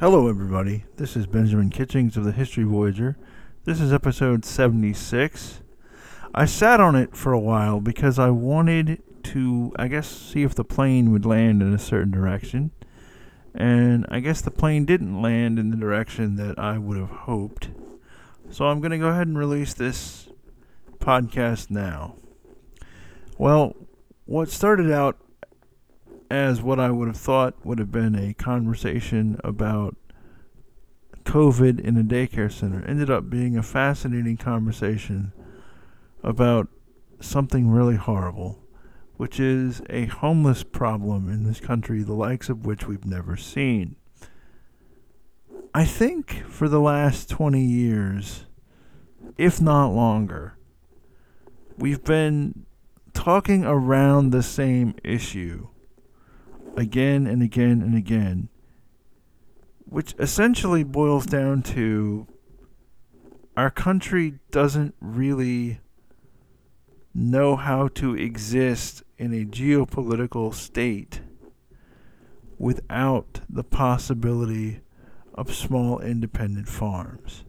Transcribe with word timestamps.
Hello, 0.00 0.28
everybody. 0.28 0.84
This 0.94 1.16
is 1.16 1.26
Benjamin 1.26 1.70
Kitchings 1.70 2.16
of 2.16 2.22
the 2.22 2.30
History 2.30 2.62
Voyager. 2.62 3.16
This 3.64 3.80
is 3.80 3.92
episode 3.92 4.44
76. 4.44 5.60
I 6.32 6.44
sat 6.44 6.78
on 6.78 6.94
it 6.94 7.16
for 7.16 7.32
a 7.32 7.40
while 7.40 7.80
because 7.80 8.16
I 8.16 8.30
wanted 8.30 9.02
to, 9.24 9.72
I 9.76 9.88
guess, 9.88 10.06
see 10.06 10.44
if 10.44 10.54
the 10.54 10.62
plane 10.62 11.10
would 11.10 11.26
land 11.26 11.62
in 11.62 11.74
a 11.74 11.80
certain 11.80 12.12
direction. 12.12 12.70
And 13.52 14.06
I 14.08 14.20
guess 14.20 14.40
the 14.40 14.52
plane 14.52 14.84
didn't 14.84 15.20
land 15.20 15.58
in 15.58 15.70
the 15.70 15.76
direction 15.76 16.36
that 16.36 16.60
I 16.60 16.78
would 16.78 16.96
have 16.96 17.10
hoped. 17.10 17.70
So 18.50 18.66
I'm 18.66 18.78
going 18.78 18.92
to 18.92 18.98
go 18.98 19.08
ahead 19.08 19.26
and 19.26 19.36
release 19.36 19.74
this 19.74 20.28
podcast 21.00 21.70
now. 21.70 22.14
Well, 23.36 23.74
what 24.26 24.48
started 24.48 24.92
out 24.92 25.18
as 26.30 26.60
what 26.60 26.78
I 26.78 26.90
would 26.90 27.08
have 27.08 27.16
thought 27.16 27.54
would 27.64 27.78
have 27.78 27.90
been 27.90 28.14
a 28.14 28.34
conversation 28.34 29.40
about 29.42 29.96
COVID 31.24 31.80
in 31.80 31.96
a 31.96 32.02
daycare 32.02 32.50
center 32.50 32.84
ended 32.86 33.10
up 33.10 33.28
being 33.28 33.56
a 33.56 33.62
fascinating 33.62 34.36
conversation 34.36 35.32
about 36.22 36.68
something 37.20 37.70
really 37.70 37.96
horrible, 37.96 38.62
which 39.16 39.38
is 39.38 39.82
a 39.90 40.06
homeless 40.06 40.62
problem 40.62 41.28
in 41.28 41.44
this 41.44 41.60
country, 41.60 42.02
the 42.02 42.14
likes 42.14 42.48
of 42.48 42.64
which 42.64 42.86
we've 42.86 43.04
never 43.04 43.36
seen. 43.36 43.96
I 45.74 45.84
think 45.84 46.44
for 46.48 46.68
the 46.68 46.80
last 46.80 47.28
20 47.28 47.60
years, 47.60 48.46
if 49.36 49.60
not 49.60 49.88
longer, 49.88 50.56
we've 51.76 52.04
been 52.04 52.64
talking 53.12 53.64
around 53.64 54.30
the 54.30 54.42
same 54.42 54.94
issue 55.04 55.68
again 56.76 57.26
and 57.26 57.42
again 57.42 57.82
and 57.82 57.96
again, 57.96 58.48
which 59.84 60.14
essentially 60.18 60.84
boils 60.84 61.26
down 61.26 61.62
to 61.62 62.26
our 63.56 63.70
country 63.70 64.34
doesn't 64.50 64.94
really 65.00 65.80
know 67.14 67.56
how 67.56 67.88
to 67.88 68.14
exist 68.14 69.02
in 69.16 69.34
a 69.34 69.44
geopolitical 69.44 70.54
state 70.54 71.20
without 72.58 73.40
the 73.48 73.64
possibility 73.64 74.80
of 75.34 75.54
small 75.54 75.98
independent 76.00 76.68
farms. 76.68 77.44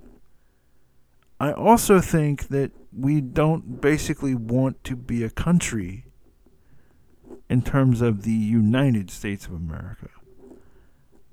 I 1.40 1.52
also 1.52 2.02
think 2.02 2.50
that 2.50 2.72
we 2.92 3.22
don't 3.22 3.80
basically 3.80 4.36
want 4.36 4.84
to 4.86 4.96
be 4.96 5.24
a 5.24 5.30
country 5.30 6.06
in 7.50 7.62
terms 7.62 8.02
of 8.02 8.24
the 8.24 8.32
United 8.32 9.10
States 9.10 9.48
of 9.48 9.54
America. 9.54 10.10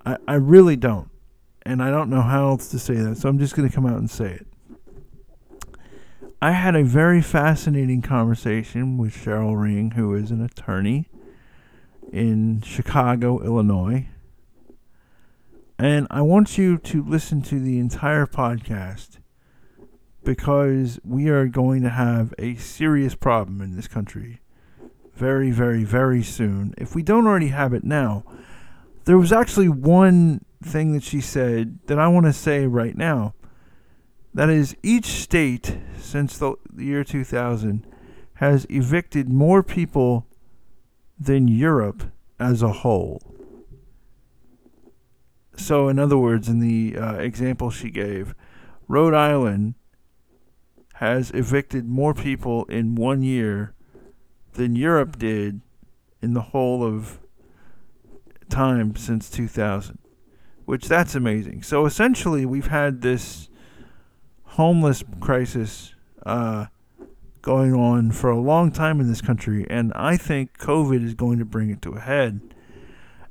I, 0.05 0.17
I 0.27 0.35
really 0.35 0.77
don't. 0.77 1.11
And 1.63 1.83
I 1.83 1.91
don't 1.91 2.09
know 2.09 2.23
how 2.23 2.49
else 2.49 2.69
to 2.69 2.79
say 2.79 2.95
that, 2.95 3.17
so 3.17 3.29
I'm 3.29 3.39
just 3.39 3.55
going 3.55 3.69
to 3.69 3.75
come 3.75 3.87
out 3.87 3.99
and 3.99 4.11
say 4.11 4.33
it. 4.33 4.47
I 6.41 6.53
had 6.53 6.77
a 6.77 6.85
very 6.85 7.21
fascinating 7.21 8.03
conversation 8.03 8.99
with 8.99 9.15
Sheryl 9.15 9.61
Ring, 9.61 9.93
who 9.93 10.15
is 10.15 10.31
an 10.31 10.43
attorney 10.43 11.09
in 12.13 12.63
Chicago, 12.63 13.43
Illinois. 13.43 14.07
And 15.79 16.07
I 16.11 16.23
want 16.23 16.57
you 16.57 16.79
to 16.79 17.03
listen 17.03 17.43
to 17.43 17.59
the 17.59 17.79
entire 17.79 18.27
podcast 18.27 19.19
because 20.25 21.01
we 21.05 21.29
are 21.29 21.47
going 21.47 21.83
to 21.83 21.91
have 21.91 22.33
a 22.39 22.55
serious 22.57 23.15
problem 23.15 23.61
in 23.61 23.77
this 23.77 23.89
country 23.89 24.41
very, 25.17 25.51
very, 25.51 25.83
very 25.83 26.23
soon. 26.23 26.75
If 26.77 26.95
we 26.95 27.03
don't 27.03 27.27
already 27.27 27.49
have 27.49 27.73
it 27.73 27.85
now, 27.85 28.25
there 29.07 29.17
was 29.17 29.33
actually 29.33 29.69
one 29.69 30.45
thing 30.63 30.93
that 30.93 31.03
she 31.03 31.21
said 31.21 31.79
that 31.87 31.99
I 31.99 32.09
want 32.09 32.27
to 32.27 32.33
say 32.33 32.67
right 32.67 32.97
now. 32.97 33.35
That 34.35 34.51
is, 34.51 34.77
each 34.83 35.07
state 35.07 35.79
since 35.99 36.37
the 36.37 36.57
year 36.77 37.03
2000 37.03 37.87
has 38.35 38.67
evicted 38.69 39.31
more 39.31 39.63
people 39.63 40.27
than 41.19 41.49
Europe 41.49 42.03
as 42.39 42.63
a 42.63 42.73
whole. 42.73 43.23
So, 45.57 45.89
in 45.89 45.99
other 45.99 46.19
words, 46.19 46.49
in 46.51 46.61
the 46.61 46.99
uh, 46.99 47.15
example 47.15 47.71
she 47.71 47.89
gave, 47.89 48.35
Rhode 48.89 49.15
Island 49.15 49.75
has 50.97 51.31
evicted 51.31 51.87
more 51.87 52.13
people 52.13 52.67
in 52.67 52.95
one 52.95 53.23
year 53.23 53.73
than 54.57 54.77
Europe 54.77 55.19
did 55.19 55.61
in 56.21 56.35
the 56.35 56.41
whole 56.41 56.83
of 56.83 57.21
time 58.49 58.97
since 58.97 59.31
2000, 59.31 59.99
which 60.65 60.89
that's 60.89 61.15
amazing. 61.15 61.63
So 61.63 61.87
essentially, 61.87 62.45
we've 62.45 62.69
had 62.69 63.03
this 63.03 63.49
homeless 64.45 65.05
crisis 65.21 65.95
uh, 66.25 66.67
going 67.43 67.75
on 67.75 68.11
for 68.11 68.31
a 68.31 68.41
long 68.41 68.73
time 68.73 69.01
in 69.01 69.09
this 69.09 69.21
country, 69.21 69.67
and 69.71 69.93
I 69.95 70.17
think 70.17 70.59
COVID 70.59 71.05
is 71.05 71.15
going 71.15 71.39
to 71.39 71.45
bring 71.45 71.71
it 71.71 71.83
to 71.83 71.93
a 71.93 72.01
head. 72.01 72.41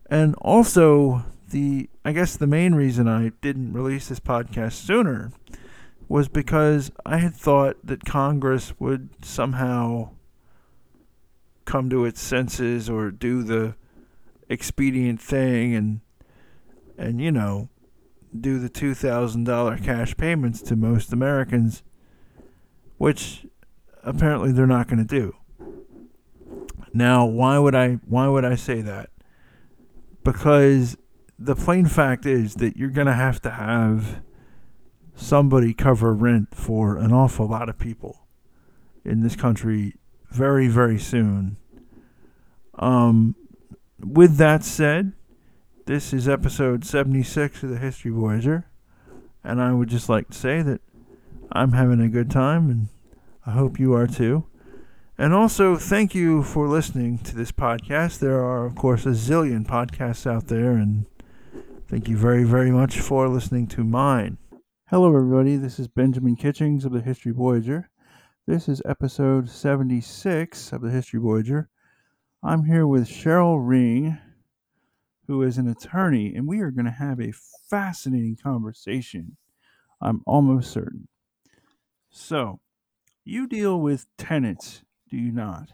And 0.09 0.36
also, 0.36 1.25
the 1.50 1.90
I 2.03 2.12
guess 2.12 2.38
the 2.38 2.47
main 2.47 2.75
reason 2.75 3.07
I 3.07 3.31
didn't 3.42 3.74
release 3.74 4.07
this 4.07 4.19
podcast 4.19 4.74
sooner 4.74 5.31
was 6.07 6.28
because 6.28 6.92
I 7.06 7.18
had 7.18 7.34
thought 7.34 7.78
that 7.84 8.06
Congress 8.06 8.74
would 8.80 9.09
somehow 9.25 10.12
come 11.66 11.90
to 11.90 12.06
its 12.06 12.22
senses 12.22 12.90
or 12.90 13.12
do 13.12 13.44
the 13.44 13.76
expedient 14.48 15.20
thing 15.20 15.74
and 15.74 16.02
and 16.98 17.20
you 17.20 17.31
know 17.31 17.70
do 18.40 18.59
the 18.59 18.70
two 18.70 18.94
thousand 18.94 19.46
dollar 19.46 19.78
cash 19.78 20.16
payments 20.18 20.62
to 20.62 20.75
most 20.75 21.12
Americans, 21.12 21.84
which 22.98 23.46
apparently 24.04 24.52
they're 24.52 24.68
not 24.68 24.88
going 24.88 25.00
to 25.00 25.04
do. 25.06 25.36
Now, 26.94 27.25
why 27.25 27.59
would 27.59 27.75
I 27.75 28.00
why 28.06 28.28
would 28.28 28.46
I 28.46 28.56
say 28.56 28.81
that? 28.81 29.09
Because 30.24 30.98
the 31.38 31.56
plain 31.56 31.86
fact 31.86 32.25
is 32.25 32.56
that 32.56 32.78
you're 32.78 32.90
going 32.90 33.08
to 33.08 33.14
have 33.14 33.42
to 33.42 33.52
have 33.52 34.22
somebody 35.16 35.74
cover 35.74 36.14
rent 36.14 36.54
for 36.54 36.98
an 36.98 37.12
awful 37.12 37.48
lot 37.48 37.70
of 37.70 37.78
people 37.78 38.28
in 39.04 39.22
this 39.22 39.36
country 39.36 39.96
very, 40.35 40.68
very 40.68 41.00
soon. 41.00 41.56
Um, 42.78 43.35
with 44.06 44.35
that 44.35 44.66
said, 44.66 45.13
this 45.85 46.12
is 46.12 46.28
episode 46.28 46.84
76 46.84 47.63
of 47.63 47.69
the 47.69 47.78
History 47.78 48.12
Voyager, 48.12 48.66
and 49.44 49.62
I 49.62 49.72
would 49.72 49.88
just 49.88 50.09
like 50.09 50.28
to 50.29 50.38
say 50.38 50.62
that 50.62 50.81
I'm 51.53 51.72
having 51.72 52.01
a 52.01 52.09
good 52.09 52.29
time, 52.29 52.69
and 52.69 52.88
I 53.45 53.51
hope 53.51 53.79
you 53.79 53.94
are 53.94 54.07
too. 54.07 54.45
And 55.18 55.34
also, 55.34 55.78
thank 55.78 56.13
you 56.13 56.44
for 56.44 56.68
listening 56.68 57.19
to 57.19 57.34
this 57.34 57.53
podcast. 57.53 58.19
There 58.19 58.44
are, 58.44 58.66
of 58.66 58.75
course, 58.75 59.06
a 59.06 59.09
zillion 59.09 59.66
podcasts 59.66 60.29
out 60.29 60.47
there, 60.47 60.72
and 60.72 61.06
thank 61.88 62.09
you 62.09 62.18
very, 62.18 62.44
very 62.44 62.72
much 62.72 63.00
for 63.00 63.29
listening 63.29 63.68
to 63.68 63.85
mine. 63.85 64.38
Hello, 64.90 65.16
everybody. 65.16 65.56
This 65.56 65.79
is 65.79 65.88
Benjamin 65.88 66.35
Kitchings 66.35 66.84
of 66.84 66.91
the 66.91 67.00
History 67.00 67.31
Voyager. 67.31 67.90
This 68.47 68.69
is 68.69 68.79
episode 68.85 69.50
76 69.50 70.72
of 70.72 70.81
the 70.81 70.91
History 70.91 71.19
Voyager. 71.19 71.67
I'm 72.44 72.66
here 72.66 72.85
with 72.85 73.07
Sheryl 73.07 73.57
Ring, 73.59 74.19
who 75.25 75.41
is 75.41 75.57
an 75.57 75.67
attorney, 75.67 76.35
and 76.35 76.47
we 76.47 76.59
are 76.59 76.69
going 76.69 76.85
to 76.85 76.91
have 76.91 77.19
a 77.19 77.33
fascinating 77.67 78.38
conversation. 78.38 79.38
I'm 80.00 80.22
almost 80.28 80.72
certain. 80.72 81.07
So, 82.11 82.59
you 83.23 83.47
deal 83.47 83.81
with 83.81 84.06
tenants, 84.16 84.83
do 85.09 85.17
you 85.17 85.31
not? 85.31 85.69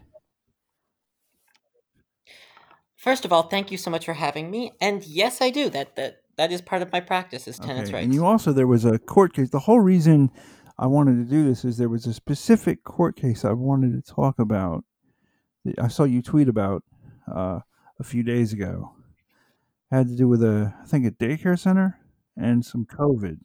First 2.96 3.26
of 3.26 3.34
all, 3.34 3.44
thank 3.44 3.70
you 3.72 3.78
so 3.78 3.92
much 3.92 4.06
for 4.06 4.14
having 4.14 4.50
me. 4.50 4.72
And 4.80 5.04
yes, 5.04 5.42
I 5.42 5.50
do. 5.50 5.70
That 5.70 5.98
that 5.98 6.22
that 6.38 6.54
is 6.54 6.62
part 6.62 6.82
of 6.82 6.92
my 6.94 7.02
practice 7.02 7.50
is 7.50 7.60
tenants' 7.60 7.90
Okay, 7.90 7.98
rights. 7.98 8.06
And 8.06 8.14
you 8.14 8.26
also, 8.26 8.54
there 8.54 8.66
was 8.66 8.86
a 8.86 8.98
court 8.98 9.34
case. 9.34 9.50
The 9.50 9.60
whole 9.60 9.82
reason 9.82 10.32
I 10.82 10.88
wanted 10.88 11.18
to 11.18 11.30
do 11.30 11.48
this 11.48 11.64
is 11.64 11.78
there 11.78 11.90
was 11.90 12.08
a 12.08 12.14
specific 12.14 12.84
court 12.84 13.16
case 13.16 13.46
I 13.46 13.54
wanted 13.54 13.94
to 13.94 14.14
talk 14.14 14.40
about. 14.40 14.84
that 15.64 15.80
I 15.80 15.88
saw 15.88 16.06
you 16.06 16.24
tweet 16.24 16.50
about 16.50 16.84
uh, 17.32 17.60
a 18.00 18.04
few 18.04 18.24
days 18.24 18.52
ago. 18.52 18.92
Had 19.92 20.08
to 20.08 20.16
do 20.16 20.28
with 20.28 20.42
a, 20.42 20.74
I 20.82 20.86
think, 20.88 21.06
a 21.06 21.12
daycare 21.12 21.60
center 21.60 22.00
and 22.36 22.66
some 22.66 22.86
COVID. 22.86 23.38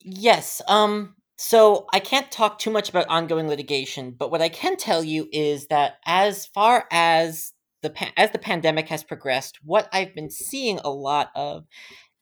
Yes. 0.00 0.62
Um. 0.68 1.16
So 1.36 1.86
I 1.92 1.98
can't 1.98 2.30
talk 2.30 2.60
too 2.60 2.70
much 2.70 2.88
about 2.88 3.08
ongoing 3.08 3.48
litigation, 3.48 4.12
but 4.16 4.30
what 4.30 4.40
I 4.40 4.48
can 4.48 4.76
tell 4.76 5.02
you 5.02 5.28
is 5.32 5.66
that 5.66 5.94
as 6.06 6.46
far 6.46 6.86
as 6.92 7.52
the 7.82 7.92
as 8.16 8.30
the 8.30 8.38
pandemic 8.38 8.88
has 8.88 9.02
progressed, 9.02 9.58
what 9.64 9.88
I've 9.92 10.14
been 10.14 10.30
seeing 10.30 10.78
a 10.84 10.90
lot 10.90 11.30
of 11.34 11.64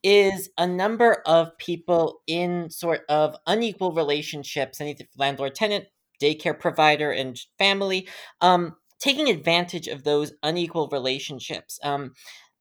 is 0.03 0.51
a 0.57 0.67
number 0.67 1.23
of 1.27 1.57
people 1.59 2.21
in 2.27 2.71
sort 2.71 3.03
of 3.09 3.37
unequal 3.47 3.93
relationships, 3.93 4.81
any 4.81 4.97
landlord 5.17 5.55
tenant, 5.55 5.87
daycare 6.23 6.59
provider, 6.59 7.11
and 7.11 7.41
family, 7.59 8.09
um, 8.41 8.77
taking 8.99 9.29
advantage 9.29 9.89
of 9.89 10.05
those 10.05 10.33
unequal 10.43 10.89
relationships. 10.93 11.79
Um, 11.83 12.13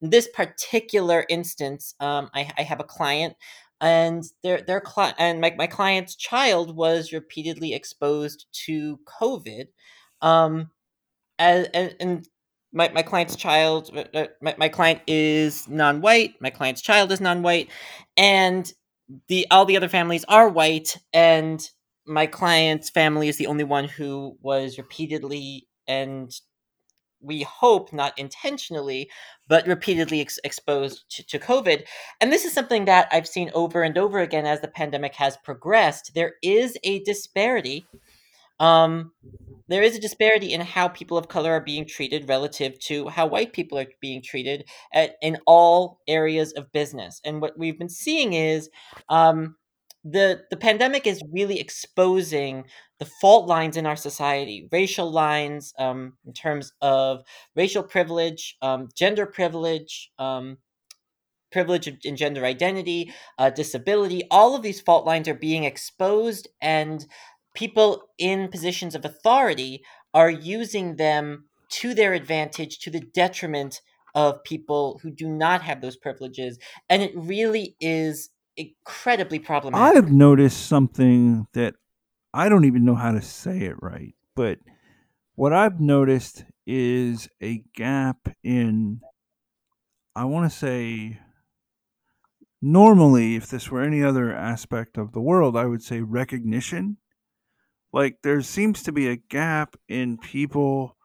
this 0.01 0.27
particular 0.33 1.25
instance, 1.30 1.94
um, 2.00 2.30
I, 2.33 2.51
I 2.57 2.63
have 2.63 2.80
a 2.80 2.86
client 2.86 3.36
and 3.81 4.24
their 4.44 4.62
their 4.62 4.81
cli- 4.81 5.13
and 5.18 5.39
my, 5.39 5.53
my 5.57 5.68
client's 5.68 6.15
child 6.15 6.75
was 6.75 7.13
repeatedly 7.13 7.74
exposed 7.74 8.45
to 8.65 9.00
COVID. 9.21 9.68
Um, 10.21 10.71
and, 11.38 11.69
and, 11.74 11.95
and 12.00 12.27
my, 12.71 12.89
my 12.89 13.01
client's 13.01 13.36
child 13.36 13.89
uh, 13.95 14.04
uh, 14.13 14.27
my, 14.42 14.56
my 14.57 14.69
client 14.69 15.01
is 15.07 15.68
non-white 15.68 16.36
my 16.42 16.50
client's 16.50 16.81
child 16.81 17.12
is 17.12 17.21
non-white 17.21 17.69
and 18.18 18.71
the 19.27 19.48
all 19.50 19.66
the 19.66 19.77
other 19.77 19.89
families 19.89 20.25
are 20.27 20.50
white 20.50 20.98
and 21.13 21.69
my 22.06 22.25
client's 22.25 22.89
family 22.89 23.27
is 23.27 23.38
the 23.38 23.48
only 23.48 23.63
one 23.63 23.86
who 23.86 24.38
was 24.42 24.77
repeatedly 24.77 25.68
and 25.88 26.31
we 27.21 27.44
hope 27.44 27.92
not 27.92 28.18
intentionally 28.18 29.10
but 29.48 29.68
repeatedly 29.68 30.22
ex- 30.22 30.39
exposed 30.44 31.04
to, 31.10 31.25
to 31.25 31.39
covid. 31.39 31.86
And 32.22 32.31
this 32.31 32.45
is 32.45 32.54
something 32.54 32.86
that 32.86 33.10
i've 33.12 33.27
seen 33.27 33.51
over 33.54 33.83
and 33.83 33.98
over 33.98 34.19
again 34.19 34.45
as 34.45 34.62
the 34.62 34.68
pandemic 34.68 35.15
has 35.15 35.38
progressed. 35.38 36.12
There 36.13 36.33
is 36.44 36.77
a 36.83 37.00
disparity 37.04 37.86
um, 38.59 39.11
there 39.69 39.83
is 39.83 39.95
a 39.95 40.01
disparity 40.01 40.51
in 40.51 40.61
how 40.61 40.88
people 40.88 41.17
of 41.17 41.27
color 41.27 41.51
are 41.51 41.61
being 41.61 41.85
treated 41.85 42.27
relative 42.27 42.77
to 42.79 43.07
how 43.07 43.27
white 43.27 43.53
people 43.53 43.77
are 43.77 43.85
being 44.01 44.21
treated 44.21 44.67
at, 44.94 45.15
in 45.21 45.38
all 45.45 46.00
areas 46.07 46.51
of 46.53 46.71
business. 46.71 47.21
And 47.23 47.39
what 47.39 47.57
we've 47.57 47.77
been 47.77 47.89
seeing 47.89 48.33
is 48.33 48.69
um, 49.09 49.56
the 50.03 50.41
the 50.50 50.57
pandemic 50.57 51.06
is 51.06 51.21
really 51.31 51.59
exposing 51.59 52.65
the 52.97 53.06
fault 53.06 53.47
lines 53.47 53.77
in 53.77 53.85
our 53.85 53.95
society, 53.95 54.67
racial 54.71 55.12
lines 55.12 55.73
um, 55.77 56.13
in 56.25 56.33
terms 56.33 56.73
of 56.81 57.21
racial 57.55 57.83
privilege, 57.83 58.57
um, 58.62 58.89
gender 58.95 59.25
privilege. 59.25 60.12
Um, 60.17 60.57
privilege 61.51 61.88
and 62.05 62.15
gender 62.15 62.45
identity, 62.45 63.12
uh, 63.39 63.50
disability, 63.50 64.21
all 64.29 64.55
of 64.55 64.62
these 64.62 64.79
fault 64.79 65.03
lines 65.03 65.27
are 65.27 65.33
being 65.33 65.63
exposed 65.63 66.47
and 66.62 67.07
people 67.59 68.03
in 68.17 68.47
positions 68.47 68.95
of 68.95 69.03
authority 69.03 69.83
are 70.13 70.29
using 70.29 70.95
them 70.95 71.44
to 71.67 71.94
their 71.94 72.13
advantage 72.13 72.79
to 72.79 72.89
the 72.89 73.01
detriment 73.01 73.81
of 74.15 74.41
people 74.45 74.97
who 75.03 75.11
do 75.11 75.27
not 75.27 75.61
have 75.61 75.81
those 75.81 75.97
privileges. 75.97 76.57
And 76.89 77.01
it 77.01 77.11
really 77.13 77.75
is 77.81 78.29
incredibly 78.56 79.39
problematic. 79.39 79.97
I've 79.97 80.09
noticed 80.09 80.67
something 80.67 81.47
that 81.51 81.75
I 82.33 82.47
don't 82.47 82.63
even 82.63 82.85
know 82.85 82.95
how 82.95 83.11
to 83.11 83.21
say 83.21 83.59
it 83.63 83.75
right, 83.81 84.15
but 84.38 84.59
what 85.35 85.51
I've 85.51 85.81
noticed 85.81 86.45
is 86.65 87.27
a 87.41 87.62
gap 87.75 88.29
in 88.41 89.01
I 90.15 90.23
want 90.23 90.50
to 90.50 90.57
say 90.57 91.19
normally 92.62 93.35
if 93.35 93.47
this 93.47 93.69
were 93.69 93.81
any 93.81 94.01
other 94.01 94.33
aspect 94.33 94.97
of 94.97 95.12
the 95.12 95.21
world, 95.21 95.57
I 95.57 95.65
would 95.65 95.83
say 95.83 96.00
recognition 96.00 96.97
like 97.91 98.18
there 98.24 98.41
seems 98.41 98.83
to 98.83 98.91
be 98.91 99.07
a 99.07 99.15
gap 99.15 99.75
in 99.88 100.18
people 100.18 100.95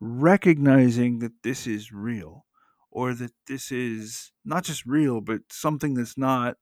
recognizing 0.00 1.18
that 1.20 1.42
this 1.42 1.66
is 1.66 1.92
real 1.92 2.44
or 2.90 3.14
that 3.14 3.32
this 3.46 3.72
is 3.72 4.32
not 4.44 4.64
just 4.64 4.84
real 4.86 5.20
but 5.20 5.40
something 5.50 5.94
that's 5.94 6.18
not 6.18 6.56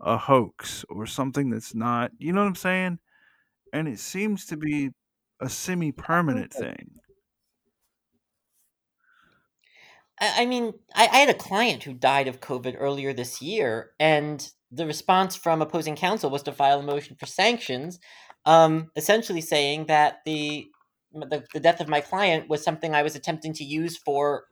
a 0.00 0.16
hoax 0.16 0.84
or 0.88 1.06
something 1.06 1.50
that's 1.50 1.74
not 1.74 2.10
you 2.18 2.32
know 2.32 2.40
what 2.42 2.48
i'm 2.48 2.54
saying? 2.54 2.98
And 3.72 3.88
it 3.88 3.98
seems 3.98 4.46
to 4.46 4.56
be 4.56 4.90
a 5.40 5.48
semi-permanent 5.48 6.52
thing. 6.52 6.96
I 10.20 10.46
mean, 10.46 10.74
I, 10.94 11.08
I 11.08 11.16
had 11.18 11.28
a 11.28 11.34
client 11.34 11.82
who 11.82 11.92
died 11.92 12.28
of 12.28 12.40
COVID 12.40 12.76
earlier 12.78 13.12
this 13.12 13.42
year, 13.42 13.92
and 13.98 14.48
the 14.70 14.86
response 14.86 15.34
from 15.34 15.60
opposing 15.60 15.96
counsel 15.96 16.30
was 16.30 16.42
to 16.44 16.52
file 16.52 16.80
a 16.80 16.82
motion 16.82 17.16
for 17.16 17.26
sanctions 17.26 17.98
um, 18.46 18.90
essentially 18.96 19.40
saying 19.40 19.86
that 19.86 20.18
the, 20.24 20.68
the 21.12 21.44
the 21.52 21.60
death 21.60 21.80
of 21.80 21.88
my 21.88 22.00
client 22.00 22.48
was 22.48 22.62
something 22.62 22.94
I 22.94 23.02
was 23.02 23.16
attempting 23.16 23.52
to 23.54 23.64
use 23.64 23.96
for 23.96 24.44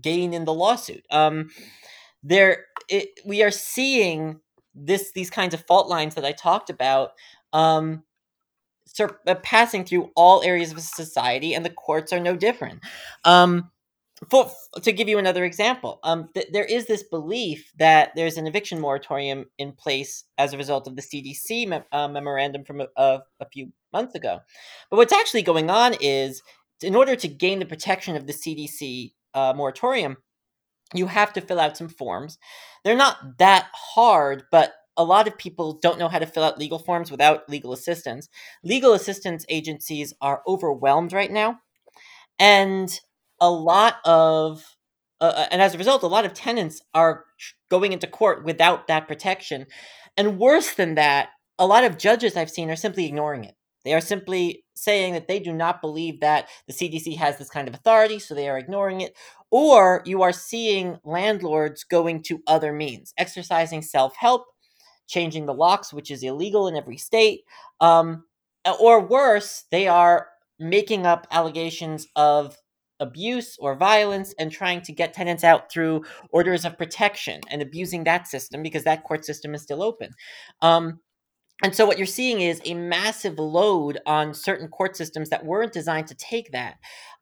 gain 0.00 0.34
in 0.34 0.44
the 0.44 0.54
lawsuit. 0.54 1.04
Um, 1.10 1.50
there, 2.22 2.66
it, 2.88 3.08
we 3.24 3.42
are 3.42 3.50
seeing 3.50 4.40
this 4.74 5.12
these 5.12 5.30
kinds 5.30 5.54
of 5.54 5.66
fault 5.66 5.88
lines 5.88 6.14
that 6.14 6.24
I 6.24 6.32
talked 6.32 6.70
about. 6.70 7.12
Um, 7.52 8.04
uh, 9.00 9.34
passing 9.42 9.84
through 9.84 10.10
all 10.16 10.42
areas 10.42 10.72
of 10.72 10.80
society, 10.80 11.54
and 11.54 11.64
the 11.64 11.70
courts 11.70 12.12
are 12.12 12.20
no 12.20 12.34
different. 12.34 12.80
Um, 13.24 13.70
for, 14.30 14.50
to 14.82 14.92
give 14.92 15.08
you 15.08 15.18
another 15.18 15.44
example, 15.44 16.00
um, 16.02 16.28
th- 16.34 16.48
there 16.52 16.64
is 16.64 16.86
this 16.86 17.04
belief 17.04 17.70
that 17.78 18.10
there's 18.16 18.36
an 18.36 18.46
eviction 18.46 18.80
moratorium 18.80 19.46
in 19.58 19.72
place 19.72 20.24
as 20.38 20.52
a 20.52 20.58
result 20.58 20.88
of 20.88 20.96
the 20.96 21.02
CDC 21.02 21.84
uh, 21.92 22.08
memorandum 22.08 22.64
from 22.64 22.80
a, 22.80 22.88
a, 22.96 23.20
a, 23.40 23.48
few 23.52 23.72
months 23.92 24.14
ago. 24.16 24.40
But 24.90 24.96
what's 24.96 25.12
actually 25.12 25.42
going 25.42 25.70
on 25.70 25.94
is, 26.00 26.42
in 26.82 26.96
order 26.96 27.14
to 27.14 27.28
gain 27.28 27.60
the 27.60 27.66
protection 27.66 28.16
of 28.16 28.26
the 28.26 28.32
CDC 28.32 29.12
uh, 29.34 29.52
moratorium, 29.56 30.16
you 30.94 31.06
have 31.06 31.32
to 31.34 31.40
fill 31.40 31.60
out 31.60 31.76
some 31.76 31.88
forms. 31.88 32.38
They're 32.84 32.96
not 32.96 33.38
that 33.38 33.68
hard, 33.72 34.44
but 34.50 34.72
a 34.96 35.04
lot 35.04 35.28
of 35.28 35.38
people 35.38 35.78
don't 35.80 35.98
know 35.98 36.08
how 36.08 36.18
to 36.18 36.26
fill 36.26 36.42
out 36.42 36.58
legal 36.58 36.80
forms 36.80 37.10
without 37.10 37.48
legal 37.48 37.72
assistance. 37.72 38.28
Legal 38.64 38.94
assistance 38.94 39.46
agencies 39.48 40.12
are 40.20 40.42
overwhelmed 40.46 41.12
right 41.12 41.30
now. 41.30 41.60
And 42.38 42.98
a 43.40 43.50
lot 43.50 43.96
of 44.04 44.64
uh, 45.20 45.46
and 45.50 45.60
as 45.60 45.74
a 45.74 45.78
result, 45.78 46.02
a 46.02 46.06
lot 46.06 46.24
of 46.24 46.32
tenants 46.32 46.80
are 46.94 47.24
going 47.70 47.92
into 47.92 48.06
court 48.06 48.44
without 48.44 48.86
that 48.86 49.08
protection. 49.08 49.66
And 50.16 50.38
worse 50.38 50.74
than 50.74 50.94
that, 50.94 51.30
a 51.58 51.66
lot 51.66 51.84
of 51.84 51.98
judges 51.98 52.36
I've 52.36 52.50
seen 52.50 52.70
are 52.70 52.76
simply 52.76 53.06
ignoring 53.06 53.44
it. 53.44 53.54
They 53.84 53.94
are 53.94 54.00
simply 54.00 54.64
saying 54.74 55.14
that 55.14 55.28
they 55.28 55.40
do 55.40 55.52
not 55.52 55.80
believe 55.80 56.20
that 56.20 56.48
the 56.66 56.72
CDC 56.72 57.16
has 57.16 57.38
this 57.38 57.50
kind 57.50 57.68
of 57.68 57.74
authority, 57.74 58.18
so 58.18 58.34
they 58.34 58.48
are 58.48 58.58
ignoring 58.58 59.00
it. 59.00 59.16
Or 59.50 60.02
you 60.04 60.22
are 60.22 60.32
seeing 60.32 60.98
landlords 61.04 61.84
going 61.84 62.22
to 62.24 62.42
other 62.46 62.72
means, 62.72 63.12
exercising 63.16 63.82
self 63.82 64.14
help, 64.16 64.44
changing 65.06 65.46
the 65.46 65.54
locks, 65.54 65.92
which 65.92 66.10
is 66.10 66.22
illegal 66.22 66.68
in 66.68 66.76
every 66.76 66.98
state. 66.98 67.42
Um, 67.80 68.24
or 68.80 69.00
worse, 69.00 69.64
they 69.70 69.88
are 69.88 70.28
making 70.58 71.06
up 71.06 71.26
allegations 71.30 72.06
of 72.14 72.56
abuse 73.00 73.56
or 73.58 73.74
violence 73.74 74.34
and 74.38 74.50
trying 74.50 74.82
to 74.82 74.92
get 74.92 75.14
tenants 75.14 75.44
out 75.44 75.70
through 75.70 76.04
orders 76.30 76.64
of 76.64 76.78
protection 76.78 77.40
and 77.50 77.62
abusing 77.62 78.04
that 78.04 78.28
system 78.28 78.62
because 78.62 78.84
that 78.84 79.04
court 79.04 79.24
system 79.24 79.54
is 79.54 79.62
still 79.62 79.82
open. 79.82 80.10
Um, 80.62 81.00
and 81.62 81.74
so 81.74 81.86
what 81.86 81.98
you're 81.98 82.06
seeing 82.06 82.40
is 82.40 82.60
a 82.64 82.74
massive 82.74 83.38
load 83.38 83.98
on 84.06 84.32
certain 84.32 84.68
court 84.68 84.96
systems 84.96 85.30
that 85.30 85.44
weren't 85.44 85.72
designed 85.72 86.06
to 86.08 86.14
take 86.14 86.52
that. 86.52 86.76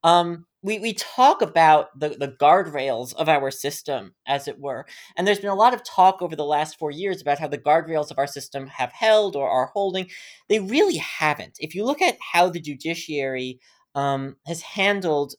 Um, 0.05 0.45
we, 0.63 0.79
we 0.79 0.93
talk 0.95 1.41
about 1.41 1.99
the, 1.99 2.11
the 2.11 2.37
guardrails 2.41 3.15
of 3.15 3.29
our 3.29 3.51
system, 3.51 4.15
as 4.27 4.47
it 4.47 4.61
were. 4.61 4.85
And 5.17 5.27
there's 5.27 5.39
been 5.39 5.49
a 5.49 5.55
lot 5.55 5.73
of 5.73 5.85
talk 5.85 6.21
over 6.21 6.37
the 6.37 6.45
last 6.45 6.79
four 6.79 6.91
years 6.91 7.23
about 7.23 7.39
how 7.39 7.49
the 7.49 7.57
guardrails 7.57 8.11
of 8.11 8.19
our 8.19 8.27
system 8.27 8.67
have 8.67 8.93
held 8.93 9.37
or 9.37 9.49
are 9.49 9.71
holding. 9.73 10.11
They 10.49 10.61
really 10.61 10.97
haven't. 10.97 11.57
If 11.59 11.75
you 11.75 11.85
look 11.85 12.03
at 12.03 12.19
how 12.33 12.51
the 12.51 12.61
judiciary 12.61 13.59
um, 13.95 14.37
has 14.47 14.61
handled 14.61 15.35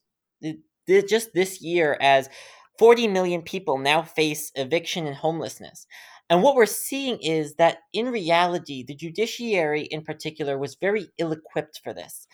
just 0.87 1.33
this 1.33 1.61
year 1.61 1.97
as 2.01 2.29
40 2.79 3.07
million 3.07 3.41
people 3.41 3.77
now 3.77 4.03
face 4.03 4.51
eviction 4.55 5.07
and 5.07 5.15
homelessness. 5.15 5.87
And 6.29 6.43
what 6.43 6.55
we're 6.55 6.65
seeing 6.65 7.17
is 7.19 7.55
that 7.55 7.79
in 7.93 8.07
reality, 8.07 8.83
the 8.83 8.95
judiciary 8.95 9.83
in 9.83 10.03
particular 10.03 10.57
was 10.57 10.75
very 10.75 11.07
ill 11.17 11.31
equipped 11.31 11.81
for 11.83 11.93
this. 11.93 12.27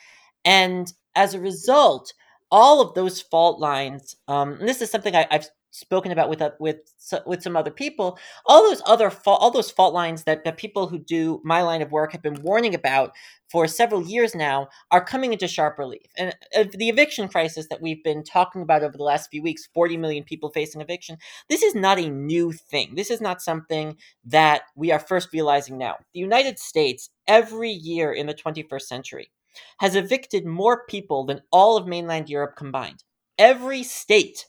And 0.43 0.91
as 1.15 1.33
a 1.33 1.39
result, 1.39 2.13
all 2.51 2.81
of 2.81 2.95
those 2.95 3.21
fault 3.21 3.59
lines, 3.59 4.15
um, 4.27 4.53
and 4.53 4.67
this 4.67 4.81
is 4.81 4.89
something 4.89 5.15
I, 5.15 5.27
have 5.29 5.47
spoken 5.73 6.11
about 6.11 6.29
with 6.29 6.41
uh, 6.41 6.51
with 6.59 6.77
with 7.25 7.41
some 7.41 7.57
other 7.57 7.71
people 7.71 8.19
all 8.45 8.61
those 8.61 8.81
other 8.85 9.09
fa- 9.09 9.31
all 9.31 9.49
those 9.49 9.71
fault 9.71 9.93
lines 9.93 10.23
that, 10.23 10.43
that 10.43 10.55
people 10.55 10.87
who 10.87 10.99
do 10.99 11.41
my 11.43 11.63
line 11.63 11.81
of 11.81 11.91
work 11.91 12.11
have 12.11 12.21
been 12.21 12.41
warning 12.43 12.75
about 12.75 13.11
for 13.49 13.67
several 13.67 14.03
years 14.03 14.35
now 14.35 14.67
are 14.91 15.03
coming 15.03 15.33
into 15.33 15.47
sharp 15.47 15.79
relief. 15.79 16.05
And 16.15 16.35
uh, 16.55 16.65
the 16.71 16.89
eviction 16.89 17.27
crisis 17.27 17.67
that 17.69 17.81
we've 17.81 18.03
been 18.03 18.23
talking 18.23 18.61
about 18.61 18.83
over 18.83 18.95
the 18.95 19.03
last 19.03 19.31
few 19.31 19.41
weeks 19.41 19.67
40 19.73 19.97
million 19.97 20.23
people 20.23 20.49
facing 20.49 20.79
eviction 20.79 21.17
this 21.49 21.63
is 21.63 21.73
not 21.73 21.99
a 21.99 22.09
new 22.09 22.51
thing. 22.51 22.93
This 22.95 23.09
is 23.09 23.19
not 23.19 23.41
something 23.41 23.97
that 24.25 24.63
we 24.75 24.91
are 24.91 24.99
first 24.99 25.29
realizing 25.33 25.77
now. 25.77 25.95
The 26.13 26.19
united 26.19 26.59
states 26.59 27.09
every 27.27 27.71
year 27.71 28.13
in 28.13 28.27
the 28.27 28.35
21st 28.35 28.81
century 28.81 29.31
has 29.79 29.95
evicted 29.95 30.45
more 30.45 30.85
people 30.87 31.25
than 31.25 31.41
all 31.51 31.77
of 31.77 31.87
mainland 31.87 32.29
europe 32.29 32.55
combined. 32.55 33.03
Every 33.39 33.81
state 33.81 34.45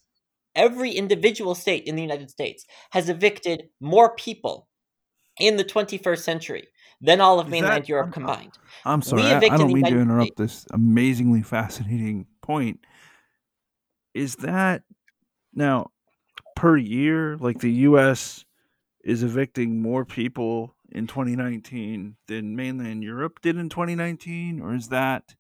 every 0.55 0.93
individual 0.93 1.55
state 1.55 1.85
in 1.85 1.97
the 1.97 2.03
United 2.03 2.31
States 2.31 2.67
has 2.91 3.09
evicted 3.09 3.65
more 3.81 4.15
people 4.15 4.69
in 5.39 5.57
the 5.57 5.65
21st 5.65 6.21
century 6.21 6.69
than 7.01 7.21
all 7.21 7.41
of 7.41 7.49
mainland 7.49 7.85
that, 7.85 7.89
Europe 7.89 8.07
I'm, 8.07 8.13
combined. 8.13 8.53
I'm 8.85 9.03
sorry, 9.03 9.23
I, 9.23 9.39
I, 9.39 9.57
don't 9.57 9.73
mean 9.73 9.85
to 9.85 9.99
interrupt 9.99 10.37
this 10.37 10.67
amazingly 10.71 11.43
fascinating 11.43 12.27
point. 12.41 12.81
Is 14.15 14.37
that 14.37 14.83
now? 15.53 15.91
per 16.55 16.77
year? 16.77 17.37
Like 17.37 17.61
the 17.61 17.73
U.S. 17.73 18.45
is 19.05 19.23
evicting 19.23 19.83
more 19.83 20.05
people 20.05 20.75
in 20.91 21.07
2019 21.07 22.17
than 22.29 22.57
mainland 22.57 23.03
Europe 23.03 23.41
did 23.43 23.57
in 23.57 23.69
2019, 23.69 24.61
or 24.61 24.75
is 24.75 24.89
that 24.89 25.35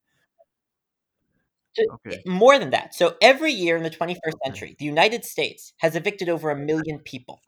okay? 1.78 2.22
More 2.26 2.58
than 2.58 2.70
that. 2.70 2.94
So 2.94 3.16
every 3.20 3.52
year 3.52 3.76
in 3.76 3.82
the 3.82 3.90
21st 3.90 4.34
century, 4.44 4.76
the 4.78 4.84
United 4.84 5.24
States 5.24 5.72
has 5.78 5.96
evicted 5.96 6.28
over 6.28 6.50
a 6.50 6.56
million 6.56 6.98
people. 7.00 7.40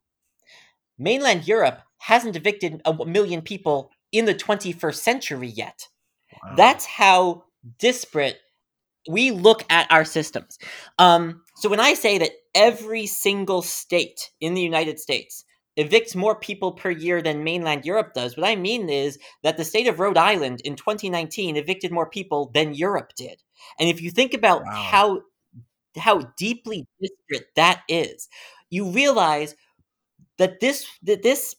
Mainland 0.99 1.47
Europe 1.47 1.83
hasn't 1.99 2.37
evicted 2.37 2.81
a 2.85 3.05
million 3.05 3.43
people 3.43 3.91
in 4.13 4.25
the 4.25 4.35
21st 4.35 4.97
century 4.97 5.49
yet. 5.49 5.89
Wow. 6.43 6.55
That's 6.57 6.87
how 6.87 7.45
disparate 7.79 8.39
we 9.09 9.31
look 9.31 9.65
at 9.71 9.91
our 9.91 10.05
systems. 10.05 10.59
Um, 10.99 11.43
so 11.57 11.69
when 11.69 11.81
I 11.81 11.95
say 11.95 12.19
that 12.19 12.33
every 12.55 13.07
single 13.07 13.63
state 13.63 14.31
in 14.41 14.55
the 14.55 14.63
United 14.63 14.99
States 14.99 15.45
evicts 15.79 16.17
more 16.17 16.35
people 16.35 16.73
per 16.73 16.91
year 16.91 17.23
than 17.23 17.45
mainland 17.45 17.85
Europe 17.85 18.15
does, 18.15 18.37
what 18.37 18.49
I 18.49 18.57
mean 18.57 18.89
is 18.89 19.19
that 19.43 19.57
the 19.57 19.65
state 19.65 19.87
of 19.87 20.01
Rhode 20.01 20.19
Island 20.19 20.61
in 20.65 20.75
2019 20.77 21.57
evicted 21.57 21.93
more 21.93 22.09
people 22.09 22.51
than 22.55 22.75
Europe 22.75 23.13
did. 23.17 23.43
And 23.79 23.89
if 23.89 24.01
you 24.01 24.11
think 24.11 24.35
about 24.35 24.65
wow. 24.65 24.73
how 24.73 25.21
how 25.99 26.21
deeply 26.37 26.87
disparate 27.01 27.49
that 27.57 27.83
is, 27.89 28.29
you 28.71 28.91
realize 28.91 29.55
that 30.39 30.61
this 30.61 30.87
that 31.03 31.23
this 31.23 31.55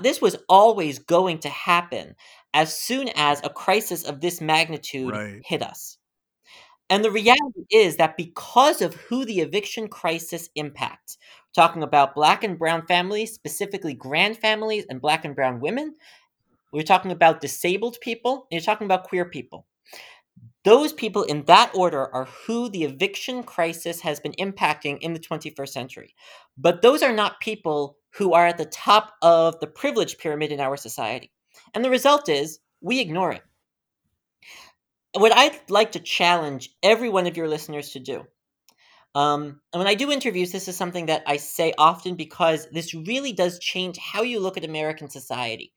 this 0.00 0.20
was 0.20 0.36
always 0.48 0.98
going 0.98 1.38
to 1.40 1.48
happen 1.48 2.14
as 2.54 2.76
soon 2.76 3.08
as 3.16 3.40
a 3.44 3.50
crisis 3.50 4.04
of 4.04 4.20
this 4.20 4.40
magnitude 4.40 5.12
right. 5.12 5.42
hit 5.44 5.62
us. 5.62 5.98
And 6.90 7.02
the 7.02 7.10
reality 7.10 7.64
is 7.70 7.96
that 7.96 8.18
because 8.18 8.82
of 8.82 8.94
who 8.94 9.24
the 9.24 9.40
eviction 9.40 9.88
crisis 9.88 10.50
impacts, 10.54 11.16
talking 11.54 11.82
about 11.82 12.14
black 12.14 12.44
and 12.44 12.58
brown 12.58 12.86
families, 12.86 13.32
specifically 13.32 13.94
grand 13.94 14.36
families 14.36 14.84
and 14.90 15.00
black 15.00 15.24
and 15.24 15.34
brown 15.34 15.60
women, 15.60 15.94
we're 16.70 16.82
talking 16.82 17.10
about 17.10 17.40
disabled 17.40 17.96
people, 18.02 18.46
and 18.50 18.60
you're 18.60 18.64
talking 18.64 18.84
about 18.84 19.04
queer 19.04 19.24
people. 19.24 19.66
Those 20.64 20.92
people 20.92 21.24
in 21.24 21.44
that 21.46 21.72
order 21.74 22.12
are 22.14 22.28
who 22.46 22.68
the 22.68 22.84
eviction 22.84 23.42
crisis 23.42 24.00
has 24.02 24.20
been 24.20 24.32
impacting 24.32 24.98
in 25.00 25.12
the 25.12 25.20
21st 25.20 25.68
century. 25.68 26.14
But 26.56 26.82
those 26.82 27.02
are 27.02 27.12
not 27.12 27.40
people 27.40 27.96
who 28.14 28.32
are 28.34 28.46
at 28.46 28.58
the 28.58 28.66
top 28.66 29.14
of 29.22 29.58
the 29.60 29.66
privilege 29.66 30.18
pyramid 30.18 30.52
in 30.52 30.60
our 30.60 30.76
society. 30.76 31.32
And 31.74 31.84
the 31.84 31.90
result 31.90 32.28
is 32.28 32.60
we 32.80 33.00
ignore 33.00 33.32
it. 33.32 33.42
What 35.14 35.36
I'd 35.36 35.58
like 35.68 35.92
to 35.92 36.00
challenge 36.00 36.70
every 36.82 37.08
one 37.08 37.26
of 37.26 37.36
your 37.36 37.48
listeners 37.48 37.90
to 37.90 38.00
do, 38.00 38.24
um, 39.14 39.60
and 39.72 39.80
when 39.80 39.86
I 39.86 39.94
do 39.94 40.10
interviews, 40.10 40.52
this 40.52 40.68
is 40.68 40.76
something 40.76 41.06
that 41.06 41.22
I 41.26 41.36
say 41.36 41.74
often 41.76 42.14
because 42.14 42.66
this 42.70 42.94
really 42.94 43.32
does 43.32 43.58
change 43.58 43.98
how 43.98 44.22
you 44.22 44.40
look 44.40 44.56
at 44.56 44.64
American 44.64 45.10
society. 45.10 45.72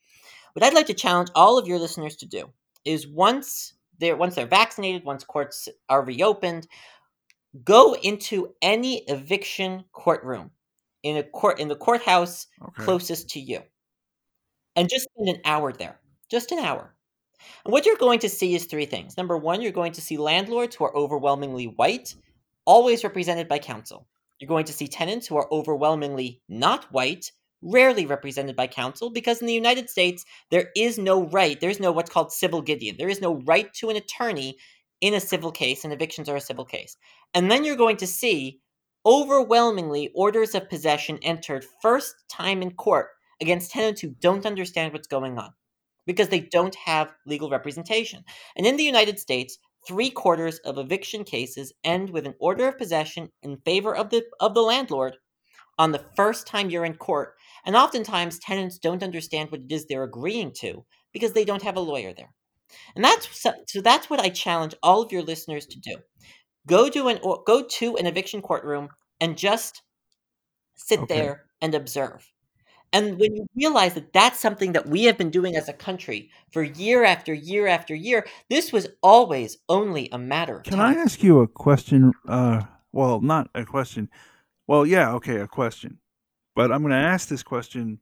What 0.53 0.63
I'd 0.63 0.73
like 0.73 0.87
to 0.87 0.93
challenge 0.93 1.29
all 1.35 1.57
of 1.57 1.67
your 1.67 1.79
listeners 1.79 2.15
to 2.17 2.25
do 2.25 2.49
is 2.85 3.07
once 3.07 3.73
they're 3.99 4.17
once 4.17 4.35
they're 4.35 4.45
vaccinated, 4.45 5.03
once 5.03 5.23
courts 5.23 5.69
are 5.89 6.03
reopened, 6.03 6.67
go 7.63 7.95
into 7.95 8.53
any 8.61 9.03
eviction 9.07 9.83
courtroom 9.91 10.51
in 11.03 11.17
a 11.17 11.23
court 11.23 11.59
in 11.59 11.67
the 11.67 11.75
courthouse 11.75 12.47
okay. 12.61 12.83
closest 12.83 13.29
to 13.29 13.39
you. 13.39 13.61
And 14.75 14.89
just 14.89 15.07
spend 15.09 15.29
an 15.29 15.41
hour 15.45 15.71
there. 15.71 15.99
Just 16.29 16.51
an 16.51 16.59
hour. 16.59 16.95
And 17.63 17.71
what 17.71 17.85
you're 17.85 17.95
going 17.95 18.19
to 18.19 18.29
see 18.29 18.55
is 18.55 18.65
three 18.65 18.85
things. 18.85 19.15
Number 19.17 19.37
one, 19.37 19.61
you're 19.61 19.71
going 19.71 19.93
to 19.93 20.01
see 20.01 20.17
landlords 20.17 20.75
who 20.75 20.83
are 20.83 20.95
overwhelmingly 20.95 21.65
white, 21.65 22.15
always 22.65 23.03
represented 23.03 23.47
by 23.47 23.59
counsel. 23.59 24.07
You're 24.39 24.49
going 24.49 24.65
to 24.65 24.73
see 24.73 24.87
tenants 24.87 25.27
who 25.27 25.37
are 25.37 25.51
overwhelmingly 25.53 26.41
not 26.49 26.91
white, 26.91 27.31
rarely 27.65 28.05
represented 28.05 28.55
by 28.55 28.67
counsel, 28.67 29.09
because 29.09 29.41
in 29.41 29.47
the 29.47 29.53
United 29.53 29.89
States, 29.89 30.23
there 30.51 30.69
is 30.75 30.97
no 30.97 31.23
right, 31.29 31.59
there's 31.59 31.79
no 31.79 31.91
what's 31.91 32.11
called 32.11 32.31
civil 32.31 32.61
Gideon. 32.61 32.95
There 32.97 33.09
is 33.09 33.21
no 33.21 33.41
right 33.45 33.73
to 33.75 33.89
an 33.89 33.97
attorney 33.97 34.57
in 35.01 35.13
a 35.13 35.19
civil 35.19 35.51
case, 35.51 35.83
and 35.83 35.91
evictions 35.91 36.29
are 36.29 36.37
a 36.37 36.41
civil 36.41 36.65
case. 36.65 36.95
And 37.33 37.51
then 37.51 37.65
you're 37.65 37.75
going 37.75 37.97
to 37.97 38.07
see 38.07 38.61
overwhelmingly 39.05 40.11
orders 40.15 40.55
of 40.55 40.69
possession 40.69 41.19
entered 41.21 41.65
first 41.81 42.15
time 42.29 42.61
in 42.61 42.71
court 42.71 43.07
against 43.41 43.71
tenants 43.71 44.01
who 44.01 44.15
don't 44.19 44.45
understand 44.45 44.93
what's 44.93 45.07
going 45.07 45.37
on 45.37 45.51
because 46.07 46.29
they 46.29 46.39
don't 46.39 46.75
have 46.75 47.13
legal 47.25 47.49
representation. 47.49 48.23
And 48.55 48.65
in 48.65 48.77
the 48.77 48.83
United 48.83 49.19
States, 49.19 49.57
three 49.87 50.09
quarters 50.09 50.59
of 50.59 50.77
eviction 50.77 51.23
cases 51.23 51.73
end 51.83 52.09
with 52.09 52.25
an 52.25 52.35
order 52.39 52.67
of 52.67 52.77
possession 52.77 53.29
in 53.43 53.57
favor 53.57 53.95
of 53.95 54.09
the 54.09 54.23
of 54.39 54.53
the 54.53 54.61
landlord 54.61 55.17
on 55.77 55.91
the 55.91 56.05
first 56.15 56.47
time 56.47 56.69
you're 56.69 56.85
in 56.85 56.95
court. 56.95 57.35
And 57.65 57.75
oftentimes 57.75 58.39
tenants 58.39 58.77
don't 58.77 59.03
understand 59.03 59.51
what 59.51 59.61
it 59.61 59.71
is 59.71 59.85
they're 59.85 60.03
agreeing 60.03 60.51
to 60.59 60.85
because 61.13 61.33
they 61.33 61.45
don't 61.45 61.63
have 61.63 61.77
a 61.77 61.81
lawyer 61.81 62.13
there. 62.13 62.31
And 62.95 63.03
that's 63.03 63.27
so, 63.39 63.53
so 63.67 63.81
that's 63.81 64.09
what 64.09 64.19
I 64.19 64.29
challenge 64.29 64.75
all 64.83 65.01
of 65.01 65.11
your 65.11 65.21
listeners 65.21 65.65
to 65.67 65.79
do. 65.79 65.97
Go 66.67 66.89
to 66.89 67.07
an 67.07 67.19
go 67.45 67.63
to 67.63 67.95
an 67.97 68.05
eviction 68.05 68.41
courtroom 68.41 68.89
and 69.21 69.37
just 69.37 69.81
sit 70.75 70.99
okay. 71.01 71.15
there 71.15 71.45
and 71.61 71.75
observe. 71.75 72.27
And 72.93 73.19
when 73.19 73.35
you 73.35 73.45
realize 73.55 73.93
that 73.95 74.13
that's 74.13 74.39
something 74.39 74.71
that 74.71 74.87
we 74.87 75.03
have 75.03 75.17
been 75.17 75.29
doing 75.29 75.55
as 75.55 75.67
a 75.67 75.73
country 75.73 76.29
for 76.51 76.63
year 76.63 77.03
after 77.03 77.33
year 77.33 77.67
after 77.67 77.93
year, 77.93 78.25
this 78.49 78.71
was 78.71 78.87
always 79.03 79.57
only 79.67 80.07
a 80.11 80.17
matter 80.17 80.57
of 80.57 80.63
Can 80.63 80.77
time. 80.77 80.97
I 80.97 81.01
ask 81.01 81.21
you 81.21 81.41
a 81.41 81.47
question? 81.47 82.13
Uh, 82.27 82.61
well, 82.93 83.19
not 83.19 83.49
a 83.53 83.65
question. 83.65 84.09
Well, 84.67 84.85
yeah, 84.85 85.13
okay, 85.13 85.37
a 85.37 85.47
question. 85.47 85.99
But 86.55 86.71
I'm 86.71 86.81
going 86.81 86.91
to 86.91 86.97
ask 86.97 87.27
this 87.27 87.43
question 87.43 87.99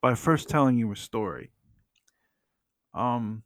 by 0.00 0.14
first 0.14 0.48
telling 0.48 0.78
you 0.78 0.90
a 0.90 0.96
story. 0.96 1.52
Um, 2.94 3.42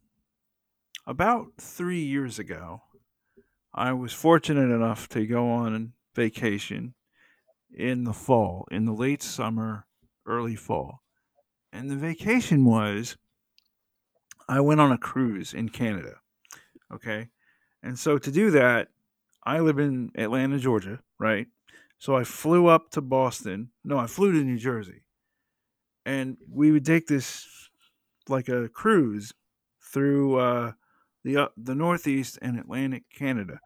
about 1.05 1.47
three 1.59 2.03
years 2.03 2.39
ago, 2.39 2.81
I 3.73 3.93
was 3.93 4.13
fortunate 4.13 4.73
enough 4.73 5.07
to 5.09 5.27
go 5.27 5.49
on 5.49 5.93
vacation 6.15 6.95
in 7.71 8.05
the 8.05 8.13
fall, 8.13 8.67
in 8.71 8.85
the 8.85 8.93
late 8.93 9.21
summer, 9.21 9.85
early 10.25 10.55
fall. 10.55 11.01
And 11.73 11.91
the 11.91 11.95
vacation 11.95 12.63
was 12.63 13.17
I 14.47 14.61
went 14.61 14.79
on 14.79 14.91
a 14.91 14.97
cruise 14.97 15.53
in 15.53 15.69
Canada. 15.69 16.15
Okay. 16.93 17.27
And 17.83 17.99
so 17.99 18.17
to 18.17 18.31
do 18.31 18.51
that, 18.51 18.87
I 19.43 19.59
live 19.59 19.77
in 19.77 20.11
Atlanta, 20.15 20.57
Georgia, 20.57 21.01
right? 21.19 21.47
So 21.99 22.15
I 22.15 22.23
flew 22.23 22.67
up 22.67 22.91
to 22.91 23.01
Boston. 23.01 23.69
No, 23.83 23.97
I 23.97 24.07
flew 24.07 24.31
to 24.31 24.43
New 24.43 24.57
Jersey. 24.57 25.03
And 26.05 26.37
we 26.49 26.71
would 26.71 26.85
take 26.85 27.07
this 27.07 27.47
like 28.29 28.47
a 28.49 28.69
cruise 28.69 29.33
through 29.81 30.37
uh, 30.37 30.71
the 31.23 31.37
uh, 31.37 31.47
the 31.57 31.75
Northeast 31.75 32.37
and 32.41 32.59
Atlantic 32.59 33.03
Canada. 33.17 33.59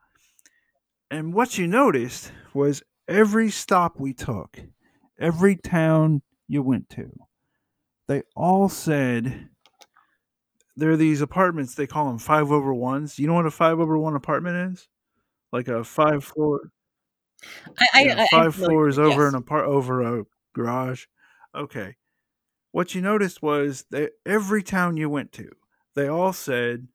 And 1.12 1.34
what 1.34 1.58
you 1.58 1.68
noticed 1.68 2.32
was 2.54 2.84
every 3.08 3.50
stop 3.50 4.00
we 4.00 4.14
took, 4.14 4.60
every 5.20 5.56
town 5.56 6.22
you 6.48 6.62
went 6.62 6.90
to, 6.92 7.12
they 8.08 8.24
all 8.36 8.70
said 8.70 9.50
there 10.76 10.92
are 10.92 10.98
these 10.98 11.22
apartments, 11.22 11.76
they 11.76 11.88
call 11.88 12.08
them 12.08 12.20
five 12.20 12.52
over 12.52 12.74
ones. 12.74 13.20
You 13.20 13.28
know 13.28 13.34
what 13.34 13.46
a 13.46 13.52
five 13.52 13.80
over 13.80 13.98
one 13.98 14.16
apartment 14.16 14.74
is? 14.74 14.88
Like 15.52 15.68
a 15.68 15.84
five 15.84 16.24
floor. 16.24 16.72
I, 17.94 18.04
yeah, 18.04 18.26
five 18.32 18.62
I, 18.62 18.66
floors 18.66 18.98
over 19.00 19.24
yes. 19.24 19.34
an 19.34 19.36
apart 19.36 19.66
over 19.66 20.02
a 20.02 20.26
garage. 20.54 21.06
Okay. 21.56 21.96
What 22.72 22.94
you 22.94 23.02
noticed 23.02 23.42
was 23.42 23.86
that 23.90 24.12
every 24.26 24.62
town 24.62 24.98
you 24.98 25.10
went 25.10 25.32
to, 25.34 25.50
they 25.96 26.08
all 26.08 26.34
said, 26.34 26.88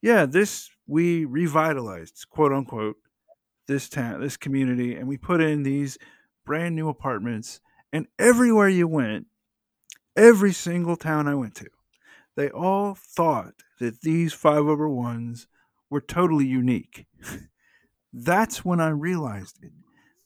"Yeah, 0.00 0.26
this 0.26 0.70
we 0.86 1.24
revitalized, 1.24 2.26
quote 2.30 2.52
unquote, 2.52 2.96
this 3.68 3.88
town, 3.88 4.20
this 4.20 4.36
community, 4.36 4.96
and 4.96 5.06
we 5.06 5.16
put 5.16 5.40
in 5.40 5.62
these 5.62 5.96
brand 6.44 6.74
new 6.74 6.88
apartments. 6.88 7.60
And 7.92 8.08
everywhere 8.18 8.68
you 8.68 8.88
went, 8.88 9.26
every 10.16 10.52
single 10.52 10.96
town 10.96 11.28
I 11.28 11.36
went 11.36 11.54
to, 11.56 11.68
they 12.36 12.50
all 12.50 12.94
thought 12.94 13.54
that 13.78 14.00
these 14.00 14.32
five 14.32 14.66
over 14.66 14.88
ones 14.88 15.46
were 15.88 16.00
totally 16.00 16.46
unique. 16.46 17.06
That's 18.12 18.64
when 18.64 18.80
I 18.80 18.88
realized 18.88 19.58
it. 19.62 19.72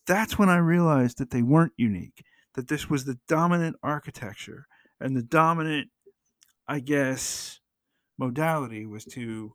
That's 0.06 0.38
when 0.38 0.48
I 0.48 0.56
realized 0.56 1.18
that 1.18 1.30
they 1.30 1.42
weren't 1.42 1.72
unique, 1.76 2.24
that 2.54 2.68
this 2.68 2.90
was 2.90 3.04
the 3.04 3.18
dominant 3.28 3.76
architecture 3.82 4.66
and 5.00 5.16
the 5.16 5.22
dominant, 5.22 5.90
I 6.68 6.80
guess, 6.80 7.60
modality 8.18 8.86
was 8.86 9.04
to 9.06 9.54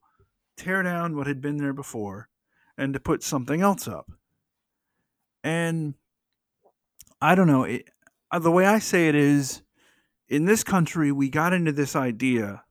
tear 0.58 0.84
down 0.84 1.16
what 1.16 1.28
had 1.28 1.42
been 1.42 1.58
there 1.58 1.74
before 1.74 2.30
and 2.78 2.94
to 2.94 3.00
put 3.00 3.24
something 3.24 3.62
else 3.62 3.88
up. 3.88 4.12
And 5.44 5.94
I 7.22 7.36
don't 7.36 7.48
know, 7.48 7.64
it, 7.64 7.90
uh, 8.32 8.40
the 8.40 8.52
way 8.52 8.66
I 8.66 8.80
say 8.80 9.08
it 9.08 9.16
is 9.16 9.62
in 10.28 10.46
this 10.46 10.64
country, 10.64 11.12
we 11.12 11.30
got 11.30 11.54
into 11.54 11.72
this 11.72 11.96
idea 11.96 12.64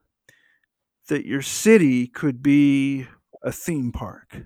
that 1.08 1.26
your 1.26 1.42
city 1.42 2.06
could 2.06 2.42
be 2.42 3.06
a 3.42 3.50
theme 3.50 3.92
park, 3.92 4.42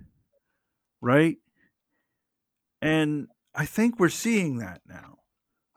right? 1.02 1.36
And 2.80 3.28
I 3.54 3.66
think 3.66 3.98
we're 4.00 4.08
seeing 4.08 4.58
that 4.58 4.80
now. 4.88 5.18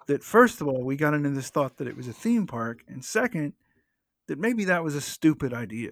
that 0.07 0.23
first 0.23 0.61
of 0.61 0.67
all, 0.67 0.83
we 0.83 0.97
got 0.97 1.13
into 1.13 1.29
this 1.31 1.49
thought 1.49 1.77
that 1.77 1.87
it 1.87 1.97
was 1.97 2.07
a 2.07 2.13
theme 2.13 2.47
park, 2.47 2.83
and 2.87 3.03
second, 3.05 3.53
that 4.27 4.39
maybe 4.39 4.65
that 4.65 4.83
was 4.83 4.95
a 4.95 5.01
stupid 5.01 5.53
idea. 5.53 5.91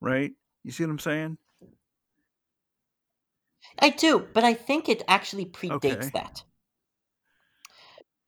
Right? 0.00 0.32
You 0.64 0.72
see 0.72 0.84
what 0.84 0.90
I'm 0.90 0.98
saying? 0.98 1.38
I 3.78 3.90
do, 3.90 4.18
but 4.32 4.44
I 4.44 4.54
think 4.54 4.88
it 4.88 5.02
actually 5.08 5.44
predates 5.46 5.76
Okay. 5.76 6.10
that. 6.12 6.44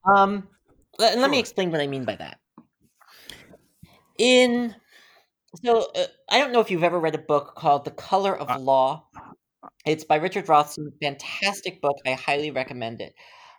Um, 0.05 0.49
le- 0.99 1.09
and 1.09 1.21
let 1.21 1.31
me 1.31 1.38
explain 1.38 1.71
what 1.71 1.81
I 1.81 1.87
mean 1.87 2.05
by 2.05 2.17
that. 2.17 2.38
In 4.19 4.75
so 5.62 5.87
uh, 5.94 6.06
I 6.30 6.38
don't 6.38 6.52
know 6.52 6.61
if 6.61 6.70
you've 6.70 6.82
ever 6.84 6.99
read 6.99 7.14
a 7.14 7.18
book 7.18 7.54
called 7.56 7.84
The 7.84 7.90
Color 7.90 8.37
of 8.37 8.50
Uh, 8.50 8.58
Law. 8.58 9.06
It's 9.87 10.04
by 10.04 10.16
Richard 10.16 10.49
Rothstein. 10.49 10.92
Fantastic 11.02 11.80
book. 11.80 11.96
I 12.06 12.12
highly 12.12 12.50
recommend 12.50 13.00
it. 13.00 13.14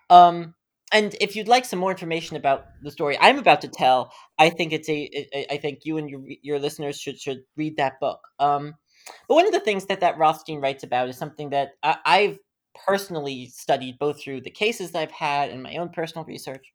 Um, 0.09 0.55
and 0.93 1.15
if 1.19 1.35
you'd 1.35 1.47
like 1.47 1.65
some 1.65 1.79
more 1.79 1.91
information 1.91 2.37
about 2.37 2.65
the 2.83 2.91
story 2.91 3.17
I'm 3.19 3.39
about 3.39 3.61
to 3.61 3.67
tell, 3.67 4.11
I 4.39 4.49
think 4.49 4.73
it's 4.73 4.89
a. 4.89 5.09
I- 5.35 5.45
I 5.51 5.57
think 5.57 5.79
you 5.83 5.97
and 5.97 6.09
your 6.09 6.21
your 6.43 6.59
listeners 6.59 6.99
should 6.99 7.19
should 7.19 7.39
read 7.57 7.77
that 7.77 7.99
book. 7.99 8.19
Um, 8.39 8.75
but 9.27 9.35
one 9.35 9.47
of 9.47 9.53
the 9.53 9.59
things 9.59 9.85
that 9.87 10.01
that 10.01 10.17
Rothstein 10.17 10.61
writes 10.61 10.83
about 10.83 11.09
is 11.09 11.17
something 11.17 11.51
that 11.51 11.71
I, 11.83 11.97
I've 12.05 12.39
personally 12.87 13.47
studied 13.47 13.97
both 13.99 14.21
through 14.21 14.41
the 14.41 14.51
cases 14.51 14.91
that 14.91 15.01
I've 15.01 15.11
had 15.11 15.49
and 15.49 15.63
my 15.63 15.77
own 15.77 15.89
personal 15.89 16.25
research. 16.25 16.73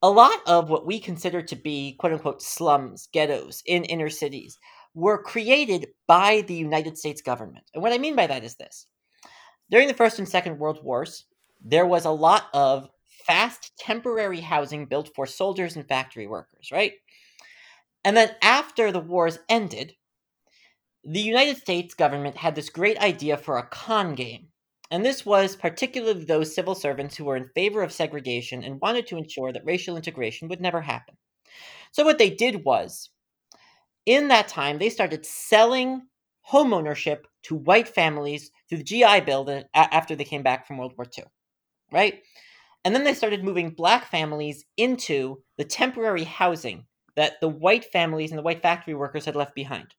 A 0.00 0.10
lot 0.10 0.40
of 0.46 0.70
what 0.70 0.86
we 0.86 1.00
consider 1.00 1.42
to 1.42 1.56
be 1.56 1.96
quote 1.98 2.12
unquote 2.12 2.42
slums, 2.42 3.08
ghettos 3.12 3.62
in 3.66 3.84
inner 3.84 4.10
cities 4.10 4.58
were 4.94 5.22
created 5.22 5.88
by 6.06 6.42
the 6.42 6.54
United 6.54 6.96
States 6.96 7.20
government. 7.20 7.64
And 7.74 7.82
what 7.82 7.92
I 7.92 7.98
mean 7.98 8.16
by 8.16 8.26
that 8.26 8.44
is 8.44 8.56
this 8.56 8.86
during 9.70 9.88
the 9.88 9.94
First 9.94 10.18
and 10.18 10.28
Second 10.28 10.58
World 10.58 10.82
Wars, 10.82 11.26
there 11.64 11.86
was 11.86 12.04
a 12.04 12.10
lot 12.10 12.46
of 12.54 12.88
fast 13.26 13.72
temporary 13.78 14.40
housing 14.40 14.86
built 14.86 15.10
for 15.14 15.26
soldiers 15.26 15.76
and 15.76 15.86
factory 15.86 16.26
workers, 16.26 16.70
right? 16.72 16.92
And 18.04 18.16
then 18.16 18.30
after 18.42 18.90
the 18.90 19.00
wars 19.00 19.38
ended, 19.48 19.94
the 21.04 21.20
United 21.20 21.58
States 21.58 21.94
government 21.94 22.36
had 22.36 22.54
this 22.54 22.70
great 22.70 22.98
idea 22.98 23.36
for 23.36 23.58
a 23.58 23.66
con 23.66 24.14
game. 24.14 24.48
And 24.90 25.04
this 25.04 25.26
was 25.26 25.56
particularly 25.56 26.24
those 26.24 26.54
civil 26.54 26.74
servants 26.74 27.16
who 27.16 27.24
were 27.24 27.36
in 27.36 27.50
favor 27.54 27.82
of 27.82 27.92
segregation 27.92 28.62
and 28.62 28.80
wanted 28.80 29.06
to 29.08 29.16
ensure 29.16 29.52
that 29.52 29.64
racial 29.64 29.96
integration 29.96 30.48
would 30.48 30.60
never 30.60 30.80
happen. 30.80 31.16
So, 31.92 32.04
what 32.04 32.18
they 32.18 32.30
did 32.30 32.64
was, 32.64 33.10
in 34.06 34.28
that 34.28 34.48
time, 34.48 34.78
they 34.78 34.90
started 34.90 35.26
selling 35.26 36.02
homeownership 36.50 37.24
to 37.44 37.54
white 37.54 37.88
families 37.88 38.50
through 38.68 38.78
the 38.78 38.84
GI 38.84 39.20
Bill 39.20 39.64
after 39.74 40.16
they 40.16 40.24
came 40.24 40.42
back 40.42 40.66
from 40.66 40.78
World 40.78 40.94
War 40.96 41.06
II, 41.16 41.24
right? 41.92 42.22
And 42.84 42.94
then 42.94 43.04
they 43.04 43.14
started 43.14 43.44
moving 43.44 43.70
black 43.70 44.06
families 44.06 44.64
into 44.76 45.42
the 45.58 45.64
temporary 45.64 46.24
housing 46.24 46.86
that 47.16 47.40
the 47.40 47.48
white 47.48 47.84
families 47.86 48.30
and 48.30 48.38
the 48.38 48.42
white 48.42 48.62
factory 48.62 48.94
workers 48.94 49.24
had 49.24 49.36
left 49.36 49.54
behind. 49.54 49.94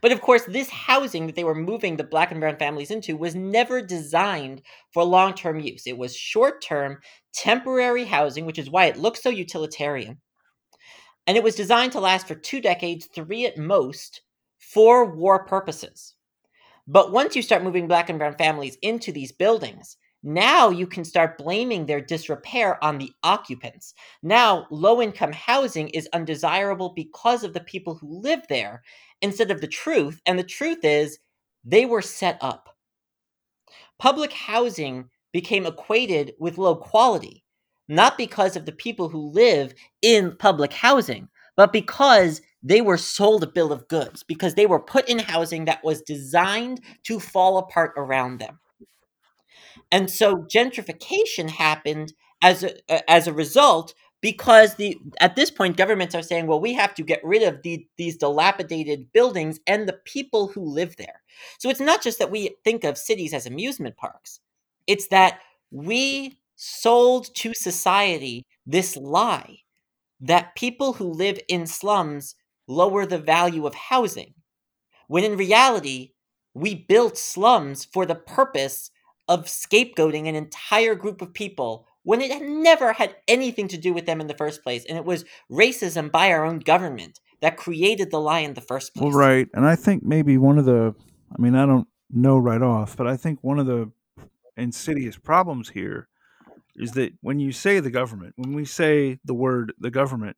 But 0.00 0.12
of 0.12 0.20
course, 0.20 0.44
this 0.44 0.70
housing 0.70 1.26
that 1.26 1.36
they 1.36 1.44
were 1.44 1.54
moving 1.54 1.96
the 1.96 2.04
black 2.04 2.30
and 2.30 2.40
brown 2.40 2.56
families 2.56 2.90
into 2.90 3.16
was 3.16 3.34
never 3.34 3.82
designed 3.82 4.62
for 4.92 5.04
long 5.04 5.34
term 5.34 5.60
use. 5.60 5.86
It 5.86 5.98
was 5.98 6.16
short 6.16 6.62
term, 6.62 6.98
temporary 7.32 8.04
housing, 8.04 8.46
which 8.46 8.58
is 8.58 8.70
why 8.70 8.86
it 8.86 8.96
looks 8.96 9.22
so 9.22 9.30
utilitarian. 9.30 10.20
And 11.26 11.36
it 11.36 11.44
was 11.44 11.54
designed 11.54 11.92
to 11.92 12.00
last 12.00 12.26
for 12.26 12.34
two 12.34 12.60
decades, 12.60 13.06
three 13.14 13.46
at 13.46 13.56
most, 13.56 14.22
for 14.58 15.04
war 15.04 15.44
purposes. 15.44 16.14
But 16.86 17.12
once 17.12 17.36
you 17.36 17.42
start 17.42 17.62
moving 17.62 17.86
black 17.86 18.08
and 18.08 18.18
brown 18.18 18.36
families 18.36 18.76
into 18.82 19.12
these 19.12 19.30
buildings, 19.30 19.96
now 20.24 20.68
you 20.68 20.86
can 20.86 21.04
start 21.04 21.38
blaming 21.38 21.86
their 21.86 22.00
disrepair 22.00 22.82
on 22.82 22.98
the 22.98 23.12
occupants. 23.22 23.94
Now, 24.22 24.66
low 24.70 25.02
income 25.02 25.32
housing 25.32 25.88
is 25.88 26.08
undesirable 26.12 26.92
because 26.94 27.42
of 27.44 27.54
the 27.54 27.60
people 27.60 27.96
who 27.96 28.20
live 28.20 28.42
there 28.48 28.82
instead 29.22 29.50
of 29.50 29.60
the 29.60 29.66
truth. 29.68 30.20
And 30.26 30.38
the 30.38 30.44
truth 30.44 30.84
is, 30.84 31.18
they 31.64 31.86
were 31.86 32.02
set 32.02 32.38
up. 32.40 32.76
Public 33.98 34.32
housing 34.32 35.08
became 35.32 35.64
equated 35.64 36.34
with 36.38 36.58
low 36.58 36.74
quality, 36.74 37.44
not 37.88 38.18
because 38.18 38.56
of 38.56 38.66
the 38.66 38.72
people 38.72 39.08
who 39.08 39.30
live 39.30 39.72
in 40.02 40.36
public 40.36 40.72
housing, 40.72 41.28
but 41.56 41.72
because 41.72 42.42
they 42.62 42.80
were 42.80 42.96
sold 42.96 43.42
a 43.42 43.46
bill 43.46 43.72
of 43.72 43.88
goods, 43.88 44.22
because 44.22 44.54
they 44.54 44.66
were 44.66 44.80
put 44.80 45.08
in 45.08 45.18
housing 45.18 45.64
that 45.64 45.84
was 45.84 46.02
designed 46.02 46.80
to 47.04 47.18
fall 47.18 47.58
apart 47.58 47.92
around 47.96 48.38
them. 48.38 48.58
And 49.90 50.10
so 50.10 50.36
gentrification 50.36 51.50
happened 51.50 52.12
as 52.42 52.64
a, 52.64 53.10
as 53.10 53.26
a 53.26 53.32
result 53.32 53.94
because 54.22 54.76
the 54.76 54.96
at 55.20 55.36
this 55.36 55.50
point 55.50 55.76
governments 55.76 56.14
are 56.14 56.22
saying 56.22 56.46
well 56.46 56.60
we 56.60 56.72
have 56.72 56.94
to 56.94 57.02
get 57.02 57.22
rid 57.22 57.42
of 57.42 57.60
the, 57.62 57.86
these 57.98 58.16
dilapidated 58.16 59.12
buildings 59.12 59.60
and 59.66 59.86
the 59.86 59.98
people 60.04 60.48
who 60.48 60.64
live 60.64 60.96
there. 60.96 61.20
So 61.58 61.68
it's 61.68 61.80
not 61.80 62.02
just 62.02 62.18
that 62.20 62.30
we 62.30 62.56
think 62.64 62.84
of 62.84 62.96
cities 62.96 63.34
as 63.34 63.46
amusement 63.46 63.96
parks. 63.98 64.40
It's 64.86 65.08
that 65.08 65.40
we 65.70 66.38
sold 66.56 67.34
to 67.34 67.52
society 67.52 68.46
this 68.64 68.96
lie 68.96 69.58
that 70.20 70.54
people 70.54 70.92
who 70.94 71.12
live 71.12 71.38
in 71.48 71.66
slums 71.66 72.36
lower 72.68 73.04
the 73.04 73.18
value 73.18 73.66
of 73.66 73.74
housing 73.74 74.32
when 75.08 75.24
in 75.24 75.36
reality 75.36 76.12
we 76.54 76.74
built 76.74 77.18
slums 77.18 77.84
for 77.84 78.06
the 78.06 78.14
purpose 78.14 78.90
of 79.28 79.46
scapegoating 79.46 80.28
an 80.28 80.34
entire 80.34 80.94
group 80.94 81.20
of 81.22 81.34
people 81.34 81.86
when 82.04 82.20
it 82.20 82.30
had 82.30 82.42
never 82.42 82.92
had 82.92 83.16
anything 83.28 83.68
to 83.68 83.76
do 83.76 83.92
with 83.92 84.06
them 84.06 84.20
in 84.20 84.26
the 84.26 84.34
first 84.34 84.62
place. 84.62 84.84
And 84.84 84.98
it 84.98 85.04
was 85.04 85.24
racism 85.50 86.10
by 86.10 86.30
our 86.32 86.44
own 86.44 86.58
government 86.58 87.20
that 87.40 87.56
created 87.56 88.10
the 88.10 88.20
lie 88.20 88.40
in 88.40 88.54
the 88.54 88.60
first 88.60 88.94
place. 88.94 89.02
Well, 89.02 89.12
right. 89.12 89.48
And 89.54 89.66
I 89.66 89.76
think 89.76 90.02
maybe 90.04 90.38
one 90.38 90.58
of 90.58 90.64
the, 90.64 90.94
I 91.36 91.42
mean, 91.42 91.54
I 91.54 91.66
don't 91.66 91.88
know 92.10 92.38
right 92.38 92.62
off, 92.62 92.96
but 92.96 93.06
I 93.06 93.16
think 93.16 93.38
one 93.42 93.58
of 93.58 93.66
the 93.66 93.90
insidious 94.56 95.16
problems 95.16 95.70
here 95.70 96.08
is 96.76 96.92
that 96.92 97.12
when 97.20 97.38
you 97.38 97.52
say 97.52 97.80
the 97.80 97.90
government, 97.90 98.34
when 98.36 98.54
we 98.54 98.64
say 98.64 99.18
the 99.24 99.34
word 99.34 99.72
the 99.78 99.90
government, 99.90 100.36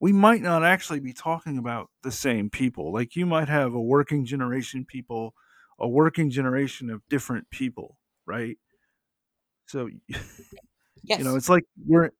we 0.00 0.12
might 0.12 0.42
not 0.42 0.64
actually 0.64 1.00
be 1.00 1.12
talking 1.12 1.58
about 1.58 1.90
the 2.02 2.12
same 2.12 2.50
people. 2.50 2.92
Like 2.92 3.16
you 3.16 3.26
might 3.26 3.48
have 3.48 3.74
a 3.74 3.80
working 3.80 4.24
generation 4.24 4.84
people, 4.84 5.34
a 5.78 5.88
working 5.88 6.30
generation 6.30 6.90
of 6.90 7.02
different 7.08 7.50
people, 7.50 7.98
right? 8.26 8.58
So, 9.68 9.88
Yes. 11.04 11.18
you 11.18 11.24
know, 11.24 11.36
it's 11.36 11.48
like 11.48 11.64
we're, 11.86 12.10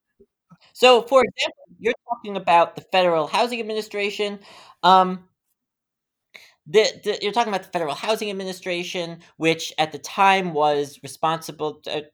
So, 0.72 1.02
for 1.02 1.22
example, 1.24 1.64
you're 1.78 1.94
talking 2.08 2.36
about 2.36 2.76
the 2.76 2.82
Federal 2.82 3.26
Housing 3.26 3.60
Administration. 3.60 4.38
Um, 4.82 5.24
the, 6.66 6.86
the, 7.02 7.18
you're 7.22 7.32
talking 7.32 7.52
about 7.52 7.64
the 7.64 7.72
Federal 7.72 7.94
Housing 7.94 8.30
Administration, 8.30 9.20
which 9.38 9.72
at 9.78 9.92
the 9.92 9.98
time 9.98 10.52
was 10.52 10.98
responsible. 11.02 11.80
To, 11.84 12.04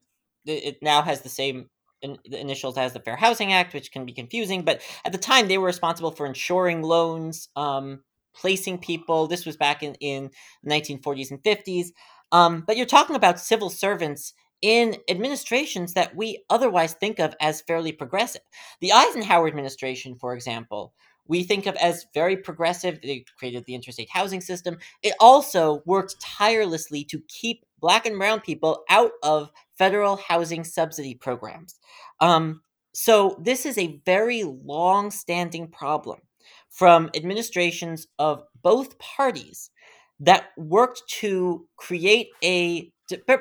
it 0.46 0.78
now 0.82 1.02
has 1.02 1.22
the 1.22 1.28
same 1.28 1.68
in, 2.02 2.18
the 2.26 2.40
initials 2.40 2.76
as 2.78 2.92
the 2.92 3.00
Fair 3.00 3.16
Housing 3.16 3.52
Act, 3.52 3.74
which 3.74 3.90
can 3.90 4.04
be 4.04 4.12
confusing. 4.12 4.62
But 4.62 4.80
at 5.04 5.12
the 5.12 5.18
time, 5.18 5.48
they 5.48 5.58
were 5.58 5.66
responsible 5.66 6.12
for 6.12 6.26
insuring 6.26 6.82
loans, 6.82 7.48
um, 7.56 8.02
placing 8.36 8.78
people. 8.78 9.26
This 9.26 9.46
was 9.46 9.56
back 9.56 9.82
in 9.82 9.94
in 9.96 10.30
1940s 10.66 11.30
and 11.30 11.42
50s. 11.42 11.88
Um, 12.30 12.64
but 12.66 12.76
you're 12.76 12.86
talking 12.86 13.16
about 13.16 13.40
civil 13.40 13.70
servants 13.70 14.34
in 14.62 14.96
administrations 15.08 15.94
that 15.94 16.14
we 16.16 16.44
otherwise 16.50 16.94
think 16.94 17.18
of 17.18 17.34
as 17.40 17.60
fairly 17.62 17.92
progressive. 17.92 18.42
The 18.80 18.92
Eisenhower 18.92 19.46
administration, 19.46 20.16
for 20.16 20.34
example, 20.34 20.94
we 21.26 21.42
think 21.42 21.66
of 21.66 21.74
as 21.76 22.06
very 22.14 22.36
progressive. 22.36 23.00
They 23.02 23.24
created 23.38 23.64
the 23.64 23.74
interstate 23.74 24.10
housing 24.10 24.40
system. 24.40 24.78
It 25.02 25.14
also 25.20 25.82
worked 25.86 26.20
tirelessly 26.20 27.04
to 27.04 27.22
keep 27.28 27.64
black 27.80 28.06
and 28.06 28.18
brown 28.18 28.40
people 28.40 28.84
out 28.90 29.12
of 29.22 29.50
federal 29.76 30.16
housing 30.16 30.64
subsidy 30.64 31.14
programs. 31.14 31.76
Um, 32.20 32.60
so 32.92 33.36
this 33.42 33.66
is 33.66 33.76
a 33.76 34.00
very 34.06 34.44
long-standing 34.44 35.68
problem 35.68 36.20
from 36.70 37.10
administrations 37.14 38.06
of 38.18 38.44
both 38.62 38.98
parties 38.98 39.70
that 40.20 40.46
worked 40.56 41.02
to 41.08 41.66
create 41.76 42.28
a 42.42 42.92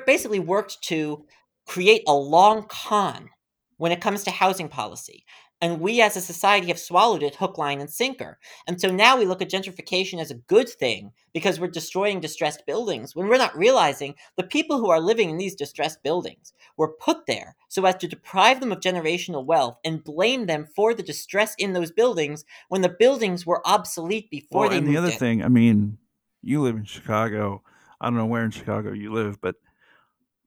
basically 0.06 0.40
worked 0.40 0.82
to 0.84 1.24
create 1.66 2.02
a 2.06 2.14
long 2.14 2.66
con 2.68 3.30
when 3.76 3.92
it 3.92 4.00
comes 4.00 4.24
to 4.24 4.30
housing 4.30 4.68
policy. 4.68 5.24
And 5.60 5.80
we 5.80 6.02
as 6.02 6.14
a 6.14 6.20
society 6.20 6.66
have 6.66 6.78
swallowed 6.78 7.22
it 7.22 7.36
hook, 7.36 7.56
line, 7.56 7.80
and 7.80 7.88
sinker. 7.88 8.38
And 8.66 8.78
so 8.78 8.90
now 8.90 9.16
we 9.16 9.24
look 9.24 9.40
at 9.40 9.50
gentrification 9.50 10.20
as 10.20 10.30
a 10.30 10.34
good 10.34 10.68
thing 10.68 11.12
because 11.32 11.58
we're 11.58 11.68
destroying 11.68 12.20
distressed 12.20 12.66
buildings 12.66 13.16
when 13.16 13.28
we're 13.28 13.38
not 13.38 13.56
realizing 13.56 14.14
the 14.36 14.42
people 14.42 14.78
who 14.78 14.90
are 14.90 15.00
living 15.00 15.30
in 15.30 15.38
these 15.38 15.54
distressed 15.54 16.02
buildings 16.02 16.52
were 16.76 16.92
put 16.92 17.26
there 17.26 17.56
so 17.68 17.84
as 17.86 17.96
to 17.96 18.08
deprive 18.08 18.60
them 18.60 18.72
of 18.72 18.80
generational 18.80 19.46
wealth 19.46 19.78
and 19.84 20.04
blame 20.04 20.46
them 20.46 20.66
for 20.76 20.92
the 20.92 21.02
distress 21.02 21.54
in 21.56 21.72
those 21.72 21.90
buildings 21.90 22.44
when 22.68 22.82
the 22.82 22.88
buildings 22.88 23.46
were 23.46 23.66
obsolete 23.66 24.28
before 24.30 24.62
well, 24.62 24.70
they 24.70 24.78
and 24.78 24.86
moved 24.86 24.96
the 24.96 24.98
other 24.98 25.12
in. 25.12 25.18
thing, 25.18 25.42
I 25.42 25.48
mean, 25.48 25.96
you 26.42 26.60
live 26.60 26.76
in 26.76 26.84
Chicago. 26.84 27.62
I 28.04 28.08
don't 28.08 28.18
know 28.18 28.26
where 28.26 28.44
in 28.44 28.50
Chicago 28.50 28.92
you 28.92 29.10
live, 29.10 29.40
but 29.40 29.54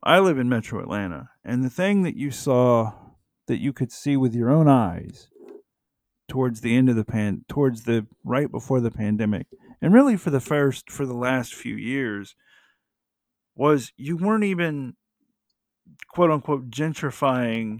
I 0.03 0.19
live 0.19 0.37
in 0.37 0.47
Metro 0.47 0.79
Atlanta, 0.79 1.31
and 1.43 1.63
the 1.63 1.71
thing 1.71 2.03
that 2.03 2.15
you 2.15 2.29
saw 2.29 2.93
that 3.47 3.57
you 3.57 3.73
could 3.73 3.91
see 3.91 4.15
with 4.15 4.35
your 4.35 4.51
own 4.51 4.67
eyes 4.67 5.29
towards 6.27 6.61
the 6.61 6.75
end 6.75 6.87
of 6.87 6.95
the 6.95 7.03
pan 7.03 7.45
towards 7.47 7.83
the 7.83 8.05
right 8.23 8.51
before 8.51 8.79
the 8.79 8.91
pandemic 8.91 9.47
and 9.81 9.91
really 9.91 10.17
for 10.17 10.29
the 10.29 10.39
first 10.39 10.91
for 10.91 11.05
the 11.05 11.15
last 11.15 11.55
few 11.55 11.75
years 11.75 12.35
was 13.55 13.91
you 13.97 14.17
weren't 14.17 14.43
even 14.43 14.93
quote 16.09 16.29
unquote 16.29 16.69
gentrifying 16.69 17.79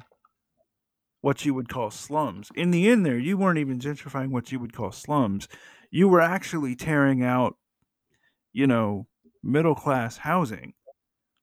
what 1.22 1.46
you 1.46 1.54
would 1.54 1.70
call 1.70 1.92
slums. 1.92 2.50
In 2.56 2.72
the 2.72 2.90
end 2.90 3.06
there, 3.06 3.20
you 3.20 3.38
weren't 3.38 3.60
even 3.60 3.78
gentrifying 3.78 4.30
what 4.30 4.52
you 4.52 4.60
would 4.60 4.74
call 4.74 4.92
slums. 4.92 5.48
You 5.92 6.08
were 6.08 6.22
actually 6.22 6.76
tearing 6.76 7.24
out, 7.24 7.58
you 8.54 8.66
know, 8.66 9.06
middle 9.44 9.76
class 9.76 10.18
housing, 10.18 10.74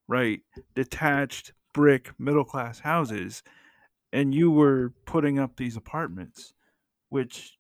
right? 0.09 0.41
Detached 0.75 1.53
brick 1.73 2.13
middle 2.19 2.45
class 2.45 2.79
houses 2.81 3.43
and 4.13 4.33
you 4.35 4.51
were 4.51 4.93
putting 5.07 5.39
up 5.41 5.57
these 5.57 5.77
apartments 5.77 6.55
which 7.09 7.59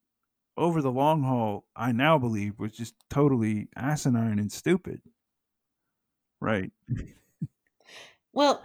over 0.57 0.81
the 0.81 0.90
long 0.92 1.23
haul 1.25 1.64
I 1.75 1.90
now 1.92 2.16
believe 2.18 2.61
was 2.61 2.73
just 2.73 2.94
totally 3.11 3.68
asinine 3.77 4.38
and 4.38 4.53
stupid. 4.53 5.01
Right. 6.40 6.70
Well, 8.33 8.64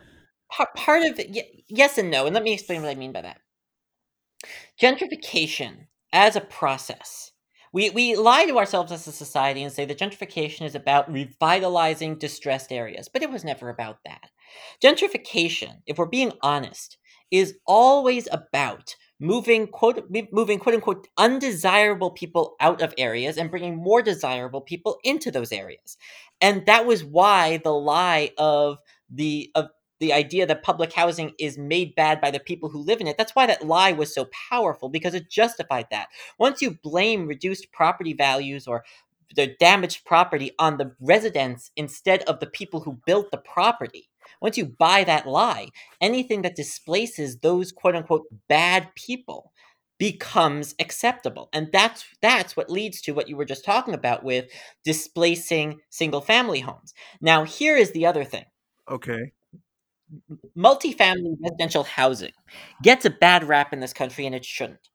part 0.75 1.03
of 1.03 1.19
it 1.19 1.63
yes 1.67 1.97
and 1.97 2.09
no, 2.09 2.25
and 2.25 2.33
let 2.33 2.43
me 2.43 2.53
explain 2.53 2.81
what 2.81 2.89
I 2.89 2.95
mean 2.95 3.11
by 3.11 3.21
that. 3.21 3.39
Gentrification 4.81 5.87
as 6.11 6.35
a 6.35 6.41
process 6.41 7.28
we 7.73 7.89
we 7.91 8.15
lie 8.15 8.45
to 8.45 8.57
ourselves 8.57 8.91
as 8.91 9.07
a 9.07 9.11
society 9.11 9.63
and 9.63 9.71
say 9.71 9.85
that 9.85 9.99
gentrification 9.99 10.65
is 10.65 10.75
about 10.75 11.11
revitalizing 11.11 12.17
distressed 12.17 12.71
areas, 12.71 13.09
but 13.09 13.21
it 13.21 13.31
was 13.31 13.43
never 13.43 13.69
about 13.69 13.99
that. 14.05 14.29
Gentrification, 14.83 15.81
if 15.85 15.97
we're 15.97 16.05
being 16.05 16.33
honest, 16.41 16.97
is 17.31 17.55
always 17.65 18.27
about 18.31 18.95
moving 19.19 19.67
quote 19.67 20.09
moving 20.31 20.59
quote 20.59 20.75
unquote 20.75 21.07
undesirable 21.17 22.11
people 22.11 22.55
out 22.59 22.81
of 22.81 22.93
areas 22.97 23.37
and 23.37 23.51
bringing 23.51 23.75
more 23.75 24.01
desirable 24.01 24.61
people 24.61 24.97
into 25.03 25.29
those 25.29 25.51
areas. 25.51 25.97
And 26.41 26.65
that 26.65 26.85
was 26.85 27.03
why 27.03 27.57
the 27.57 27.73
lie 27.73 28.31
of 28.37 28.77
the 29.09 29.51
of 29.55 29.69
the 29.99 30.13
idea 30.13 30.45
that 30.45 30.63
public 30.63 30.93
housing 30.93 31.33
is 31.39 31.57
made 31.57 31.95
bad 31.95 32.21
by 32.21 32.31
the 32.31 32.39
people 32.39 32.69
who 32.69 32.79
live 32.79 33.01
in 33.01 33.07
it. 33.07 33.17
That's 33.17 33.35
why 33.35 33.45
that 33.45 33.65
lie 33.65 33.91
was 33.91 34.13
so 34.13 34.27
powerful 34.49 34.89
because 34.89 35.13
it 35.13 35.29
justified 35.29 35.87
that. 35.91 36.07
Once 36.37 36.61
you 36.61 36.77
blame 36.81 37.27
reduced 37.27 37.71
property 37.71 38.13
values 38.13 38.67
or 38.67 38.83
the 39.35 39.55
damaged 39.59 40.05
property 40.05 40.51
on 40.57 40.77
the 40.77 40.95
residents 40.99 41.71
instead 41.75 42.23
of 42.23 42.39
the 42.39 42.47
people 42.47 42.81
who 42.81 42.99
built 43.05 43.29
the 43.31 43.37
property, 43.37 44.09
once 44.41 44.57
you 44.57 44.65
buy 44.65 45.03
that 45.03 45.27
lie, 45.27 45.67
anything 46.01 46.41
that 46.43 46.55
displaces 46.55 47.39
those 47.39 47.71
quote 47.71 47.95
unquote 47.95 48.25
bad 48.47 48.89
people 48.95 49.51
becomes 49.97 50.75
acceptable. 50.79 51.49
And 51.51 51.69
that's 51.73 52.05
that's 52.21 52.55
what 52.55 52.69
leads 52.69 53.01
to 53.01 53.11
what 53.11 53.27
you 53.27 53.35
were 53.35 53.45
just 53.45 53.65
talking 53.65 53.93
about 53.93 54.23
with 54.23 54.49
displacing 54.85 55.81
single 55.89 56.21
family 56.21 56.61
homes. 56.61 56.93
Now, 57.19 57.43
here 57.43 57.75
is 57.75 57.91
the 57.91 58.05
other 58.05 58.23
thing. 58.23 58.45
Okay 58.89 59.33
multifamily 60.57 61.35
residential 61.41 61.83
housing 61.83 62.31
gets 62.81 63.05
a 63.05 63.09
bad 63.09 63.43
rap 63.43 63.73
in 63.73 63.79
this 63.79 63.93
country 63.93 64.25
and 64.25 64.35
it 64.35 64.45
shouldn't. 64.45 64.89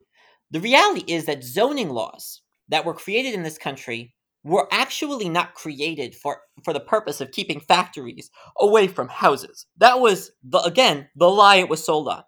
The 0.50 0.60
reality 0.60 1.04
is 1.12 1.26
that 1.26 1.44
zoning 1.44 1.90
laws 1.90 2.42
that 2.68 2.84
were 2.84 2.94
created 2.94 3.34
in 3.34 3.42
this 3.42 3.58
country 3.58 4.14
were 4.44 4.68
actually 4.70 5.28
not 5.28 5.54
created 5.54 6.14
for, 6.14 6.42
for 6.62 6.72
the 6.72 6.80
purpose 6.80 7.20
of 7.20 7.32
keeping 7.32 7.60
factories 7.60 8.30
away 8.58 8.86
from 8.86 9.08
houses. 9.08 9.66
That 9.78 10.00
was, 10.00 10.30
the, 10.42 10.60
again, 10.60 11.08
the 11.16 11.30
lie 11.30 11.56
it 11.56 11.68
was 11.68 11.84
sold 11.84 12.08
on. 12.08 12.22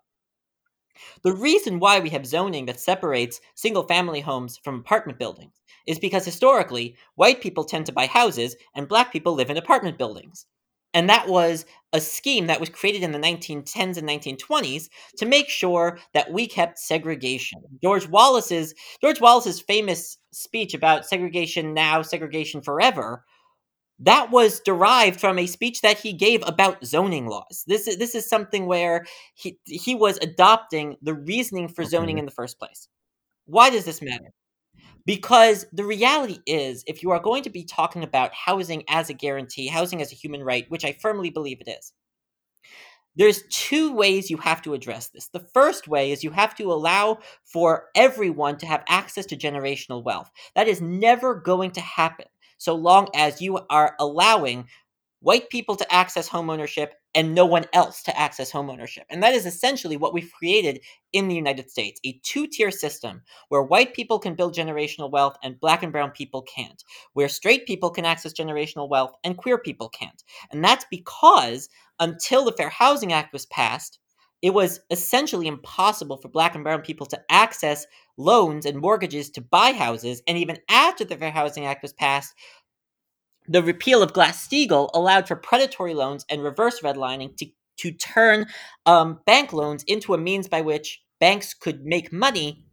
The 1.23 1.35
reason 1.35 1.79
why 1.79 2.01
we 2.01 2.09
have 2.11 2.27
zoning 2.27 2.67
that 2.67 2.81
separates 2.81 3.41
single 3.55 3.83
family 3.87 4.21
homes 4.21 4.59
from 4.65 4.77
apartment 4.81 5.19
buildings 5.19 5.61
is 5.87 5.99
because 5.99 6.25
historically, 6.25 6.97
white 7.17 7.41
people 7.43 7.65
tend 7.65 7.87
to 7.87 7.93
buy 7.93 8.07
houses 8.07 8.57
and 8.75 8.89
black 8.89 9.13
people 9.13 9.35
live 9.35 9.51
in 9.51 9.57
apartment 9.59 9.99
buildings. 9.99 10.47
And 10.97 11.11
that 11.11 11.29
was 11.29 11.67
a 11.93 12.01
scheme 12.01 12.47
that 12.47 12.59
was 12.59 12.71
created 12.71 13.03
in 13.03 13.13
the 13.13 13.19
1910s 13.19 13.99
and 13.99 14.09
1920s 14.09 14.89
to 15.19 15.27
make 15.27 15.51
sure 15.51 15.99
that 16.15 16.33
we 16.33 16.47
kept 16.47 16.79
segregation. 16.79 17.61
George 17.83 18.09
Wallace's 18.09 18.75
George 19.03 19.21
Wallace's 19.21 19.61
famous 19.61 20.17
speech 20.33 20.73
about 20.73 21.05
segregation 21.05 21.75
now, 21.75 22.01
segregation 22.01 22.63
forever, 22.63 23.27
that 23.99 24.31
was 24.31 24.61
derived 24.61 25.21
from 25.21 25.39
a 25.39 25.47
speech 25.47 25.83
that 25.83 25.99
he 25.99 26.15
gave 26.15 26.43
about 26.47 26.83
zoning 26.83 27.27
laws. 27.27 27.65
This 27.67 27.87
is 27.87 27.99
this 27.99 28.15
is 28.15 28.27
something 28.27 28.65
where 28.65 29.05
he 29.35 29.59
he 29.67 29.95
was 29.95 30.19
adopting 30.23 30.97
the 31.03 31.13
reasoning 31.13 31.69
for 31.69 31.85
zoning 31.85 32.17
in 32.17 32.25
the 32.25 32.31
first 32.31 32.59
place. 32.59 32.89
Why 33.45 33.69
does 33.69 33.85
this 33.85 34.01
matter? 34.01 34.33
Because 35.07 35.65
the 35.73 35.85
reality 35.85 36.41
is, 36.47 36.85
if 36.87 37.03
you 37.03 37.13
are 37.13 37.21
going 37.21 37.45
to 37.45 37.51
be 37.51 37.65
talking 37.65 38.03
about 38.03 38.35
housing 38.35 38.83
as 38.89 39.09
a 39.09 39.15
guarantee, 39.15 39.69
housing 39.69 40.03
as 40.03 40.13
a 40.13 40.17
human 40.17 40.43
right, 40.43 40.69
which 40.69 40.85
I 40.85 40.93
firmly 41.01 41.31
believe 41.31 41.61
it 41.61 41.71
is, 41.71 41.93
there's 43.15 43.45
two 43.49 43.95
ways 43.95 44.31
you 44.31 44.37
have 44.39 44.61
to 44.63 44.75
address 44.75 45.09
this. 45.09 45.29
The 45.29 45.47
first 45.55 45.89
way 45.89 46.13
is 46.13 46.23
you 46.23 46.33
have 46.33 46.55
to 46.57 46.73
allow 46.73 47.21
for 47.45 47.87
everyone 47.95 48.59
to 48.59 48.67
have 48.67 48.85
access 48.89 49.25
to 49.27 49.37
generational 49.37 50.05
wealth. 50.05 50.31
That 50.55 50.69
is 50.69 50.83
never 50.83 51.35
going 51.35 51.71
to 51.73 51.81
happen 51.81 52.27
so 52.59 52.75
long 52.75 53.09
as 53.15 53.41
you 53.41 53.61
are 53.71 53.95
allowing 53.99 54.67
white 55.27 55.51
people 55.51 55.75
to 55.75 55.93
access 55.93 56.29
homeownership 56.29 56.91
and 57.17 57.35
no 57.35 57.45
one 57.45 57.65
else 57.73 58.01
to 58.01 58.17
access 58.17 58.53
homeownership. 58.53 59.03
And 59.11 59.25
that 59.25 59.35
is 59.35 59.45
essentially 59.45 59.97
what 59.97 60.15
we've 60.15 60.31
created 60.31 60.79
in 61.13 61.27
the 61.27 61.35
United 61.35 61.69
States 61.69 62.01
a 62.07 62.21
two 62.23 62.47
tier 62.47 62.71
system 62.71 63.23
where 63.49 63.65
white 63.65 63.93
people 63.93 64.21
can 64.21 64.37
build 64.37 64.55
generational 64.55 65.11
wealth 65.11 65.37
and 65.43 65.59
black 65.59 65.83
and 65.83 65.91
brown 65.91 66.13
people 66.13 66.43
can't, 66.43 66.85
where 67.15 67.29
straight 67.29 67.67
people 67.67 67.91
can 67.91 68.05
access 68.05 68.33
generational 68.33 68.89
wealth 68.89 69.15
and 69.25 69.37
queer 69.37 69.59
people 69.59 69.89
can't. 69.89 70.23
And 70.53 70.65
that's 70.65 70.87
because 70.93 71.69
until 71.99 72.45
the 72.45 72.53
Fair 72.53 72.69
Housing 72.69 73.13
Act 73.13 73.33
was 73.33 73.47
passed, 73.47 73.99
it 74.43 74.55
was 74.55 74.79
essentially 74.93 75.49
impossible 75.49 76.19
for 76.19 76.29
black 76.29 76.55
and 76.55 76.63
brown 76.63 76.83
people 76.83 77.07
to 77.07 77.21
access 77.31 77.85
loans 78.17 78.65
and 78.65 78.79
mortgages 78.79 79.31
to 79.31 79.41
buy 79.41 79.73
houses. 79.73 80.23
And 80.29 80.39
even 80.39 80.59
after 80.69 81.05
the 81.05 81.17
Fair 81.17 81.33
Housing 81.33 81.67
Act 81.67 81.83
was 81.83 81.95
passed, 81.95 82.33
the 83.49 83.63
repeal 83.63 84.03
of 84.03 84.13
Glass-Steagall 84.13 84.91
allowed 84.95 85.29
for 85.29 85.37
predatory 85.37 85.95
loans 85.95 86.25
and 86.29 86.43
reverse 86.43 86.81
redlining 86.81 87.37
to, 87.37 87.47
to 87.79 87.93
turn 87.93 88.47
um, 88.87 89.21
bank 89.27 89.53
loans 89.53 89.85
into 89.85 90.15
a 90.15 90.19
means 90.19 90.49
by 90.49 90.61
which 90.61 91.03
banks 91.21 91.55
could 91.55 91.85
make 91.85 92.13
money 92.13 92.65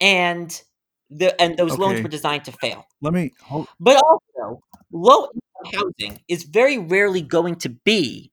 and 0.00 0.62
the 1.10 1.38
and 1.40 1.56
those 1.56 1.72
okay. 1.72 1.82
loans 1.82 2.02
were 2.02 2.08
designed 2.08 2.44
to 2.44 2.52
fail. 2.52 2.86
Let 3.02 3.12
me 3.12 3.32
hold. 3.42 3.68
But 3.80 4.00
also, 4.02 4.62
low 4.92 5.28
income 5.64 5.90
housing 5.98 6.20
is 6.28 6.44
very 6.44 6.78
rarely 6.78 7.20
going 7.20 7.56
to 7.56 7.68
be 7.68 8.30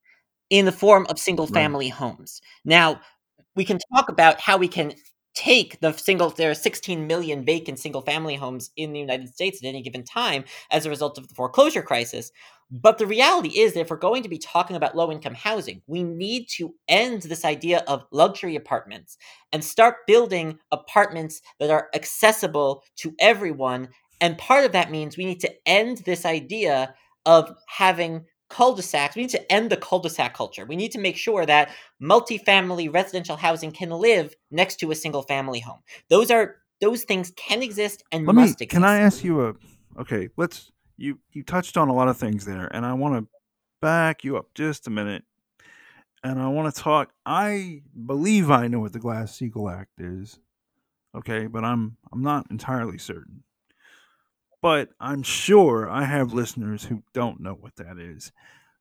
in 0.49 0.65
the 0.65 0.71
form 0.71 1.05
of 1.09 1.19
single 1.19 1.47
family 1.47 1.87
right. 1.87 1.93
homes. 1.93 2.41
Now, 2.63 3.01
we 3.55 3.65
can 3.65 3.79
talk 3.95 4.09
about 4.09 4.39
how 4.39 4.57
we 4.57 4.67
can 4.67 4.93
take 5.37 5.79
the 5.81 5.91
single 5.91 6.31
there 6.31 6.49
are 6.49 6.55
16 6.55 7.05
million 7.05 7.45
vacant 7.45 7.77
single 7.77 8.01
family 8.01 8.35
homes 8.35 8.71
in 8.75 8.91
the 8.91 8.99
United 8.99 9.29
States 9.29 9.63
at 9.63 9.67
any 9.67 9.83
given 9.83 10.03
time 10.03 10.43
as 10.71 10.85
a 10.85 10.89
result 10.89 11.19
of 11.19 11.27
the 11.27 11.35
foreclosure 11.35 11.83
crisis. 11.83 12.31
But 12.71 12.97
the 12.97 13.05
reality 13.05 13.59
is 13.59 13.73
that 13.73 13.81
if 13.81 13.91
we're 13.91 13.97
going 13.97 14.23
to 14.23 14.29
be 14.29 14.39
talking 14.39 14.75
about 14.75 14.95
low 14.95 15.11
income 15.11 15.35
housing, 15.35 15.83
we 15.85 16.01
need 16.01 16.47
to 16.55 16.73
end 16.87 17.21
this 17.21 17.45
idea 17.45 17.83
of 17.87 18.05
luxury 18.11 18.55
apartments 18.55 19.17
and 19.53 19.63
start 19.63 20.07
building 20.07 20.57
apartments 20.71 21.41
that 21.59 21.69
are 21.69 21.89
accessible 21.93 22.83
to 22.97 23.13
everyone. 23.19 23.89
And 24.19 24.39
part 24.39 24.65
of 24.65 24.71
that 24.71 24.89
means 24.89 25.17
we 25.17 25.25
need 25.25 25.41
to 25.41 25.53
end 25.67 25.99
this 25.99 26.25
idea 26.25 26.95
of 27.27 27.55
having 27.67 28.25
cul-de-sacs. 28.49 29.15
We 29.15 29.23
need 29.23 29.31
to 29.31 29.51
end 29.51 29.69
the 29.69 29.77
cul-de-sac 29.77 30.33
culture. 30.33 30.65
We 30.65 30.75
need 30.75 30.91
to 30.93 30.99
make 30.99 31.17
sure 31.17 31.45
that 31.45 31.69
multifamily 32.01 32.93
residential 32.93 33.35
housing 33.35 33.71
can 33.71 33.89
live 33.89 34.35
next 34.51 34.77
to 34.77 34.91
a 34.91 34.95
single 34.95 35.23
family 35.23 35.59
home. 35.59 35.79
Those 36.09 36.31
are 36.31 36.57
those 36.79 37.03
things 37.03 37.31
can 37.35 37.63
exist 37.63 38.03
and 38.11 38.25
Let 38.25 38.35
must 38.35 38.59
me, 38.59 38.65
exist. 38.65 38.69
Can 38.69 38.83
I 38.83 38.99
ask 38.99 39.23
you 39.23 39.47
a 39.47 39.53
okay, 39.99 40.29
let's 40.37 40.71
you 40.95 41.19
you 41.31 41.43
touched 41.43 41.77
on 41.77 41.89
a 41.89 41.93
lot 41.93 42.07
of 42.07 42.17
things 42.17 42.45
there 42.45 42.67
and 42.73 42.85
I 42.85 42.93
want 42.93 43.15
to 43.15 43.27
back 43.81 44.23
you 44.23 44.37
up 44.37 44.53
just 44.55 44.87
a 44.87 44.89
minute. 44.89 45.23
And 46.23 46.39
I 46.39 46.47
want 46.47 46.73
to 46.73 46.81
talk 46.81 47.11
I 47.25 47.81
believe 48.05 48.49
I 48.49 48.67
know 48.67 48.79
what 48.79 48.93
the 48.93 48.99
Glass-Steagall 48.99 49.73
Act 49.73 49.99
is. 49.99 50.39
Okay, 51.15 51.47
but 51.47 51.63
I'm 51.63 51.97
I'm 52.11 52.21
not 52.21 52.47
entirely 52.51 52.97
certain 52.97 53.43
but 54.61 54.89
I'm 54.99 55.23
sure 55.23 55.89
I 55.89 56.03
have 56.05 56.33
listeners 56.33 56.85
who 56.85 57.03
don't 57.13 57.39
know 57.39 57.53
what 57.53 57.75
that 57.75 57.97
is. 57.97 58.31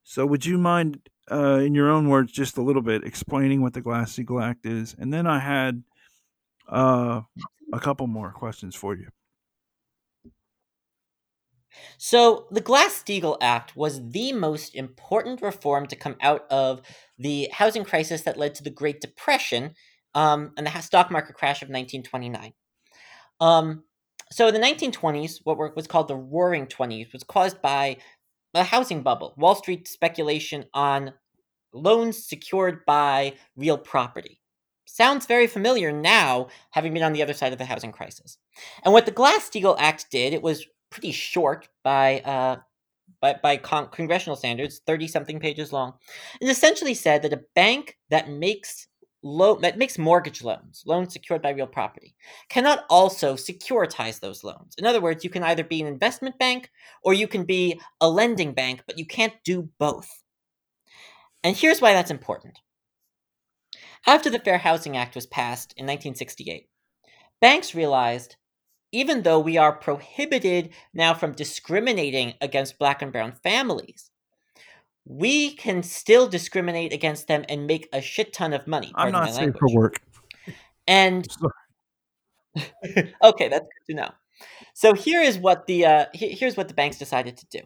So, 0.03 0.25
would 0.25 0.47
you 0.47 0.57
mind, 0.59 1.09
uh, 1.31 1.59
in 1.59 1.75
your 1.75 1.91
own 1.91 2.09
words, 2.09 2.33
just 2.33 2.57
a 2.57 2.63
little 2.63 2.83
bit 2.83 3.05
explaining 3.05 3.61
what 3.61 3.75
the 3.75 3.81
Glass-Steagall 3.81 4.43
Act 4.43 4.65
is? 4.65 4.95
And 4.99 5.13
then 5.13 5.27
I 5.27 5.41
had 5.41 5.83
uh, 6.69 7.23
a 7.73 7.81
couple 7.81 8.07
more 8.07 8.31
questions 8.31 8.75
for 8.75 8.95
you. 8.95 9.09
So, 11.99 12.47
the 12.51 12.61
Glass 12.61 13.03
Steagall 13.03 13.37
Act 13.41 13.77
was 13.77 14.11
the 14.11 14.33
most 14.33 14.75
important 14.75 15.43
reform 15.43 15.87
to 15.89 15.97
come 15.97 16.17
out 16.21 16.47
of 16.51 16.83
the 17.19 17.49
housing 17.53 17.85
crisis 17.85 18.23
that 18.23 18.39
led 18.39 18.55
to 18.55 18.63
the 18.63 18.71
Great 18.71 19.01
Depression 19.01 19.75
um, 20.15 20.53
and 20.57 20.67
the 20.67 20.81
stock 20.81 21.11
market 21.11 21.35
crash 21.35 21.63
of 21.63 21.69
1929. 21.69 22.53
Um, 23.41 23.85
so, 24.33 24.49
in 24.49 24.55
the 24.55 24.61
1920s, 24.61 25.41
what 25.45 25.77
was 25.77 25.87
called 25.87 26.09
the 26.09 26.17
Roaring 26.17 26.67
Twenties 26.67 27.13
was 27.13 27.23
caused 27.23 27.63
by 27.63 27.99
a 28.55 28.65
housing 28.65 29.03
bubble, 29.03 29.35
Wall 29.37 29.55
Street 29.55 29.87
speculation 29.87 30.65
on 30.75 31.13
loans 31.73 32.27
secured 32.27 32.85
by 32.87 33.35
real 33.57 33.79
property. 33.79 34.41
Sounds 34.87 35.27
very 35.27 35.47
familiar 35.47 35.93
now, 35.93 36.49
having 36.71 36.95
been 36.95 37.03
on 37.03 37.13
the 37.13 37.23
other 37.23 37.35
side 37.35 37.53
of 37.53 37.59
the 37.59 37.65
housing 37.65 37.93
crisis. 37.93 38.39
And 38.85 38.93
what 38.93 39.05
the 39.05 39.13
Glass 39.13 39.49
Steagall 39.51 39.77
Act 39.79 40.07
did, 40.11 40.33
it 40.33 40.43
was 40.43 40.67
pretty 40.91 41.13
short 41.13 41.69
by 41.85 42.21
uh, 42.21 42.57
by, 43.21 43.35
by 43.43 43.57
con- 43.57 43.89
congressional 43.91 44.37
standards, 44.37 44.81
thirty 44.87 45.07
something 45.07 45.39
pages 45.39 45.73
long. 45.73 45.95
It 46.41 46.49
essentially 46.49 46.95
said 46.95 47.23
that 47.23 47.33
a 47.33 47.45
bank 47.55 47.97
that 48.11 48.31
makes 48.31 48.89
lo- 49.27 49.59
that 49.61 49.79
makes 49.79 49.99
mortgage 49.99 50.43
loans, 50.43 50.83
loans 50.87 51.13
secured 51.13 51.43
by 51.43 51.51
real 51.51 51.67
property, 51.67 52.15
cannot 52.49 52.85
also 52.89 53.35
securitize 53.35 54.21
those 54.21 54.45
loans. 54.45 54.75
In 54.79 54.87
other 54.87 55.01
words, 55.01 55.25
you 55.25 55.31
can 55.31 55.43
either 55.43 55.65
be 55.65 55.81
an 55.81 55.87
investment 55.87 56.39
bank 56.39 56.71
or 57.03 57.13
you 57.13 57.27
can 57.27 57.45
be 57.45 57.81
a 58.01 58.09
lending 58.09 58.53
bank, 58.53 58.83
but 58.87 58.99
you 58.99 59.07
can't 59.07 59.35
do 59.45 59.69
both. 59.79 60.23
And 61.43 61.57
here's 61.57 61.81
why 61.81 61.93
that's 61.93 62.11
important. 62.11 62.59
After 64.07 64.31
the 64.31 64.39
Fair 64.39 64.59
Housing 64.59 64.97
Act 64.97 65.15
was 65.15 65.27
passed 65.27 65.73
in 65.77 65.85
1968, 65.85 66.69
banks 67.41 67.75
realized 67.75 68.37
even 68.93 69.23
though 69.23 69.41
we 69.41 69.59
are 69.59 69.73
prohibited 69.73 70.71
now 70.95 71.13
from 71.13 71.33
discriminating 71.33 72.35
against 72.41 72.79
black 72.79 73.03
and 73.03 73.13
brown 73.13 73.33
families, 73.33 74.11
we 75.07 75.55
can 75.55 75.85
still 75.85 76.29
discriminate 76.29 76.93
against 76.93 77.29
them 77.29 77.45
and 77.49 77.67
make 77.67 77.89
a 77.93 78.03
shit 78.03 78.33
ton 78.33 78.53
of 78.53 78.67
money. 78.67 78.93
I'm 78.97 79.13
not 79.13 79.33
safe 79.33 79.55
for 79.59 79.73
work. 79.73 80.01
And 80.87 81.27
okay, 83.23 83.49
that's 83.49 83.65
good 83.65 83.87
to 83.91 83.95
know. 83.95 84.11
So 84.75 84.93
here 84.93 85.23
is 85.23 85.39
what 85.39 85.67
the 85.67 85.87
uh, 85.87 86.07
here's 86.13 86.57
what 86.57 86.69
the 86.69 86.75
banks 86.75 86.99
decided 86.99 87.37
to 87.39 87.47
do. 87.51 87.61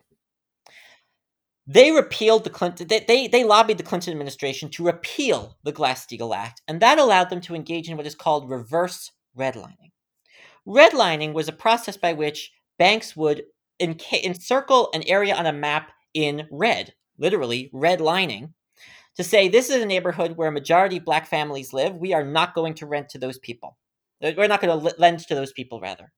They 1.67 1.93
repealed 1.93 2.45
the 2.45 2.51
Clinton. 2.51 2.89
They, 2.89 3.05
they, 3.07 3.29
they 3.29 3.45
lobbied 3.45 3.79
the 3.79 3.85
Clinton 3.85 4.13
administration 4.13 4.71
to 4.71 4.85
repeal 4.85 5.57
the 5.63 5.73
Glass-Steagall 5.73 6.35
Act, 6.35 6.63
and 6.67 6.81
that 6.81 6.99
allowed 6.99 7.31
them 7.31 7.41
to 7.43 7.55
engage 7.55 7.89
in 7.89 7.97
what 7.97 8.07
is 8.07 8.15
called 8.17 8.51
reverse 8.51 9.13
redlining. 9.39 9.93
Redlining 10.67 11.33
was 11.33 11.49
a 11.49 11.53
process 11.53 11.97
by 11.97 12.13
which 12.13 12.51
banks 12.77 13.15
would 13.15 13.45
enca- 13.81 14.25
encircle 14.25 14.91
an 14.93 15.05
area 15.07 15.35
on 15.35 15.47
a 15.47 15.53
map 15.53 15.93
in 16.13 16.49
red, 16.51 16.95
literally 17.21 17.71
redlining, 17.73 18.53
to 19.17 19.23
say 19.23 19.49
this 19.49 19.71
is 19.71 19.83
a 19.83 19.87
neighborhood 19.87 20.37
where 20.37 20.49
a 20.49 20.53
majority 20.53 20.97
of 20.97 21.05
black 21.05 21.27
families 21.27 21.73
live. 21.73 21.95
We 21.95 22.15
are 22.15 22.25
not 22.25 22.55
going 22.55 22.75
to 22.75 22.87
rent 22.87 23.11
to 23.11 23.19
those 23.19 23.39
people. 23.39 23.77
Uh, 24.23 24.33
we're 24.37 24.49
not 24.49 24.61
going 24.61 24.81
to 24.81 24.95
lend 24.99 25.21
to 25.21 25.35
those 25.35 25.53
people, 25.53 25.81
rather. 25.81 26.13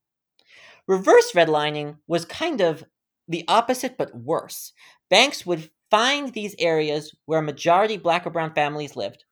Reverse 0.87 1.31
redlining 1.33 1.97
was 2.07 2.25
kind 2.25 2.61
of 2.61 2.83
the 3.27 3.45
opposite, 3.47 3.97
but 3.97 4.15
worse. 4.15 4.73
Banks 5.09 5.45
would 5.45 5.69
find 5.89 6.33
these 6.33 6.55
areas 6.59 7.15
where 7.25 7.39
a 7.39 7.43
majority 7.43 7.97
black 7.97 8.25
or 8.25 8.29
brown 8.29 8.53
families 8.53 8.95
lived, 8.95 9.25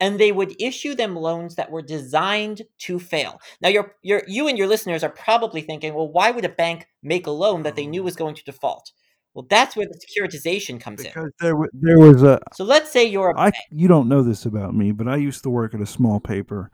and 0.00 0.18
they 0.18 0.32
would 0.32 0.60
issue 0.60 0.94
them 0.94 1.16
loans 1.16 1.56
that 1.56 1.70
were 1.70 1.82
designed 1.82 2.62
to 2.78 2.98
fail. 2.98 3.40
Now, 3.60 3.68
you 3.68 3.84
you 4.02 4.48
and 4.48 4.56
your 4.56 4.68
listeners 4.68 5.02
are 5.02 5.10
probably 5.10 5.60
thinking, 5.60 5.92
well, 5.94 6.10
why 6.10 6.30
would 6.30 6.44
a 6.44 6.50
bank 6.50 6.86
make 7.02 7.26
a 7.26 7.32
loan 7.32 7.64
that 7.64 7.76
they 7.76 7.86
knew 7.86 8.02
was 8.02 8.16
going 8.16 8.34
to 8.36 8.44
default? 8.44 8.92
Well, 9.34 9.46
that's 9.48 9.76
where 9.76 9.86
the 9.86 9.98
securitization 9.98 10.80
comes 10.80 11.02
because 11.02 11.24
in. 11.24 11.32
There, 11.40 11.54
there 11.72 11.98
was 11.98 12.22
a. 12.22 12.40
So 12.54 12.64
let's 12.64 12.90
say 12.90 13.04
you're 13.06 13.30
a. 13.30 13.40
I, 13.40 13.52
you 13.70 13.86
don't 13.86 14.08
know 14.08 14.22
this 14.22 14.46
about 14.46 14.74
me, 14.74 14.92
but 14.92 15.06
I 15.06 15.16
used 15.16 15.42
to 15.44 15.50
work 15.50 15.74
at 15.74 15.80
a 15.80 15.86
small 15.86 16.18
paper, 16.18 16.70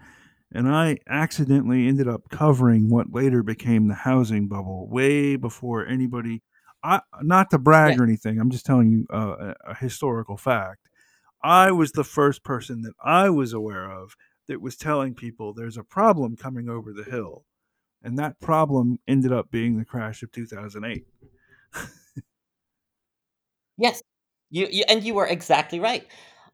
and 0.53 0.69
I 0.69 0.99
accidentally 1.09 1.89
ended 1.89 2.09
up 2.09 2.31
covering 2.31 2.89
what 2.89 3.13
later 3.13 3.43
became 3.43 3.89
the 3.89 3.95
housing 3.95 4.49
bubble 4.49 4.89
way 4.89 5.37
before 5.37 5.87
anybody. 5.87 6.43
I, 6.83 7.01
not 7.23 7.51
to 7.51 7.59
brag 7.59 7.99
or 7.99 8.05
anything, 8.05 8.39
I'm 8.39 8.51
just 8.51 8.67
telling 8.67 8.91
you 8.91 9.07
uh, 9.13 9.53
a, 9.67 9.71
a 9.71 9.75
historical 9.75 10.37
fact. 10.37 10.89
I 11.43 11.71
was 11.73 11.93
the 11.93 12.05
first 12.05 12.45
person 12.45 12.83
that 12.83 12.95
I 13.03 13.31
was 13.31 13.53
aware 13.53 13.91
of 13.91 14.17
that 14.49 14.61
was 14.61 14.77
telling 14.77 15.15
people 15.15 15.53
there's 15.53 15.77
a 15.77 15.85
problem 15.85 16.37
coming 16.37 16.69
over 16.69 16.93
the 16.93 17.05
hill. 17.05 17.45
And 18.03 18.19
that 18.19 18.41
problem 18.41 18.99
ended 19.09 19.33
up 19.33 19.51
being 19.51 19.79
the 19.79 19.85
crash 19.85 20.23
of 20.23 20.31
2008. 20.33 21.07
yes. 23.79 24.03
You, 24.51 24.69
you 24.71 24.85
and 24.89 25.03
you 25.03 25.15
were 25.15 25.27
exactly 25.27 25.81
right. 25.81 26.07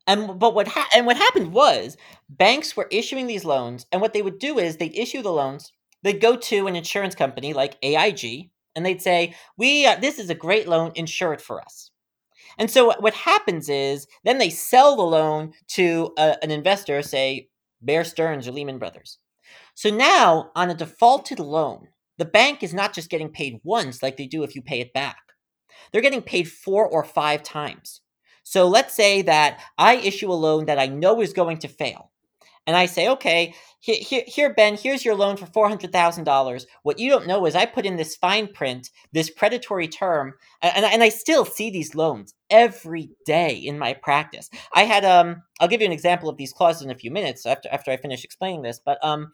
And 0.06 0.38
but 0.38 0.54
what 0.54 0.68
ha- 0.68 0.88
and 0.94 1.06
what 1.06 1.16
happened 1.16 1.52
was 1.52 1.96
banks 2.28 2.76
were 2.76 2.88
issuing 2.90 3.26
these 3.26 3.44
loans 3.44 3.86
and 3.92 4.00
what 4.00 4.12
they 4.12 4.22
would 4.22 4.38
do 4.38 4.58
is 4.58 4.76
they'd 4.76 4.96
issue 4.96 5.22
the 5.22 5.32
loans, 5.32 5.72
they'd 6.02 6.20
go 6.20 6.36
to 6.36 6.66
an 6.66 6.76
insurance 6.76 7.14
company 7.14 7.52
like 7.52 7.76
AIG 7.82 8.50
and 8.74 8.86
they'd 8.86 9.02
say, 9.02 9.34
"We 9.58 9.86
uh, 9.86 9.96
this 9.96 10.18
is 10.18 10.30
a 10.30 10.34
great 10.34 10.66
loan, 10.68 10.92
insure 10.94 11.32
it 11.34 11.40
for 11.42 11.60
us." 11.60 11.90
And 12.58 12.70
so 12.70 12.92
what 13.00 13.14
happens 13.14 13.68
is 13.68 14.06
then 14.24 14.38
they 14.38 14.50
sell 14.50 14.96
the 14.96 15.02
loan 15.02 15.52
to 15.70 16.12
a, 16.18 16.36
an 16.42 16.50
investor, 16.50 17.02
say 17.02 17.48
Bear 17.82 18.04
Stearns 18.04 18.48
or 18.48 18.52
Lehman 18.52 18.78
Brothers. 18.78 19.18
So 19.74 19.90
now 19.90 20.52
on 20.56 20.70
a 20.70 20.74
defaulted 20.74 21.40
loan, 21.40 21.88
the 22.18 22.26
bank 22.26 22.62
is 22.62 22.74
not 22.74 22.94
just 22.94 23.10
getting 23.10 23.30
paid 23.30 23.60
once 23.64 24.02
like 24.02 24.16
they 24.18 24.26
do 24.28 24.44
if 24.44 24.54
you 24.56 24.62
pay 24.62 24.80
it 24.80 24.92
back. 24.94 25.18
They're 25.92 26.00
getting 26.00 26.22
paid 26.22 26.48
four 26.48 26.86
or 26.86 27.04
five 27.04 27.42
times. 27.42 28.00
So 28.42 28.68
let's 28.68 28.94
say 28.94 29.22
that 29.22 29.60
I 29.78 29.96
issue 29.96 30.32
a 30.32 30.34
loan 30.34 30.66
that 30.66 30.78
I 30.78 30.86
know 30.86 31.20
is 31.20 31.32
going 31.32 31.58
to 31.58 31.68
fail 31.68 32.10
and 32.66 32.76
I 32.76 32.86
say, 32.86 33.08
okay, 33.08 33.54
here, 33.80 34.22
here, 34.26 34.54
Ben, 34.54 34.76
here's 34.76 35.04
your 35.04 35.14
loan 35.14 35.36
for 35.36 35.46
$400,000. 35.46 36.66
What 36.82 36.98
you 36.98 37.10
don't 37.10 37.26
know 37.26 37.46
is 37.46 37.54
I 37.54 37.64
put 37.64 37.86
in 37.86 37.96
this 37.96 38.14
fine 38.14 38.46
print, 38.46 38.90
this 39.12 39.30
predatory 39.30 39.88
term, 39.88 40.34
and, 40.60 40.84
and 40.84 41.02
I 41.02 41.08
still 41.08 41.44
see 41.44 41.70
these 41.70 41.94
loans 41.94 42.34
every 42.50 43.10
day 43.24 43.54
in 43.54 43.78
my 43.78 43.94
practice. 43.94 44.50
I 44.74 44.84
had, 44.84 45.04
um, 45.04 45.42
I'll 45.58 45.68
give 45.68 45.80
you 45.80 45.86
an 45.86 45.92
example 45.92 46.28
of 46.28 46.36
these 46.36 46.52
clauses 46.52 46.82
in 46.82 46.90
a 46.90 46.94
few 46.94 47.10
minutes 47.10 47.46
after, 47.46 47.68
after 47.72 47.90
I 47.90 47.96
finish 47.96 48.22
explaining 48.22 48.62
this, 48.62 48.80
but, 48.84 49.02
um, 49.02 49.32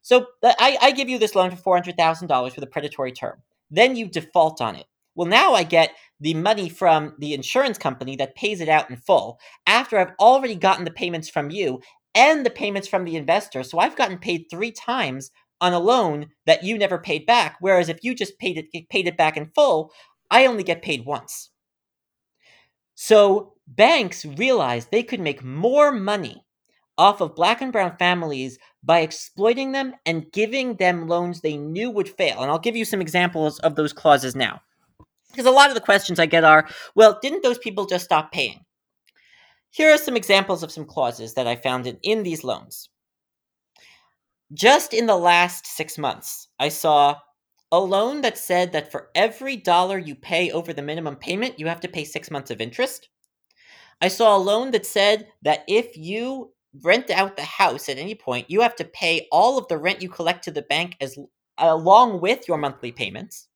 so 0.00 0.26
I, 0.42 0.78
I 0.80 0.92
give 0.92 1.08
you 1.08 1.18
this 1.18 1.34
loan 1.34 1.50
for 1.50 1.82
$400,000 1.82 2.52
for 2.52 2.60
the 2.60 2.66
predatory 2.66 3.12
term. 3.12 3.42
Then 3.70 3.96
you 3.96 4.06
default 4.06 4.62
on 4.62 4.76
it. 4.76 4.86
Well, 5.18 5.26
now 5.26 5.52
I 5.54 5.64
get 5.64 5.96
the 6.20 6.34
money 6.34 6.70
from 6.70 7.16
the 7.18 7.34
insurance 7.34 7.76
company 7.76 8.16
that 8.16 8.36
pays 8.36 8.60
it 8.60 8.70
out 8.70 8.88
in 8.88 8.96
full 8.96 9.40
after 9.66 9.98
I've 9.98 10.14
already 10.20 10.54
gotten 10.54 10.84
the 10.84 10.92
payments 10.92 11.28
from 11.28 11.50
you 11.50 11.82
and 12.14 12.46
the 12.46 12.50
payments 12.50 12.86
from 12.86 13.04
the 13.04 13.16
investor. 13.16 13.64
So 13.64 13.80
I've 13.80 13.96
gotten 13.96 14.18
paid 14.18 14.46
three 14.48 14.70
times 14.70 15.32
on 15.60 15.72
a 15.74 15.80
loan 15.80 16.28
that 16.46 16.62
you 16.62 16.78
never 16.78 16.98
paid 16.98 17.26
back. 17.26 17.56
Whereas 17.60 17.88
if 17.88 18.04
you 18.04 18.14
just 18.14 18.38
paid 18.38 18.58
it 18.58 18.66
eh, 18.74 18.82
paid 18.90 19.08
it 19.08 19.16
back 19.16 19.36
in 19.36 19.50
full, 19.56 19.92
I 20.30 20.46
only 20.46 20.62
get 20.62 20.82
paid 20.82 21.04
once. 21.04 21.50
So 22.96 23.54
banks 23.66 24.24
realized 24.26 24.90
they 24.90 25.02
could 25.02 25.20
make 25.20 25.42
more 25.42 25.90
money 25.92 26.44
off 26.98 27.20
of 27.20 27.34
black 27.36 27.60
and 27.62 27.72
brown 27.72 27.96
families 27.98 28.58
by 28.82 29.00
exploiting 29.00 29.72
them 29.72 29.94
and 30.06 30.32
giving 30.32 30.76
them 30.76 31.08
loans 31.08 31.40
they 31.40 31.56
knew 31.56 31.90
would 31.90 32.08
fail. 32.10 32.42
And 32.42 32.50
I'll 32.50 32.58
give 32.58 32.76
you 32.76 32.84
some 32.84 33.00
examples 33.00 33.60
of 33.60 33.76
those 33.76 33.92
clauses 33.94 34.36
now. 34.36 34.62
Because 35.30 35.46
a 35.46 35.50
lot 35.50 35.68
of 35.68 35.74
the 35.74 35.80
questions 35.80 36.18
I 36.18 36.26
get 36.26 36.44
are, 36.44 36.68
well, 36.94 37.18
didn't 37.20 37.42
those 37.42 37.58
people 37.58 37.86
just 37.86 38.04
stop 38.04 38.32
paying? 38.32 38.64
Here 39.70 39.92
are 39.92 39.98
some 39.98 40.16
examples 40.16 40.62
of 40.62 40.72
some 40.72 40.86
clauses 40.86 41.34
that 41.34 41.46
I 41.46 41.56
found 41.56 41.86
in, 41.86 41.98
in 42.02 42.22
these 42.22 42.44
loans. 42.44 42.88
Just 44.54 44.94
in 44.94 45.06
the 45.06 45.16
last 45.16 45.66
six 45.66 45.98
months, 45.98 46.48
I 46.58 46.70
saw 46.70 47.16
a 47.70 47.78
loan 47.78 48.22
that 48.22 48.38
said 48.38 48.72
that 48.72 48.90
for 48.90 49.10
every 49.14 49.56
dollar 49.56 49.98
you 49.98 50.14
pay 50.14 50.50
over 50.50 50.72
the 50.72 50.82
minimum 50.82 51.16
payment, 51.16 51.58
you 51.58 51.66
have 51.66 51.80
to 51.80 51.88
pay 51.88 52.04
six 52.04 52.30
months 52.30 52.50
of 52.50 52.60
interest. 52.60 53.10
I 54.00 54.08
saw 54.08 54.36
a 54.36 54.38
loan 54.38 54.70
that 54.70 54.86
said 54.86 55.28
that 55.42 55.64
if 55.68 55.96
you 55.96 56.52
rent 56.82 57.10
out 57.10 57.36
the 57.36 57.42
house 57.42 57.88
at 57.88 57.98
any 57.98 58.14
point, 58.14 58.50
you 58.50 58.62
have 58.62 58.76
to 58.76 58.84
pay 58.84 59.28
all 59.30 59.58
of 59.58 59.68
the 59.68 59.76
rent 59.76 60.00
you 60.00 60.08
collect 60.08 60.44
to 60.44 60.50
the 60.50 60.62
bank 60.62 60.96
as 61.00 61.18
along 61.58 62.20
with 62.20 62.46
your 62.48 62.58
monthly 62.58 62.92
payments. 62.92 63.47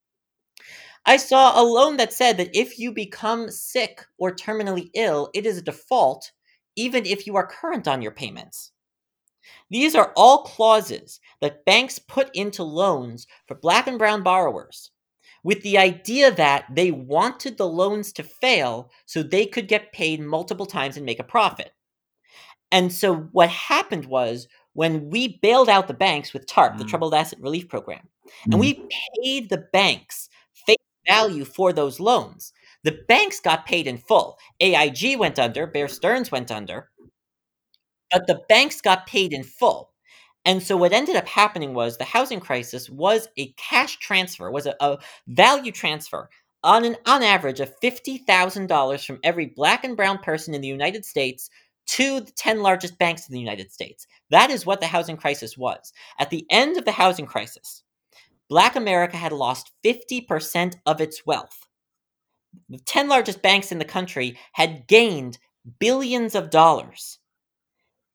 I 1.05 1.17
saw 1.17 1.61
a 1.61 1.65
loan 1.65 1.97
that 1.97 2.13
said 2.13 2.37
that 2.37 2.57
if 2.57 2.79
you 2.79 2.93
become 2.93 3.51
sick 3.51 4.05
or 4.19 4.35
terminally 4.35 4.91
ill, 4.95 5.31
it 5.35 5.47
is 5.47 5.59
a 5.59 5.63
default, 5.63 6.31
even 6.77 7.05
if 7.07 7.27
you 7.27 7.37
are 7.37 7.47
current 7.47 7.89
on 7.89 8.03
your 8.03 8.13
payments. 8.13 8.71
These 9.71 9.95
are 9.95 10.13
all 10.17 10.45
clauses 10.45 11.19
that 11.41 11.65
banks 11.65 11.99
put 11.99 12.31
into 12.35 12.63
loans 12.63 13.27
for 13.47 13.57
black 13.57 13.87
and 13.89 13.99
brown 13.99 14.23
borrowers 14.23 14.91
with 15.45 15.61
the 15.63 15.79
idea 15.79 16.31
that 16.31 16.67
they 16.73 16.93
wanted 16.93 17.57
the 17.57 17.67
loans 17.67 18.13
to 18.13 18.23
fail 18.23 18.91
so 19.07 19.23
they 19.23 19.45
could 19.45 19.67
get 19.67 19.93
paid 19.93 20.21
multiple 20.21 20.67
times 20.67 20.97
and 20.97 21.05
make 21.05 21.19
a 21.19 21.25
profit. 21.25 21.73
And 22.71 22.93
so 22.93 23.17
what 23.33 23.51
happened 23.51 24.07
was 24.07 24.47
when 24.75 25.11
we 25.11 25.39
bailed 25.43 25.69
out 25.69 25.89
the 25.89 25.95
banks 25.95 26.33
with 26.33 26.47
TARP, 26.47 26.75
mm. 26.75 26.79
the 26.79 26.85
Troubled 26.85 27.15
Asset 27.15 27.41
Relief 27.41 27.69
Program, 27.69 28.09
and 28.45 28.59
we 28.59 28.89
paid 29.23 29.51
the 29.51 29.67
banks 29.73 30.29
value 31.07 31.45
for 31.45 31.73
those 31.73 32.01
loans. 32.01 32.53
The 32.85 32.99
banks 33.09 33.41
got 33.41 33.67
paid 33.67 33.87
in 33.87 33.99
full. 33.99 34.39
AIG 34.61 35.19
went 35.19 35.39
under, 35.39 35.67
Bear 35.67 35.89
Stearns 35.89 36.33
went 36.33 36.51
under, 36.51 36.91
but 38.11 38.27
the 38.27 38.41
banks 38.49 38.81
got 38.81 39.07
paid 39.07 39.33
in 39.33 39.43
full. 39.43 39.93
And 40.45 40.63
so 40.63 40.77
what 40.77 40.93
ended 40.93 41.17
up 41.17 41.29
happening 41.29 41.73
was 41.73 41.97
the 41.97 42.05
housing 42.05 42.41
crisis 42.41 42.91
was 42.91 43.29
a 43.37 43.53
cash 43.53 43.99
transfer, 43.99 44.51
was 44.51 44.67
a, 44.67 44.75
a 44.81 44.99
value 45.29 45.71
transfer 45.71 46.29
on 46.65 46.85
an 46.85 46.97
on 47.07 47.23
average 47.23 47.61
of 47.61 47.73
$50,000 47.81 49.07
from 49.07 49.19
every 49.23 49.47
black 49.47 49.85
and 49.85 49.97
brown 49.97 50.19
person 50.19 50.55
in 50.55 50.61
the 50.61 50.69
United 50.69 51.05
States 51.05 51.49
to 51.87 52.21
the 52.21 52.33
10 52.33 52.63
largest 52.63 52.99
banks 52.99 53.29
in 53.29 53.33
the 53.33 53.41
United 53.41 53.73
States. 53.73 54.07
That 54.31 54.51
is 54.51 54.67
what 54.67 54.81
the 54.81 54.87
housing 54.87 55.17
crisis 55.17 55.57
was. 55.57 55.93
At 56.19 56.31
the 56.31 56.47
end 56.51 56.77
of 56.77 56.85
the 56.85 56.93
housing 56.93 57.27
crisis, 57.27 57.83
black 58.53 58.77
America 58.77 59.17
had 59.17 59.33
lost 59.33 59.71
50% 59.83 60.77
of 60.85 61.01
its 61.01 61.25
wealth. 61.25 61.59
The 62.69 62.77
10 62.77 63.09
largest 63.09 63.41
banks 63.41 63.73
in 63.73 63.79
the 63.79 63.85
country 63.87 64.37
had 64.53 64.87
gained 64.87 65.39
billions 65.79 66.35
of 66.35 66.51
dollars. 66.51 67.19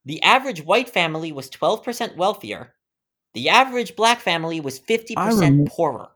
The 0.06 0.21
average 0.21 0.62
white 0.63 0.89
family 0.89 1.32
was 1.32 1.50
12% 1.50 2.17
wealthier. 2.17 2.76
The 3.34 3.50
average 3.50 3.95
black 3.95 4.19
family 4.19 4.60
was 4.60 4.80
50% 4.80 5.39
rem- 5.41 5.65
poorer. 5.65 6.10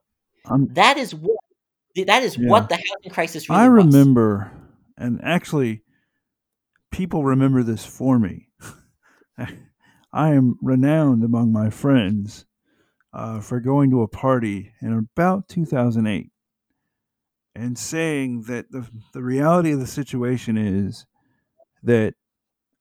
I'm- 0.45 0.67
that 0.73 0.97
is 0.97 1.15
what 1.15 1.39
that 2.05 2.21
is 2.21 2.38
Yeah. 2.38 2.47
what 2.47 2.69
the 2.69 2.75
housing 2.75 3.12
crisis 3.12 3.49
really 3.49 3.62
I 3.63 3.69
was. 3.69 3.86
remember, 3.86 4.51
and 4.97 5.19
actually, 5.23 5.81
people 6.91 7.23
remember 7.23 7.63
this 7.63 7.84
for 7.84 8.19
me. 8.19 8.49
I 10.13 10.34
am 10.36 10.57
renowned 10.62 11.23
among 11.23 11.51
my 11.51 11.71
friends 11.71 12.45
uh, 13.13 13.41
for 13.41 13.60
going 13.60 13.89
to 13.91 14.02
a 14.02 14.08
party 14.08 14.74
in 14.82 14.93
about 14.93 15.47
2008 15.47 16.32
and 17.56 17.78
saying 17.78 18.43
that 18.43 18.71
the, 18.71 18.88
the 19.13 19.21
reality 19.21 19.71
of 19.71 19.80
the 19.80 19.88
situation 19.88 20.58
is 20.58 21.06
that 21.84 22.13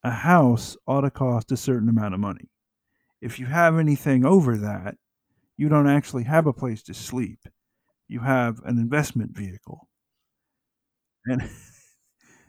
a 0.05 0.11
house 0.11 0.77
ought 0.87 1.03
to 1.03 1.11
cost 1.11 1.53
a 1.53 1.57
certain 1.57 1.89
amount 1.89 2.15
of 2.15 2.21
money. 2.21 2.49
If 3.21 3.39
you 3.39 3.47
have 3.47 3.79
anything 3.79 4.25
over 4.25 4.57
that, 4.59 4.97
you 5.57 5.69
don't 5.69 5.89
actually 5.89 6.25
have 6.25 6.47
a 6.47 6.53
place 6.53 6.83
to 6.85 6.95
sleep. 6.95 7.41
You 8.09 8.21
have 8.21 8.61
an 8.65 8.79
investment 8.79 9.37
vehicle. 9.37 9.89
And 11.27 11.43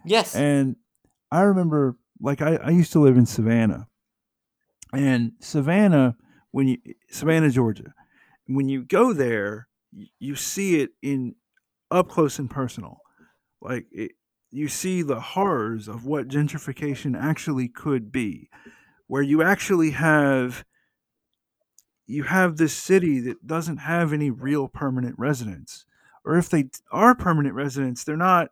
Yes. 0.06 0.36
and 0.36 0.78
I 1.32 1.42
remember, 1.42 1.98
like, 2.20 2.42
I, 2.42 2.56
I 2.56 2.70
used 2.70 2.92
to 2.94 3.00
live 3.00 3.18
in 3.18 3.26
Savannah, 3.26 3.88
and 4.94 5.34
Savannah, 5.40 6.16
when 6.52 6.68
you 6.68 6.78
Savannah, 7.10 7.50
Georgia, 7.50 7.94
when 8.48 8.70
you 8.70 8.84
go 8.84 9.14
there, 9.14 9.68
you 10.20 10.36
see 10.36 10.82
it 10.82 10.92
in 11.02 11.36
up 11.90 12.10
close 12.10 12.40
and 12.40 12.50
personal. 12.50 13.02
Like, 13.62 13.86
it, 13.92 14.14
you 14.50 14.68
see 14.68 15.02
the 15.02 15.20
horrors 15.20 15.88
of 15.88 16.06
what 16.06 16.28
gentrification 16.28 17.20
actually 17.20 17.70
could 17.70 18.12
be, 18.12 18.50
where 19.08 19.22
you 19.22 19.42
actually 19.42 19.92
have 19.92 20.66
you 22.06 22.24
have 22.24 22.58
this 22.58 22.74
city 22.74 23.20
that 23.22 23.48
doesn't 23.48 23.78
have 23.78 24.12
any 24.12 24.30
real 24.30 24.68
permanent 24.68 25.16
residents, 25.18 25.86
or 26.26 26.38
if 26.38 26.50
they 26.50 26.66
are 26.92 27.16
permanent 27.16 27.56
residents, 27.56 28.04
they're 28.04 28.18
not 28.18 28.50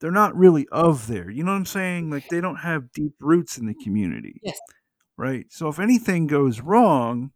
they're 0.00 0.10
not 0.10 0.36
really 0.36 0.66
of 0.70 1.08
there. 1.08 1.28
You 1.28 1.44
know 1.44 1.50
what 1.52 1.58
I'm 1.58 1.66
saying? 1.66 2.10
Like 2.10 2.28
they 2.28 2.40
don't 2.40 2.56
have 2.56 2.92
deep 2.92 3.14
roots 3.20 3.58
in 3.58 3.66
the 3.66 3.74
community. 3.74 4.40
Yes. 4.42 4.58
Right. 5.20 5.52
So 5.52 5.68
if 5.68 5.78
anything 5.78 6.26
goes 6.26 6.62
wrong, 6.62 7.32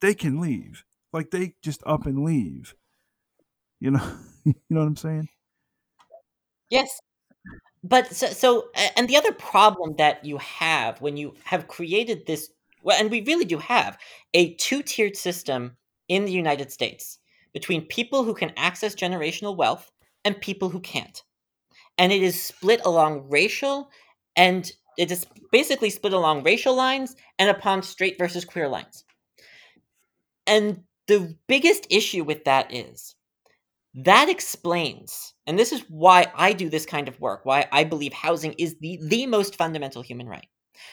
they 0.00 0.14
can 0.14 0.40
leave. 0.40 0.82
Like 1.12 1.30
they 1.30 1.56
just 1.60 1.82
up 1.84 2.06
and 2.06 2.24
leave. 2.24 2.74
You 3.80 3.90
know, 3.90 4.12
you 4.44 4.54
know 4.70 4.80
what 4.80 4.86
I'm 4.86 4.96
saying? 4.96 5.28
Yes. 6.70 6.88
But 7.84 8.06
so, 8.16 8.28
so, 8.28 8.68
and 8.96 9.10
the 9.10 9.18
other 9.18 9.32
problem 9.32 9.96
that 9.98 10.24
you 10.24 10.38
have 10.38 11.02
when 11.02 11.18
you 11.18 11.34
have 11.44 11.68
created 11.68 12.24
this, 12.24 12.48
well, 12.82 12.98
and 12.98 13.10
we 13.10 13.20
really 13.20 13.44
do 13.44 13.58
have 13.58 13.98
a 14.32 14.54
two 14.54 14.82
tiered 14.82 15.14
system 15.14 15.76
in 16.08 16.24
the 16.24 16.32
United 16.32 16.72
States 16.72 17.18
between 17.52 17.82
people 17.82 18.24
who 18.24 18.32
can 18.32 18.52
access 18.56 18.94
generational 18.94 19.54
wealth 19.54 19.90
and 20.24 20.40
people 20.40 20.70
who 20.70 20.80
can't. 20.80 21.22
And 21.98 22.10
it 22.10 22.22
is 22.22 22.42
split 22.42 22.80
along 22.86 23.28
racial 23.28 23.90
and 24.34 24.72
it 24.98 25.10
is 25.10 25.26
basically 25.50 25.90
split 25.90 26.12
along 26.12 26.42
racial 26.42 26.74
lines 26.74 27.16
and 27.38 27.50
upon 27.50 27.82
straight 27.82 28.18
versus 28.18 28.44
queer 28.44 28.68
lines. 28.68 29.04
And 30.46 30.82
the 31.06 31.36
biggest 31.46 31.86
issue 31.90 32.24
with 32.24 32.44
that 32.44 32.72
is 32.72 33.14
that 33.94 34.28
explains, 34.28 35.34
and 35.46 35.58
this 35.58 35.72
is 35.72 35.84
why 35.88 36.26
I 36.34 36.52
do 36.54 36.70
this 36.70 36.86
kind 36.86 37.08
of 37.08 37.20
work, 37.20 37.44
why 37.44 37.68
I 37.70 37.84
believe 37.84 38.12
housing 38.12 38.54
is 38.54 38.76
the, 38.80 38.98
the 39.02 39.26
most 39.26 39.56
fundamental 39.56 40.02
human 40.02 40.28
right. 40.28 40.46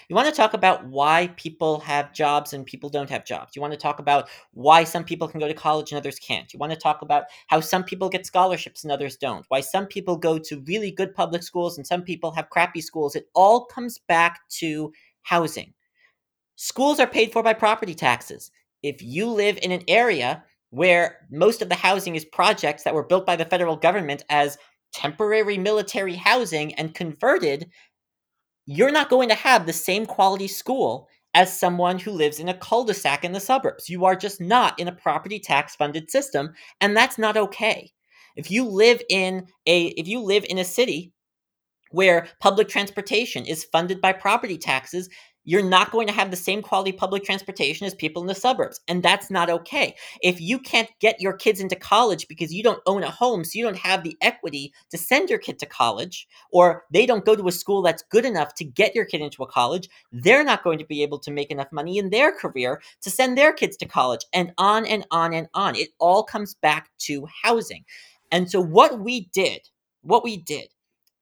You 0.08 0.16
want 0.16 0.28
to 0.28 0.36
talk 0.36 0.54
about 0.54 0.86
why 0.86 1.32
people 1.36 1.80
have 1.82 2.14
jobs 2.14 2.54
and 2.54 2.66
people 2.66 2.90
don't 2.90 3.10
have 3.10 3.26
jobs. 3.26 3.56
You 3.56 3.62
want 3.62 3.74
to 3.74 3.80
talk 3.80 4.00
about 4.00 4.30
why 4.54 4.84
some 4.84 5.04
people 5.04 5.28
can 5.28 5.40
go 5.40 5.48
to 5.48 5.54
college 5.54 5.92
and 5.92 5.98
others 5.98 6.20
can't. 6.20 6.52
You 6.54 6.60
want 6.60 6.72
to 6.72 6.80
talk 6.80 7.02
about 7.02 7.26
how 7.48 7.60
some 7.60 7.84
people 7.84 8.10
get 8.10 8.26
scholarships 8.26 8.84
and 8.84 8.92
others 8.92 9.18
don't. 9.18 9.46
Why 9.50 9.62
some 9.62 9.86
people 9.88 10.18
go 10.18 10.38
to 10.40 10.64
really 10.68 10.92
good 10.92 11.14
public 11.14 11.44
schools 11.44 11.78
and 11.78 11.86
some 11.86 12.02
people 12.02 12.32
have 12.32 12.50
crappy 12.50 12.82
schools. 12.82 13.16
It 13.16 13.30
all 13.36 13.66
comes 13.66 14.00
back 14.08 14.42
to 14.60 14.92
housing. 15.24 15.74
Schools 16.56 17.00
are 17.00 17.08
paid 17.08 17.32
for 17.32 17.42
by 17.42 17.54
property 17.54 17.96
taxes. 17.96 18.52
If 18.84 19.02
you 19.02 19.28
live 19.28 19.58
in 19.62 19.72
an 19.72 19.84
area 19.88 20.44
where 20.72 21.28
most 21.32 21.62
of 21.62 21.70
the 21.70 21.76
housing 21.76 22.16
is 22.16 22.26
projects 22.26 22.84
that 22.84 22.94
were 22.94 23.04
built 23.04 23.26
by 23.26 23.36
the 23.36 23.46
federal 23.46 23.76
government 23.76 24.24
as 24.30 24.58
temporary 24.94 25.58
military 25.58 26.16
housing 26.16 26.74
and 26.76 26.96
converted, 26.96 27.70
you're 28.72 28.92
not 28.92 29.10
going 29.10 29.30
to 29.30 29.36
have 29.36 29.66
the 29.66 29.74
same 29.74 30.06
quality 30.06 30.48
school 30.48 31.10
as 31.34 31.60
someone 31.60 31.98
who 31.98 32.12
lives 32.12 32.40
in 32.40 32.50
a 32.50 32.54
cul-de-sac 32.54 33.24
in 33.24 33.32
the 33.32 33.40
suburbs. 33.40 33.90
You 33.90 34.06
are 34.06 34.16
just 34.16 34.40
not 34.40 34.80
in 34.80 34.88
a 34.88 34.92
property 34.92 35.40
tax 35.40 35.76
funded 35.76 36.12
system, 36.12 36.54
and 36.80 36.96
that's 36.96 37.18
not 37.18 37.36
okay. 37.36 37.92
If 38.36 38.52
you 38.52 38.66
live 38.66 39.02
in 39.10 39.48
a 39.66 39.88
if 39.88 40.08
you 40.08 40.22
live 40.22 40.46
in 40.48 40.60
a 40.60 40.64
city 40.64 41.12
where 41.90 42.28
public 42.40 42.68
transportation 42.68 43.44
is 43.44 43.64
funded 43.64 44.00
by 44.02 44.14
property 44.14 44.58
taxes, 44.58 45.10
you're 45.50 45.64
not 45.64 45.90
going 45.90 46.06
to 46.06 46.14
have 46.14 46.30
the 46.30 46.38
same 46.38 46.62
quality 46.62 46.92
public 46.92 47.24
transportation 47.24 47.88
as 47.88 47.96
people 47.96 48.22
in 48.22 48.28
the 48.28 48.36
suburbs. 48.36 48.80
And 48.88 49.02
that's 49.02 49.32
not 49.32 49.50
okay. 49.50 49.96
If 50.22 50.40
you 50.40 50.60
can't 50.60 50.92
get 51.00 51.20
your 51.20 51.34
kids 51.34 51.60
into 51.60 51.76
college 51.76 52.28
because 52.28 52.54
you 52.54 52.62
don't 52.62 52.84
own 52.86 53.02
a 53.02 53.10
home, 53.10 53.44
so 53.44 53.58
you 53.58 53.64
don't 53.64 53.76
have 53.78 54.04
the 54.04 54.16
equity 54.22 54.72
to 54.92 54.98
send 55.00 55.28
your 55.28 55.40
kid 55.40 55.58
to 55.58 55.66
college, 55.66 56.28
or 56.52 56.84
they 56.92 57.08
don't 57.08 57.26
go 57.26 57.36
to 57.36 57.48
a 57.48 57.52
school 57.52 57.82
that's 57.82 58.04
good 58.12 58.26
enough 58.26 58.54
to 58.56 58.64
get 58.64 58.94
your 58.94 59.06
kid 59.06 59.22
into 59.22 59.42
a 59.42 59.48
college, 59.48 59.90
they're 60.12 60.44
not 60.44 60.64
going 60.64 60.78
to 60.78 60.86
be 60.86 61.02
able 61.02 61.18
to 61.18 61.32
make 61.32 61.50
enough 61.50 61.72
money 61.72 61.98
in 61.98 62.12
their 62.12 62.32
career 62.32 62.80
to 63.02 63.10
send 63.10 63.36
their 63.36 63.52
kids 63.52 63.76
to 63.78 63.88
college, 63.88 64.26
and 64.32 64.54
on 64.60 64.86
and 64.86 65.08
on 65.10 65.34
and 65.34 65.48
on. 65.56 65.76
It 65.76 65.90
all 65.98 66.22
comes 66.22 66.54
back 66.54 66.92
to 67.00 67.28
housing. 67.42 67.86
And 68.32 68.52
so, 68.52 68.62
what 68.62 69.00
we 69.00 69.30
did, 69.34 69.62
what 70.04 70.24
we 70.24 70.38
did 70.38 70.68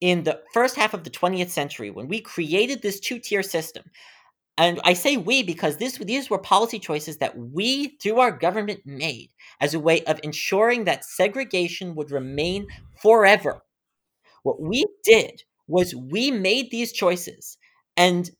in 0.01 0.23
the 0.23 0.41
first 0.53 0.75
half 0.75 0.93
of 0.93 1.03
the 1.03 1.09
20th 1.09 1.49
century 1.49 1.89
when 1.89 2.07
we 2.07 2.21
created 2.21 2.81
this 2.81 2.99
two 2.99 3.19
tier 3.19 3.43
system. 3.43 3.83
And 4.57 4.79
I 4.83 4.93
say 4.93 5.17
we 5.17 5.43
because 5.43 5.77
this, 5.77 5.97
these 5.99 6.29
were 6.29 6.39
policy 6.39 6.79
choices 6.79 7.17
that 7.17 7.37
we, 7.37 7.97
through 8.01 8.19
our 8.19 8.31
government, 8.31 8.81
made 8.85 9.29
as 9.61 9.73
a 9.73 9.79
way 9.79 10.03
of 10.05 10.19
ensuring 10.23 10.85
that 10.85 11.05
segregation 11.05 11.95
would 11.95 12.11
remain 12.11 12.67
forever. 13.01 13.61
What 14.43 14.59
we 14.59 14.85
did 15.03 15.43
was 15.67 15.93
we 15.95 16.31
made 16.31 16.71
these 16.71 16.91
choices, 16.91 17.57
and 17.95 18.31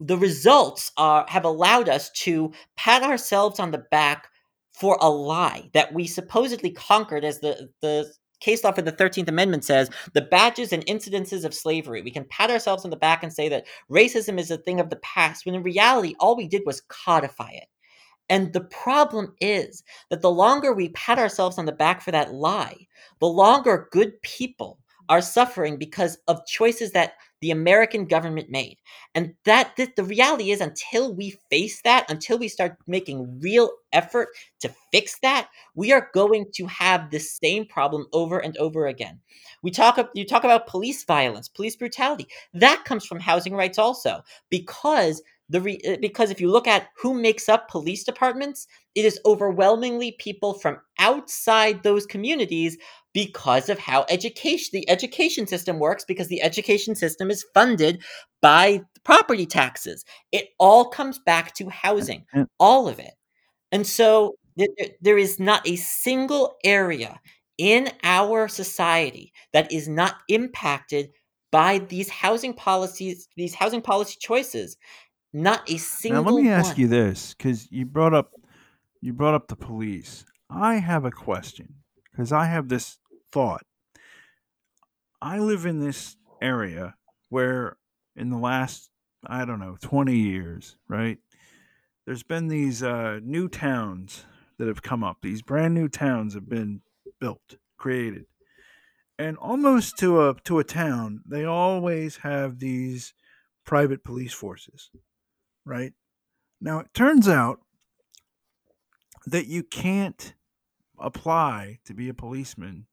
the 0.00 0.18
results 0.18 0.90
are, 0.96 1.24
have 1.28 1.44
allowed 1.44 1.88
us 1.88 2.10
to 2.10 2.52
pat 2.76 3.02
ourselves 3.02 3.60
on 3.60 3.70
the 3.70 3.84
back 3.90 4.28
for 4.72 4.98
a 5.00 5.10
lie 5.10 5.70
that 5.74 5.92
we 5.92 6.06
supposedly 6.06 6.70
conquered 6.70 7.24
as 7.24 7.40
the, 7.40 7.68
the 7.82 8.12
case 8.42 8.64
law 8.64 8.72
for 8.72 8.82
the 8.82 8.92
13th 8.92 9.28
Amendment 9.28 9.64
says 9.64 9.90
the 10.12 10.22
badges 10.22 10.72
and 10.72 10.84
incidences 10.86 11.44
of 11.44 11.54
slavery. 11.54 12.02
We 12.02 12.10
can 12.10 12.26
pat 12.28 12.50
ourselves 12.50 12.84
on 12.84 12.90
the 12.90 12.96
back 12.96 13.22
and 13.22 13.32
say 13.32 13.48
that 13.48 13.66
racism 13.90 14.38
is 14.38 14.50
a 14.50 14.58
thing 14.58 14.80
of 14.80 14.90
the 14.90 14.96
past, 14.96 15.46
when 15.46 15.54
in 15.54 15.62
reality, 15.62 16.14
all 16.18 16.36
we 16.36 16.48
did 16.48 16.62
was 16.66 16.82
codify 16.88 17.50
it. 17.50 17.68
And 18.28 18.52
the 18.52 18.62
problem 18.64 19.34
is 19.40 19.82
that 20.10 20.22
the 20.22 20.30
longer 20.30 20.72
we 20.72 20.90
pat 20.90 21.18
ourselves 21.18 21.58
on 21.58 21.66
the 21.66 21.72
back 21.72 22.02
for 22.02 22.10
that 22.12 22.32
lie, 22.32 22.86
the 23.20 23.26
longer 23.26 23.88
good 23.92 24.20
people 24.22 24.78
are 25.08 25.20
suffering 25.20 25.76
because 25.76 26.18
of 26.28 26.46
choices 26.46 26.92
that 26.92 27.14
the 27.42 27.50
American 27.50 28.06
government 28.06 28.50
made. 28.50 28.78
And 29.14 29.34
that 29.44 29.74
the, 29.76 29.92
the 29.96 30.04
reality 30.04 30.50
is 30.52 30.62
until 30.62 31.14
we 31.14 31.38
face 31.50 31.82
that, 31.82 32.10
until 32.10 32.38
we 32.38 32.48
start 32.48 32.78
making 32.86 33.40
real 33.40 33.70
effort 33.92 34.30
to 34.60 34.74
fix 34.92 35.18
that, 35.20 35.50
we 35.74 35.92
are 35.92 36.10
going 36.14 36.46
to 36.54 36.66
have 36.66 37.10
the 37.10 37.20
same 37.20 37.66
problem 37.66 38.06
over 38.14 38.38
and 38.38 38.56
over 38.56 38.86
again. 38.86 39.20
We 39.62 39.70
talk 39.70 39.98
you 40.14 40.24
talk 40.26 40.44
about 40.44 40.66
police 40.66 41.04
violence, 41.04 41.48
police 41.48 41.76
brutality. 41.76 42.26
That 42.54 42.84
comes 42.84 43.04
from 43.06 43.20
housing 43.20 43.54
rights 43.54 43.78
also 43.78 44.22
because 44.50 45.22
The 45.52 45.60
re- 45.60 45.80
uh, 45.86 45.96
because 46.00 46.30
if 46.30 46.40
you 46.40 46.50
look 46.50 46.66
at 46.66 46.88
who 46.96 47.12
makes 47.12 47.48
up 47.48 47.68
police 47.68 48.04
departments, 48.04 48.66
it 48.94 49.04
is 49.04 49.20
overwhelmingly 49.26 50.12
people 50.12 50.54
from 50.54 50.78
outside 50.98 51.82
those 51.82 52.06
communities 52.06 52.78
because 53.14 53.68
of 53.68 53.78
how 53.78 54.04
education 54.08 54.70
the 54.72 54.88
education 54.88 55.46
system 55.46 55.78
works 55.78 56.04
because 56.04 56.28
the 56.28 56.42
education 56.42 56.94
system 56.94 57.30
is 57.30 57.44
funded 57.54 58.02
by 58.40 58.82
property 59.04 59.46
taxes. 59.46 60.04
It 60.30 60.48
all 60.58 60.86
comes 60.86 61.18
back 61.18 61.54
to 61.56 61.68
housing, 61.68 62.24
mm. 62.34 62.46
all 62.58 62.88
of 62.88 62.98
it. 62.98 63.12
And 63.70 63.86
so 63.86 64.36
there 65.00 65.18
is 65.18 65.38
not 65.40 65.66
a 65.66 65.76
single 65.76 66.56
area 66.64 67.20
in 67.58 67.90
our 68.02 68.48
society 68.48 69.32
that 69.52 69.72
is 69.72 69.88
not 69.88 70.16
impacted 70.28 71.10
by 71.50 71.78
these 71.78 72.08
housing 72.08 72.54
policies, 72.54 73.28
these 73.36 73.54
housing 73.54 73.82
policy 73.82 74.16
choices. 74.20 74.76
Not 75.34 75.70
a 75.70 75.78
single. 75.78 76.24
Now 76.24 76.30
let 76.30 76.42
me 76.42 76.50
ask 76.50 76.76
you 76.76 76.88
this, 76.88 77.34
because 77.34 77.70
you 77.70 77.86
brought 77.86 78.12
up 78.12 78.32
you 79.00 79.12
brought 79.12 79.34
up 79.34 79.48
the 79.48 79.56
police. 79.56 80.24
I 80.50 80.76
have 80.76 81.04
a 81.04 81.10
question 81.10 81.76
because 82.10 82.32
I 82.32 82.46
have 82.46 82.68
this 82.68 82.98
thought. 83.32 83.64
I 85.20 85.38
live 85.38 85.66
in 85.66 85.80
this 85.80 86.16
area 86.40 86.94
where, 87.28 87.76
in 88.14 88.30
the 88.30 88.38
last 88.38 88.90
I 89.26 89.44
don't 89.44 89.60
know 89.60 89.76
twenty 89.80 90.16
years, 90.18 90.76
right? 90.88 91.18
There's 92.06 92.24
been 92.24 92.48
these 92.48 92.82
uh, 92.82 93.20
new 93.22 93.48
towns 93.48 94.26
that 94.58 94.68
have 94.68 94.82
come 94.82 95.04
up. 95.04 95.18
These 95.22 95.42
brand 95.42 95.74
new 95.74 95.88
towns 95.88 96.34
have 96.34 96.48
been 96.48 96.82
built, 97.20 97.56
created, 97.78 98.26
and 99.18 99.36
almost 99.36 99.96
to 99.98 100.28
a 100.28 100.34
to 100.44 100.58
a 100.58 100.64
town, 100.64 101.22
they 101.26 101.44
always 101.44 102.18
have 102.18 102.58
these 102.58 103.14
private 103.64 104.02
police 104.04 104.34
forces, 104.34 104.90
right? 105.64 105.92
Now 106.60 106.80
it 106.80 106.92
turns 106.94 107.28
out 107.28 107.60
that 109.26 109.46
you 109.46 109.62
can't 109.62 110.34
apply 110.98 111.78
to 111.84 111.94
be 111.94 112.08
a 112.08 112.14
policeman 112.14 112.86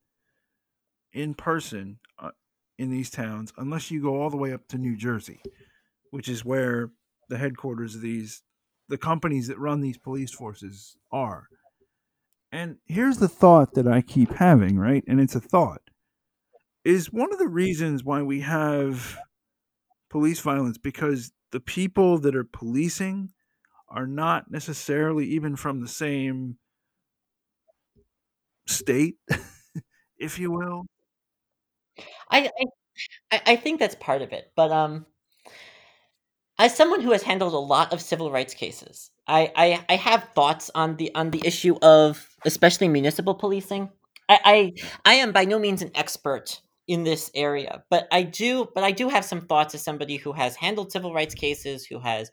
in 1.14 1.34
person 1.34 2.00
uh, 2.20 2.32
in 2.78 2.90
these 2.90 3.10
towns 3.10 3.52
unless 3.58 3.92
you 3.92 4.02
go 4.02 4.22
all 4.22 4.30
the 4.30 4.38
way 4.38 4.54
up 4.54 4.68
to 4.70 4.78
New 4.78 4.96
Jersey, 4.96 5.42
which 6.12 6.30
is 6.30 6.46
where 6.46 6.92
the 7.30 7.38
headquarters 7.38 7.96
of 7.96 8.02
these 8.02 8.44
the 8.88 8.98
companies 8.98 9.48
that 9.48 9.60
run 9.60 9.82
these 9.82 10.00
police 10.00 10.32
forces 10.32 10.98
are. 11.12 11.48
And 12.52 12.78
here's 12.86 13.18
the 13.18 13.28
thought 13.28 13.76
that 13.76 13.88
I 13.88 14.02
keep 14.02 14.34
having, 14.34 14.80
right? 14.80 15.04
And 15.08 15.20
it's 15.20 15.36
a 15.36 15.40
thought. 15.40 15.82
Is 16.84 17.14
one 17.14 17.32
of 17.32 17.38
the 17.38 17.48
reasons 17.48 18.04
why 18.04 18.24
we 18.24 18.42
have 18.42 19.20
police 20.10 20.40
violence 20.40 20.80
because 20.80 21.32
the 21.52 21.60
people 21.60 22.18
that 22.20 22.36
are 22.36 22.44
policing 22.44 23.30
are 23.88 24.08
not 24.08 24.50
necessarily 24.50 25.26
even 25.26 25.56
from 25.56 25.82
the 25.82 25.88
same 25.88 26.58
state, 28.68 29.16
if 30.18 30.40
you 30.40 30.52
will. 30.52 30.86
I, 32.30 32.50
I 33.32 33.42
I 33.48 33.56
think 33.56 33.80
that's 33.80 33.96
part 33.96 34.22
of 34.22 34.32
it, 34.34 34.52
but 34.56 34.72
um, 34.72 35.06
as 36.58 36.76
someone 36.76 37.02
who 37.02 37.12
has 37.12 37.24
handled 37.24 37.54
a 37.54 37.58
lot 37.58 37.94
of 37.94 38.02
civil 38.02 38.32
rights 38.32 38.54
cases, 38.54 39.12
I, 39.28 39.52
I, 39.56 39.86
I 39.90 39.96
have 39.96 40.30
thoughts 40.36 40.70
on 40.76 40.98
the 40.98 41.14
on 41.16 41.32
the 41.32 41.42
issue 41.46 41.76
of 41.82 42.28
especially 42.46 42.88
municipal 42.88 43.34
policing. 43.36 43.90
I, 44.28 44.40
I 44.44 44.74
I 45.06 45.14
am 45.16 45.32
by 45.32 45.46
no 45.46 45.58
means 45.60 45.82
an 45.82 45.92
expert 45.96 46.62
in 46.88 47.04
this 47.04 47.32
area, 47.36 47.84
but 47.90 48.08
I 48.12 48.24
do 48.24 48.68
but 48.74 48.84
I 48.84 48.92
do 48.92 49.10
have 49.10 49.24
some 49.24 49.42
thoughts 49.42 49.74
as 49.76 49.84
somebody 49.84 50.18
who 50.18 50.34
has 50.34 50.56
handled 50.56 50.92
civil 50.92 51.14
rights 51.14 51.36
cases, 51.36 51.86
who 51.86 52.00
has 52.00 52.30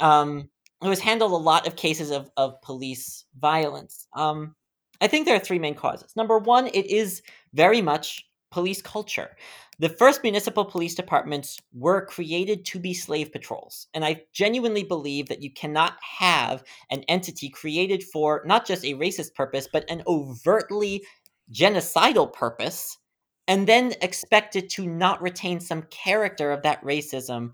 um 0.00 0.48
who 0.80 0.90
has 0.90 1.00
handled 1.00 1.32
a 1.32 1.36
lot 1.36 1.66
of 1.66 1.76
cases 1.76 2.10
of, 2.10 2.30
of 2.36 2.60
police 2.62 3.24
violence. 3.38 4.06
Um 4.16 4.54
I 5.00 5.06
think 5.08 5.26
there 5.26 5.36
are 5.36 5.40
three 5.40 5.60
main 5.60 5.74
causes. 5.76 6.16
Number 6.16 6.38
one, 6.38 6.66
it 6.68 6.86
is 6.86 7.22
very 7.54 7.82
much 7.82 8.24
police 8.50 8.80
culture. 8.82 9.36
The 9.78 9.88
first 9.88 10.22
municipal 10.22 10.64
police 10.64 10.94
departments 10.94 11.60
were 11.72 12.06
created 12.06 12.64
to 12.66 12.80
be 12.80 12.94
slave 12.94 13.30
patrols. 13.30 13.86
And 13.94 14.04
I 14.04 14.22
genuinely 14.32 14.82
believe 14.82 15.28
that 15.28 15.42
you 15.42 15.52
cannot 15.52 15.94
have 16.18 16.64
an 16.90 17.04
entity 17.08 17.48
created 17.48 18.02
for 18.02 18.42
not 18.44 18.66
just 18.66 18.84
a 18.84 18.94
racist 18.94 19.34
purpose, 19.34 19.68
but 19.70 19.88
an 19.90 20.02
overtly 20.06 21.04
genocidal 21.52 22.32
purpose, 22.32 22.98
and 23.46 23.66
then 23.66 23.94
expect 24.02 24.56
it 24.56 24.68
to 24.70 24.86
not 24.86 25.22
retain 25.22 25.60
some 25.60 25.82
character 25.90 26.50
of 26.50 26.62
that 26.62 26.82
racism 26.82 27.52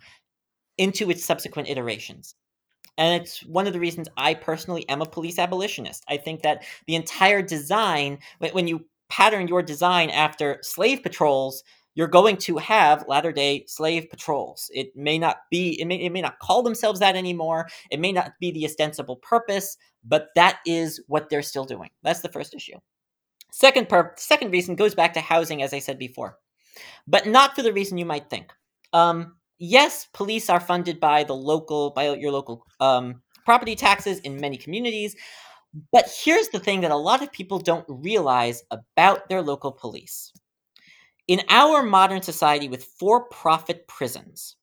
into 0.79 1.11
its 1.11 1.25
subsequent 1.25 1.69
iterations. 1.69 2.35
And 2.97 3.21
it's 3.21 3.45
one 3.45 3.67
of 3.67 3.73
the 3.73 3.81
reasons 3.81 4.09
I 4.17 4.35
personally 4.35 4.89
am 4.89 5.03
a 5.03 5.07
police 5.07 5.39
abolitionist. 5.39 6.05
I 6.09 6.17
think 6.17 6.43
that 6.43 6.65
the 6.87 6.95
entire 6.95 7.43
design, 7.43 8.19
when 8.53 8.69
you 8.69 8.85
pattern 9.09 9.49
your 9.49 9.63
design 9.63 10.11
after 10.11 10.59
slave 10.63 11.03
patrols, 11.03 11.63
you're 11.95 12.09
going 12.09 12.37
to 12.37 12.57
have 12.59 13.07
latter 13.07 13.33
day 13.33 13.65
slave 13.67 14.11
patrols. 14.11 14.71
It 14.75 14.95
may 14.97 15.19
not 15.19 15.39
be, 15.51 15.81
it 15.81 15.85
may, 15.87 15.97
it 15.97 16.11
may 16.11 16.21
not 16.21 16.39
call 16.41 16.63
themselves 16.63 17.01
that 17.01 17.17
anymore. 17.17 17.69
It 17.91 18.01
may 18.01 18.13
not 18.13 18.33
be 18.41 18.51
the 18.51 18.65
ostensible 18.65 19.17
purpose, 19.17 19.77
but 20.05 20.29
that 20.35 20.59
is 20.67 21.03
what 21.07 21.29
they're 21.29 21.43
still 21.43 21.65
doing. 21.65 21.91
That's 22.03 22.21
the 22.21 22.29
first 22.29 22.55
issue. 22.55 22.79
Second, 23.53 23.89
per- 23.89 24.15
second 24.17 24.51
reason 24.51 24.75
goes 24.75 24.95
back 24.95 25.15
to 25.15 25.21
housing, 25.21 25.63
as 25.63 25.73
I 25.73 25.79
said 25.79 25.99
before, 25.99 26.39
but 27.07 27.27
not 27.27 27.55
for 27.55 27.63
the 27.63 27.73
reason 27.73 27.99
you 27.99 28.05
might 28.05 28.29
think. 28.29 28.53
Um, 28.93 29.37
yes, 29.59 30.09
police 30.13 30.51
are 30.51 30.59
funded 30.59 30.99
by 30.99 31.23
the 31.23 31.37
local, 31.37 31.91
by 31.91 32.13
your 32.15 32.33
local 32.33 32.67
um, 32.81 33.23
property 33.45 33.77
taxes 33.77 34.19
in 34.21 34.41
many 34.41 34.57
communities. 34.57 35.15
But 35.93 36.13
here's 36.25 36.49
the 36.49 36.61
thing 36.61 36.83
that 36.83 36.91
a 36.91 36.97
lot 36.97 37.23
of 37.23 37.33
people 37.33 37.59
don't 37.59 37.85
realize 37.89 38.63
about 38.71 39.29
their 39.29 39.43
local 39.43 39.73
police. 39.73 40.33
In 41.27 41.41
our 41.49 41.83
modern 41.83 42.23
society 42.23 42.69
with 42.69 42.85
for 42.85 43.29
profit 43.29 43.89
prisons, 43.89 44.57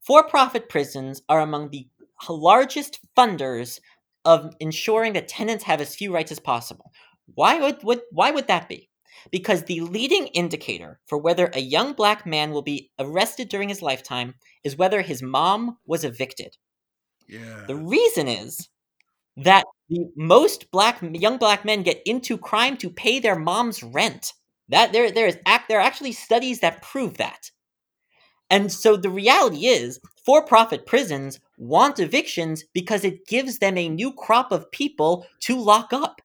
for 0.00 0.22
profit 0.24 0.68
prisons 0.68 1.22
are 1.28 1.40
among 1.40 1.70
the 1.70 1.88
largest 2.28 3.00
funders 3.16 3.80
of 4.24 4.54
ensuring 4.60 5.12
that 5.14 5.28
tenants 5.28 5.64
have 5.64 5.80
as 5.80 5.94
few 5.94 6.12
rights 6.12 6.32
as 6.32 6.40
possible. 6.40 6.92
Why 7.34 7.60
would, 7.60 7.82
would, 7.82 8.00
why 8.10 8.30
would 8.30 8.46
that 8.48 8.68
be? 8.68 8.90
Because 9.30 9.64
the 9.64 9.80
leading 9.80 10.26
indicator 10.28 11.00
for 11.06 11.16
whether 11.16 11.50
a 11.54 11.60
young 11.60 11.92
black 11.94 12.26
man 12.26 12.50
will 12.50 12.62
be 12.62 12.90
arrested 12.98 13.48
during 13.48 13.68
his 13.68 13.80
lifetime 13.82 14.34
is 14.62 14.76
whether 14.76 15.00
his 15.00 15.22
mom 15.22 15.78
was 15.86 16.04
evicted. 16.04 16.56
Yeah. 17.26 17.64
The 17.66 17.76
reason 17.76 18.28
is 18.28 18.68
that 19.36 19.64
the 19.88 20.06
most 20.16 20.70
black 20.70 20.98
young 21.02 21.38
black 21.38 21.64
men 21.64 21.82
get 21.82 22.02
into 22.06 22.38
crime 22.38 22.76
to 22.78 22.90
pay 22.90 23.18
their 23.18 23.36
mom's 23.36 23.82
rent. 23.82 24.32
That 24.68 24.92
there 24.92 25.10
there 25.10 25.26
is 25.26 25.38
act 25.46 25.68
there 25.68 25.78
are 25.78 25.86
actually 25.86 26.12
studies 26.12 26.60
that 26.60 26.82
prove 26.82 27.18
that. 27.18 27.50
And 28.50 28.70
so 28.70 28.96
the 28.96 29.10
reality 29.10 29.66
is, 29.66 30.00
for-profit 30.24 30.86
prisons 30.86 31.40
want 31.58 31.98
evictions 31.98 32.64
because 32.72 33.04
it 33.04 33.26
gives 33.26 33.58
them 33.58 33.76
a 33.76 33.88
new 33.88 34.12
crop 34.12 34.52
of 34.52 34.70
people 34.70 35.26
to 35.40 35.56
lock 35.56 35.92
up. 35.92 36.20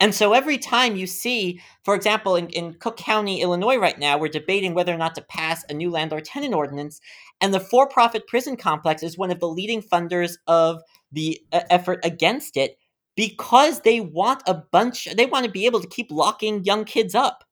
And 0.00 0.14
so 0.14 0.32
every 0.32 0.58
time 0.58 0.96
you 0.96 1.06
see, 1.06 1.60
for 1.82 1.94
example, 1.94 2.36
in, 2.36 2.48
in 2.50 2.74
Cook 2.74 2.96
County, 2.96 3.40
Illinois, 3.40 3.76
right 3.76 3.98
now, 3.98 4.18
we're 4.18 4.28
debating 4.28 4.74
whether 4.74 4.94
or 4.94 4.98
not 4.98 5.14
to 5.16 5.22
pass 5.22 5.64
a 5.68 5.74
new 5.74 5.90
landlord 5.90 6.24
tenant 6.24 6.54
ordinance. 6.54 7.00
And 7.40 7.52
the 7.52 7.60
for 7.60 7.88
profit 7.88 8.26
prison 8.26 8.56
complex 8.56 9.02
is 9.02 9.18
one 9.18 9.30
of 9.30 9.40
the 9.40 9.48
leading 9.48 9.82
funders 9.82 10.36
of 10.46 10.82
the 11.12 11.40
uh, 11.52 11.60
effort 11.70 12.00
against 12.04 12.56
it 12.56 12.76
because 13.16 13.80
they 13.80 14.00
want 14.00 14.42
a 14.46 14.54
bunch, 14.54 15.08
they 15.16 15.26
want 15.26 15.44
to 15.44 15.50
be 15.50 15.66
able 15.66 15.80
to 15.80 15.88
keep 15.88 16.10
locking 16.10 16.64
young 16.64 16.84
kids 16.84 17.14
up. 17.14 17.44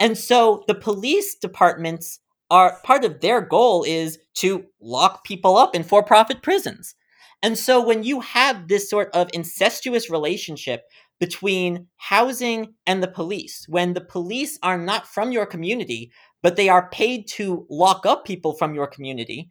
And 0.00 0.18
so 0.18 0.64
the 0.66 0.74
police 0.74 1.36
departments 1.36 2.18
are 2.50 2.78
part 2.82 3.04
of 3.04 3.20
their 3.20 3.40
goal 3.40 3.84
is 3.84 4.18
to 4.34 4.64
lock 4.80 5.24
people 5.24 5.56
up 5.56 5.74
in 5.74 5.84
for 5.84 6.02
profit 6.02 6.42
prisons. 6.42 6.94
And 7.42 7.56
so 7.56 7.84
when 7.84 8.02
you 8.02 8.20
have 8.20 8.68
this 8.68 8.90
sort 8.90 9.10
of 9.14 9.30
incestuous 9.32 10.10
relationship 10.10 10.84
between 11.18 11.86
housing 11.96 12.74
and 12.86 13.02
the 13.02 13.08
police, 13.08 13.64
when 13.68 13.94
the 13.94 14.00
police 14.00 14.58
are 14.62 14.78
not 14.78 15.06
from 15.06 15.32
your 15.32 15.46
community, 15.46 16.10
but 16.42 16.56
they 16.56 16.68
are 16.68 16.90
paid 16.90 17.26
to 17.28 17.66
lock 17.70 18.04
up 18.04 18.24
people 18.24 18.54
from 18.54 18.74
your 18.74 18.86
community, 18.86 19.48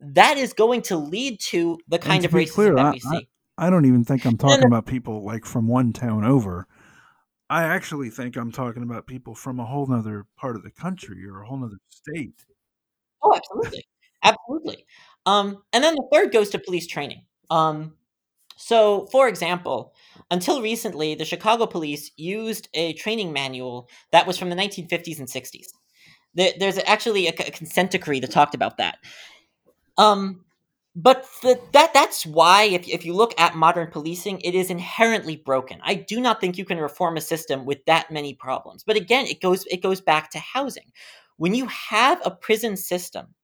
that 0.00 0.36
is 0.36 0.52
going 0.52 0.82
to 0.82 0.96
lead 0.96 1.40
to 1.40 1.78
the 1.88 1.98
kind 1.98 2.24
of 2.24 2.32
racism 2.32 2.52
clear, 2.52 2.74
that 2.74 2.86
I, 2.86 2.90
we 2.92 3.00
see. 3.00 3.28
I, 3.58 3.66
I, 3.66 3.70
don't 3.70 3.84
even 3.84 4.04
think 4.04 4.24
I'm 4.24 4.36
talking 4.36 4.64
about 4.64 4.86
people 4.86 5.24
like 5.24 5.44
from 5.44 5.66
one 5.66 5.92
town 5.92 6.24
over. 6.24 6.66
I 7.50 7.64
actually 7.64 8.10
think 8.10 8.36
I'm 8.36 8.52
talking 8.52 8.82
about 8.82 9.06
people 9.06 9.34
from 9.34 9.58
a 9.58 9.64
whole 9.64 9.86
nother 9.86 10.26
part 10.36 10.56
of 10.56 10.62
the 10.62 10.70
country 10.70 11.24
or 11.26 11.42
a 11.42 11.46
whole 11.46 11.58
nother 11.58 11.78
state. 11.88 12.44
Oh, 13.22 13.34
absolutely. 13.34 13.86
absolutely. 14.22 14.84
Um, 15.26 15.62
and 15.72 15.82
then 15.82 15.94
the 15.94 16.08
third 16.12 16.32
goes 16.32 16.50
to 16.50 16.58
police 16.58 16.86
training. 16.86 17.24
Um, 17.50 17.94
so, 18.56 19.06
for 19.12 19.28
example, 19.28 19.94
until 20.30 20.60
recently, 20.60 21.14
the 21.14 21.24
Chicago 21.24 21.64
police 21.66 22.10
used 22.16 22.68
a 22.74 22.92
training 22.94 23.32
manual 23.32 23.88
that 24.10 24.26
was 24.26 24.36
from 24.36 24.50
the 24.50 24.56
1950s 24.56 25.18
and 25.18 25.28
60s. 25.28 25.66
There's 26.34 26.78
actually 26.84 27.28
a 27.28 27.32
consent 27.32 27.92
decree 27.92 28.20
that 28.20 28.30
talked 28.30 28.54
about 28.54 28.76
that. 28.78 28.98
Um, 29.98 30.44
but 30.96 31.26
the, 31.42 31.60
that 31.74 31.92
that's 31.94 32.26
why 32.26 32.64
if, 32.64 32.88
if 32.88 33.04
you 33.04 33.12
look 33.12 33.38
at 33.38 33.54
modern 33.54 33.90
policing 33.90 34.40
it 34.40 34.54
is 34.54 34.70
inherently 34.70 35.36
broken. 35.36 35.78
I 35.82 35.94
do 35.94 36.20
not 36.20 36.40
think 36.40 36.58
you 36.58 36.64
can 36.64 36.78
reform 36.78 37.16
a 37.16 37.20
system 37.20 37.64
with 37.64 37.84
that 37.84 38.10
many 38.10 38.34
problems. 38.34 38.82
But 38.84 38.96
again 38.96 39.26
it 39.26 39.40
goes 39.40 39.66
it 39.66 39.82
goes 39.82 40.00
back 40.00 40.30
to 40.30 40.38
housing. 40.38 40.90
When 41.36 41.54
you 41.54 41.66
have 41.66 42.20
a 42.24 42.32
prison 42.32 42.76
system 42.76 43.34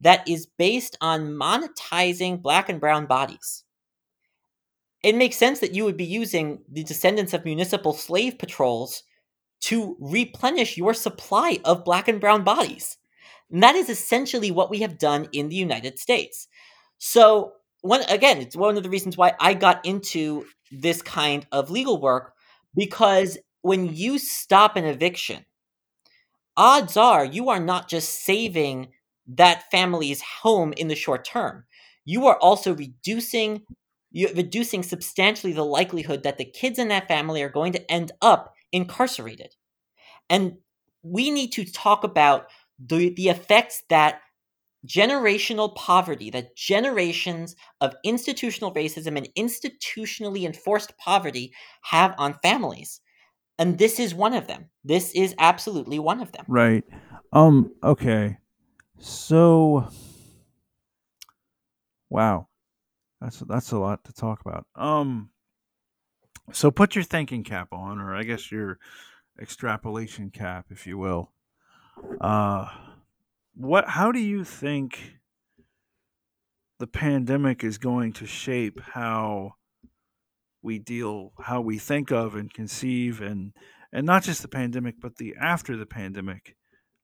that 0.00 0.28
is 0.28 0.46
based 0.58 0.98
on 1.00 1.30
monetizing 1.34 2.42
black 2.42 2.68
and 2.68 2.80
brown 2.80 3.06
bodies 3.06 3.64
it 5.02 5.14
makes 5.14 5.36
sense 5.36 5.60
that 5.60 5.74
you 5.74 5.84
would 5.84 5.96
be 5.96 6.04
using 6.04 6.60
the 6.70 6.82
descendants 6.82 7.32
of 7.32 7.44
municipal 7.44 7.92
slave 7.92 8.38
patrols 8.38 9.04
to 9.60 9.96
replenish 10.00 10.76
your 10.76 10.92
supply 10.92 11.58
of 11.64 11.84
black 11.84 12.08
and 12.08 12.20
brown 12.20 12.44
bodies 12.44 12.97
and 13.50 13.62
that 13.62 13.74
is 13.74 13.88
essentially 13.88 14.50
what 14.50 14.70
we 14.70 14.80
have 14.80 14.98
done 14.98 15.28
in 15.32 15.48
the 15.48 15.56
united 15.56 15.98
states 15.98 16.48
so 16.98 17.52
one 17.80 18.02
again, 18.08 18.38
it's 18.38 18.56
one 18.56 18.76
of 18.76 18.82
the 18.82 18.90
reasons 18.90 19.16
why 19.16 19.34
I 19.40 19.54
got 19.54 19.84
into 19.84 20.44
this 20.70 21.00
kind 21.02 21.46
of 21.52 21.70
legal 21.70 22.00
work 22.00 22.34
because 22.74 23.38
when 23.62 23.94
you 23.94 24.18
stop 24.18 24.76
an 24.76 24.84
eviction, 24.84 25.44
odds 26.56 26.96
are 26.96 27.24
you 27.24 27.48
are 27.48 27.60
not 27.60 27.88
just 27.88 28.24
saving 28.24 28.88
that 29.28 29.70
family's 29.70 30.22
home 30.22 30.72
in 30.76 30.88
the 30.88 30.94
short 30.94 31.24
term. 31.24 31.64
You 32.04 32.26
are 32.26 32.38
also 32.38 32.74
reducing 32.74 33.62
you're 34.10 34.32
reducing 34.32 34.82
substantially 34.82 35.52
the 35.52 35.64
likelihood 35.64 36.22
that 36.22 36.38
the 36.38 36.44
kids 36.46 36.78
in 36.78 36.88
that 36.88 37.08
family 37.08 37.42
are 37.42 37.50
going 37.50 37.72
to 37.74 37.90
end 37.90 38.10
up 38.22 38.54
incarcerated. 38.72 39.54
And 40.30 40.56
we 41.02 41.30
need 41.30 41.52
to 41.52 41.64
talk 41.64 42.04
about 42.04 42.46
the, 42.78 43.10
the 43.10 43.28
effects 43.28 43.82
that 43.88 44.20
generational 44.86 45.74
poverty, 45.74 46.30
that 46.30 46.56
generations 46.56 47.56
of 47.80 47.94
institutional 48.04 48.72
racism 48.74 49.16
and 49.16 49.28
institutionally 49.36 50.44
enforced 50.44 50.96
poverty 50.98 51.52
have 51.82 52.14
on 52.18 52.34
families. 52.42 53.00
And 53.58 53.76
this 53.76 53.98
is 53.98 54.14
one 54.14 54.34
of 54.34 54.46
them. 54.46 54.66
This 54.84 55.12
is 55.12 55.34
absolutely 55.38 55.98
one 55.98 56.20
of 56.20 56.32
them. 56.32 56.44
Right. 56.46 56.84
Um 57.32 57.72
okay. 57.82 58.38
So 59.00 59.88
wow. 62.08 62.48
That's 63.20 63.40
that's 63.40 63.72
a 63.72 63.78
lot 63.78 64.04
to 64.04 64.12
talk 64.12 64.40
about. 64.40 64.66
Um 64.76 65.30
so 66.52 66.70
put 66.70 66.94
your 66.94 67.04
thinking 67.04 67.42
cap 67.42 67.72
on 67.72 68.00
or 68.00 68.14
I 68.14 68.22
guess 68.22 68.50
your 68.52 68.78
extrapolation 69.40 70.30
cap 70.30 70.66
if 70.70 70.86
you 70.86 70.96
will. 70.98 71.32
Uh 72.20 72.68
what 73.54 73.88
how 73.88 74.12
do 74.12 74.20
you 74.20 74.44
think 74.44 75.18
the 76.78 76.86
pandemic 76.86 77.64
is 77.64 77.78
going 77.78 78.12
to 78.12 78.26
shape 78.26 78.80
how 78.80 79.54
we 80.62 80.78
deal 80.78 81.32
how 81.40 81.60
we 81.60 81.78
think 81.78 82.12
of 82.12 82.34
and 82.34 82.52
conceive 82.52 83.20
and 83.20 83.52
and 83.92 84.06
not 84.06 84.22
just 84.22 84.42
the 84.42 84.48
pandemic 84.48 84.94
but 85.00 85.16
the 85.16 85.34
after 85.40 85.76
the 85.76 85.86
pandemic 85.86 86.56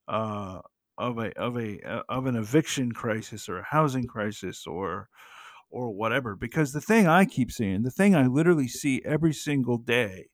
uh 0.07 0.59
of 0.97 1.17
a 1.17 1.37
of 1.37 1.57
a 1.57 1.79
of 2.07 2.25
an 2.25 2.35
eviction 2.35 2.91
crisis 2.91 3.49
or 3.49 3.59
a 3.59 3.65
housing 3.69 4.07
crisis 4.07 4.65
or 4.65 5.09
or 5.69 5.91
whatever? 5.93 6.35
Because 6.35 6.71
the 6.71 6.81
thing 6.81 7.07
i 7.07 7.25
keep 7.25 7.51
seeing 7.51 7.83
the 7.83 7.91
thing 7.91 8.15
i 8.15 8.27
literally 8.27 8.67
see 8.67 9.01
every 9.05 9.33
single 9.33 9.77
day 9.77 10.27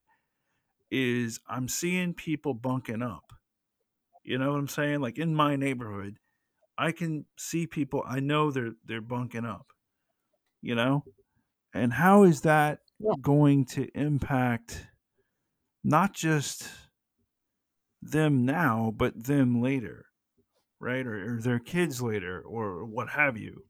is 0.91 1.39
i'm 1.49 1.68
seeing 1.68 2.14
people 2.14 2.53
bunking 2.53 3.01
up 3.01 3.34
you 4.24 4.38
know 4.38 4.51
what 4.51 4.59
I'm 4.59 4.67
saying? 4.67 5.01
Like 5.01 5.17
in 5.17 5.36
my 5.36 5.55
neighborhood, 5.55 6.17
I 6.78 6.91
can 6.91 7.26
see 7.38 7.67
people 7.67 8.03
I 8.07 8.19
know 8.19 8.51
they're 8.51 8.74
they're 8.86 9.01
bunking 9.01 9.45
up. 9.45 9.67
You 10.61 10.76
know? 10.76 11.03
And 11.74 11.93
how 11.93 12.24
is 12.24 12.41
that 12.41 12.80
Yeah. 12.99 13.13
going 13.22 13.65
to 13.65 13.88
impact 13.95 14.88
not 15.84 16.13
just 16.13 16.69
them 18.01 18.45
now, 18.45 18.93
but 18.95 19.24
them 19.26 19.61
later, 19.61 20.05
right? 20.80 21.05
Or, 21.05 21.36
or 21.38 21.41
their 21.41 21.59
kids 21.59 22.01
later, 22.01 22.41
or 22.41 22.86
what 22.86 23.09
have 23.09 23.38
you. 23.38 23.63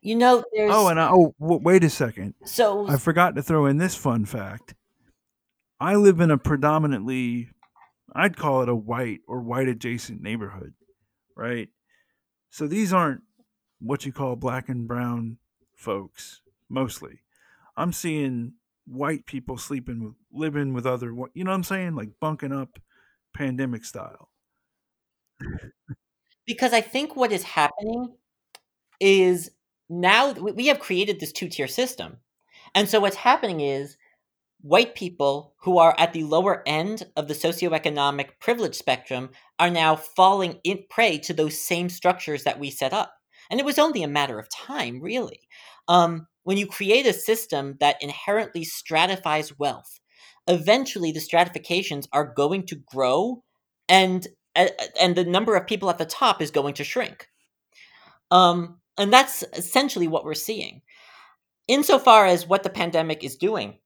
You 0.00 0.14
know, 0.14 0.38
oh, 0.38 0.44
there's 0.52 0.70
Oh, 0.72 0.88
and 0.88 1.00
I, 1.00 1.10
oh, 1.10 1.34
wait 1.38 1.82
a 1.82 1.90
second. 1.90 2.34
so 2.44 2.86
I 2.88 2.96
forgot 2.96 3.34
to 3.34 3.42
throw 3.42 3.66
in 3.66 3.78
this 3.78 3.96
fun 3.96 4.24
fact. 4.24 4.74
I 5.80 5.96
live 5.96 6.20
in 6.20 6.30
a 6.30 6.38
predominantly, 6.38 7.50
I'd 8.14 8.36
call 8.36 8.62
it 8.62 8.68
a 8.68 8.74
white 8.74 9.20
or 9.28 9.40
white 9.40 9.68
adjacent 9.68 10.22
neighborhood, 10.22 10.74
right? 11.36 11.68
So 12.50 12.66
these 12.66 12.92
aren't 12.92 13.22
what 13.80 14.06
you 14.06 14.12
call 14.12 14.36
black 14.36 14.68
and 14.68 14.88
brown 14.88 15.38
folks, 15.74 16.40
mostly. 16.68 17.20
I'm 17.76 17.92
seeing 17.92 18.54
white 18.86 19.26
people 19.26 19.58
sleeping 19.58 20.02
with, 20.02 20.14
living 20.32 20.72
with 20.72 20.86
other, 20.86 21.08
you 21.34 21.44
know 21.44 21.50
what 21.50 21.56
I'm 21.56 21.64
saying? 21.64 21.94
Like 21.94 22.10
bunking 22.20 22.52
up 22.52 22.78
pandemic 23.34 23.84
style. 23.84 24.30
because 26.46 26.72
I 26.72 26.80
think 26.80 27.16
what 27.16 27.32
is 27.32 27.42
happening 27.42 28.14
is 29.00 29.50
now 29.88 30.32
we 30.32 30.68
have 30.68 30.78
created 30.78 31.20
this 31.20 31.32
two 31.32 31.48
tier 31.48 31.68
system. 31.68 32.18
And 32.74 32.88
so 32.88 33.00
what's 33.00 33.16
happening 33.16 33.60
is 33.60 33.96
white 34.66 34.94
people 34.96 35.54
who 35.60 35.78
are 35.78 35.94
at 35.96 36.12
the 36.12 36.24
lower 36.24 36.62
end 36.66 37.04
of 37.16 37.28
the 37.28 37.34
socioeconomic 37.34 38.30
privilege 38.40 38.74
spectrum 38.74 39.30
are 39.58 39.70
now 39.70 39.94
falling 39.94 40.58
in 40.64 40.84
prey 40.90 41.18
to 41.18 41.32
those 41.32 41.60
same 41.60 41.88
structures 41.88 42.42
that 42.44 42.58
we 42.58 42.70
set 42.70 42.92
up. 42.92 43.14
And 43.48 43.60
it 43.60 43.66
was 43.66 43.78
only 43.78 44.02
a 44.02 44.08
matter 44.08 44.40
of 44.40 44.48
time, 44.48 45.00
really. 45.00 45.48
Um, 45.86 46.26
when 46.42 46.56
you 46.56 46.66
create 46.66 47.06
a 47.06 47.12
system 47.12 47.76
that 47.78 48.02
inherently 48.02 48.64
stratifies 48.64 49.56
wealth, 49.56 50.00
eventually 50.48 51.12
the 51.12 51.20
stratifications 51.20 52.08
are 52.12 52.32
going 52.34 52.66
to 52.66 52.76
grow 52.76 53.42
and 53.88 54.26
and 54.98 55.14
the 55.14 55.24
number 55.24 55.54
of 55.54 55.66
people 55.66 55.90
at 55.90 55.98
the 55.98 56.06
top 56.06 56.40
is 56.40 56.50
going 56.50 56.72
to 56.74 56.82
shrink. 56.84 57.28
Um, 58.30 58.80
and 58.96 59.12
that's 59.12 59.44
essentially 59.52 60.08
what 60.08 60.24
we're 60.24 60.34
seeing. 60.34 60.80
Insofar 61.68 62.24
as 62.24 62.46
what 62.46 62.62
the 62.62 62.70
pandemic 62.70 63.22
is 63.22 63.36
doing, 63.36 63.78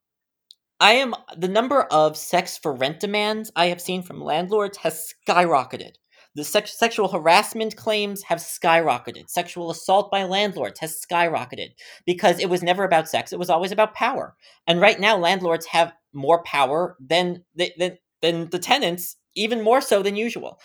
I 0.81 0.93
am 0.93 1.15
the 1.37 1.49
number 1.49 1.83
of 1.83 2.17
sex 2.17 2.57
for 2.57 2.73
rent 2.75 3.01
demands 3.01 3.53
I 3.55 3.67
have 3.67 3.81
seen 3.81 4.03
from 4.03 4.21
landlords 4.23 4.79
has 4.79 5.13
skyrocketed. 5.29 5.93
The 6.35 6.45
sex, 6.45 6.79
sexual 6.79 7.09
harassment 7.09 7.77
claims 7.77 8.23
have 8.25 8.39
skyrocketed. 8.39 9.29
Sexual 9.29 9.71
assault 9.71 10.11
by 10.11 10.25
landlords 10.25 10.81
has 10.81 10.99
skyrocketed 10.99 11.71
because 12.07 12.39
it 12.39 12.49
was 12.49 12.63
never 12.63 12.85
about 12.85 13.09
sex; 13.09 13.33
it 13.33 13.39
was 13.39 13.51
always 13.51 13.73
about 13.73 13.95
power. 13.95 14.37
And 14.67 14.81
right 14.81 14.99
now, 14.99 15.19
landlords 15.19 15.67
have 15.67 15.93
more 16.15 16.43
power 16.45 16.97
than 17.01 17.45
the- 17.55 17.73
than 17.79 17.99
than 18.23 18.51
the 18.51 18.59
tenants, 18.59 19.17
even 19.35 19.63
more 19.63 19.81
so 19.81 20.03
than 20.03 20.17
usual. 20.17 20.61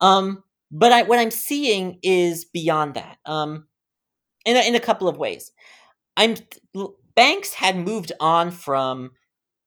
Um, 0.00 0.44
but 0.70 0.92
I, 0.92 1.02
what 1.02 1.18
I'm 1.18 1.30
seeing 1.30 1.98
is 2.02 2.44
beyond 2.46 2.94
that. 2.94 3.18
Um, 3.26 3.66
in 4.46 4.56
a, 4.56 4.68
in 4.68 4.74
a 4.74 4.80
couple 4.80 5.08
of 5.08 5.18
ways, 5.18 5.52
I'm 6.16 6.36
banks 7.16 7.54
had 7.54 7.76
moved 7.76 8.12
on 8.20 8.50
from 8.50 9.12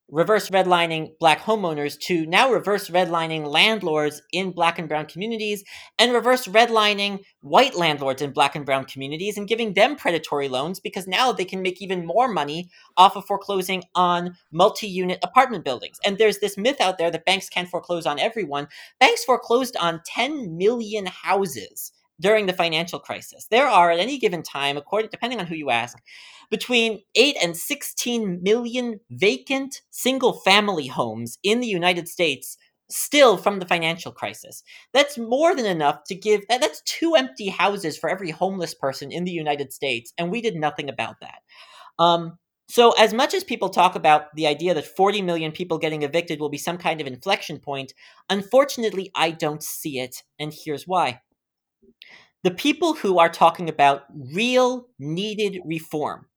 reverse 0.10 0.50
redlining 0.50 1.10
black 1.20 1.42
homeowners 1.42 2.00
to 2.00 2.26
now 2.28 2.52
reverse 2.52 2.90
redlining 2.90 3.48
landlords 3.48 4.22
in 4.32 4.52
black 4.52 4.78
and 4.78 4.88
brown 4.88 5.06
communities 5.06 5.64
and 5.98 6.14
reverse 6.14 6.48
redlining 6.48 7.20
white 7.42 7.76
landlords 7.76 8.22
in 8.22 8.32
black 8.32 8.56
and 8.56 8.66
brown 8.66 8.86
communities 8.86 9.38
and 9.38 9.48
giving 9.48 9.74
them 9.74 9.96
predatory 9.96 10.48
loans 10.48 10.80
because 10.80 11.08
now 11.08 11.32
they 11.32 11.46
can 11.46 11.62
make 11.62 11.82
even 11.82 12.06
more 12.06 12.28
money 12.28 12.70
off 12.98 13.16
of 13.16 13.26
foreclosing 13.26 13.84
on 13.96 14.36
multi-unit 14.52 15.20
apartment 15.24 15.66
buildings. 15.66 15.98
And 16.06 16.18
there's 16.18 16.40
this 16.40 16.58
myth 16.58 16.80
out 16.80 16.98
there 16.98 17.10
that 17.10 17.26
banks 17.26 17.50
can't 17.50 17.70
foreclose 17.70 18.06
on 18.06 18.20
everyone. 18.20 18.68
Banks 19.00 19.24
foreclosed 19.24 19.76
on 19.78 20.02
10 20.06 20.56
million 20.56 21.08
houses 21.08 21.92
during 22.20 22.46
the 22.46 22.54
financial 22.54 23.00
crisis 23.00 23.48
there 23.52 23.68
are 23.68 23.92
at 23.92 24.00
any 24.00 24.18
given 24.18 24.42
time 24.44 24.78
according 24.78 25.10
depending 25.12 25.40
on 25.40 25.46
who 25.46 25.56
you 25.56 25.70
ask 25.70 25.98
between 26.50 27.02
8 27.16 27.38
and 27.42 27.58
16 27.58 28.42
million 28.44 29.00
vacant 29.10 29.82
single 29.92 30.34
family 30.42 30.88
homes 30.88 31.38
in 31.44 31.60
the 31.60 31.68
United 31.68 32.08
States 32.08 32.58
still 32.90 33.36
from 33.38 33.60
the 33.60 33.66
financial 33.66 34.12
crisis. 34.12 34.62
That's 34.94 35.18
more 35.18 35.56
than 35.56 35.66
enough 35.66 36.04
to 36.08 36.16
give 36.16 36.42
that's 36.48 36.82
two 36.86 37.16
empty 37.16 37.48
houses 37.50 37.98
for 37.98 38.10
every 38.10 38.32
homeless 38.32 38.74
person 38.74 39.12
in 39.12 39.24
the 39.24 39.32
United 39.32 39.74
States 39.74 40.14
and 40.18 40.32
we 40.32 40.42
did 40.42 40.56
nothing 40.56 40.90
about 40.90 41.16
that. 41.22 41.40
Um 42.04 42.38
so 42.68 42.92
as 42.94 43.14
much 43.14 43.36
as 43.36 43.44
people 43.44 43.70
talk 43.70 43.96
about 43.96 44.36
the 44.36 44.48
idea 44.48 44.74
that 44.74 44.88
40 44.88 45.22
million 45.22 45.52
people 45.52 45.78
getting 45.78 46.02
evicted 46.02 46.40
will 46.40 46.50
be 46.50 46.58
some 46.58 46.78
kind 46.78 47.00
of 47.00 47.08
inflection 47.08 47.60
point, 47.60 47.94
unfortunately 48.30 49.12
I 49.16 49.32
don't 49.32 49.64
see 49.64 50.00
it 50.00 50.24
and 50.40 50.54
here's 50.54 50.88
why. 50.88 51.22
The 52.44 52.52
people 52.52 52.94
who 52.94 53.18
are 53.18 53.30
talking 53.30 53.70
about 53.70 54.04
real 54.14 54.88
needed 55.00 55.60
reform 55.66 56.28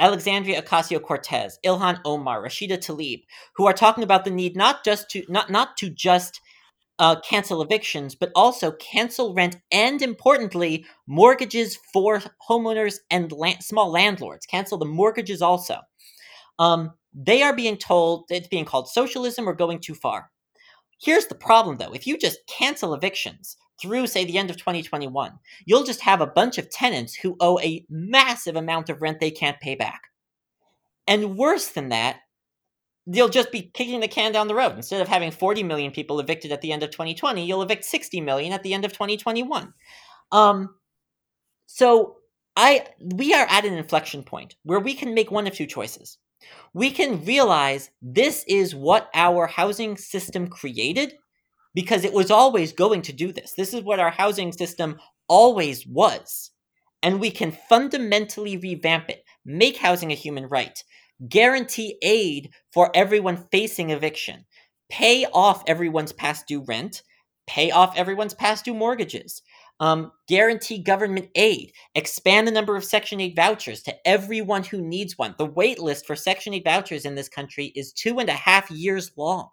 Alexandria 0.00 0.62
Ocasio 0.62 1.02
Cortez, 1.02 1.58
Ilhan 1.64 2.00
Omar, 2.04 2.42
Rashida 2.42 2.78
Tlaib, 2.78 3.22
who 3.56 3.66
are 3.66 3.72
talking 3.72 4.04
about 4.04 4.24
the 4.24 4.30
need 4.30 4.56
not 4.56 4.84
just 4.84 5.10
to 5.10 5.24
not 5.28 5.50
not 5.50 5.76
to 5.78 5.90
just 5.90 6.40
uh, 6.98 7.20
cancel 7.20 7.62
evictions, 7.62 8.14
but 8.14 8.32
also 8.34 8.72
cancel 8.72 9.32
rent 9.32 9.56
and, 9.70 10.02
importantly, 10.02 10.84
mortgages 11.06 11.78
for 11.92 12.20
homeowners 12.48 12.98
and 13.10 13.30
land, 13.30 13.62
small 13.62 13.90
landlords. 13.90 14.46
Cancel 14.46 14.78
the 14.78 14.84
mortgages 14.84 15.40
also. 15.40 15.78
Um, 16.58 16.94
they 17.14 17.42
are 17.42 17.54
being 17.54 17.76
told 17.76 18.24
it's 18.30 18.48
being 18.48 18.64
called 18.64 18.88
socialism 18.88 19.48
or 19.48 19.54
going 19.54 19.80
too 19.80 19.94
far. 19.94 20.30
Here's 21.00 21.26
the 21.26 21.36
problem, 21.36 21.76
though. 21.76 21.92
If 21.92 22.06
you 22.06 22.18
just 22.18 22.38
cancel 22.48 22.94
evictions 22.94 23.56
through, 23.80 24.06
say, 24.06 24.24
the 24.24 24.38
end 24.38 24.50
of 24.50 24.56
2021, 24.56 25.32
you'll 25.64 25.84
just 25.84 26.00
have 26.00 26.20
a 26.20 26.26
bunch 26.26 26.58
of 26.58 26.70
tenants 26.70 27.14
who 27.14 27.36
owe 27.40 27.58
a 27.60 27.84
massive 27.88 28.56
amount 28.56 28.88
of 28.88 29.02
rent 29.02 29.20
they 29.20 29.30
can't 29.30 29.60
pay 29.60 29.74
back. 29.74 30.02
And 31.06 31.36
worse 31.36 31.68
than 31.68 31.88
that, 31.88 32.20
you'll 33.06 33.28
just 33.28 33.50
be 33.50 33.70
kicking 33.72 34.00
the 34.00 34.08
can 34.08 34.32
down 34.32 34.48
the 34.48 34.54
road. 34.54 34.76
Instead 34.76 35.00
of 35.00 35.08
having 35.08 35.30
40 35.30 35.62
million 35.62 35.90
people 35.90 36.20
evicted 36.20 36.52
at 36.52 36.60
the 36.60 36.72
end 36.72 36.82
of 36.82 36.90
2020, 36.90 37.44
you'll 37.44 37.62
evict 37.62 37.84
60 37.84 38.20
million 38.20 38.52
at 38.52 38.62
the 38.62 38.74
end 38.74 38.84
of 38.84 38.92
2021. 38.92 39.72
Um, 40.32 40.74
so 41.66 42.16
I 42.56 42.86
we 43.00 43.34
are 43.34 43.46
at 43.48 43.64
an 43.64 43.74
inflection 43.74 44.22
point 44.22 44.56
where 44.64 44.80
we 44.80 44.94
can 44.94 45.14
make 45.14 45.30
one 45.30 45.46
of 45.46 45.54
two 45.54 45.66
choices. 45.66 46.18
We 46.74 46.90
can 46.90 47.24
realize 47.24 47.90
this 48.02 48.44
is 48.46 48.74
what 48.74 49.10
our 49.14 49.46
housing 49.46 49.96
system 49.96 50.48
created 50.48 51.14
because 51.78 52.02
it 52.04 52.12
was 52.12 52.28
always 52.28 52.72
going 52.72 53.00
to 53.02 53.12
do 53.12 53.32
this. 53.32 53.52
This 53.52 53.72
is 53.72 53.84
what 53.84 54.00
our 54.00 54.10
housing 54.10 54.50
system 54.50 54.98
always 55.28 55.86
was. 55.86 56.50
And 57.04 57.20
we 57.20 57.30
can 57.30 57.56
fundamentally 57.68 58.56
revamp 58.56 59.08
it, 59.08 59.22
make 59.44 59.76
housing 59.76 60.10
a 60.10 60.16
human 60.16 60.48
right, 60.48 60.76
guarantee 61.28 61.96
aid 62.02 62.50
for 62.72 62.90
everyone 62.96 63.46
facing 63.52 63.90
eviction, 63.90 64.44
pay 64.90 65.26
off 65.26 65.62
everyone's 65.68 66.10
past 66.10 66.48
due 66.48 66.64
rent, 66.66 67.04
pay 67.46 67.70
off 67.70 67.96
everyone's 67.96 68.34
past 68.34 68.64
due 68.64 68.74
mortgages, 68.74 69.40
um, 69.78 70.10
guarantee 70.26 70.78
government 70.78 71.28
aid, 71.36 71.70
expand 71.94 72.48
the 72.48 72.50
number 72.50 72.74
of 72.74 72.84
Section 72.84 73.20
8 73.20 73.36
vouchers 73.36 73.84
to 73.84 73.94
everyone 74.04 74.64
who 74.64 74.82
needs 74.82 75.16
one. 75.16 75.36
The 75.38 75.46
wait 75.46 75.78
list 75.78 76.08
for 76.08 76.16
Section 76.16 76.54
8 76.54 76.64
vouchers 76.64 77.04
in 77.04 77.14
this 77.14 77.28
country 77.28 77.66
is 77.76 77.92
two 77.92 78.18
and 78.18 78.28
a 78.28 78.32
half 78.32 78.68
years 78.68 79.12
long. 79.16 79.50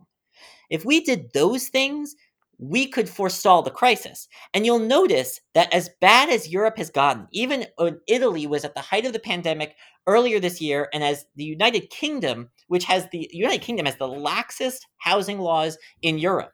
If 0.70 0.86
we 0.86 1.02
did 1.02 1.32
those 1.34 1.68
things, 1.68 2.16
we 2.58 2.88
could 2.88 3.10
forestall 3.10 3.62
the 3.62 3.72
crisis. 3.72 4.28
And 4.54 4.66
you'll 4.66 4.80
notice 4.80 5.42
that 5.54 5.74
as 5.74 5.90
bad 6.00 6.30
as 6.30 6.48
Europe 6.48 6.78
has 6.78 6.90
gotten, 6.90 7.28
even 7.32 7.66
when 7.76 8.00
Italy 8.08 8.48
was 8.48 8.64
at 8.64 8.76
the 8.76 8.82
height 8.82 9.06
of 9.06 9.14
the 9.14 9.20
pandemic 9.20 9.76
earlier 10.08 10.40
this 10.40 10.62
year, 10.62 10.88
and 10.94 11.04
as 11.04 11.26
the 11.36 11.44
United 11.44 11.90
Kingdom, 11.90 12.50
which 12.68 12.86
has 12.86 13.08
the 13.12 13.28
United 13.32 13.62
Kingdom 13.62 13.86
has 13.88 13.98
the 13.98 14.08
laxest 14.08 14.80
housing 14.98 15.40
laws 15.40 15.78
in 16.02 16.18
Europe. 16.18 16.54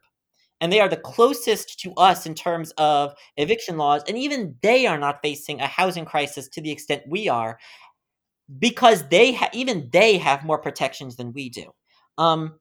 And 0.59 0.71
they 0.71 0.79
are 0.79 0.89
the 0.89 0.97
closest 0.97 1.79
to 1.81 1.93
us 1.95 2.25
in 2.25 2.33
terms 2.33 2.71
of 2.77 3.13
eviction 3.37 3.77
laws, 3.77 4.03
and 4.07 4.17
even 4.17 4.55
they 4.61 4.87
are 4.87 4.97
not 4.97 5.21
facing 5.21 5.59
a 5.59 5.67
housing 5.67 6.05
crisis 6.05 6.47
to 6.49 6.61
the 6.61 6.71
extent 6.71 7.03
we 7.07 7.29
are, 7.29 7.59
because 8.59 9.07
they 9.09 9.33
ha- 9.33 9.49
even 9.53 9.89
they 9.91 10.17
have 10.17 10.43
more 10.43 10.59
protections 10.59 11.15
than 11.15 11.33
we 11.33 11.49
do. 11.49 11.65
Um, 12.17 12.59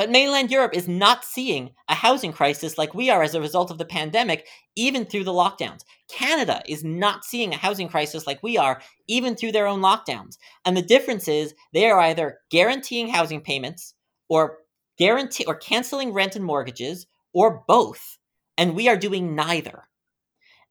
but 0.00 0.08
mainland 0.08 0.50
Europe 0.50 0.74
is 0.74 0.88
not 0.88 1.26
seeing 1.26 1.72
a 1.86 1.94
housing 1.94 2.32
crisis 2.32 2.78
like 2.78 2.94
we 2.94 3.10
are 3.10 3.22
as 3.22 3.34
a 3.34 3.40
result 3.42 3.70
of 3.70 3.76
the 3.76 3.84
pandemic, 3.84 4.46
even 4.74 5.04
through 5.04 5.24
the 5.24 5.30
lockdowns. 5.30 5.82
Canada 6.10 6.62
is 6.66 6.82
not 6.82 7.22
seeing 7.22 7.52
a 7.52 7.58
housing 7.58 7.86
crisis 7.86 8.26
like 8.26 8.42
we 8.42 8.56
are, 8.56 8.80
even 9.08 9.36
through 9.36 9.52
their 9.52 9.66
own 9.66 9.82
lockdowns. 9.82 10.38
And 10.64 10.74
the 10.74 10.80
difference 10.80 11.28
is 11.28 11.52
they 11.74 11.90
are 11.90 12.00
either 12.00 12.38
guaranteeing 12.50 13.08
housing 13.08 13.42
payments 13.42 13.92
or 14.30 14.60
guarantee 14.96 15.44
or 15.44 15.54
canceling 15.54 16.14
rent 16.14 16.34
and 16.34 16.46
mortgages 16.46 17.06
or 17.34 17.62
both. 17.68 18.16
And 18.56 18.74
we 18.74 18.88
are 18.88 18.96
doing 18.96 19.34
neither. 19.34 19.82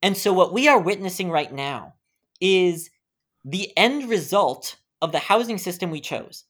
And 0.02 0.18
so 0.18 0.34
what 0.34 0.54
we 0.54 0.68
are 0.68 0.82
witnessing 0.82 1.30
right 1.30 1.54
now 1.54 1.94
is 2.42 2.90
the 3.46 3.78
end 3.78 4.10
result 4.10 4.78
of 5.04 5.12
the 5.12 5.20
housing 5.20 5.60
system 5.60 5.92
we 5.92 6.02
chose. 6.02 6.46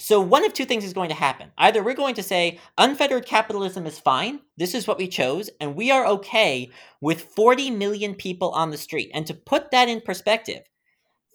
So 0.00 0.20
one 0.20 0.44
of 0.44 0.52
two 0.52 0.64
things 0.64 0.84
is 0.84 0.92
going 0.92 1.10
to 1.10 1.14
happen. 1.14 1.50
Either 1.58 1.82
we're 1.82 1.94
going 1.94 2.14
to 2.14 2.22
say 2.22 2.58
unfettered 2.78 3.26
capitalism 3.26 3.86
is 3.86 3.98
fine, 3.98 4.40
this 4.56 4.74
is 4.74 4.86
what 4.86 4.98
we 4.98 5.08
chose, 5.08 5.50
and 5.60 5.76
we 5.76 5.90
are 5.90 6.06
okay 6.06 6.70
with 7.00 7.22
40 7.22 7.70
million 7.70 8.14
people 8.14 8.50
on 8.50 8.70
the 8.70 8.78
street. 8.78 9.10
And 9.12 9.26
to 9.26 9.34
put 9.34 9.70
that 9.70 9.88
in 9.88 10.00
perspective, 10.00 10.62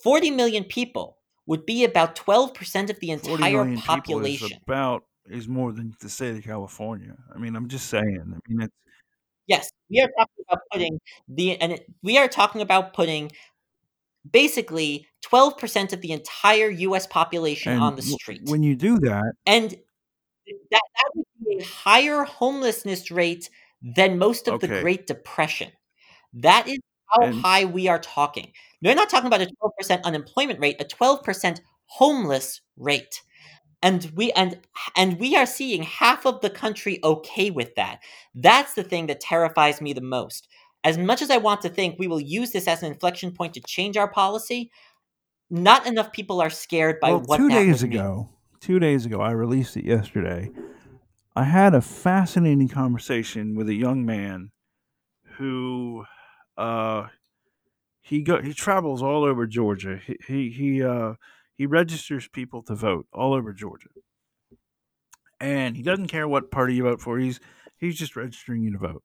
40 0.03 0.31
million 0.31 0.63
people 0.63 1.17
would 1.45 1.65
be 1.65 1.83
about 1.83 2.15
12% 2.15 2.89
of 2.89 2.99
the 2.99 3.11
entire 3.11 3.77
population. 3.77 4.51
Is 4.51 4.59
about 4.63 5.03
is 5.27 5.47
more 5.47 5.71
than 5.71 5.95
the 5.99 6.09
state 6.09 6.37
of 6.37 6.43
California. 6.43 7.15
I 7.33 7.39
mean, 7.39 7.55
I'm 7.55 7.67
just 7.67 7.87
saying. 7.87 8.21
I 8.21 8.39
mean, 8.47 8.61
it's 8.61 8.73
Yes, 9.47 9.69
we 9.89 10.01
are 10.01 10.09
talking 10.17 10.45
about 10.49 10.61
putting 10.71 10.99
the 11.27 11.61
and 11.61 11.73
it, 11.73 11.85
we 12.01 12.17
are 12.17 12.27
talking 12.27 12.61
about 12.61 12.93
putting 12.93 13.31
basically 14.31 15.07
12% 15.23 15.93
of 15.93 16.01
the 16.01 16.11
entire 16.11 16.69
US 16.69 17.07
population 17.07 17.73
and 17.73 17.81
on 17.81 17.95
the 17.95 18.01
street. 18.01 18.41
when 18.45 18.63
you 18.63 18.75
do 18.75 18.99
that, 18.99 19.33
and 19.45 19.71
that, 19.71 19.77
that 20.71 21.11
would 21.15 21.25
be 21.43 21.57
a 21.59 21.63
higher 21.63 22.23
homelessness 22.23 23.11
rate 23.11 23.49
than 23.81 24.17
most 24.17 24.47
of 24.47 24.61
the 24.61 24.67
Great 24.67 25.07
Depression. 25.07 25.71
That 26.33 26.67
is 26.67 26.79
how 27.07 27.23
And- 27.27 27.35
high 27.41 27.65
we 27.65 27.87
are 27.87 27.99
talking. 27.99 28.51
We're 28.81 28.95
not 28.95 29.09
talking 29.09 29.27
about 29.27 29.41
a 29.41 29.47
12% 29.47 30.03
unemployment 30.03 30.59
rate, 30.59 30.75
a 30.79 30.85
12% 30.85 31.59
homeless 31.87 32.61
rate. 32.77 33.21
And 33.81 34.11
we 34.15 34.31
and 34.31 34.59
and 34.95 35.19
we 35.19 35.35
are 35.35 35.45
seeing 35.45 35.83
half 35.83 36.25
of 36.25 36.41
the 36.41 36.49
country 36.49 36.99
okay 37.03 37.51
with 37.51 37.75
that. 37.75 37.99
That's 38.33 38.73
the 38.73 38.83
thing 38.83 39.05
that 39.07 39.19
terrifies 39.19 39.81
me 39.81 39.93
the 39.93 40.01
most. 40.01 40.47
As 40.85 40.99
much 40.99 41.23
as 41.23 41.31
I 41.31 41.37
want 41.37 41.61
to 41.63 41.69
think 41.69 41.97
we 41.97 42.07
will 42.07 42.21
use 42.21 42.51
this 42.51 42.67
as 42.67 42.83
an 42.83 42.91
inflection 42.91 43.31
point 43.31 43.55
to 43.55 43.61
change 43.61 43.97
our 43.97 44.07
policy, 44.07 44.71
not 45.49 45.87
enough 45.87 46.11
people 46.11 46.39
are 46.41 46.51
scared 46.51 46.99
by 46.99 47.09
well, 47.09 47.23
what 47.25 47.37
two 47.37 47.49
days 47.49 47.81
would 47.81 47.89
mean. 47.89 47.99
ago, 47.99 48.29
two 48.59 48.77
days 48.77 49.05
ago, 49.05 49.19
I 49.19 49.31
released 49.31 49.75
it 49.75 49.83
yesterday. 49.83 50.51
I 51.35 51.43
had 51.43 51.73
a 51.73 51.81
fascinating 51.81 52.69
conversation 52.69 53.55
with 53.55 53.67
a 53.67 53.73
young 53.73 54.05
man 54.05 54.51
who, 55.37 56.05
uh, 56.55 57.07
he 58.01 58.21
go 58.21 58.39
he 58.39 58.53
travels 58.53 59.01
all 59.01 59.23
over 59.23 59.47
Georgia. 59.47 59.99
He 60.05 60.17
he 60.27 60.49
he 60.51 60.83
uh 60.83 61.15
he 61.57 61.65
registers 61.65 62.27
people 62.27 62.61
to 62.63 62.75
vote 62.75 63.07
all 63.11 63.33
over 63.33 63.51
Georgia, 63.51 63.89
and 65.39 65.75
he 65.75 65.81
doesn't 65.81 66.07
care 66.09 66.27
what 66.27 66.51
party 66.51 66.75
you 66.75 66.83
vote 66.83 67.01
for. 67.01 67.17
He's 67.17 67.39
he's 67.77 67.97
just 67.97 68.15
registering 68.15 68.61
you 68.61 68.71
to 68.73 68.77
vote. 68.77 69.03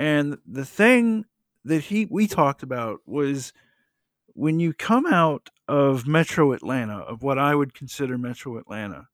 And 0.00 0.38
the 0.46 0.64
thing 0.64 1.26
that 1.62 1.82
he 1.82 2.06
we 2.10 2.26
talked 2.26 2.62
about 2.62 3.00
was 3.04 3.52
when 4.28 4.58
you 4.58 4.72
come 4.72 5.04
out 5.04 5.50
of 5.68 6.06
Metro 6.06 6.52
Atlanta, 6.52 6.96
of 7.00 7.22
what 7.22 7.38
I 7.38 7.54
would 7.54 7.74
consider 7.74 8.16
Metro 8.16 8.56
Atlanta, 8.56 9.08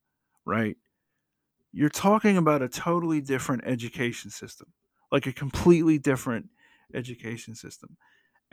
right? 0.45 0.76
You're 1.72 1.89
talking 1.89 2.37
about 2.37 2.62
a 2.62 2.68
totally 2.68 3.20
different 3.20 3.64
education 3.66 4.30
system, 4.30 4.68
like 5.11 5.26
a 5.26 5.32
completely 5.32 5.99
different 5.99 6.51
education 6.95 7.57
system. 7.57 7.97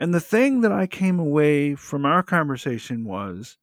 And 0.00 0.12
the 0.12 0.18
thing 0.18 0.62
that 0.62 0.72
I 0.72 0.88
came 0.88 1.20
away 1.20 1.76
from 1.76 2.04
our 2.04 2.24
conversation 2.24 3.04
was 3.04 3.58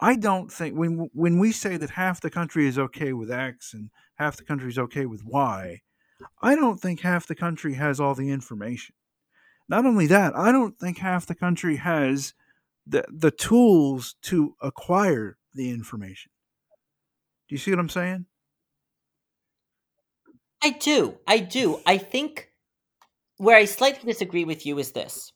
I 0.00 0.16
don't 0.16 0.50
think 0.50 0.74
when 0.74 1.10
when 1.12 1.38
we 1.38 1.52
say 1.52 1.76
that 1.76 1.90
half 1.90 2.20
the 2.20 2.28
country 2.28 2.66
is 2.66 2.76
okay 2.76 3.12
with 3.12 3.30
X 3.30 3.72
and 3.72 3.90
half 4.16 4.36
the 4.36 4.42
country 4.42 4.68
is 4.68 4.80
okay 4.80 5.06
with 5.06 5.22
Y, 5.24 5.82
I 6.40 6.54
don't 6.54 6.80
think 6.80 7.00
half 7.00 7.26
the 7.26 7.34
country 7.34 7.74
has 7.74 8.00
all 8.00 8.14
the 8.14 8.30
information. 8.30 8.94
Not 9.68 9.84
only 9.84 10.06
that, 10.06 10.36
I 10.36 10.52
don't 10.52 10.78
think 10.78 10.98
half 10.98 11.26
the 11.26 11.34
country 11.34 11.76
has 11.76 12.34
the 12.86 13.04
the 13.08 13.30
tools 13.30 14.14
to 14.22 14.54
acquire 14.60 15.38
the 15.54 15.70
information. 15.70 16.30
Do 17.48 17.54
you 17.54 17.58
see 17.58 17.70
what 17.70 17.80
I'm 17.80 17.88
saying? 17.88 18.26
I 20.62 20.70
do. 20.70 21.18
I 21.26 21.38
do. 21.38 21.80
I 21.86 21.98
think 21.98 22.50
where 23.38 23.56
I 23.56 23.64
slightly 23.66 24.10
disagree 24.10 24.44
with 24.44 24.66
you 24.66 24.78
is 24.78 24.92
this 24.92 25.32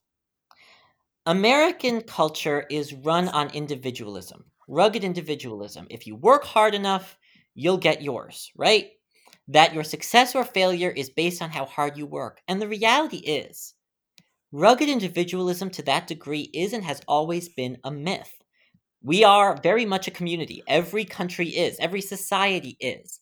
American 1.26 2.00
culture 2.02 2.66
is 2.70 2.94
run 2.94 3.28
on 3.28 3.50
individualism, 3.50 4.44
rugged 4.68 5.04
individualism. 5.04 5.86
If 5.90 6.06
you 6.06 6.16
work 6.16 6.44
hard 6.44 6.74
enough, 6.74 7.18
you'll 7.54 7.78
get 7.78 8.02
yours, 8.02 8.50
right? 8.56 8.90
That 9.52 9.74
your 9.74 9.82
success 9.84 10.36
or 10.36 10.44
failure 10.44 10.90
is 10.90 11.10
based 11.10 11.42
on 11.42 11.50
how 11.50 11.64
hard 11.64 11.96
you 11.98 12.06
work. 12.06 12.40
And 12.46 12.62
the 12.62 12.68
reality 12.68 13.16
is, 13.16 13.74
rugged 14.52 14.88
individualism 14.88 15.70
to 15.70 15.82
that 15.82 16.06
degree 16.06 16.50
is 16.54 16.72
and 16.72 16.84
has 16.84 17.00
always 17.08 17.48
been 17.48 17.78
a 17.82 17.90
myth. 17.90 18.32
We 19.02 19.24
are 19.24 19.58
very 19.60 19.84
much 19.84 20.06
a 20.06 20.12
community. 20.12 20.62
Every 20.68 21.04
country 21.04 21.48
is, 21.48 21.76
every 21.80 22.00
society 22.00 22.76
is. 22.78 23.18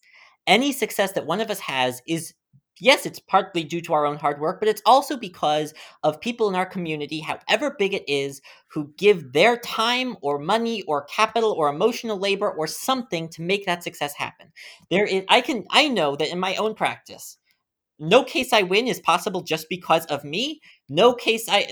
Any 0.47 0.72
success 0.72 1.12
that 1.12 1.26
one 1.26 1.41
of 1.41 1.51
us 1.51 1.61
has 1.61 2.03
is 2.07 2.35
yes, 2.81 3.07
it's 3.07 3.18
partly 3.18 3.64
due 3.64 3.81
to 3.83 3.93
our 3.93 4.07
own 4.07 4.16
hard 4.16 4.41
work, 4.41 4.61
but 4.61 4.68
it's 4.68 4.83
also 4.87 5.16
because 5.16 5.74
of 6.03 6.20
people 6.20 6.49
in 6.49 6.55
our 6.55 6.66
community, 6.66 7.20
however 7.20 7.74
big 7.79 7.95
it 7.95 8.05
is, 8.09 8.41
who 8.68 8.93
give 8.97 9.33
their 9.33 9.57
time 9.59 10.16
or 10.22 10.39
money 10.39 10.83
or 10.83 11.05
capital 11.05 11.53
or 11.53 11.68
emotional 11.68 12.18
labor 12.18 12.51
or 12.51 12.66
something 12.66 13.29
to 13.31 13.43
make 13.43 13.66
that 13.66 13.83
success 13.83 14.14
happen. 14.14 14.53
There 14.91 15.07
is, 15.07 15.24
I 15.29 15.41
can, 15.41 15.64
I 15.70 15.89
know 15.89 16.16
that 16.16 16.31
in 16.31 16.39
my 16.41 16.57
own 16.57 16.74
practice, 16.74 17.39
no 17.99 18.22
case 18.22 18.53
I 18.53 18.62
win 18.62 18.87
is 18.87 19.01
possible 19.01 19.43
just 19.43 19.68
because 19.68 20.07
of 20.07 20.22
me. 20.24 20.61
No 20.89 21.14
case 21.14 21.47
I 21.49 21.66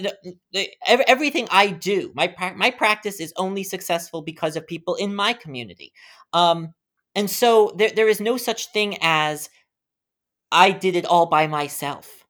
everything 1.07 1.47
I 1.51 1.69
do, 1.71 2.13
my 2.15 2.35
my 2.57 2.71
practice 2.71 3.21
is 3.21 3.33
only 3.37 3.63
successful 3.63 4.23
because 4.23 4.57
of 4.57 4.67
people 4.67 4.95
in 4.97 5.15
my 5.15 5.33
community. 5.33 5.93
Um, 6.33 6.75
and 7.15 7.31
so 7.31 7.73
there 7.77 7.91
there 7.95 8.09
is 8.09 8.21
no 8.21 8.37
such 8.37 8.73
thing 8.73 8.99
as 9.01 9.49
I 10.53 10.71
did 10.71 10.97
it 10.97 11.07
all 11.07 11.27
by 11.27 11.47
myself. 11.47 12.25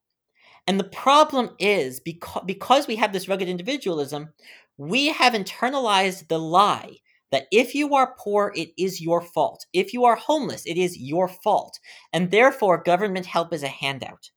And 0.67 0.81
the 0.81 0.85
problem 0.85 1.51
is 1.59 2.01
because 2.01 2.43
because 2.45 2.87
we 2.87 2.97
have 2.97 3.13
this 3.13 3.29
rugged 3.29 3.49
individualism, 3.49 4.31
we 4.77 5.09
have 5.09 5.33
internalized 5.33 6.29
the 6.29 6.39
lie 6.39 6.97
that 7.31 7.47
if 7.51 7.75
you 7.75 7.95
are 7.95 8.15
poor, 8.19 8.53
it 8.55 8.71
is 8.79 9.01
your 9.01 9.21
fault. 9.21 9.67
If 9.73 9.93
you 9.93 10.05
are 10.05 10.17
homeless, 10.17 10.65
it 10.67 10.77
is 10.77 10.97
your 10.97 11.29
fault. 11.29 11.79
And 12.13 12.31
therefore, 12.31 12.83
government 12.83 13.27
help 13.27 13.53
is 13.53 13.63
a 13.63 13.69
handout. 13.69 14.31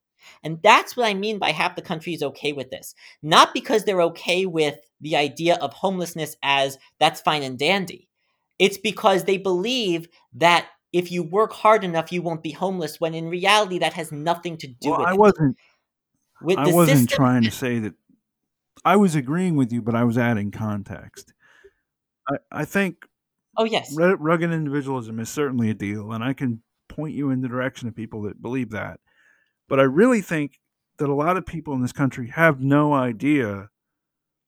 And 0.44 0.60
that's 0.64 0.96
what 0.96 1.08
I 1.08 1.14
mean 1.14 1.40
by 1.40 1.52
half 1.52 1.76
the 1.76 1.82
country 1.82 2.14
is 2.14 2.24
okay 2.24 2.54
with 2.54 2.70
this. 2.70 2.94
Not 3.22 3.54
because 3.54 3.84
they're 3.84 4.02
okay 4.04 4.46
with 4.46 4.78
the 5.02 5.16
idea 5.16 5.56
of 5.56 5.74
homelessness 5.74 6.36
as 6.44 6.78
that's 7.00 7.22
fine 7.22 7.44
and 7.44 7.58
dandy. 7.58 8.08
It's 8.58 8.78
because 8.78 9.24
they 9.24 9.38
believe 9.38 10.08
that 10.34 10.68
if 10.92 11.12
you 11.12 11.24
work 11.24 11.54
hard 11.54 11.84
enough, 11.84 12.12
you 12.12 12.22
won't 12.22 12.44
be 12.44 12.52
homeless, 12.52 13.00
when 13.00 13.14
in 13.14 13.30
reality, 13.30 13.80
that 13.80 13.94
has 13.94 14.12
nothing 14.12 14.58
to 14.58 14.68
do 14.68 14.90
well, 14.90 15.00
with 15.00 15.08
I 15.08 15.12
it. 15.12 15.18
Wasn't, 15.20 15.58
with 16.42 16.58
I 16.58 16.68
wasn't 16.68 17.00
system- 17.00 17.16
trying 17.16 17.44
to 17.44 17.52
say 17.52 17.80
that. 17.80 17.94
I 18.86 18.96
was 18.96 19.14
agreeing 19.14 19.58
with 19.58 19.74
you, 19.74 19.82
but 19.82 19.94
I 19.94 20.06
was 20.06 20.18
adding 20.18 20.52
context. 20.52 21.34
I, 22.30 22.36
I 22.52 22.66
think 22.66 23.06
Oh 23.58 23.66
yes, 23.66 23.94
rugged 23.98 24.52
individualism 24.52 25.20
is 25.20 25.30
certainly 25.30 25.70
a 25.70 25.74
deal, 25.74 26.14
and 26.14 26.24
I 26.24 26.32
can 26.34 26.62
point 26.88 27.14
you 27.14 27.30
in 27.30 27.42
the 27.42 27.50
direction 27.50 27.88
of 27.90 27.96
people 27.96 28.22
that 28.24 28.42
believe 28.42 28.70
that. 28.72 29.02
But 29.68 29.80
I 29.80 29.84
really 29.84 30.22
think 30.22 30.60
that 30.98 31.10
a 31.10 31.14
lot 31.14 31.36
of 31.38 31.46
people 31.46 31.74
in 31.74 31.82
this 31.82 31.92
country 31.92 32.28
have 32.30 32.62
no 32.62 32.94
idea 32.94 33.70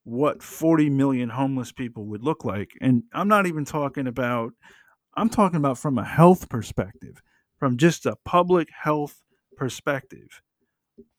what 0.04 0.42
40 0.42 0.90
million 0.90 1.30
homeless 1.30 1.72
people 1.72 2.06
would 2.08 2.24
look 2.24 2.44
like. 2.44 2.72
And 2.82 3.04
I'm 3.14 3.28
not 3.28 3.46
even 3.46 3.66
talking 3.66 4.08
about, 4.08 4.54
I'm 5.16 5.30
talking 5.30 5.58
about 5.58 5.78
from 5.78 5.98
a 5.98 6.06
health 6.06 6.50
perspective, 6.50 7.22
from 7.60 7.78
just 7.78 8.06
a 8.06 8.18
public 8.26 8.70
health 8.72 9.22
perspective. 9.58 10.42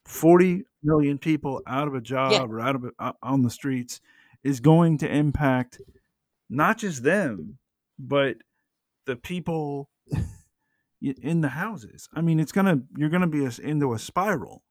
40 0.06 0.64
million 0.82 1.18
people 1.18 1.62
out 1.66 1.86
of 1.86 1.94
a 1.94 2.00
job 2.00 2.32
yeah. 2.32 2.42
or 2.42 2.60
out 2.60 2.74
of 2.74 2.84
a, 2.98 3.14
on 3.22 3.42
the 3.42 3.50
streets 3.50 4.00
is 4.42 4.60
going 4.60 4.98
to 4.98 5.08
impact 5.08 5.80
not 6.50 6.78
just 6.78 7.02
them, 7.02 7.58
but 7.98 8.36
the 9.06 9.16
people 9.16 9.88
in 11.00 11.40
the 11.40 11.48
houses. 11.48 12.08
I 12.14 12.20
mean, 12.20 12.40
it's 12.40 12.52
gonna 12.52 12.80
you're 12.96 13.08
gonna 13.08 13.26
be 13.26 13.48
into 13.62 13.92
a 13.92 13.98
spiral. 13.98 14.62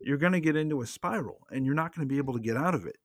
You're 0.00 0.18
gonna 0.18 0.40
get 0.40 0.56
into 0.56 0.80
a 0.80 0.86
spiral, 0.86 1.46
and 1.50 1.66
you're 1.66 1.74
not 1.74 1.94
gonna 1.94 2.06
be 2.06 2.18
able 2.18 2.34
to 2.34 2.40
get 2.40 2.56
out 2.56 2.74
of 2.74 2.86
it. 2.86 2.96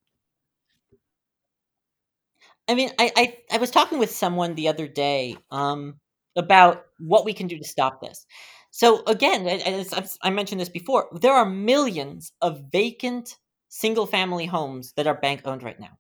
I 2.68 2.76
mean, 2.76 2.92
I 3.00 3.12
I, 3.16 3.38
I 3.54 3.58
was 3.58 3.72
talking 3.72 4.00
with 4.00 4.12
someone 4.12 4.56
the 4.56 4.68
other 4.68 4.88
day 4.88 5.38
um, 5.52 6.00
about 6.36 6.86
what 7.00 7.26
we 7.26 7.34
can 7.34 7.48
do 7.48 7.58
to 7.58 7.64
stop 7.64 8.02
this. 8.02 8.26
So 8.72 9.04
again, 9.06 9.48
as 9.48 10.18
I 10.22 10.30
mentioned 10.30 10.60
this 10.60 10.70
before, 10.70 11.08
there 11.14 11.34
are 11.34 11.46
millions 11.46 12.34
of 12.42 12.64
vacant 12.72 13.38
single-family 13.70 14.46
homes 14.48 14.94
that 14.98 15.08
are 15.08 15.16
bank 15.16 15.42
owned 15.46 15.64
right 15.64 15.80
now. 15.80 15.98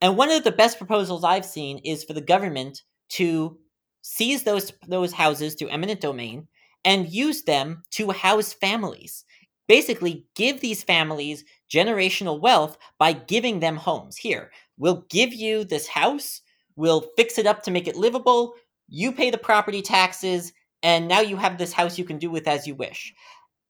And 0.00 0.16
one 0.16 0.30
of 0.30 0.44
the 0.44 0.52
best 0.52 0.78
proposals 0.78 1.24
I've 1.24 1.44
seen 1.44 1.78
is 1.78 2.04
for 2.04 2.12
the 2.12 2.20
government 2.20 2.82
to 3.10 3.58
seize 4.02 4.44
those 4.44 4.72
those 4.86 5.12
houses 5.12 5.54
through 5.54 5.68
eminent 5.70 6.00
domain 6.00 6.46
and 6.84 7.08
use 7.08 7.42
them 7.42 7.82
to 7.92 8.10
house 8.10 8.52
families. 8.52 9.24
Basically, 9.66 10.24
give 10.36 10.60
these 10.60 10.84
families 10.84 11.44
generational 11.70 12.40
wealth 12.40 12.78
by 12.98 13.12
giving 13.12 13.60
them 13.60 13.76
homes. 13.76 14.16
Here, 14.16 14.50
we'll 14.78 15.04
give 15.10 15.32
you 15.32 15.64
this 15.64 15.88
house, 15.88 16.40
we'll 16.76 17.02
fix 17.16 17.38
it 17.38 17.46
up 17.46 17.62
to 17.64 17.70
make 17.70 17.86
it 17.86 17.96
livable, 17.96 18.54
you 18.88 19.12
pay 19.12 19.30
the 19.30 19.38
property 19.38 19.82
taxes, 19.82 20.52
and 20.82 21.08
now 21.08 21.20
you 21.20 21.36
have 21.36 21.58
this 21.58 21.72
house 21.72 21.98
you 21.98 22.04
can 22.04 22.18
do 22.18 22.30
with 22.30 22.48
as 22.48 22.66
you 22.66 22.74
wish. 22.74 23.12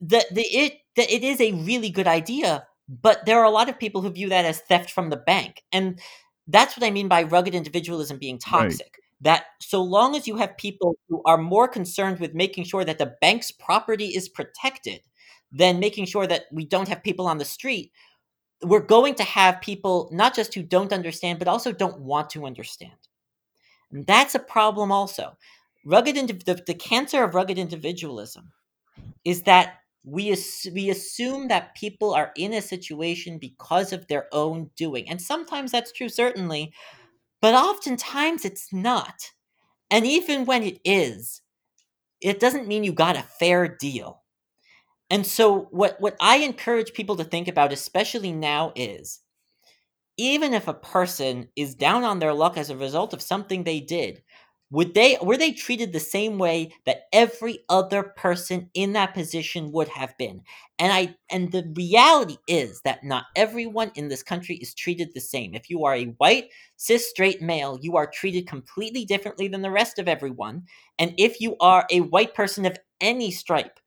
The 0.00 0.24
the 0.30 0.42
it 0.42 0.74
the, 0.94 1.12
it 1.12 1.24
is 1.24 1.40
a 1.40 1.52
really 1.52 1.90
good 1.90 2.06
idea, 2.06 2.66
but 2.88 3.26
there 3.26 3.38
are 3.38 3.44
a 3.44 3.50
lot 3.50 3.68
of 3.68 3.78
people 3.78 4.02
who 4.02 4.10
view 4.10 4.28
that 4.28 4.44
as 4.44 4.60
theft 4.60 4.90
from 4.90 5.10
the 5.10 5.16
bank. 5.16 5.62
And 5.72 6.00
that's 6.46 6.76
what 6.76 6.86
I 6.86 6.90
mean 6.90 7.08
by 7.08 7.24
rugged 7.24 7.54
individualism 7.54 8.18
being 8.18 8.38
toxic. 8.38 8.80
Right. 8.80 9.04
That 9.20 9.44
so 9.60 9.82
long 9.82 10.14
as 10.14 10.28
you 10.28 10.36
have 10.36 10.56
people 10.56 10.96
who 11.08 11.22
are 11.26 11.38
more 11.38 11.66
concerned 11.66 12.20
with 12.20 12.34
making 12.34 12.64
sure 12.64 12.84
that 12.84 12.98
the 12.98 13.16
bank's 13.20 13.50
property 13.50 14.06
is 14.06 14.28
protected 14.28 15.00
than 15.50 15.80
making 15.80 16.06
sure 16.06 16.26
that 16.26 16.44
we 16.52 16.64
don't 16.64 16.88
have 16.88 17.02
people 17.02 17.26
on 17.26 17.38
the 17.38 17.44
street, 17.44 17.90
we're 18.62 18.80
going 18.80 19.14
to 19.16 19.24
have 19.24 19.60
people 19.60 20.08
not 20.12 20.34
just 20.34 20.54
who 20.54 20.62
don't 20.62 20.92
understand, 20.92 21.38
but 21.38 21.48
also 21.48 21.72
don't 21.72 22.00
want 22.00 22.30
to 22.30 22.46
understand. 22.46 22.92
And 23.92 24.06
that's 24.06 24.34
a 24.34 24.38
problem 24.40 24.92
also. 24.92 25.36
Rugged 25.84 26.16
the, 26.46 26.62
the 26.66 26.74
cancer 26.74 27.24
of 27.24 27.34
rugged 27.34 27.58
individualism 27.58 28.52
is 29.24 29.42
that 29.42 29.76
we 30.04 30.36
we 30.72 30.90
assume 30.90 31.48
that 31.48 31.74
people 31.76 32.14
are 32.14 32.32
in 32.36 32.54
a 32.54 32.62
situation 32.62 33.38
because 33.38 33.92
of 33.92 34.06
their 34.08 34.28
own 34.32 34.70
doing 34.76 35.08
and 35.08 35.20
sometimes 35.20 35.72
that's 35.72 35.92
true 35.92 36.08
certainly 36.08 36.72
but 37.42 37.54
oftentimes 37.54 38.44
it's 38.44 38.72
not 38.72 39.32
and 39.90 40.06
even 40.06 40.44
when 40.46 40.62
it 40.62 40.80
is 40.84 41.42
it 42.20 42.40
doesn't 42.40 42.68
mean 42.68 42.84
you 42.84 42.92
got 42.92 43.16
a 43.16 43.22
fair 43.22 43.68
deal 43.68 44.22
and 45.10 45.26
so 45.26 45.68
what 45.70 45.96
what 46.00 46.16
i 46.20 46.36
encourage 46.38 46.92
people 46.92 47.16
to 47.16 47.24
think 47.24 47.48
about 47.48 47.72
especially 47.72 48.32
now 48.32 48.72
is 48.76 49.20
even 50.16 50.52
if 50.54 50.68
a 50.68 50.74
person 50.74 51.48
is 51.56 51.74
down 51.74 52.04
on 52.04 52.18
their 52.18 52.34
luck 52.34 52.56
as 52.56 52.70
a 52.70 52.76
result 52.76 53.12
of 53.12 53.22
something 53.22 53.64
they 53.64 53.80
did 53.80 54.22
would 54.70 54.92
they 54.92 55.16
were 55.22 55.38
they 55.38 55.52
treated 55.52 55.92
the 55.92 56.00
same 56.00 56.36
way 56.38 56.70
that 56.84 57.04
every 57.12 57.60
other 57.70 58.02
person 58.02 58.68
in 58.74 58.92
that 58.92 59.14
position 59.14 59.72
would 59.72 59.88
have 59.88 60.16
been? 60.18 60.42
And 60.78 60.92
i 60.92 61.14
and 61.30 61.50
the 61.52 61.72
reality 61.74 62.36
is 62.46 62.82
that 62.82 63.02
not 63.02 63.24
everyone 63.34 63.92
in 63.94 64.08
this 64.08 64.22
country 64.22 64.56
is 64.56 64.74
treated 64.74 65.10
the 65.14 65.20
same. 65.22 65.54
If 65.54 65.70
you 65.70 65.84
are 65.86 65.94
a 65.94 66.14
white 66.18 66.50
cis 66.76 67.08
straight 67.08 67.40
male 67.40 67.78
you 67.80 67.96
are 67.96 68.06
treated 68.10 68.46
completely 68.46 69.06
differently 69.06 69.48
than 69.48 69.62
the 69.62 69.70
rest 69.70 69.98
of 69.98 70.06
everyone. 70.06 70.64
And 70.98 71.14
if 71.16 71.40
you 71.40 71.56
are 71.60 71.86
a 71.90 72.00
white 72.00 72.34
person 72.34 72.66
of 72.66 72.76
any 73.00 73.30
stripe 73.30 73.80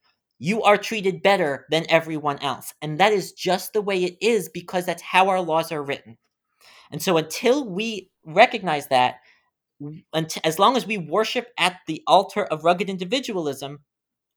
you 0.44 0.64
are 0.64 0.78
treated 0.78 1.22
better 1.22 1.66
than 1.70 1.86
everyone 1.90 2.40
else 2.40 2.74
and 2.82 3.00
that 3.00 3.14
is 3.14 3.32
just 3.34 3.74
the 3.74 3.82
way 3.82 4.04
it 4.04 4.18
is 4.22 4.50
because 4.50 4.86
that's 4.86 5.02
how 5.02 5.30
our 5.30 5.42
laws 5.42 5.72
are 5.72 5.84
written 5.84 6.18
and 6.92 7.02
so 7.02 7.18
until 7.18 7.68
we 7.68 8.10
recognize 8.26 8.88
that 8.88 9.16
as 10.44 10.60
long 10.60 10.78
as 10.78 10.86
we 10.86 10.98
worship 10.98 11.48
at 11.58 11.78
the 11.88 12.04
altar 12.08 12.44
of 12.46 12.64
rugged 12.64 12.90
individualism, 12.90 13.80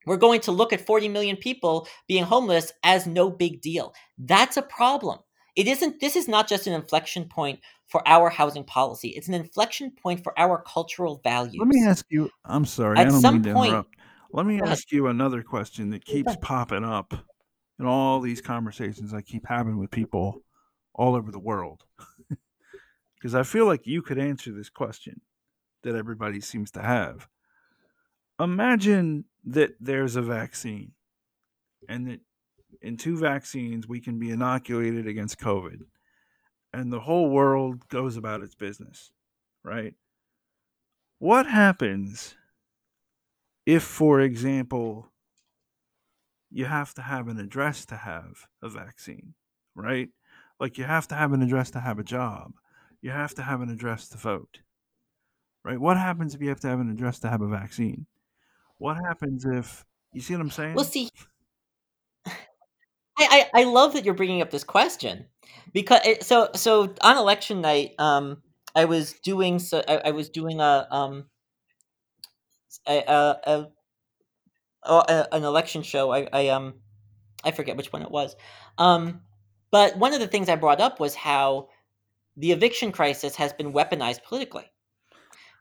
we're 0.06 0.16
going 0.16 0.40
to 0.42 0.52
look 0.52 0.72
at 0.72 0.86
40 0.86 1.08
million 1.08 1.36
people 1.36 1.88
being 2.06 2.24
homeless 2.24 2.72
as 2.82 3.06
no 3.06 3.30
big 3.30 3.60
deal. 3.60 3.94
That's 4.18 4.56
a 4.56 4.62
problem. 4.62 5.18
It 5.56 5.68
isn't 5.68 6.00
this 6.00 6.16
is 6.16 6.26
not 6.26 6.48
just 6.48 6.66
an 6.66 6.72
inflection 6.72 7.26
point 7.26 7.60
for 7.86 8.06
our 8.08 8.28
housing 8.28 8.64
policy. 8.64 9.08
It's 9.10 9.28
an 9.28 9.34
inflection 9.34 9.92
point 9.92 10.24
for 10.24 10.38
our 10.38 10.62
cultural 10.66 11.20
values. 11.22 11.56
Let 11.58 11.68
me 11.68 11.84
ask 11.84 12.04
you 12.08 12.30
I'm 12.44 12.64
sorry, 12.64 12.98
at 12.98 13.06
I 13.06 13.10
don't 13.10 13.20
some 13.20 13.34
mean 13.34 13.42
to 13.44 13.52
point, 13.54 13.68
interrupt. 13.68 13.96
Let 14.34 14.46
me 14.46 14.60
ask 14.60 14.90
you 14.90 15.06
another 15.06 15.44
question 15.44 15.90
that 15.90 16.04
keeps 16.04 16.34
popping 16.40 16.82
up 16.82 17.14
in 17.78 17.86
all 17.86 18.18
these 18.18 18.40
conversations 18.40 19.14
I 19.14 19.20
keep 19.20 19.46
having 19.46 19.78
with 19.78 19.92
people 19.92 20.42
all 20.92 21.14
over 21.14 21.30
the 21.30 21.38
world. 21.38 21.84
Because 23.16 23.34
I 23.34 23.42
feel 23.42 23.64
like 23.64 23.86
you 23.86 24.02
could 24.02 24.18
answer 24.18 24.52
this 24.52 24.68
question 24.68 25.22
that 25.82 25.94
everybody 25.94 26.42
seems 26.42 26.70
to 26.72 26.82
have. 26.82 27.26
Imagine 28.38 29.24
that 29.46 29.76
there's 29.80 30.14
a 30.14 30.20
vaccine 30.20 30.92
and 31.88 32.06
that 32.06 32.20
in 32.82 32.98
two 32.98 33.16
vaccines 33.16 33.88
we 33.88 34.00
can 34.00 34.18
be 34.18 34.30
inoculated 34.30 35.06
against 35.06 35.40
COVID 35.40 35.78
and 36.74 36.92
the 36.92 37.00
whole 37.00 37.30
world 37.30 37.88
goes 37.88 38.18
about 38.18 38.42
its 38.42 38.54
business, 38.54 39.10
right? 39.62 39.94
What 41.18 41.46
happens 41.46 42.34
if, 43.66 43.82
for 43.82 44.20
example, 44.20 45.12
you 46.50 46.66
have 46.66 46.94
to 46.94 47.02
have 47.02 47.28
an 47.28 47.38
address 47.38 47.84
to 47.86 47.96
have 47.96 48.46
a 48.62 48.68
vaccine, 48.68 49.34
right? 49.74 50.10
Like 50.60 50.78
you 50.78 50.84
have 50.84 51.08
to 51.08 51.14
have 51.14 51.32
an 51.32 51.42
address 51.42 51.70
to 51.72 51.80
have 51.80 51.98
a 51.98 52.04
job, 52.04 52.52
you 53.00 53.10
have 53.10 53.34
to 53.34 53.42
have 53.42 53.60
an 53.60 53.70
address 53.70 54.08
to 54.10 54.18
vote 54.18 54.60
right? 55.64 55.80
What 55.80 55.96
happens 55.96 56.34
if 56.34 56.42
you 56.42 56.50
have 56.50 56.60
to 56.60 56.68
have 56.68 56.80
an 56.80 56.90
address 56.90 57.18
to 57.20 57.28
have 57.28 57.40
a 57.40 57.48
vaccine? 57.48 58.06
What 58.78 58.96
happens 58.96 59.44
if 59.44 59.84
you 60.12 60.20
see 60.20 60.34
what 60.34 60.42
I'm 60.42 60.50
saying? 60.50 60.74
Well, 60.74 60.84
see, 60.84 61.08
I, 62.26 62.32
I, 63.18 63.50
I 63.54 63.64
love 63.64 63.94
that 63.94 64.04
you're 64.04 64.14
bringing 64.14 64.42
up 64.42 64.50
this 64.50 64.64
question 64.64 65.26
because 65.72 66.00
it, 66.04 66.22
so 66.22 66.50
so 66.54 66.94
on 67.00 67.16
election 67.16 67.60
night, 67.60 67.94
um, 67.98 68.42
I 68.74 68.84
was 68.84 69.14
doing 69.24 69.58
so 69.58 69.82
I, 69.88 70.02
I 70.06 70.10
was 70.10 70.28
doing 70.28 70.60
a 70.60 70.86
um 70.90 71.26
a, 72.86 72.98
a, 72.98 73.38
a, 73.46 74.92
a 74.92 75.28
an 75.32 75.44
election 75.44 75.82
show. 75.82 76.12
I, 76.12 76.28
I 76.32 76.48
um 76.48 76.74
I 77.44 77.50
forget 77.50 77.76
which 77.76 77.92
one 77.92 78.02
it 78.02 78.10
was, 78.10 78.36
um, 78.78 79.20
but 79.70 79.96
one 79.98 80.14
of 80.14 80.20
the 80.20 80.26
things 80.26 80.48
I 80.48 80.56
brought 80.56 80.80
up 80.80 81.00
was 81.00 81.14
how 81.14 81.68
the 82.36 82.52
eviction 82.52 82.92
crisis 82.92 83.36
has 83.36 83.52
been 83.52 83.72
weaponized 83.72 84.22
politically 84.22 84.70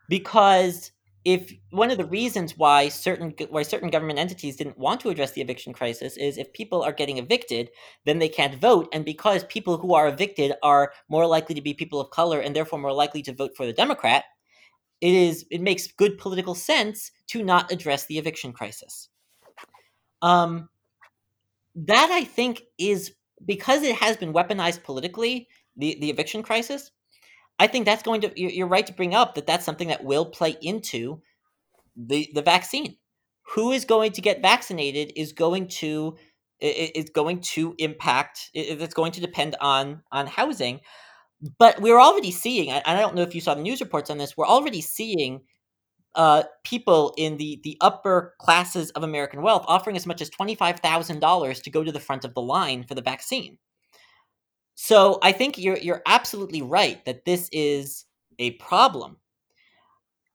because 0.08 0.92
if 1.24 1.52
one 1.70 1.90
of 1.90 1.96
the 1.96 2.04
reasons 2.04 2.58
why 2.58 2.88
certain 2.88 3.34
why 3.48 3.62
certain 3.62 3.88
government 3.88 4.18
entities 4.18 4.56
didn't 4.56 4.78
want 4.78 5.00
to 5.00 5.08
address 5.08 5.32
the 5.32 5.40
eviction 5.40 5.72
crisis 5.72 6.16
is 6.16 6.36
if 6.36 6.52
people 6.52 6.82
are 6.82 6.92
getting 6.92 7.18
evicted 7.18 7.70
then 8.04 8.18
they 8.18 8.28
can't 8.28 8.60
vote 8.60 8.88
and 8.92 9.04
because 9.04 9.44
people 9.44 9.78
who 9.78 9.94
are 9.94 10.08
evicted 10.08 10.52
are 10.62 10.92
more 11.08 11.26
likely 11.26 11.54
to 11.54 11.62
be 11.62 11.72
people 11.72 12.00
of 12.00 12.10
color 12.10 12.40
and 12.40 12.54
therefore 12.54 12.78
more 12.78 12.92
likely 12.92 13.22
to 13.22 13.32
vote 13.32 13.52
for 13.56 13.64
the 13.64 13.72
democrat 13.72 14.24
it 15.00 15.14
is 15.14 15.44
it 15.50 15.60
makes 15.60 15.86
good 15.86 16.18
political 16.18 16.54
sense 16.54 17.10
to 17.26 17.42
not 17.42 17.70
address 17.72 18.06
the 18.06 18.18
eviction 18.18 18.52
crisis 18.52 19.08
um 20.22 20.68
that 21.74 22.10
i 22.12 22.24
think 22.24 22.62
is 22.78 23.12
because 23.44 23.82
it 23.82 23.96
has 23.96 24.16
been 24.16 24.32
weaponized 24.32 24.82
politically 24.82 25.48
the 25.76 25.96
the 26.00 26.10
eviction 26.10 26.42
crisis 26.42 26.90
I 27.58 27.66
think 27.66 27.84
that's 27.86 28.02
going 28.02 28.20
to. 28.22 28.32
You're 28.36 28.66
right 28.66 28.86
to 28.86 28.92
bring 28.92 29.14
up 29.14 29.34
that 29.34 29.46
that's 29.46 29.64
something 29.64 29.88
that 29.88 30.04
will 30.04 30.26
play 30.26 30.56
into 30.60 31.20
the 31.96 32.28
the 32.34 32.42
vaccine. 32.42 32.96
Who 33.54 33.72
is 33.72 33.84
going 33.84 34.12
to 34.12 34.20
get 34.20 34.42
vaccinated 34.42 35.12
is 35.16 35.32
going 35.32 35.68
to 35.68 36.16
is 36.60 37.10
going 37.10 37.40
to 37.40 37.74
impact. 37.78 38.50
It's 38.54 38.94
going 38.94 39.12
to 39.12 39.20
depend 39.20 39.56
on 39.60 40.02
on 40.10 40.26
housing. 40.26 40.80
But 41.58 41.80
we're 41.80 42.00
already 42.00 42.30
seeing. 42.30 42.70
And 42.70 42.82
I 42.86 43.00
don't 43.00 43.14
know 43.14 43.22
if 43.22 43.34
you 43.34 43.40
saw 43.40 43.54
the 43.54 43.62
news 43.62 43.80
reports 43.80 44.10
on 44.10 44.18
this. 44.18 44.36
We're 44.36 44.46
already 44.46 44.80
seeing 44.80 45.42
uh, 46.14 46.44
people 46.62 47.12
in 47.16 47.36
the 47.36 47.60
the 47.64 47.76
upper 47.80 48.34
classes 48.38 48.90
of 48.92 49.02
American 49.02 49.42
wealth 49.42 49.64
offering 49.66 49.96
as 49.96 50.06
much 50.06 50.22
as 50.22 50.30
twenty 50.30 50.54
five 50.54 50.80
thousand 50.80 51.20
dollars 51.20 51.60
to 51.60 51.70
go 51.70 51.82
to 51.84 51.92
the 51.92 52.00
front 52.00 52.24
of 52.24 52.34
the 52.34 52.42
line 52.42 52.84
for 52.84 52.94
the 52.94 53.02
vaccine. 53.02 53.58
So 54.76 55.18
I 55.22 55.32
think 55.32 55.58
you're 55.58 55.78
you're 55.78 56.02
absolutely 56.06 56.62
right 56.62 57.04
that 57.04 57.24
this 57.24 57.48
is 57.52 58.04
a 58.38 58.52
problem. 58.52 59.16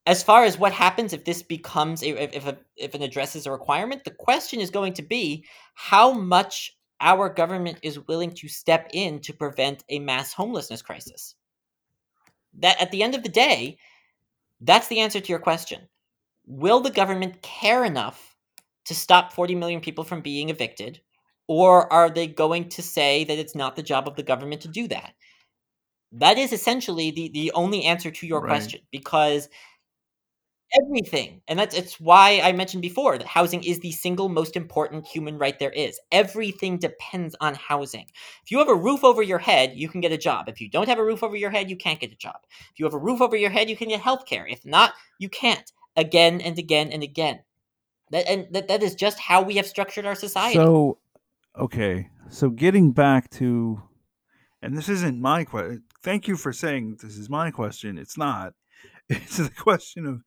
As 0.05 0.23
far 0.23 0.43
as 0.43 0.57
what 0.57 0.73
happens 0.73 1.13
if 1.13 1.25
this 1.25 1.43
becomes 1.43 2.01
a, 2.01 2.35
if 2.35 2.47
a, 2.47 2.57
if 2.77 2.95
an 2.95 3.03
addresses 3.03 3.45
a 3.45 3.51
requirement, 3.51 4.03
the 4.03 4.11
question 4.11 4.59
is 4.59 4.71
going 4.71 4.93
to 4.93 5.03
be 5.03 5.45
how 5.75 6.11
much 6.13 6.77
our 7.01 7.29
government 7.29 7.79
is 7.81 8.07
willing 8.07 8.31
to 8.31 8.47
step 8.47 8.89
in 8.93 9.19
to 9.21 9.33
prevent 9.33 9.83
a 9.89 9.99
mass 9.99 10.33
homelessness 10.33 10.81
crisis. 10.81 11.35
That 12.59 12.81
at 12.81 12.91
the 12.91 13.03
end 13.03 13.15
of 13.15 13.23
the 13.23 13.29
day, 13.29 13.77
that's 14.61 14.87
the 14.87 14.99
answer 14.99 15.19
to 15.19 15.29
your 15.29 15.39
question. 15.39 15.87
Will 16.45 16.81
the 16.81 16.91
government 16.91 17.41
care 17.41 17.85
enough 17.85 18.35
to 18.85 18.95
stop 18.95 19.33
40 19.33 19.55
million 19.55 19.81
people 19.81 20.03
from 20.03 20.21
being 20.21 20.49
evicted 20.49 20.99
or 21.47 21.91
are 21.91 22.11
they 22.11 22.27
going 22.27 22.69
to 22.69 22.83
say 22.83 23.23
that 23.23 23.39
it's 23.39 23.55
not 23.55 23.75
the 23.75 23.83
job 23.83 24.07
of 24.07 24.15
the 24.15 24.23
government 24.23 24.61
to 24.61 24.67
do 24.67 24.87
that? 24.87 25.13
That 26.11 26.37
is 26.37 26.53
essentially 26.53 27.09
the, 27.11 27.29
the 27.29 27.51
only 27.53 27.85
answer 27.85 28.11
to 28.11 28.27
your 28.27 28.41
right. 28.41 28.49
question 28.49 28.81
because 28.91 29.49
everything 30.83 31.41
and 31.47 31.57
that's 31.57 31.75
it's 31.75 31.99
why 31.99 32.41
i 32.43 32.51
mentioned 32.51 32.81
before 32.81 33.17
that 33.17 33.27
housing 33.27 33.63
is 33.63 33.79
the 33.79 33.91
single 33.91 34.29
most 34.29 34.55
important 34.55 35.05
human 35.05 35.37
right 35.37 35.57
there 35.59 35.71
is 35.71 35.99
everything 36.11 36.77
depends 36.77 37.35
on 37.41 37.55
housing 37.55 38.05
if 38.43 38.51
you 38.51 38.59
have 38.59 38.69
a 38.69 38.75
roof 38.75 39.03
over 39.03 39.23
your 39.23 39.39
head 39.39 39.71
you 39.75 39.89
can 39.89 40.01
get 40.01 40.11
a 40.11 40.17
job 40.17 40.47
if 40.47 40.61
you 40.61 40.69
don't 40.69 40.87
have 40.87 40.99
a 40.99 41.03
roof 41.03 41.23
over 41.23 41.35
your 41.35 41.49
head 41.49 41.69
you 41.69 41.75
can't 41.75 41.99
get 41.99 42.11
a 42.11 42.15
job 42.15 42.37
if 42.71 42.77
you 42.77 42.85
have 42.85 42.93
a 42.93 42.99
roof 42.99 43.21
over 43.21 43.35
your 43.35 43.49
head 43.49 43.69
you 43.69 43.75
can 43.75 43.89
get 43.89 43.99
health 43.99 44.25
care 44.25 44.45
if 44.47 44.65
not 44.65 44.93
you 45.17 45.29
can't 45.29 45.71
again 45.95 46.39
and 46.41 46.59
again 46.59 46.91
and 46.91 47.03
again 47.03 47.39
that 48.11 48.27
and 48.29 48.47
that, 48.51 48.67
that 48.67 48.83
is 48.83 48.95
just 48.95 49.19
how 49.19 49.41
we 49.41 49.55
have 49.55 49.65
structured 49.65 50.05
our 50.05 50.15
society 50.15 50.55
so 50.55 50.99
okay, 51.57 52.09
so 52.29 52.49
getting 52.49 52.91
back 52.91 53.29
to, 53.31 53.81
and 54.61 54.75
this 54.75 54.89
isn't 54.89 55.21
my 55.21 55.43
question. 55.43 55.83
Thank 56.01 56.27
you 56.27 56.37
for 56.37 56.53
saying 56.53 56.97
this 57.01 57.17
is 57.17 57.29
my 57.29 57.51
question. 57.51 57.97
It's 57.97 58.17
not. 58.17 58.53
It's 59.11 59.37
the 59.37 59.49
question 59.49 60.05
of 60.05 60.21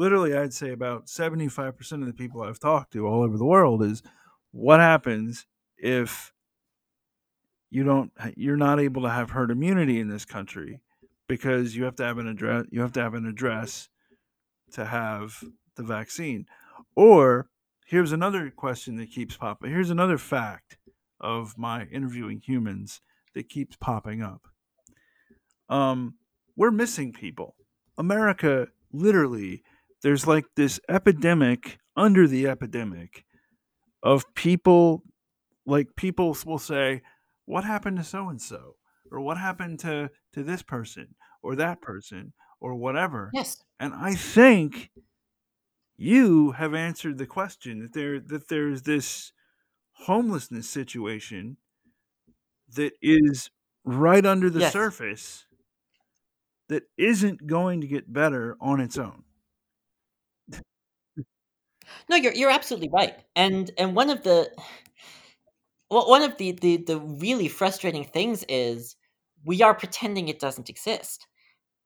literally, 0.00 0.34
I'd 0.34 0.54
say 0.54 0.70
about 0.70 1.08
75% 1.08 1.92
of 1.92 2.06
the 2.06 2.14
people 2.14 2.40
I've 2.40 2.58
talked 2.58 2.94
to 2.94 3.06
all 3.06 3.22
over 3.22 3.36
the 3.36 3.44
world 3.44 3.82
is 3.82 4.02
what 4.50 4.80
happens 4.80 5.44
if 5.76 6.32
you 7.68 7.84
don't, 7.84 8.10
you're 8.34 8.56
not 8.56 8.80
able 8.80 9.02
to 9.02 9.10
have 9.10 9.30
herd 9.30 9.50
immunity 9.50 10.00
in 10.00 10.08
this 10.08 10.24
country 10.24 10.80
because 11.28 11.76
you 11.76 11.84
have 11.84 11.96
to 11.96 12.04
have 12.04 12.16
an 12.16 12.26
address, 12.26 12.64
you 12.70 12.80
have 12.80 12.92
to 12.92 13.02
have 13.02 13.12
an 13.12 13.26
address 13.26 13.90
to 14.72 14.86
have 14.86 15.44
the 15.76 15.82
vaccine. 15.82 16.46
Or 16.96 17.50
here's 17.84 18.12
another 18.12 18.50
question 18.50 18.96
that 18.96 19.12
keeps 19.12 19.36
popping. 19.36 19.70
Here's 19.70 19.90
another 19.90 20.16
fact 20.16 20.78
of 21.20 21.58
my 21.58 21.84
interviewing 21.84 22.40
humans 22.42 23.02
that 23.34 23.50
keeps 23.50 23.76
popping 23.76 24.22
up. 24.22 24.48
Um, 25.68 26.14
we're 26.56 26.70
missing 26.70 27.12
people. 27.12 27.54
America, 27.98 28.68
literally, 28.92 29.62
there's 30.02 30.26
like 30.26 30.46
this 30.56 30.80
epidemic 30.88 31.78
under 31.96 32.26
the 32.26 32.48
epidemic 32.48 33.24
of 34.02 34.24
people, 34.34 35.02
like 35.66 35.96
people 35.96 36.36
will 36.46 36.58
say, 36.58 37.02
"What 37.46 37.64
happened 37.64 37.98
to 37.98 38.04
so 38.04 38.28
and 38.28 38.40
so?" 38.40 38.76
or 39.10 39.20
"What 39.20 39.38
happened 39.38 39.80
to 39.80 40.10
to 40.32 40.42
this 40.42 40.62
person 40.62 41.14
or 41.42 41.56
that 41.56 41.82
person 41.82 42.32
or 42.60 42.74
whatever." 42.74 43.30
Yes. 43.34 43.62
And 43.78 43.94
I 43.94 44.14
think 44.14 44.90
you 45.96 46.52
have 46.52 46.74
answered 46.74 47.18
the 47.18 47.26
question 47.26 47.80
that 47.80 47.92
there 47.92 48.20
that 48.20 48.48
there's 48.48 48.82
this 48.82 49.32
homelessness 49.92 50.68
situation 50.68 51.58
that 52.74 52.92
is 53.02 53.50
right 53.84 54.24
under 54.24 54.48
the 54.48 54.60
yes. 54.60 54.72
surface 54.72 55.46
that 56.68 56.84
isn't 56.96 57.46
going 57.46 57.80
to 57.80 57.86
get 57.86 58.12
better 58.12 58.56
on 58.60 58.80
its 58.80 58.96
own. 58.96 59.24
No, 62.08 62.16
you're 62.16 62.34
you're 62.34 62.50
absolutely 62.50 62.90
right. 62.92 63.14
And 63.36 63.70
and 63.78 63.94
one 63.94 64.10
of 64.10 64.22
the 64.22 64.50
well, 65.90 66.08
one 66.08 66.22
of 66.22 66.36
the, 66.36 66.52
the 66.52 66.78
the 66.78 66.98
really 66.98 67.48
frustrating 67.48 68.04
things 68.04 68.44
is 68.48 68.96
we 69.44 69.62
are 69.62 69.74
pretending 69.74 70.28
it 70.28 70.38
doesn't 70.38 70.70
exist 70.70 71.26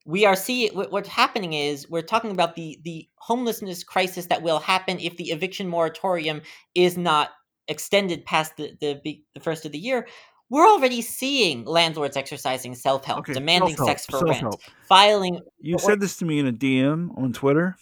we 0.07 0.25
are 0.27 0.37
seeing 0.37 0.71
what's 0.75 1.09
happening 1.09 1.55
is 1.55 1.89
we're 1.89 2.03
talking 2.03 2.31
about 2.31 2.55
the 2.55 2.79
the 2.85 3.09
homelessness 3.17 3.83
crisis 3.83 4.27
that 4.27 4.43
will 4.43 4.59
happen 4.59 4.99
if 5.01 5.17
the 5.17 5.31
eviction 5.31 5.69
moratorium 5.69 6.43
is 6.75 6.97
not 6.97 7.31
extended 7.69 8.25
past 8.25 8.57
the 8.57 8.77
the, 8.81 9.01
the 9.35 9.41
first 9.41 9.65
of 9.65 9.73
the 9.73 9.79
year 9.79 10.07
we're 10.51 10.67
already 10.67 11.01
seeing 11.01 11.65
landlords 11.65 12.17
exercising 12.17 12.75
self-help 12.75 13.21
okay, 13.21 13.33
demanding 13.33 13.77
self-help, 13.77 13.89
sex 13.89 14.07
for 14.07 14.19
self-help. 14.19 14.45
rent 14.45 14.57
filing 14.89 15.41
you 15.61 15.79
said 15.79 16.01
this 16.01 16.17
to 16.17 16.25
me 16.25 16.39
in 16.39 16.47
a 16.47 16.53
dm 16.53 17.17
on 17.17 17.33
twitter 17.33 17.75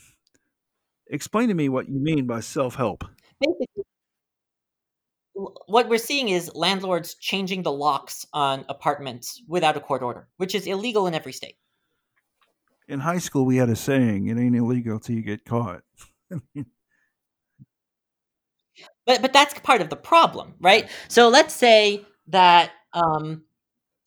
explain 1.13 1.49
to 1.49 1.55
me 1.55 1.69
what 1.69 1.89
you 1.89 2.01
mean 2.01 2.27
by 2.27 2.41
self-help. 2.41 3.05
Basically 3.41 3.85
what 5.35 5.89
we're 5.89 5.99
seeing 5.99 6.29
is 6.29 6.55
landlords 6.55 7.15
changing 7.15 7.63
the 7.63 7.73
locks 7.73 8.27
on 8.33 8.65
apartments 8.69 9.43
without 9.49 9.77
a 9.77 9.81
court 9.81 10.03
order 10.03 10.29
which 10.37 10.55
is 10.55 10.67
illegal 10.67 11.07
in 11.07 11.15
every 11.15 11.33
state. 11.33 11.57
In 12.89 13.01
high 13.01 13.19
school 13.19 13.45
we 13.47 13.57
had 13.57 13.71
a 13.71 13.77
saying 13.77 14.27
it 14.27 14.39
ain't 14.39 14.57
illegal 14.57 14.99
till 14.99 15.17
you 15.17 15.23
get 15.23 15.45
caught. 15.45 15.83
But 19.05 19.21
but 19.21 19.33
that's 19.33 19.59
part 19.61 19.81
of 19.81 19.91
the 19.91 19.97
problem 19.97 20.55
right. 20.61 20.89
So 21.09 21.29
let's 21.29 21.55
say 21.55 22.07
that 22.29 22.71
um 22.93 23.43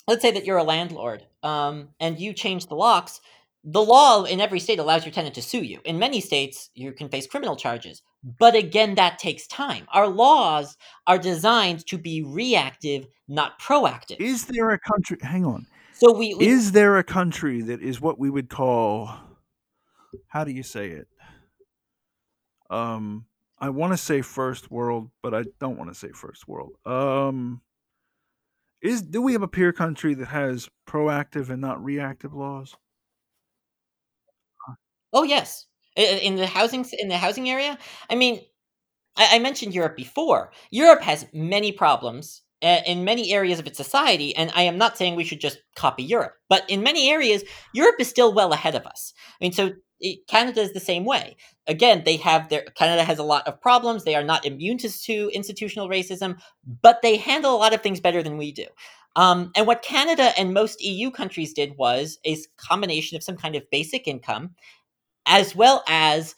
let's 0.08 0.22
say 0.22 0.32
that 0.32 0.46
you're 0.46 0.58
a 0.58 0.64
landlord 0.64 1.26
um 1.44 1.90
and 2.00 2.20
you 2.20 2.34
change 2.34 2.68
the 2.68 2.76
locks 2.76 3.22
the 3.68 3.82
law 3.82 4.24
in 4.24 4.40
every 4.40 4.60
state 4.60 4.78
allows 4.78 5.04
your 5.04 5.12
tenant 5.12 5.34
to 5.36 5.42
sue 5.42 5.64
you 5.64 5.80
in 5.86 5.98
many 5.98 6.22
states 6.22 6.70
you 6.76 6.92
can 6.92 7.10
face 7.10 7.26
criminal 7.26 7.56
charges 7.56 8.02
but 8.38 8.56
again 8.56 8.96
that 8.96 9.18
takes 9.18 9.48
time 9.48 9.86
our 9.92 10.08
laws 10.08 10.78
are 11.08 11.18
designed 11.18 11.86
to 11.88 11.98
be 11.98 12.24
reactive 12.24 13.08
not 13.28 13.60
proactive 13.60 14.18
is 14.20 14.46
there 14.46 14.70
a 14.72 14.80
country 14.80 15.18
hang 15.22 15.46
on 15.46 15.66
so 15.94 16.12
we, 16.12 16.36
we 16.36 16.46
is 16.46 16.74
there 16.74 16.98
a 16.98 17.04
country 17.04 17.62
that 17.62 17.82
is 17.82 18.02
what 18.02 18.20
we 18.20 18.30
would 18.30 18.50
call 18.50 19.16
how 20.28 20.44
do 20.44 20.52
you 20.52 20.64
say 20.64 20.90
it? 20.90 21.08
Um 22.70 23.26
I 23.58 23.70
want 23.70 23.94
to 23.94 23.98
say 23.98 24.22
first 24.22 24.70
world, 24.70 25.10
but 25.24 25.34
I 25.34 25.46
don't 25.60 25.78
want 25.78 25.90
to 25.90 25.96
say 25.96 26.10
first 26.10 26.48
world. 26.48 26.74
Um 26.86 27.62
is 28.82 29.02
do 29.02 29.22
we 29.22 29.34
have 29.34 29.42
a 29.42 29.48
peer 29.48 29.72
country 29.72 30.14
that 30.16 30.28
has 30.28 30.70
proactive 30.88 31.50
and 31.50 31.62
not 31.62 31.84
reactive 31.84 32.34
laws? 32.34 32.76
Oh 35.16 35.24
yes, 35.24 35.66
in 35.96 36.36
the 36.36 36.46
housing 36.46 36.86
in 37.00 37.08
the 37.08 37.18
housing 37.18 37.50
area. 37.50 37.78
I 38.10 38.16
mean, 38.16 38.42
I, 39.16 39.38
I 39.38 39.40
mentioned 39.40 39.74
Europe 39.74 39.96
before. 39.96 40.52
Europe 40.70 41.02
has 41.02 41.26
many 41.34 41.72
problems 41.72 42.42
uh, 42.62 42.82
in 42.86 43.06
many 43.06 43.34
areas 43.34 43.60
of 43.60 43.66
its 43.66 43.78
society, 43.78 44.36
and 44.36 44.52
I 44.54 44.64
am 44.64 44.78
not 44.78 44.98
saying 44.98 45.16
we 45.16 45.24
should 45.24 45.40
just 45.40 45.60
copy 45.76 46.04
Europe, 46.04 46.34
but 46.50 46.70
in 46.70 46.84
many 46.84 47.10
areas, 47.10 47.44
Europe 47.74 47.96
is 48.00 48.10
still 48.10 48.34
well 48.34 48.52
ahead 48.52 48.76
of 48.76 48.86
us. 48.86 49.14
I 49.40 49.46
mean, 49.46 49.54
so 49.54 49.72
it, 50.02 50.28
Canada 50.28 50.62
is 50.62 50.74
the 50.74 50.82
same 50.82 51.06
way. 51.06 51.38
Again, 51.66 52.04
they 52.06 52.18
have 52.18 52.50
their 52.50 52.64
Canada 52.76 53.06
has 53.06 53.18
a 53.18 53.24
lot 53.24 53.48
of 53.48 53.62
problems. 53.62 54.04
They 54.04 54.16
are 54.16 54.24
not 54.24 54.46
immune 54.46 54.78
to, 54.80 54.90
to 54.90 55.30
institutional 55.34 55.88
racism, 55.88 56.40
but 56.82 57.02
they 57.02 57.16
handle 57.16 57.56
a 57.56 57.58
lot 57.58 57.74
of 57.74 57.82
things 57.82 58.02
better 58.02 58.22
than 58.22 58.38
we 58.38 58.52
do. 58.52 58.66
Um, 59.16 59.52
and 59.56 59.66
what 59.66 59.82
Canada 59.82 60.34
and 60.38 60.54
most 60.54 60.84
EU 60.84 61.10
countries 61.10 61.54
did 61.54 61.78
was 61.78 62.20
a 62.26 62.38
combination 62.58 63.16
of 63.16 63.24
some 63.24 63.38
kind 63.38 63.56
of 63.56 63.64
basic 63.72 64.08
income, 64.08 64.56
as 65.26 65.56
well 65.56 65.84
as 65.88 66.36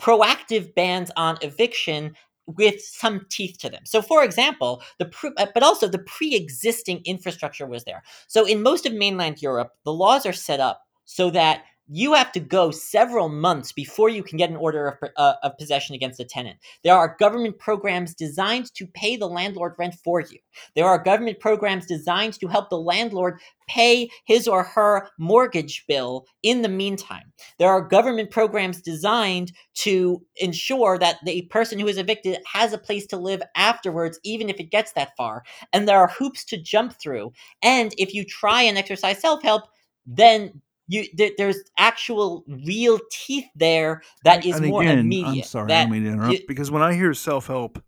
proactive 0.00 0.74
bans 0.74 1.10
on 1.16 1.38
eviction 1.42 2.14
with 2.46 2.80
some 2.82 3.24
teeth 3.30 3.56
to 3.58 3.70
them. 3.70 3.82
So, 3.84 4.02
for 4.02 4.24
example, 4.24 4.82
the 4.98 5.06
pre- 5.06 5.32
uh, 5.36 5.46
but 5.54 5.62
also 5.62 5.88
the 5.88 6.00
pre-existing 6.00 7.02
infrastructure 7.04 7.66
was 7.66 7.84
there. 7.84 8.02
So, 8.26 8.44
in 8.44 8.62
most 8.62 8.84
of 8.84 8.92
mainland 8.92 9.40
Europe, 9.40 9.70
the 9.84 9.92
laws 9.92 10.26
are 10.26 10.32
set 10.32 10.60
up 10.60 10.82
so 11.04 11.30
that 11.30 11.64
you 11.88 12.14
have 12.14 12.32
to 12.32 12.40
go 12.40 12.70
several 12.70 13.28
months 13.28 13.72
before 13.72 14.08
you 14.08 14.22
can 14.22 14.38
get 14.38 14.50
an 14.50 14.56
order 14.56 14.98
of, 15.02 15.10
uh, 15.16 15.34
of, 15.42 15.58
possession 15.58 15.94
against 15.94 16.20
a 16.20 16.24
tenant. 16.24 16.58
There 16.84 16.94
are 16.94 17.16
government 17.18 17.58
programs 17.58 18.14
designed 18.14 18.72
to 18.74 18.86
pay 18.86 19.16
the 19.16 19.28
landlord 19.28 19.74
rent 19.78 19.94
for 20.02 20.20
you. 20.20 20.38
There 20.74 20.86
are 20.86 21.02
government 21.02 21.40
programs 21.40 21.86
designed 21.86 22.34
to 22.40 22.46
help 22.46 22.70
the 22.70 22.78
landlord 22.78 23.40
pay 23.68 24.10
his 24.24 24.46
or 24.46 24.62
her 24.62 25.08
mortgage 25.18 25.84
bill 25.88 26.26
in 26.42 26.62
the 26.62 26.68
meantime. 26.68 27.32
There 27.58 27.70
are 27.70 27.80
government 27.80 28.30
programs 28.30 28.80
designed 28.80 29.52
to 29.74 30.22
ensure 30.36 30.98
that 30.98 31.18
the 31.24 31.42
person 31.42 31.78
who 31.78 31.88
is 31.88 31.98
evicted 31.98 32.38
has 32.50 32.72
a 32.72 32.78
place 32.78 33.06
to 33.08 33.16
live 33.16 33.42
afterwards, 33.56 34.20
even 34.24 34.48
if 34.48 34.60
it 34.60 34.70
gets 34.70 34.92
that 34.92 35.16
far. 35.16 35.42
And 35.72 35.88
there 35.88 35.98
are 35.98 36.08
hoops 36.08 36.44
to 36.46 36.62
jump 36.62 36.94
through. 37.00 37.32
And 37.62 37.94
if 37.98 38.14
you 38.14 38.24
try 38.24 38.62
and 38.62 38.78
exercise 38.78 39.20
self 39.20 39.42
help, 39.42 39.64
then 40.06 40.60
you 40.88 41.06
there's 41.38 41.58
actual 41.78 42.44
real 42.66 42.98
teeth 43.10 43.46
there 43.54 44.02
that 44.24 44.44
is 44.44 44.56
and 44.56 44.66
more 44.66 44.82
again, 44.82 44.98
immediate. 44.98 45.28
I'm 45.28 45.42
sorry, 45.42 45.68
that, 45.68 45.80
I 45.80 45.82
don't 45.82 45.92
mean 45.92 46.04
to 46.04 46.10
interrupt. 46.10 46.46
because 46.48 46.70
when 46.70 46.82
I 46.82 46.94
hear 46.94 47.14
self 47.14 47.46
help, 47.46 47.82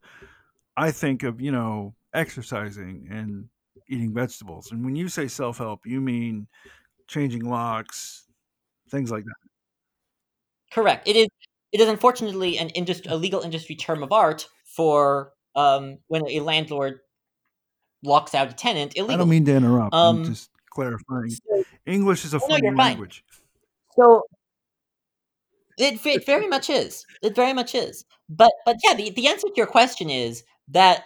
I 0.76 0.90
think 0.90 1.22
of 1.22 1.40
you 1.40 1.52
know 1.52 1.94
exercising 2.14 3.08
and 3.10 3.48
eating 3.88 4.14
vegetables. 4.14 4.70
And 4.70 4.84
when 4.84 4.96
you 4.96 5.08
say 5.08 5.28
self 5.28 5.58
help, 5.58 5.86
you 5.86 6.00
mean 6.00 6.46
changing 7.08 7.44
locks, 7.44 8.26
things 8.90 9.10
like 9.10 9.24
that. 9.24 9.34
Correct. 10.72 11.06
It 11.08 11.16
is. 11.16 11.28
It 11.72 11.80
is 11.80 11.88
unfortunately 11.88 12.58
an 12.58 12.68
industry, 12.70 13.10
a 13.10 13.16
legal 13.16 13.40
industry 13.40 13.74
term 13.74 14.04
of 14.04 14.12
art 14.12 14.48
for 14.64 15.32
um, 15.56 15.98
when 16.06 16.22
a 16.28 16.38
landlord 16.38 17.00
locks 18.04 18.34
out 18.34 18.48
a 18.48 18.52
tenant 18.52 18.92
illegally. 18.96 19.14
I 19.14 19.18
don't 19.18 19.28
mean 19.28 19.44
to 19.46 19.56
interrupt. 19.56 19.92
Um, 19.92 20.18
I'm 20.18 20.24
just 20.24 20.50
clarifying. 20.74 21.30
So, 21.30 21.64
English 21.86 22.24
is 22.24 22.34
a 22.34 22.38
oh, 22.38 22.46
no, 22.48 22.58
foreign 22.58 22.76
language. 22.76 23.24
So 23.96 24.22
it, 25.78 26.04
it 26.06 26.26
very 26.26 26.46
much 26.48 26.70
is. 26.70 27.04
It 27.22 27.34
very 27.34 27.52
much 27.52 27.74
is. 27.74 28.04
But 28.28 28.52
but 28.64 28.76
yeah, 28.84 28.94
the, 28.94 29.10
the 29.10 29.28
answer 29.28 29.48
to 29.48 29.54
your 29.56 29.66
question 29.66 30.10
is 30.10 30.44
that 30.68 31.04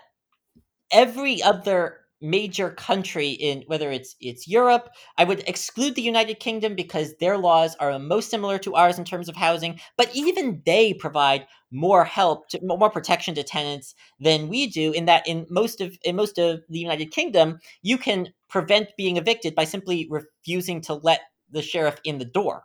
every 0.90 1.42
other 1.42 1.98
major 2.20 2.70
country 2.70 3.30
in 3.30 3.62
whether 3.66 3.90
it's 3.90 4.16
it's 4.20 4.48
Europe, 4.48 4.90
I 5.16 5.24
would 5.24 5.44
exclude 5.46 5.94
the 5.94 6.02
United 6.02 6.40
Kingdom 6.40 6.74
because 6.74 7.16
their 7.16 7.38
laws 7.38 7.76
are 7.80 7.98
most 7.98 8.30
similar 8.30 8.58
to 8.58 8.74
ours 8.74 8.98
in 8.98 9.04
terms 9.04 9.28
of 9.28 9.36
housing, 9.36 9.78
but 9.96 10.10
even 10.14 10.62
they 10.66 10.94
provide 10.94 11.46
more 11.70 12.04
help 12.04 12.48
to 12.48 12.60
more 12.62 12.90
protection 12.90 13.34
to 13.34 13.42
tenants 13.42 13.94
than 14.20 14.48
we 14.48 14.66
do 14.66 14.92
in 14.92 15.04
that 15.06 15.26
in 15.26 15.46
most 15.50 15.80
of 15.80 15.96
in 16.02 16.16
most 16.16 16.38
of 16.38 16.60
the 16.68 16.78
United 16.78 17.10
Kingdom, 17.10 17.58
you 17.82 17.98
can 17.98 18.32
prevent 18.48 18.88
being 18.96 19.16
evicted 19.16 19.54
by 19.54 19.64
simply 19.64 20.08
refusing 20.10 20.80
to 20.80 20.94
let 20.94 21.20
the 21.50 21.62
sheriff 21.62 22.00
in 22.04 22.18
the 22.18 22.24
door. 22.24 22.64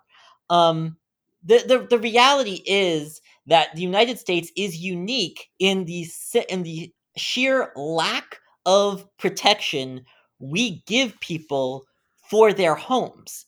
Um, 0.50 0.98
the, 1.44 1.64
the 1.68 1.88
the 1.90 2.00
reality 2.00 2.62
is 2.66 3.22
that 3.48 3.76
the 3.76 3.82
United 3.82 4.18
States 4.18 4.52
is 4.56 4.78
unique 4.78 5.50
in 5.60 5.86
the 5.86 6.08
in 6.50 6.64
the 6.64 6.94
sheer 7.18 7.72
lack 7.76 8.40
of 8.66 9.06
protection 9.18 10.06
we 10.40 10.84
give 10.86 11.20
people 11.20 11.86
for 12.30 12.54
their 12.54 12.76
homes. 12.76 13.46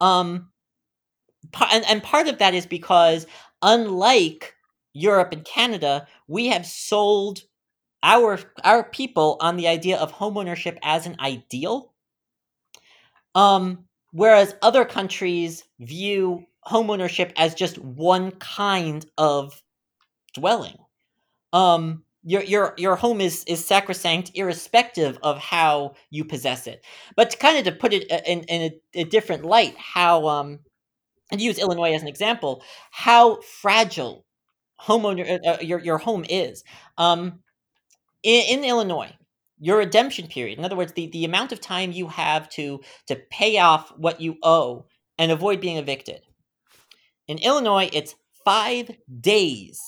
Um, 0.00 0.50
and, 1.70 1.84
and 1.88 2.02
part 2.02 2.28
of 2.28 2.38
that 2.38 2.54
is 2.54 2.66
because, 2.66 3.26
unlike 3.62 4.54
Europe 4.92 5.32
and 5.32 5.44
Canada, 5.44 6.06
we 6.28 6.46
have 6.46 6.66
sold 6.66 7.42
our 8.02 8.38
our 8.62 8.84
people 8.84 9.36
on 9.40 9.56
the 9.56 9.66
idea 9.68 9.98
of 9.98 10.12
homeownership 10.12 10.78
as 10.82 11.06
an 11.06 11.16
ideal. 11.20 11.92
Um, 13.34 13.84
whereas 14.12 14.54
other 14.62 14.84
countries 14.84 15.64
view 15.80 16.46
homeownership 16.66 17.32
as 17.36 17.54
just 17.54 17.78
one 17.78 18.32
kind 18.32 19.04
of 19.18 19.62
dwelling. 20.34 20.76
Um, 21.52 22.02
your 22.26 22.42
your 22.42 22.74
your 22.76 22.96
home 22.96 23.20
is 23.20 23.44
is 23.46 23.64
sacrosanct 23.64 24.32
irrespective 24.34 25.16
of 25.22 25.38
how 25.38 25.94
you 26.10 26.24
possess 26.24 26.66
it. 26.66 26.84
But 27.16 27.30
to 27.30 27.36
kind 27.36 27.56
of 27.56 27.64
to 27.64 27.72
put 27.80 27.92
it 27.92 28.10
uh, 28.10 28.20
in, 28.26 28.40
in 28.44 28.72
a, 28.94 29.00
a 29.00 29.04
different 29.04 29.44
light 29.44 29.76
how 29.78 30.26
um 30.26 30.58
and 31.32 31.40
use 31.40 31.58
illinois 31.58 31.94
as 31.94 32.02
an 32.02 32.08
example 32.08 32.62
how 32.90 33.40
fragile 33.42 34.26
homeowner 34.80 35.40
uh, 35.46 35.50
uh, 35.50 35.58
your 35.62 35.80
your 35.80 35.98
home 35.98 36.24
is. 36.28 36.64
Um 36.98 37.40
in, 38.24 38.58
in 38.58 38.64
illinois 38.64 39.12
your 39.60 39.78
redemption 39.78 40.26
period 40.28 40.58
in 40.58 40.64
other 40.64 40.76
words 40.76 40.92
the, 40.94 41.08
the 41.08 41.24
amount 41.24 41.52
of 41.52 41.60
time 41.60 41.92
you 41.92 42.08
have 42.08 42.48
to 42.50 42.80
to 43.06 43.16
pay 43.30 43.58
off 43.58 43.92
what 43.96 44.20
you 44.20 44.36
owe 44.42 44.86
and 45.18 45.32
avoid 45.32 45.60
being 45.60 45.76
evicted. 45.78 46.22
In 47.28 47.38
illinois 47.38 47.88
it's 47.92 48.16
five 48.44 48.90
days 49.20 49.80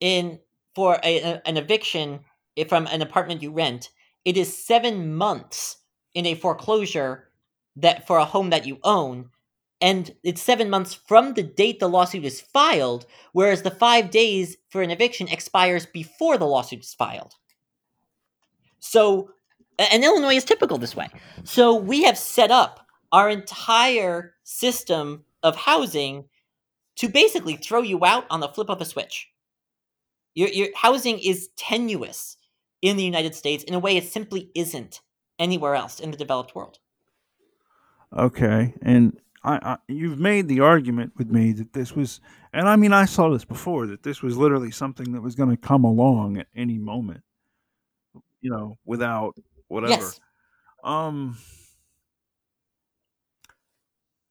in 0.00 0.40
for 0.76 1.00
a, 1.02 1.40
an 1.46 1.56
eviction 1.56 2.20
eh, 2.58 2.64
from 2.64 2.86
an 2.88 3.00
apartment 3.00 3.40
you 3.40 3.50
rent, 3.50 3.88
it 4.26 4.36
is 4.36 4.62
seven 4.62 5.16
months 5.16 5.78
in 6.12 6.26
a 6.26 6.34
foreclosure 6.34 7.30
that 7.76 8.06
for 8.06 8.18
a 8.18 8.26
home 8.26 8.50
that 8.50 8.66
you 8.66 8.78
own, 8.84 9.30
and 9.80 10.14
it's 10.22 10.42
seven 10.42 10.68
months 10.68 10.92
from 10.92 11.32
the 11.32 11.42
date 11.42 11.80
the 11.80 11.88
lawsuit 11.88 12.26
is 12.26 12.42
filed, 12.42 13.06
whereas 13.32 13.62
the 13.62 13.70
five 13.70 14.10
days 14.10 14.58
for 14.68 14.82
an 14.82 14.90
eviction 14.90 15.28
expires 15.28 15.86
before 15.86 16.36
the 16.36 16.46
lawsuit 16.46 16.80
is 16.80 16.92
filed. 16.92 17.32
So, 18.78 19.30
and 19.78 20.04
Illinois 20.04 20.36
is 20.36 20.44
typical 20.44 20.76
this 20.76 20.94
way. 20.94 21.08
So 21.44 21.74
we 21.74 22.02
have 22.02 22.18
set 22.18 22.50
up 22.50 22.86
our 23.12 23.30
entire 23.30 24.34
system 24.44 25.24
of 25.42 25.56
housing 25.56 26.26
to 26.96 27.08
basically 27.08 27.56
throw 27.56 27.80
you 27.80 28.04
out 28.04 28.26
on 28.28 28.40
the 28.40 28.48
flip 28.48 28.68
of 28.68 28.82
a 28.82 28.84
switch. 28.84 29.30
Your, 30.36 30.50
your 30.50 30.68
housing 30.76 31.18
is 31.18 31.48
tenuous 31.56 32.36
in 32.82 32.98
the 32.98 33.02
United 33.02 33.34
States 33.34 33.64
in 33.64 33.74
a 33.74 33.78
way 33.78 33.96
it 33.96 34.04
simply 34.04 34.50
isn't 34.54 35.00
anywhere 35.38 35.74
else 35.74 35.98
in 35.98 36.10
the 36.10 36.16
developed 36.16 36.54
world. 36.54 36.78
Okay, 38.16 38.74
and 38.82 39.18
I, 39.42 39.58
I, 39.62 39.76
you've 39.88 40.18
made 40.18 40.46
the 40.46 40.60
argument 40.60 41.14
with 41.16 41.30
me 41.30 41.52
that 41.52 41.72
this 41.72 41.96
was, 41.96 42.20
and 42.52 42.68
I 42.68 42.76
mean 42.76 42.92
I 42.92 43.06
saw 43.06 43.30
this 43.30 43.46
before 43.46 43.86
that 43.86 44.02
this 44.02 44.22
was 44.22 44.36
literally 44.36 44.70
something 44.70 45.12
that 45.12 45.22
was 45.22 45.34
going 45.34 45.50
to 45.50 45.56
come 45.56 45.84
along 45.84 46.36
at 46.36 46.48
any 46.54 46.76
moment, 46.76 47.22
you 48.42 48.50
know, 48.50 48.76
without 48.84 49.36
whatever. 49.68 49.92
Yes. 49.92 50.20
Um. 50.84 51.38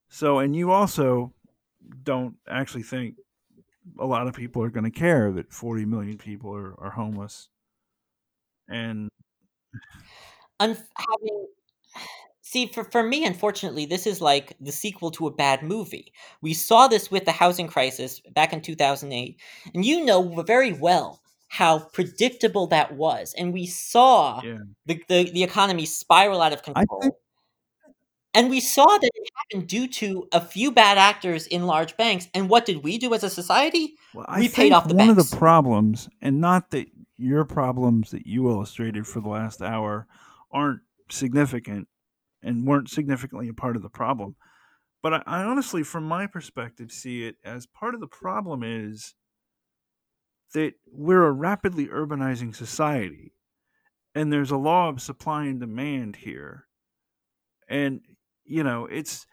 So, 0.08 0.40
and 0.40 0.56
you 0.56 0.72
also 0.72 1.34
don't 2.04 2.36
actually 2.48 2.84
think 2.84 3.16
a 4.00 4.06
lot 4.06 4.28
of 4.28 4.34
people 4.34 4.64
are 4.64 4.70
going 4.70 4.84
to 4.84 4.92
care 4.92 5.32
that 5.32 5.52
40 5.52 5.86
million 5.86 6.18
people 6.18 6.56
are, 6.56 6.74
are 6.80 6.92
homeless. 6.92 7.50
And 8.68 9.10
having 10.98 11.48
see 12.42 12.68
for, 12.68 12.84
for 12.86 13.04
me 13.04 13.26
unfortunately 13.26 13.86
this 13.86 14.06
is 14.06 14.22
like 14.22 14.56
the 14.62 14.72
sequel 14.72 15.10
to 15.12 15.28
a 15.28 15.32
bad 15.32 15.64
movie 15.64 16.14
we 16.42 16.54
saw 16.54 16.88
this 16.88 17.10
with 17.10 17.26
the 17.26 17.32
housing 17.32 17.68
crisis 17.68 18.22
back 18.34 18.54
in 18.54 18.62
2008 18.62 19.40
and 19.74 19.84
you 19.84 20.06
know 20.06 20.42
very 20.44 20.72
well 20.72 21.22
how 21.48 21.80
predictable 21.80 22.68
that 22.68 22.94
was 22.96 23.34
and 23.38 23.52
we 23.52 23.66
saw 23.66 24.42
yeah. 24.44 24.58
the, 24.86 25.04
the, 25.10 25.32
the 25.32 25.44
economy 25.44 25.86
spiral 25.86 26.42
out 26.42 26.54
of 26.54 26.62
control 26.62 27.18
and 28.36 28.50
we 28.52 28.60
saw 28.62 28.86
that 28.86 29.12
it 29.16 29.30
happened 29.38 29.70
due 29.70 29.88
to 29.88 30.28
a 30.34 30.42
few 30.42 30.72
bad 30.72 30.98
actors 31.00 31.48
in 31.48 31.66
large 31.68 31.98
banks. 31.98 32.28
And 32.36 32.50
what 32.50 32.66
did 32.66 32.84
we 32.84 32.98
do 33.00 33.14
as 33.16 33.24
a 33.24 33.30
society? 33.32 33.96
Well, 34.14 34.28
we 34.38 34.50
paid 34.50 34.74
off 34.74 34.88
the 34.88 34.94
banks. 34.96 35.08
one 35.10 35.16
banks. 35.16 35.26
of 35.26 35.32
the 35.32 35.38
problems, 35.38 36.10
and 36.22 36.42
not 36.42 36.72
that 36.72 36.88
your 37.18 37.46
problems 37.46 38.12
that 38.12 38.28
you 38.28 38.50
illustrated 38.50 39.08
for 39.08 39.22
the 39.22 39.30
last 39.30 39.62
hour 39.62 40.08
aren't 40.52 40.82
significant 41.10 41.88
and 42.44 42.68
weren't 42.68 42.90
significantly 42.90 43.48
a 43.50 43.54
part 43.54 43.76
of 43.76 43.82
the 43.82 43.90
problem. 43.90 44.36
But 45.04 45.14
I, 45.16 45.24
I 45.28 45.44
honestly, 45.44 45.84
from 45.84 46.06
my 46.06 46.28
perspective, 46.28 46.92
see 46.92 47.26
it 47.26 47.38
as 47.44 47.66
part 47.68 47.96
of 47.96 48.02
the 48.02 48.08
problem 48.08 48.64
is 48.64 49.16
that 50.54 50.74
we're 50.88 51.26
a 51.26 51.32
rapidly 51.32 51.88
urbanizing 51.88 52.56
society. 52.56 53.34
and 54.16 54.32
there's 54.32 54.52
a 54.52 54.58
law 54.58 54.90
of 54.90 55.02
supply 55.02 55.46
and 55.46 55.60
demand 55.60 56.18
here. 56.18 56.68
And 57.68 58.02
you 58.46 58.64
know, 58.64 58.86
it's 58.86 59.26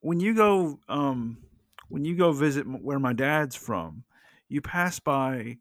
when 0.00 0.20
you 0.20 0.34
go 0.34 0.80
um 0.88 1.44
when 1.88 2.04
you 2.04 2.16
go 2.16 2.32
visit 2.32 2.66
where 2.66 2.98
my 3.00 3.12
dad's 3.12 3.56
from, 3.56 4.04
you 4.48 4.60
pass 4.60 4.98
by 5.00 5.58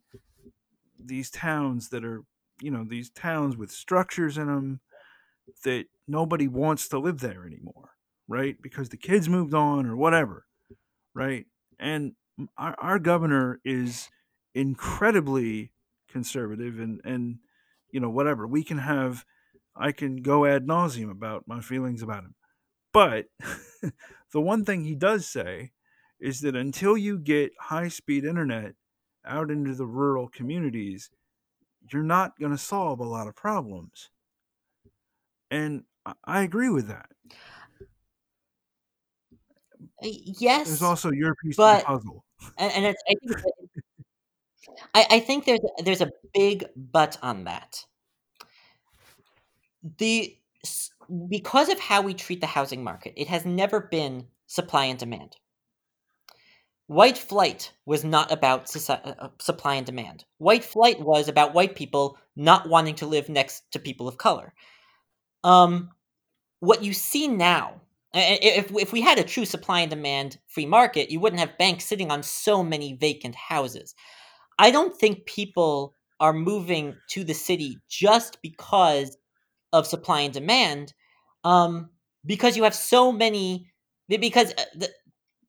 these 0.97 1.29
towns 1.31 1.89
that 1.89 2.03
are, 2.03 2.23
you 2.61 2.71
know, 2.71 2.83
these 2.83 3.09
towns 3.09 3.55
with 3.57 3.71
structures 3.71 4.37
in 4.37 4.47
them 4.47 4.81
that 5.63 5.87
nobody 6.07 6.47
wants 6.47 6.87
to 6.89 6.99
live 6.99 7.19
there 7.19 7.45
anymore, 7.45 7.91
right? 8.27 8.61
Because 8.61 8.89
the 8.89 8.97
kids 8.97 9.29
moved 9.29 9.53
on 9.53 9.85
or 9.85 9.95
whatever, 9.95 10.45
right? 11.13 11.47
And 11.79 12.15
our, 12.57 12.75
our 12.79 12.99
governor 12.99 13.61
is 13.65 14.09
incredibly 14.55 15.73
conservative 16.09 16.79
and 16.79 17.01
and 17.05 17.39
you 17.91 17.99
know 17.99 18.09
whatever 18.09 18.47
we 18.47 18.63
can 18.63 18.79
have 18.79 19.25
i 19.75 19.91
can 19.91 20.17
go 20.23 20.45
ad 20.45 20.65
nauseum 20.65 21.11
about 21.11 21.47
my 21.47 21.61
feelings 21.61 22.01
about 22.01 22.23
him 22.23 22.35
but 22.99 23.27
the 24.33 24.41
one 24.41 24.65
thing 24.65 24.83
he 24.83 24.93
does 24.93 25.25
say 25.25 25.71
is 26.19 26.41
that 26.41 26.53
until 26.53 26.97
you 26.97 27.17
get 27.17 27.53
high 27.57 27.87
speed 27.87 28.25
internet 28.25 28.73
out 29.25 29.49
into 29.49 29.73
the 29.73 29.85
rural 29.85 30.27
communities 30.27 31.09
you're 31.93 32.03
not 32.03 32.37
going 32.37 32.51
to 32.51 32.57
solve 32.57 32.99
a 32.99 33.05
lot 33.05 33.27
of 33.29 33.35
problems. 33.37 34.09
And 35.49 35.83
i 36.25 36.41
agree 36.41 36.67
with 36.67 36.89
that. 36.89 37.09
Yes 40.01 40.67
there's 40.67 40.81
also 40.81 41.09
your 41.11 41.35
piece 41.35 41.55
but, 41.55 41.85
of 41.87 42.03
the 42.03 42.09
puzzle. 42.09 42.25
and, 42.57 42.85
I 42.87 42.95
think 43.07 43.43
I, 44.93 45.05
I 45.09 45.19
think 45.21 45.45
there's 45.45 45.61
there's 45.85 46.01
a 46.01 46.11
big 46.33 46.65
but 46.75 47.17
on 47.21 47.45
that. 47.45 47.85
The 49.97 50.35
because 51.29 51.69
of 51.69 51.79
how 51.79 52.01
we 52.01 52.13
treat 52.13 52.41
the 52.41 52.47
housing 52.47 52.83
market, 52.83 53.13
it 53.17 53.27
has 53.27 53.45
never 53.45 53.79
been 53.79 54.27
supply 54.47 54.85
and 54.85 54.99
demand. 54.99 55.35
White 56.87 57.17
flight 57.17 57.71
was 57.85 58.03
not 58.03 58.31
about 58.31 58.75
uh, 58.75 58.93
uh, 58.93 59.29
supply 59.39 59.75
and 59.75 59.85
demand. 59.85 60.25
White 60.39 60.63
flight 60.63 60.99
was 60.99 61.27
about 61.27 61.53
white 61.53 61.75
people 61.75 62.17
not 62.35 62.67
wanting 62.67 62.95
to 62.95 63.05
live 63.05 63.29
next 63.29 63.71
to 63.71 63.79
people 63.79 64.07
of 64.07 64.17
color. 64.17 64.53
Um, 65.43 65.91
what 66.59 66.83
you 66.83 66.93
see 66.93 67.27
now, 67.27 67.81
if, 68.13 68.71
if 68.75 68.91
we 68.91 69.01
had 69.01 69.19
a 69.19 69.23
true 69.23 69.45
supply 69.45 69.81
and 69.81 69.89
demand 69.91 70.39
free 70.47 70.65
market, 70.65 71.11
you 71.11 71.19
wouldn't 71.19 71.39
have 71.39 71.59
banks 71.59 71.85
sitting 71.85 72.09
on 72.09 72.23
so 72.23 72.63
many 72.63 72.93
vacant 72.93 73.35
houses. 73.35 73.93
I 74.57 74.71
don't 74.71 74.97
think 74.97 75.25
people 75.25 75.93
are 76.19 76.33
moving 76.33 76.95
to 77.11 77.23
the 77.23 77.33
city 77.33 77.77
just 77.87 78.41
because 78.41 79.15
of 79.71 79.87
supply 79.87 80.21
and 80.21 80.33
demand, 80.33 80.93
um, 81.43 81.89
because 82.25 82.57
you 82.57 82.63
have 82.63 82.75
so 82.75 83.11
many 83.11 83.67
because 84.07 84.51
uh, 84.57 84.63
the 84.75 84.89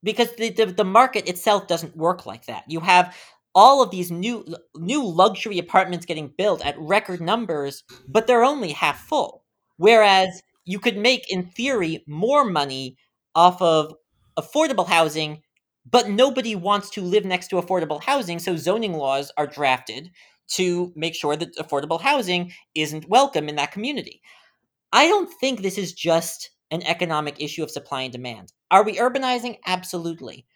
because 0.02 0.34
the, 0.36 0.50
the, 0.50 0.66
the 0.66 0.84
market 0.84 1.28
itself 1.28 1.66
doesn't 1.66 1.96
work 1.96 2.24
like 2.26 2.46
that. 2.46 2.64
You 2.68 2.80
have 2.80 3.16
all 3.54 3.82
of 3.82 3.90
these 3.90 4.10
new 4.10 4.44
new 4.76 5.06
luxury 5.06 5.58
apartments 5.58 6.06
getting 6.06 6.32
built 6.36 6.64
at 6.64 6.78
record 6.78 7.20
numbers, 7.20 7.84
but 8.08 8.26
they're 8.26 8.44
only 8.44 8.72
half 8.72 9.00
full. 9.00 9.44
Whereas 9.76 10.42
you 10.64 10.78
could 10.78 10.96
make, 10.96 11.30
in 11.30 11.46
theory, 11.46 12.04
more 12.06 12.44
money 12.44 12.96
off 13.34 13.60
of 13.62 13.94
affordable 14.38 14.86
housing 14.86 15.42
but 15.88 16.08
nobody 16.08 16.54
wants 16.54 16.90
to 16.90 17.02
live 17.02 17.24
next 17.24 17.48
to 17.48 17.56
affordable 17.56 18.02
housing, 18.02 18.38
so 18.38 18.56
zoning 18.56 18.92
laws 18.94 19.32
are 19.36 19.46
drafted 19.46 20.10
to 20.48 20.92
make 20.96 21.14
sure 21.14 21.36
that 21.36 21.56
affordable 21.56 22.00
housing 22.00 22.52
isn't 22.74 23.08
welcome 23.08 23.48
in 23.48 23.56
that 23.56 23.72
community. 23.72 24.20
I 24.92 25.08
don't 25.08 25.32
think 25.40 25.60
this 25.62 25.78
is 25.78 25.92
just 25.92 26.50
an 26.70 26.82
economic 26.84 27.40
issue 27.40 27.62
of 27.64 27.70
supply 27.70 28.02
and 28.02 28.12
demand. 28.12 28.52
Are 28.70 28.84
we 28.84 28.98
urbanizing? 28.98 29.58
Absolutely. 29.66 30.46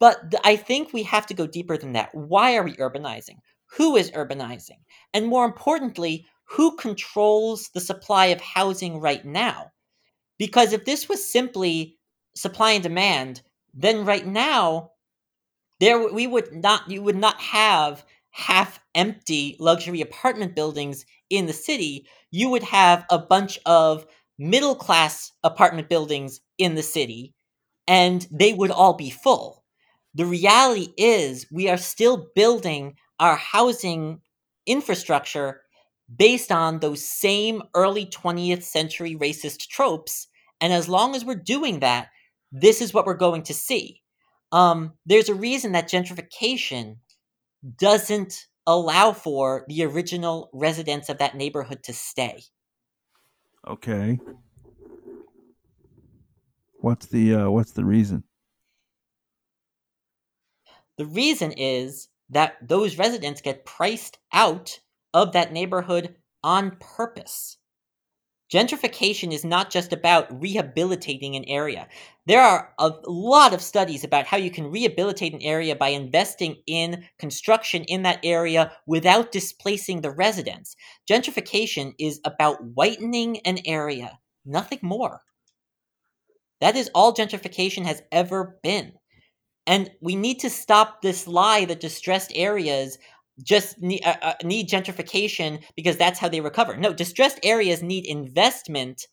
But 0.00 0.30
th- 0.30 0.42
I 0.44 0.56
think 0.56 0.92
we 0.92 1.02
have 1.04 1.26
to 1.26 1.34
go 1.34 1.46
deeper 1.46 1.76
than 1.76 1.92
that. 1.92 2.14
Why 2.14 2.56
are 2.56 2.62
we 2.64 2.76
urbanizing? 2.76 3.38
Who 3.76 3.96
is 3.96 4.10
urbanizing? 4.12 4.80
And 5.14 5.26
more 5.26 5.44
importantly, 5.44 6.26
who 6.44 6.76
controls 6.76 7.70
the 7.74 7.80
supply 7.80 8.26
of 8.26 8.40
housing 8.40 9.00
right 9.00 9.24
now? 9.24 9.72
Because 10.38 10.72
if 10.72 10.84
this 10.86 11.08
was 11.08 11.30
simply 11.30 11.98
supply 12.36 12.72
and 12.72 12.82
demand, 12.82 13.42
then 13.74 14.04
right 14.04 14.26
now 14.26 14.92
there 15.80 16.12
we 16.12 16.26
would 16.26 16.52
not 16.52 16.90
you 16.90 17.02
would 17.02 17.16
not 17.16 17.40
have 17.40 18.04
half 18.30 18.78
empty 18.94 19.56
luxury 19.58 20.00
apartment 20.02 20.54
buildings 20.54 21.04
in 21.30 21.46
the 21.46 21.52
city 21.52 22.06
you 22.30 22.50
would 22.50 22.62
have 22.62 23.04
a 23.10 23.18
bunch 23.18 23.58
of 23.66 24.06
middle 24.38 24.74
class 24.74 25.32
apartment 25.42 25.88
buildings 25.88 26.40
in 26.58 26.74
the 26.74 26.82
city 26.82 27.34
and 27.88 28.26
they 28.30 28.52
would 28.52 28.70
all 28.70 28.94
be 28.94 29.10
full 29.10 29.64
the 30.14 30.26
reality 30.26 30.88
is 30.96 31.46
we 31.50 31.68
are 31.68 31.76
still 31.76 32.28
building 32.34 32.94
our 33.20 33.36
housing 33.36 34.20
infrastructure 34.66 35.62
based 36.16 36.52
on 36.52 36.78
those 36.78 37.04
same 37.04 37.62
early 37.74 38.06
20th 38.06 38.62
century 38.62 39.16
racist 39.16 39.68
tropes 39.68 40.28
and 40.60 40.72
as 40.72 40.88
long 40.88 41.14
as 41.14 41.24
we're 41.24 41.34
doing 41.34 41.80
that 41.80 42.08
this 42.52 42.80
is 42.80 42.94
what 42.94 43.06
we're 43.06 43.14
going 43.14 43.42
to 43.44 43.54
see. 43.54 44.02
Um, 44.52 44.92
there's 45.04 45.28
a 45.28 45.34
reason 45.34 45.72
that 45.72 45.88
gentrification 45.88 46.96
doesn't 47.78 48.46
allow 48.66 49.12
for 49.12 49.64
the 49.68 49.84
original 49.84 50.50
residents 50.52 51.08
of 51.08 51.18
that 51.18 51.36
neighborhood 51.36 51.82
to 51.84 51.92
stay. 51.92 52.42
Okay. 53.66 54.18
What's 56.80 57.06
the 57.06 57.34
uh, 57.34 57.50
what's 57.50 57.72
the 57.72 57.84
reason? 57.84 58.24
The 60.98 61.06
reason 61.06 61.52
is 61.52 62.08
that 62.30 62.56
those 62.62 62.98
residents 62.98 63.40
get 63.40 63.66
priced 63.66 64.18
out 64.32 64.80
of 65.12 65.32
that 65.32 65.52
neighborhood 65.52 66.16
on 66.42 66.76
purpose. 66.80 67.58
Gentrification 68.52 69.32
is 69.32 69.44
not 69.44 69.70
just 69.70 69.92
about 69.92 70.40
rehabilitating 70.40 71.34
an 71.34 71.44
area. 71.46 71.88
There 72.26 72.40
are 72.40 72.72
a 72.78 72.92
lot 73.06 73.52
of 73.52 73.60
studies 73.60 74.04
about 74.04 74.26
how 74.26 74.36
you 74.36 74.52
can 74.52 74.70
rehabilitate 74.70 75.32
an 75.32 75.42
area 75.42 75.74
by 75.74 75.88
investing 75.88 76.62
in 76.66 77.04
construction 77.18 77.82
in 77.84 78.02
that 78.02 78.20
area 78.22 78.72
without 78.86 79.32
displacing 79.32 80.00
the 80.00 80.12
residents. 80.12 80.76
Gentrification 81.10 81.94
is 81.98 82.20
about 82.24 82.62
whitening 82.62 83.40
an 83.40 83.58
area, 83.64 84.18
nothing 84.44 84.78
more. 84.80 85.22
That 86.60 86.76
is 86.76 86.90
all 86.94 87.12
gentrification 87.12 87.84
has 87.84 88.02
ever 88.12 88.58
been. 88.62 88.92
And 89.66 89.90
we 90.00 90.14
need 90.14 90.38
to 90.40 90.50
stop 90.50 91.02
this 91.02 91.26
lie 91.26 91.64
that 91.64 91.80
distressed 91.80 92.30
areas 92.34 92.98
just 93.42 93.80
need, 93.80 94.02
uh, 94.04 94.16
uh, 94.22 94.34
need 94.42 94.68
gentrification 94.68 95.62
because 95.74 95.96
that's 95.96 96.18
how 96.18 96.28
they 96.28 96.40
recover. 96.40 96.76
No, 96.76 96.92
distressed 96.92 97.38
areas 97.42 97.82
need 97.82 98.06
investment 98.06 99.06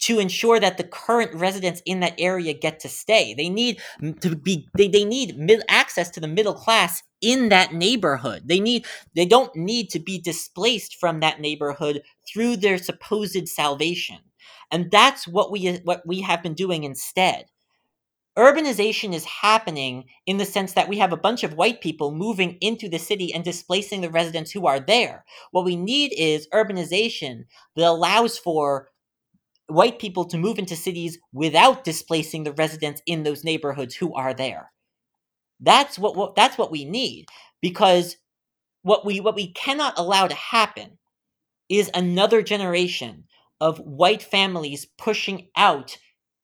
to 0.00 0.18
ensure 0.20 0.60
that 0.60 0.76
the 0.76 0.84
current 0.84 1.34
residents 1.34 1.82
in 1.84 2.00
that 2.00 2.14
area 2.18 2.54
get 2.54 2.80
to 2.80 2.88
stay. 2.88 3.34
They 3.34 3.48
need 3.48 3.80
to 4.20 4.36
be 4.36 4.68
they, 4.76 4.88
they 4.88 5.04
need 5.04 5.36
mid, 5.36 5.62
access 5.68 6.08
to 6.10 6.20
the 6.20 6.28
middle 6.28 6.54
class 6.54 7.02
in 7.20 7.48
that 7.48 7.74
neighborhood. 7.74 8.42
They 8.46 8.60
need 8.60 8.86
they 9.14 9.26
don't 9.26 9.54
need 9.56 9.90
to 9.90 9.98
be 9.98 10.20
displaced 10.20 10.96
from 10.96 11.20
that 11.20 11.40
neighborhood 11.40 12.02
through 12.32 12.58
their 12.58 12.78
supposed 12.78 13.48
salvation. 13.48 14.18
And 14.70 14.90
that's 14.90 15.26
what 15.26 15.50
we 15.50 15.74
what 15.84 16.06
we 16.06 16.20
have 16.20 16.42
been 16.42 16.54
doing 16.54 16.84
instead 16.84 17.46
urbanization 18.38 19.12
is 19.12 19.24
happening 19.24 20.04
in 20.24 20.36
the 20.36 20.44
sense 20.44 20.72
that 20.74 20.88
we 20.88 20.98
have 20.98 21.12
a 21.12 21.16
bunch 21.16 21.42
of 21.42 21.54
white 21.54 21.80
people 21.80 22.14
moving 22.14 22.56
into 22.60 22.88
the 22.88 22.98
city 22.98 23.34
and 23.34 23.44
displacing 23.44 24.00
the 24.00 24.10
residents 24.10 24.52
who 24.52 24.66
are 24.66 24.78
there. 24.80 25.24
What 25.50 25.64
we 25.64 25.76
need 25.76 26.12
is 26.16 26.48
urbanization 26.54 27.44
that 27.76 27.86
allows 27.86 28.38
for 28.38 28.88
white 29.66 29.98
people 29.98 30.24
to 30.26 30.38
move 30.38 30.58
into 30.58 30.76
cities 30.76 31.18
without 31.32 31.84
displacing 31.84 32.44
the 32.44 32.52
residents 32.52 33.02
in 33.06 33.24
those 33.24 33.44
neighborhoods 33.44 33.94
who 33.96 34.14
are 34.14 34.32
there. 34.32 34.70
That's 35.60 35.98
what, 35.98 36.16
what 36.16 36.36
that's 36.36 36.56
what 36.56 36.70
we 36.70 36.84
need 36.84 37.26
because 37.60 38.16
what 38.82 39.04
we 39.04 39.18
what 39.20 39.34
we 39.34 39.52
cannot 39.52 39.98
allow 39.98 40.28
to 40.28 40.34
happen 40.34 40.98
is 41.68 41.90
another 41.92 42.40
generation 42.40 43.24
of 43.60 43.78
white 43.78 44.22
families 44.22 44.86
pushing 44.96 45.48
out 45.56 45.98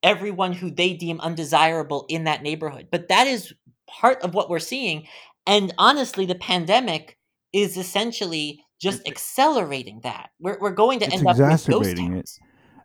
everyone 0.04 0.52
who 0.52 0.70
they 0.70 0.92
deem 0.92 1.18
undesirable 1.20 2.06
in 2.08 2.24
that 2.24 2.42
neighborhood. 2.42 2.88
But 2.92 3.08
that 3.08 3.26
is 3.26 3.52
part 3.88 4.22
of 4.22 4.34
what 4.34 4.48
we're 4.48 4.60
seeing. 4.60 5.08
And 5.46 5.74
honestly, 5.78 6.26
the 6.26 6.36
pandemic 6.36 7.18
is 7.52 7.76
essentially 7.76 8.60
just 8.80 9.06
accelerating 9.08 10.00
that. 10.02 10.30
We're, 10.38 10.58
we're 10.60 10.70
going 10.70 11.00
to 11.00 11.06
it's 11.06 11.16
end 11.16 11.26
up 11.26 11.36
exacerbating 11.36 12.14
it. 12.14 12.30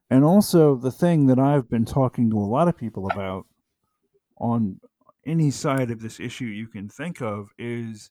And 0.09 0.23
also, 0.23 0.75
the 0.75 0.91
thing 0.91 1.27
that 1.27 1.37
I've 1.37 1.69
been 1.69 1.85
talking 1.85 2.31
to 2.31 2.37
a 2.37 2.39
lot 2.39 2.67
of 2.67 2.75
people 2.75 3.09
about 3.11 3.45
on 4.39 4.79
any 5.25 5.51
side 5.51 5.91
of 5.91 6.01
this 6.01 6.19
issue 6.19 6.45
you 6.45 6.67
can 6.67 6.89
think 6.89 7.21
of 7.21 7.49
is 7.59 8.09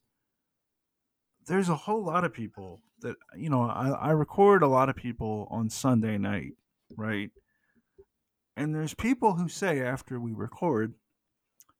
there's 1.47 1.69
a 1.69 1.75
whole 1.75 2.05
lot 2.05 2.25
of 2.25 2.33
people 2.33 2.83
that 3.01 3.17
you 3.37 3.49
know 3.49 3.63
I, 3.63 3.89
I 3.89 4.11
record 4.11 4.63
a 4.63 4.69
lot 4.69 4.89
of 4.89 4.97
people 4.97 5.49
on 5.51 5.71
Sunday 5.71 6.19
night, 6.19 6.53
right? 6.97 7.31
And 8.59 8.75
there's 8.75 8.93
people 8.93 9.35
who 9.35 9.49
say 9.49 9.81
after 9.81 10.19
we 10.19 10.33
record, 10.33 10.95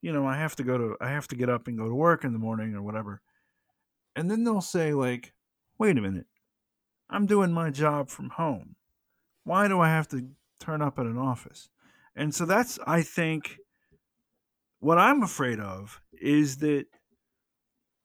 you 0.01 0.13
know, 0.13 0.25
I 0.25 0.37
have 0.37 0.55
to 0.57 0.63
go 0.63 0.79
to 0.79 0.97
I 1.01 1.09
have 1.09 1.27
to 1.29 1.37
get 1.37 1.51
up 1.51 1.67
and 1.67 1.77
go 1.77 1.89
to 1.89 1.95
work 1.95 2.23
in 2.23 2.33
the 2.33 2.39
morning 2.39 2.73
or 2.77 2.83
whatever. 2.83 3.21
And 4.15 4.31
then 4.31 4.45
they'll 4.45 4.61
say 4.61 4.95
like, 4.95 5.35
"Wait 5.77 5.99
a 5.99 6.01
minute. 6.01 6.29
I'm 7.11 7.27
doing 7.27 7.53
my 7.53 7.71
job 7.71 8.11
from 8.11 8.31
home. 8.31 8.77
Why 9.43 9.67
do 9.67 9.81
I 9.81 9.89
have 9.89 10.07
to 10.09 10.29
turn 10.61 10.81
up 10.81 11.01
at 11.01 11.07
an 11.07 11.19
office?" 11.19 11.69
And 12.15 12.33
so 12.33 12.47
that's 12.47 12.79
I 12.87 13.03
think 13.03 13.59
what 14.79 14.99
I'm 14.99 15.25
afraid 15.25 15.59
of 15.59 16.01
is 16.13 16.59
that 16.59 16.87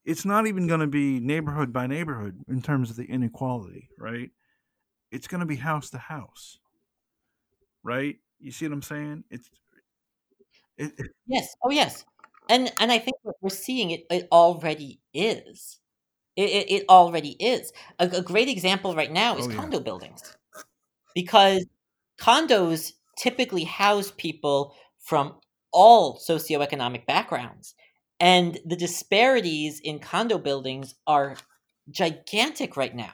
it's 0.04 0.26
not 0.26 0.48
even 0.48 0.66
going 0.66 0.80
to 0.80 0.88
be 0.88 1.20
neighborhood 1.20 1.72
by 1.72 1.86
neighborhood 1.86 2.44
in 2.48 2.64
terms 2.64 2.90
of 2.90 2.96
the 2.96 3.06
inequality, 3.06 3.90
right? 4.00 4.32
It's 5.12 5.28
going 5.28 5.42
to 5.42 5.46
be 5.46 5.58
house 5.58 5.92
to 5.92 6.00
house, 6.00 6.58
right? 7.84 8.18
You 8.44 8.52
see 8.52 8.68
what 8.68 8.74
I'm 8.74 8.82
saying? 8.82 9.24
It's 9.32 9.50
it, 10.78 10.92
it, 10.98 11.12
yes. 11.28 11.56
Oh, 11.64 11.72
yes. 11.72 12.04
And 12.50 12.72
and 12.80 12.92
I 12.92 13.00
think 13.00 13.18
what 13.22 13.36
we're 13.42 13.50
seeing 13.50 13.92
it 13.92 14.06
it 14.12 14.28
already 14.32 15.00
is. 15.14 15.80
It, 16.36 16.50
it, 16.50 16.72
it 16.72 16.86
already 16.90 17.38
is. 17.40 17.72
A, 18.00 18.08
a 18.08 18.22
great 18.22 18.50
example 18.50 18.96
right 18.96 19.12
now 19.12 19.38
is 19.38 19.46
Oh, 19.46 19.50
yeah. 19.50 19.58
condo 19.58 19.80
buildings 19.80 20.36
because 21.16 21.66
condos 22.20 22.94
typically 23.18 23.64
house 23.64 24.12
people 24.18 24.76
from 25.00 25.36
all 25.72 26.20
socioeconomic 26.20 27.06
backgrounds. 27.06 27.76
And 28.20 28.60
the 28.66 28.76
disparities 28.76 29.80
in 29.80 30.00
condo 30.00 30.38
buildings 30.38 30.96
are 31.08 31.36
gigantic 31.92 32.78
right 32.78 32.96
now. 32.96 33.12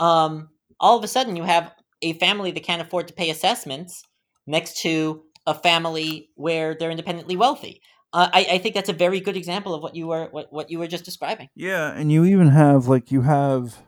Um, 0.00 0.50
all 0.80 0.98
of 0.98 1.04
a 1.04 1.08
sudden, 1.08 1.36
you 1.36 1.44
have 1.44 1.72
a 2.02 2.14
family 2.14 2.50
that 2.52 2.64
can't 2.64 2.82
afford 2.82 3.08
to 3.08 3.14
pay 3.14 3.30
assessments 3.30 4.04
next 4.46 4.78
to 4.82 5.22
a 5.46 5.54
family 5.54 6.30
where 6.34 6.74
they're 6.74 6.90
independently 6.90 7.36
wealthy. 7.36 7.80
Uh, 8.12 8.28
I, 8.32 8.46
I 8.52 8.58
think 8.58 8.74
that's 8.74 8.90
a 8.90 8.94
very 8.94 9.20
good 9.20 9.36
example 9.36 9.74
of 9.74 9.82
what 9.82 9.96
you 9.96 10.08
were 10.08 10.28
what, 10.30 10.52
what 10.52 10.70
you 10.70 10.78
were 10.78 10.86
just 10.86 11.04
describing. 11.04 11.48
yeah, 11.54 11.92
and 11.92 12.12
you 12.12 12.24
even 12.24 12.48
have 12.48 12.86
like 12.86 13.10
you 13.10 13.22
have 13.22 13.78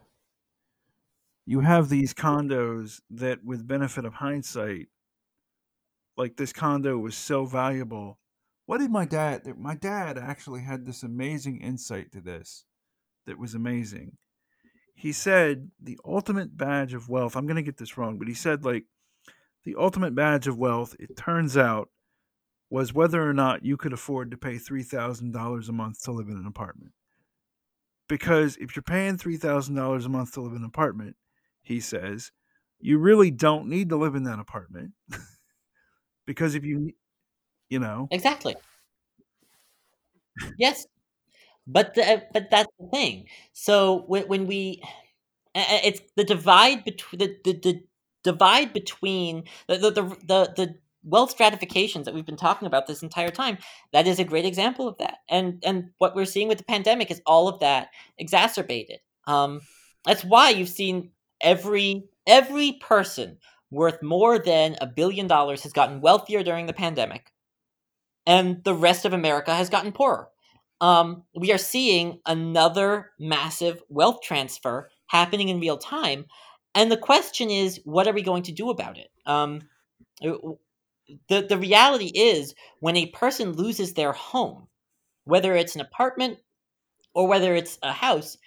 you 1.46 1.60
have 1.60 1.88
these 1.88 2.14
condos 2.14 3.00
that 3.10 3.44
with 3.44 3.66
benefit 3.66 4.04
of 4.04 4.14
hindsight 4.14 4.88
like 6.16 6.36
this 6.36 6.52
condo 6.52 6.96
was 6.96 7.16
so 7.16 7.44
valuable. 7.44 8.18
What 8.66 8.78
did 8.78 8.90
my 8.90 9.04
dad 9.04 9.42
my 9.58 9.74
dad 9.74 10.16
actually 10.16 10.62
had 10.62 10.86
this 10.86 11.02
amazing 11.02 11.60
insight 11.60 12.12
to 12.12 12.20
this 12.20 12.64
that 13.26 13.38
was 13.38 13.54
amazing. 13.54 14.16
He 14.94 15.12
said 15.12 15.70
the 15.82 15.98
ultimate 16.04 16.56
badge 16.56 16.94
of 16.94 17.08
wealth, 17.08 17.36
I'm 17.36 17.46
going 17.46 17.56
to 17.56 17.62
get 17.62 17.78
this 17.78 17.98
wrong, 17.98 18.18
but 18.18 18.28
he 18.28 18.34
said 18.34 18.64
like 18.64 18.84
the 19.64 19.76
ultimate 19.78 20.14
badge 20.14 20.46
of 20.46 20.58
wealth, 20.58 20.94
it 20.98 21.16
turns 21.16 21.56
out 21.56 21.88
was 22.70 22.92
whether 22.92 23.28
or 23.28 23.32
not 23.32 23.64
you 23.64 23.76
could 23.76 23.92
afford 23.92 24.30
to 24.30 24.36
pay 24.36 24.56
$3,000 24.56 25.68
a 25.68 25.72
month 25.72 26.02
to 26.02 26.12
live 26.12 26.28
in 26.28 26.36
an 26.36 26.46
apartment. 26.46 26.92
Because 28.08 28.56
if 28.58 28.74
you're 28.76 28.82
paying 28.82 29.16
$3,000 29.16 30.04
a 30.04 30.08
month 30.08 30.32
to 30.32 30.40
live 30.40 30.52
in 30.52 30.58
an 30.58 30.64
apartment, 30.64 31.16
he 31.62 31.80
says, 31.80 32.32
you 32.80 32.98
really 32.98 33.30
don't 33.30 33.68
need 33.68 33.88
to 33.88 33.96
live 33.96 34.14
in 34.14 34.24
that 34.24 34.38
apartment. 34.38 34.92
because 36.26 36.54
if 36.54 36.64
you 36.64 36.92
you 37.70 37.78
know 37.78 38.08
Exactly. 38.10 38.56
Yes, 40.58 40.86
but 41.66 41.94
the, 41.94 42.24
but 42.32 42.50
that's 42.50 42.68
the 42.78 42.88
thing. 42.88 43.26
So 43.52 44.04
when, 44.06 44.24
when 44.28 44.46
we, 44.46 44.82
it's 45.54 46.00
the 46.16 46.24
divide 46.24 46.84
between 46.84 47.20
the, 47.20 47.36
the, 47.44 47.52
the 47.52 47.82
divide 48.24 48.72
between 48.72 49.44
the 49.68 49.76
the, 49.76 49.90
the 49.92 50.52
the 50.56 50.74
wealth 51.04 51.30
stratifications 51.30 52.06
that 52.06 52.14
we've 52.14 52.26
been 52.26 52.36
talking 52.36 52.66
about 52.66 52.86
this 52.86 53.02
entire 53.02 53.30
time. 53.30 53.58
That 53.92 54.06
is 54.06 54.18
a 54.18 54.24
great 54.24 54.46
example 54.46 54.88
of 54.88 54.98
that. 54.98 55.18
And 55.28 55.62
and 55.64 55.90
what 55.98 56.16
we're 56.16 56.24
seeing 56.24 56.48
with 56.48 56.58
the 56.58 56.64
pandemic 56.64 57.10
is 57.10 57.22
all 57.26 57.48
of 57.48 57.60
that 57.60 57.88
exacerbated. 58.18 58.98
Um, 59.26 59.60
that's 60.04 60.24
why 60.24 60.50
you've 60.50 60.68
seen 60.68 61.10
every 61.40 62.08
every 62.26 62.72
person 62.80 63.38
worth 63.70 64.02
more 64.02 64.38
than 64.38 64.76
a 64.80 64.86
billion 64.86 65.26
dollars 65.26 65.62
has 65.62 65.72
gotten 65.72 66.00
wealthier 66.00 66.42
during 66.42 66.66
the 66.66 66.72
pandemic 66.72 67.32
and 68.26 68.62
the 68.64 68.74
rest 68.74 69.04
of 69.04 69.12
America 69.12 69.54
has 69.54 69.68
gotten 69.68 69.92
poorer. 69.92 70.28
Um, 70.80 71.24
we 71.34 71.52
are 71.52 71.58
seeing 71.58 72.20
another 72.26 73.10
massive 73.18 73.82
wealth 73.88 74.20
transfer 74.22 74.90
happening 75.06 75.48
in 75.48 75.60
real 75.60 75.78
time, 75.78 76.26
and 76.74 76.90
the 76.90 76.96
question 76.96 77.50
is, 77.50 77.80
what 77.84 78.06
are 78.08 78.12
we 78.12 78.22
going 78.22 78.44
to 78.44 78.52
do 78.52 78.70
about 78.70 78.98
it? 78.98 79.10
Um, 79.26 79.62
the 81.28 81.42
the 81.46 81.58
reality 81.58 82.10
is, 82.14 82.54
when 82.80 82.96
a 82.96 83.06
person 83.06 83.52
loses 83.52 83.94
their 83.94 84.12
home, 84.12 84.68
whether 85.24 85.54
it's 85.56 85.74
an 85.74 85.80
apartment 85.82 86.38
or 87.14 87.28
whether 87.28 87.54
it's 87.54 87.78
a 87.82 87.92
house, 87.92 88.38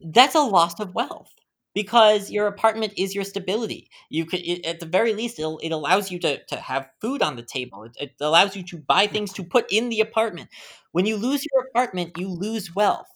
that's 0.00 0.34
a 0.36 0.40
loss 0.40 0.80
of 0.80 0.94
wealth 0.94 1.32
because 1.74 2.30
your 2.30 2.46
apartment 2.48 2.94
is 2.98 3.14
your 3.14 3.24
stability. 3.24 3.90
You 4.10 4.26
could, 4.26 4.40
it, 4.40 4.66
at 4.66 4.80
the 4.80 4.86
very 4.86 5.14
least, 5.14 5.38
it'll, 5.38 5.58
it 5.60 5.70
allows 5.70 6.10
you 6.10 6.18
to, 6.20 6.44
to 6.46 6.56
have 6.56 6.90
food 7.00 7.22
on 7.22 7.36
the 7.36 7.42
table. 7.44 7.84
It, 7.84 7.96
it 8.00 8.12
allows 8.20 8.56
you 8.56 8.64
to 8.64 8.78
buy 8.78 9.06
things 9.08 9.32
to 9.34 9.44
put 9.44 9.66
in 9.72 9.88
the 9.90 10.00
apartment. 10.00 10.50
When 10.92 11.06
you 11.06 11.16
lose 11.16 11.44
your 11.52 11.64
apartment, 11.68 12.18
you 12.18 12.28
lose 12.28 12.74
wealth. 12.74 13.08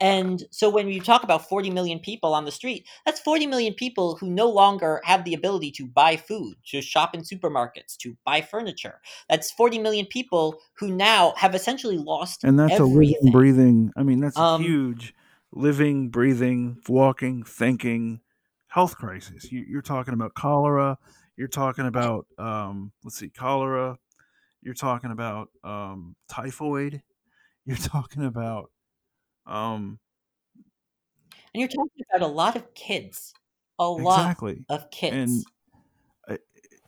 And 0.00 0.44
so 0.50 0.70
when 0.70 0.88
you 0.88 1.00
talk 1.00 1.22
about 1.22 1.48
40 1.48 1.70
million 1.70 1.98
people 1.98 2.34
on 2.34 2.44
the 2.44 2.52
street, 2.52 2.86
that's 3.04 3.20
40 3.20 3.46
million 3.46 3.74
people 3.74 4.16
who 4.16 4.30
no 4.30 4.48
longer 4.48 5.00
have 5.04 5.24
the 5.24 5.34
ability 5.34 5.72
to 5.72 5.86
buy 5.86 6.16
food, 6.16 6.54
to 6.68 6.80
shop 6.80 7.14
in 7.14 7.22
supermarkets, 7.22 7.96
to 7.98 8.16
buy 8.24 8.40
furniture. 8.40 9.00
That's 9.28 9.50
40 9.50 9.78
million 9.78 10.06
people 10.06 10.60
who 10.74 10.90
now 10.94 11.34
have 11.36 11.54
essentially 11.54 11.98
lost 11.98 12.44
and 12.44 12.58
that's 12.58 12.78
a 12.78 12.84
living 12.84 13.30
breathing 13.32 13.92
i 13.96 14.02
mean 14.02 14.20
that's 14.20 14.36
a 14.36 14.40
Um, 14.40 14.62
huge 14.62 15.14
living 15.52 16.08
breathing 16.08 16.78
walking 16.88 17.42
thinking 17.42 18.20
health 18.68 18.96
crisis 18.96 19.50
you, 19.50 19.64
you're 19.68 19.82
talking 19.82 20.14
about 20.14 20.34
cholera 20.34 20.98
you're 21.36 21.48
talking 21.48 21.86
about 21.86 22.26
um, 22.38 22.92
let's 23.04 23.18
see 23.18 23.30
cholera 23.30 23.98
you're 24.62 24.74
talking 24.74 25.10
about 25.10 25.48
um, 25.64 26.16
typhoid 26.28 27.02
you're 27.64 27.76
talking 27.76 28.24
about 28.24 28.70
um, 29.48 29.98
And 31.52 31.60
you're 31.60 31.68
talking 31.68 32.04
about 32.14 32.28
a 32.28 32.30
lot 32.30 32.56
of 32.56 32.74
kids. 32.74 33.32
A 33.78 33.88
lot 33.88 34.36
of 34.68 34.90
kids. 34.90 35.44
and 36.28 36.38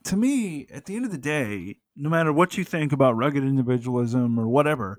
to 0.03 0.16
me 0.16 0.66
at 0.73 0.87
the 0.87 0.97
end 0.97 1.05
of 1.05 1.12
the 1.12 1.19
day 1.19 1.77
no 1.95 2.09
matter 2.09 2.32
what 2.32 2.57
you 2.57 2.65
think 2.65 2.91
about 2.91 3.16
rugged 3.16 3.45
individualism 3.45 4.41
or 4.41 4.49
whatever 4.49 4.99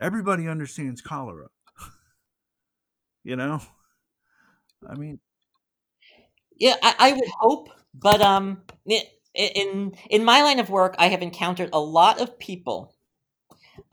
everybody 0.00 0.48
understands 0.48 1.02
cholera 1.02 1.48
you 3.22 3.36
know 3.36 3.60
i 4.88 4.94
mean 4.94 5.20
yeah, 6.58 6.74
I, 6.82 6.94
I 6.98 7.12
would 7.12 7.30
hope, 7.38 7.70
but 7.94 8.20
um, 8.20 8.62
in 9.34 9.94
in 10.10 10.24
my 10.24 10.42
line 10.42 10.58
of 10.58 10.70
work, 10.70 10.96
I 10.98 11.08
have 11.08 11.22
encountered 11.22 11.70
a 11.72 11.80
lot 11.80 12.20
of 12.20 12.38
people. 12.38 12.94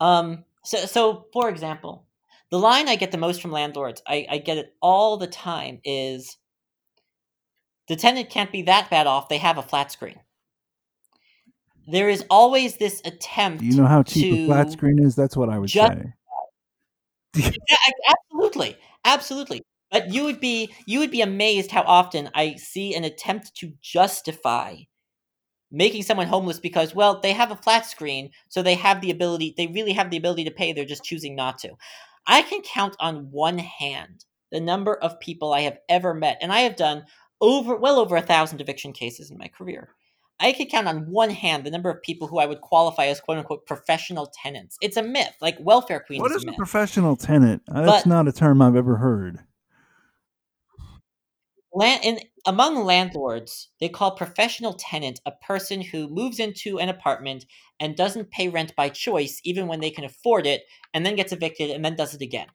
Um, 0.00 0.44
so 0.64 0.78
so 0.78 1.26
for 1.32 1.48
example, 1.48 2.05
the 2.50 2.58
line 2.58 2.88
I 2.88 2.96
get 2.96 3.10
the 3.12 3.18
most 3.18 3.42
from 3.42 3.52
landlords, 3.52 4.02
I, 4.06 4.26
I 4.30 4.38
get 4.38 4.58
it 4.58 4.74
all 4.80 5.16
the 5.16 5.26
time, 5.26 5.80
is 5.84 6.36
the 7.88 7.96
tenant 7.96 8.30
can't 8.30 8.52
be 8.52 8.62
that 8.62 8.90
bad 8.90 9.06
off. 9.06 9.28
They 9.28 9.38
have 9.38 9.58
a 9.58 9.62
flat 9.62 9.90
screen. 9.92 10.20
There 11.88 12.08
is 12.08 12.24
always 12.30 12.76
this 12.76 13.00
attempt. 13.04 13.60
do 13.60 13.66
you 13.66 13.76
know 13.76 13.86
how 13.86 14.02
cheap 14.02 14.32
a 14.32 14.46
flat 14.46 14.72
screen 14.72 14.98
is 15.00 15.14
that's 15.14 15.36
what 15.36 15.48
i 15.48 15.56
would 15.58 15.68
just- 15.68 15.92
say 15.92 16.12
Yeah, 17.68 17.76
absolutely, 18.32 18.76
absolutely. 19.04 19.62
But 19.90 20.12
you 20.12 20.24
would 20.24 20.40
be 20.40 20.72
you 20.86 20.98
would 20.98 21.10
be 21.10 21.20
amazed 21.20 21.70
how 21.70 21.82
often 21.82 22.28
I 22.34 22.56
see 22.56 22.94
an 22.94 23.04
attempt 23.04 23.54
to 23.56 23.72
justify 23.80 24.76
making 25.70 26.02
someone 26.02 26.26
homeless 26.26 26.58
because 26.58 26.94
well 26.94 27.20
they 27.20 27.32
have 27.32 27.50
a 27.50 27.56
flat 27.56 27.86
screen, 27.86 28.30
so 28.48 28.62
they 28.62 28.74
have 28.74 29.00
the 29.00 29.10
ability. 29.10 29.54
They 29.56 29.68
really 29.68 29.92
have 29.92 30.10
the 30.10 30.16
ability 30.16 30.44
to 30.44 30.50
pay. 30.50 30.72
They're 30.72 30.84
just 30.84 31.04
choosing 31.04 31.36
not 31.36 31.58
to. 31.58 31.70
I 32.26 32.42
can 32.42 32.62
count 32.62 32.96
on 33.00 33.30
one 33.30 33.58
hand 33.58 34.24
the 34.52 34.60
number 34.60 34.94
of 34.94 35.20
people 35.20 35.52
I 35.52 35.62
have 35.62 35.78
ever 35.88 36.14
met, 36.14 36.38
and 36.40 36.52
I 36.52 36.60
have 36.60 36.76
done 36.76 37.04
over 37.40 37.76
well 37.76 37.98
over 37.98 38.16
a 38.16 38.22
thousand 38.22 38.60
eviction 38.60 38.92
cases 38.92 39.30
in 39.30 39.38
my 39.38 39.48
career. 39.48 39.90
I 40.38 40.52
could 40.52 40.68
count 40.68 40.86
on 40.86 41.10
one 41.10 41.30
hand 41.30 41.64
the 41.64 41.70
number 41.70 41.88
of 41.88 42.02
people 42.02 42.28
who 42.28 42.38
I 42.38 42.46
would 42.46 42.60
qualify 42.60 43.06
as 43.06 43.20
quote 43.20 43.38
unquote 43.38 43.66
professional 43.66 44.26
tenants. 44.42 44.76
It's 44.82 44.96
a 44.98 45.02
myth, 45.02 45.34
like 45.40 45.56
welfare 45.60 46.00
queen 46.00 46.20
what 46.20 46.30
is 46.30 46.38
is 46.38 46.44
a 46.44 46.50
a 46.50 46.54
professional 46.54 47.16
tenant 47.16 47.62
Uh, 47.70 47.82
that's 47.82 48.02
But- 48.04 48.08
not 48.08 48.28
a 48.28 48.32
term 48.32 48.60
i've 48.60 48.76
ever 48.76 48.96
heard 48.96 49.40
Land, 51.72 52.00
in, 52.04 52.20
among 52.46 52.84
landlords, 52.86 53.68
they 53.80 53.90
call 53.90 54.12
professional 54.12 54.72
tenant 54.72 55.20
a 55.26 55.32
person 55.32 55.82
who 55.82 56.08
moves 56.08 56.38
into 56.38 56.78
an 56.78 56.88
apartment 56.88 57.44
and 57.80 57.96
doesn't 57.96 58.30
pay 58.30 58.48
rent 58.48 58.74
by 58.76 58.88
choice, 58.88 59.40
even 59.44 59.66
when 59.66 59.80
they 59.80 59.90
can 59.90 60.04
afford 60.04 60.46
it, 60.46 60.62
and 60.94 61.04
then 61.04 61.16
gets 61.16 61.32
evicted 61.32 61.70
and 61.70 61.84
then 61.84 61.96
does 61.96 62.14
it 62.14 62.22
again. 62.22 62.48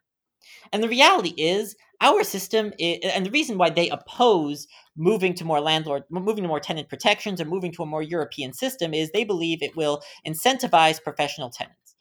And 0.73 0.81
the 0.81 0.89
reality 0.89 1.33
is, 1.37 1.75
our 2.01 2.23
system 2.23 2.73
is, 2.79 2.99
and 3.03 3.25
the 3.25 3.31
reason 3.31 3.57
why 3.57 3.69
they 3.69 3.89
oppose 3.89 4.67
moving 4.97 5.33
to 5.35 5.45
more 5.45 5.61
landlord 5.61 6.03
moving 6.09 6.43
to 6.43 6.47
more 6.47 6.59
tenant 6.59 6.89
protections 6.89 7.39
or 7.39 7.45
moving 7.45 7.71
to 7.71 7.83
a 7.83 7.85
more 7.85 8.03
european 8.03 8.53
system 8.53 8.93
is 8.93 9.11
they 9.11 9.23
believe 9.23 9.61
it 9.61 9.75
will 9.75 10.01
incentivize 10.27 11.01
professional 11.01 11.49
tenants 11.49 11.95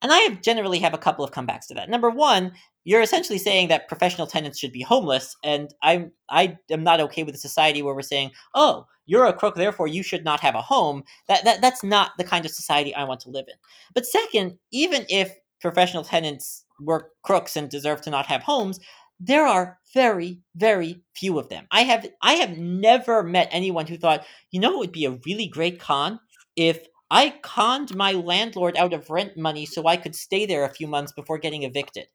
and 0.00 0.12
i 0.12 0.18
have 0.18 0.42
generally 0.42 0.80
have 0.80 0.94
a 0.94 0.98
couple 0.98 1.24
of 1.24 1.30
comebacks 1.30 1.66
to 1.68 1.74
that 1.74 1.88
number 1.88 2.10
one 2.10 2.52
you're 2.84 3.02
essentially 3.02 3.38
saying 3.38 3.68
that 3.68 3.88
professional 3.88 4.26
tenants 4.26 4.58
should 4.58 4.72
be 4.72 4.82
homeless 4.82 5.36
and 5.44 5.74
i'm 5.82 6.12
i 6.28 6.56
am 6.70 6.82
not 6.82 7.00
okay 7.00 7.22
with 7.22 7.34
a 7.34 7.38
society 7.38 7.82
where 7.82 7.94
we're 7.94 8.02
saying 8.02 8.30
oh 8.54 8.86
you're 9.06 9.26
a 9.26 9.32
crook 9.32 9.54
therefore 9.54 9.88
you 9.88 10.02
should 10.02 10.24
not 10.24 10.40
have 10.40 10.54
a 10.54 10.62
home. 10.62 11.02
That, 11.28 11.44
that 11.44 11.60
that's 11.60 11.82
not 11.82 12.12
the 12.18 12.24
kind 12.24 12.44
of 12.44 12.50
society 12.50 12.94
i 12.94 13.04
want 13.04 13.20
to 13.20 13.30
live 13.30 13.46
in. 13.48 13.54
But 13.94 14.06
second 14.06 14.58
even 14.70 15.04
if 15.08 15.34
professional 15.60 16.04
tenants 16.04 16.64
were 16.80 17.10
crooks 17.22 17.56
and 17.56 17.68
deserve 17.68 18.00
to 18.02 18.10
not 18.10 18.26
have 18.26 18.42
homes 18.42 18.80
there 19.20 19.46
are 19.46 19.78
very 19.94 20.40
very 20.56 21.00
few 21.14 21.38
of 21.38 21.48
them. 21.48 21.66
I 21.70 21.82
have 21.82 22.06
i 22.22 22.34
have 22.34 22.58
never 22.58 23.22
met 23.22 23.48
anyone 23.50 23.86
who 23.86 23.96
thought 23.96 24.24
you 24.50 24.60
know 24.60 24.74
it 24.74 24.78
would 24.78 24.92
be 24.92 25.04
a 25.04 25.18
really 25.26 25.46
great 25.46 25.78
con 25.80 26.18
if 26.56 26.86
i 27.10 27.34
conned 27.42 27.94
my 27.94 28.12
landlord 28.12 28.76
out 28.76 28.92
of 28.92 29.10
rent 29.10 29.36
money 29.36 29.66
so 29.66 29.86
i 29.86 29.96
could 29.96 30.14
stay 30.14 30.46
there 30.46 30.64
a 30.64 30.74
few 30.74 30.86
months 30.86 31.12
before 31.12 31.38
getting 31.38 31.62
evicted 31.62 32.06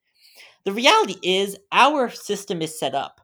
the 0.66 0.74
reality 0.74 1.16
is 1.24 1.58
our 1.72 2.10
system 2.10 2.62
is 2.62 2.78
set 2.78 2.96
up 2.96 3.22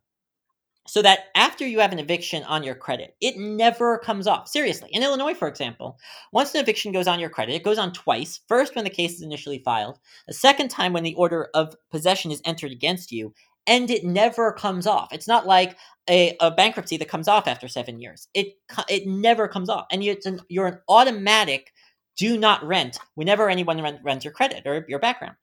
so 0.86 1.02
that 1.02 1.26
after 1.36 1.66
you 1.66 1.80
have 1.80 1.94
an 1.94 2.00
eviction 2.00 2.44
on 2.44 2.64
your 2.64 2.76
credit, 2.76 3.16
it 3.22 3.38
never 3.38 3.98
comes 4.00 4.28
off. 4.28 4.48
Seriously. 4.48 4.90
In 4.92 5.04
Illinois, 5.04 5.34
for 5.34 5.48
example, 5.48 5.98
once 6.34 6.54
an 6.54 6.62
eviction 6.62 6.92
goes 6.92 7.08
on 7.08 7.20
your 7.20 7.30
credit, 7.30 7.56
it 7.56 7.64
goes 7.64 7.78
on 7.78 7.94
twice. 7.94 8.42
First, 8.48 8.76
when 8.76 8.84
the 8.84 8.90
case 8.90 9.14
is 9.14 9.22
initially 9.22 9.60
filed, 9.60 10.00
a 10.28 10.34
second 10.34 10.70
time 10.70 10.92
when 10.94 11.04
the 11.04 11.16
order 11.16 11.50
of 11.54 11.76
possession 11.90 12.32
is 12.32 12.42
entered 12.44 12.72
against 12.72 13.12
you, 13.12 13.34
and 13.66 13.90
it 13.90 14.04
never 14.04 14.52
comes 14.52 14.86
off. 14.86 15.14
It's 15.14 15.28
not 15.28 15.48
like 15.48 15.78
a, 16.10 16.36
a 16.42 16.52
bankruptcy 16.52 16.98
that 16.98 17.08
comes 17.08 17.30
off 17.30 17.48
after 17.48 17.70
seven 17.70 18.02
years. 18.02 18.28
It 18.34 18.58
it 18.90 19.08
never 19.08 19.48
comes 19.48 19.70
off, 19.70 19.86
and 19.90 20.04
you're 20.04 20.18
an, 20.26 20.42
you're 20.50 20.68
an 20.68 20.80
automatic 20.90 21.72
do 22.16 22.38
not 22.38 22.64
rent 22.64 23.00
whenever 23.16 23.50
anyone 23.50 23.82
rent, 23.82 24.00
rents 24.04 24.26
your 24.26 24.34
credit 24.34 24.64
or 24.66 24.86
your 24.88 25.00
background. 25.00 25.36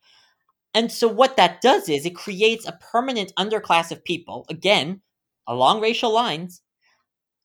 And 0.74 0.90
so 0.92 1.08
what 1.08 1.36
that 1.36 1.60
does 1.60 1.88
is 1.88 2.06
it 2.06 2.14
creates 2.14 2.66
a 2.66 2.78
permanent 2.92 3.32
underclass 3.36 3.90
of 3.90 4.04
people, 4.04 4.46
again, 4.48 5.00
along 5.46 5.80
racial 5.80 6.12
lines, 6.12 6.62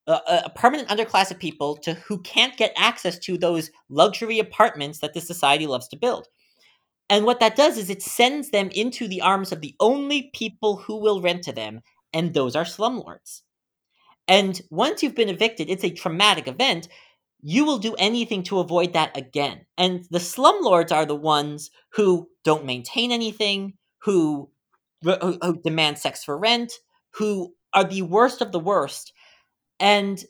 a, 0.08 0.20
a 0.46 0.52
permanent 0.56 0.90
underclass 0.90 1.32
of 1.32 1.40
people 1.40 1.76
to 1.78 1.96
who 1.96 2.22
can't 2.22 2.58
get 2.58 2.74
access 2.78 3.18
to 3.20 3.38
those 3.38 3.72
luxury 3.90 4.40
apartments 4.40 5.00
that 5.00 5.14
the 5.14 5.22
society 5.22 5.66
loves 5.66 5.88
to 5.88 5.98
build. 5.98 6.28
And 7.10 7.26
what 7.26 7.40
that 7.40 7.56
does 7.56 7.78
is 7.78 7.90
it 7.90 8.02
sends 8.02 8.50
them 8.50 8.70
into 8.74 9.08
the 9.08 9.22
arms 9.22 9.52
of 9.52 9.62
the 9.62 9.76
only 9.80 10.32
people 10.34 10.78
who 10.78 10.98
will 10.98 11.22
rent 11.22 11.44
to 11.44 11.52
them, 11.52 11.82
and 12.14 12.34
those 12.34 12.56
are 12.56 12.64
slumlords. 12.64 13.42
And 14.28 14.60
once 14.72 15.04
you've 15.04 15.16
been 15.16 15.30
evicted, 15.30 15.70
it's 15.70 15.84
a 15.84 15.92
traumatic 15.92 16.48
event. 16.48 16.88
You 17.48 17.64
will 17.64 17.78
do 17.78 17.94
anything 18.00 18.42
to 18.46 18.58
avoid 18.58 18.94
that 18.94 19.16
again. 19.16 19.68
And 19.78 20.04
the 20.10 20.18
slumlords 20.18 20.92
are 20.92 21.06
the 21.06 21.16
ones 21.16 21.70
who 21.94 22.28
don't 22.44 22.66
maintain 22.66 23.12
anything, 23.12 23.74
who, 24.00 24.50
who, 25.04 25.38
who 25.40 25.62
demand 25.62 26.00
sex 26.00 26.24
for 26.24 26.36
rent, 26.40 26.74
who 27.12 27.54
are 27.72 27.84
the 27.84 28.02
worst 28.02 28.42
of 28.42 28.52
the 28.52 28.60
worst. 28.60 29.14
And 29.80 30.24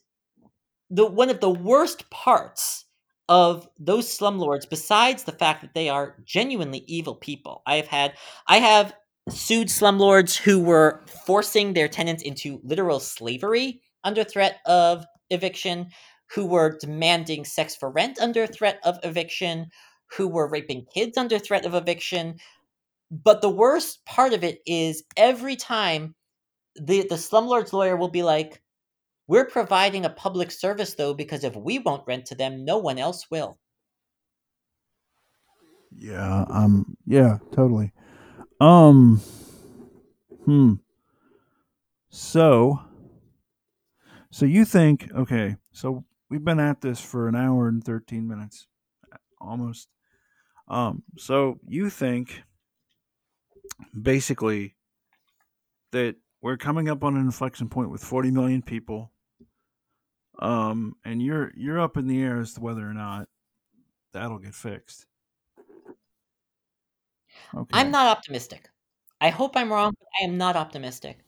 the 0.90 1.06
one 1.06 1.30
of 1.30 1.40
the 1.40 1.50
worst 1.50 2.10
parts 2.10 2.84
of 3.30 3.66
those 3.80 4.10
slumlords, 4.10 4.70
besides 4.70 5.24
the 5.24 5.32
fact 5.32 5.62
that 5.62 5.74
they 5.74 5.88
are 5.88 6.18
genuinely 6.26 6.84
evil 6.86 7.16
people, 7.16 7.62
I 7.66 7.78
have 7.78 7.88
had, 7.88 8.14
I 8.50 8.58
have 8.58 8.94
sued 9.30 9.70
slumlords 9.70 10.36
who 10.36 10.60
were 10.60 11.02
forcing 11.26 11.76
their 11.76 11.88
tenants 11.88 12.24
into 12.24 12.60
literal 12.62 13.00
slavery 13.00 13.82
under 14.04 14.26
threat 14.26 14.58
of 14.66 15.06
eviction, 15.30 15.92
who 16.34 16.46
were 16.46 16.78
demanding 16.80 17.46
sex 17.46 17.76
for 17.76 17.90
rent 17.90 18.20
under 18.20 18.48
threat 18.48 18.80
of 18.84 19.00
eviction, 19.04 19.70
who 20.18 20.28
were 20.28 20.50
raping 20.50 20.86
kids 20.94 21.18
under 21.18 21.40
threat 21.40 21.66
of 21.66 21.74
eviction. 21.74 22.38
But 23.12 23.42
the 23.42 23.50
worst 23.50 24.04
part 24.06 24.34
of 24.34 24.44
it 24.44 24.60
is 24.66 25.04
every 25.18 25.56
time 25.56 26.16
the 26.76 27.08
the 27.08 27.18
slumlord's 27.18 27.74
lawyer 27.74 27.96
will 27.96 28.10
be 28.10 28.24
like, 28.24 28.62
"We're 29.28 29.46
providing 29.46 30.06
a 30.06 30.10
public 30.10 30.52
service 30.52 30.96
though 30.96 31.14
because 31.14 31.44
if 31.44 31.56
we 31.56 31.80
won't 31.80 32.08
rent 32.08 32.26
to 32.28 32.36
them, 32.36 32.66
no 32.66 32.78
one 32.78 32.98
else 33.00 33.30
will." 33.32 33.60
Yeah, 35.92 36.46
um 36.50 36.98
yeah, 37.06 37.38
totally. 37.52 37.94
Um 38.60 39.22
hmm. 40.46 40.74
So 42.10 42.80
so 44.32 44.46
you 44.46 44.66
think 44.66 45.10
okay, 45.14 45.56
so 45.72 46.04
we've 46.30 46.44
been 46.44 46.60
at 46.60 46.82
this 46.82 47.00
for 47.00 47.28
an 47.28 47.36
hour 47.36 47.68
and 47.68 47.84
13 47.84 48.28
minutes 48.28 48.68
almost. 49.40 49.90
Um 50.68 51.04
so 51.18 51.60
you 51.68 51.90
think 51.90 52.44
basically 54.00 54.76
that 55.92 56.16
we're 56.42 56.58
coming 56.58 56.90
up 56.90 57.04
on 57.04 57.16
an 57.16 57.22
inflection 57.22 57.70
point 57.70 57.90
with 57.90 58.04
40 58.04 58.32
million 58.32 58.62
people. 58.62 59.12
Um 60.40 60.96
and 61.06 61.22
you're 61.22 61.52
you're 61.56 61.80
up 61.80 61.98
in 61.98 62.08
the 62.08 62.22
air 62.22 62.40
as 62.42 62.54
to 62.54 62.62
whether 62.62 62.88
or 62.88 62.94
not 62.94 63.30
that'll 64.14 64.40
get 64.40 64.56
fixed. 64.56 65.08
Okay. 67.54 67.80
I'm 67.80 67.92
not 67.92 68.08
optimistic. 68.08 68.70
I 69.22 69.30
hope 69.30 69.56
I'm 69.56 69.72
wrong, 69.72 69.96
but 69.98 70.08
I 70.22 70.26
am 70.26 70.38
not 70.38 70.56
optimistic. 70.56 71.24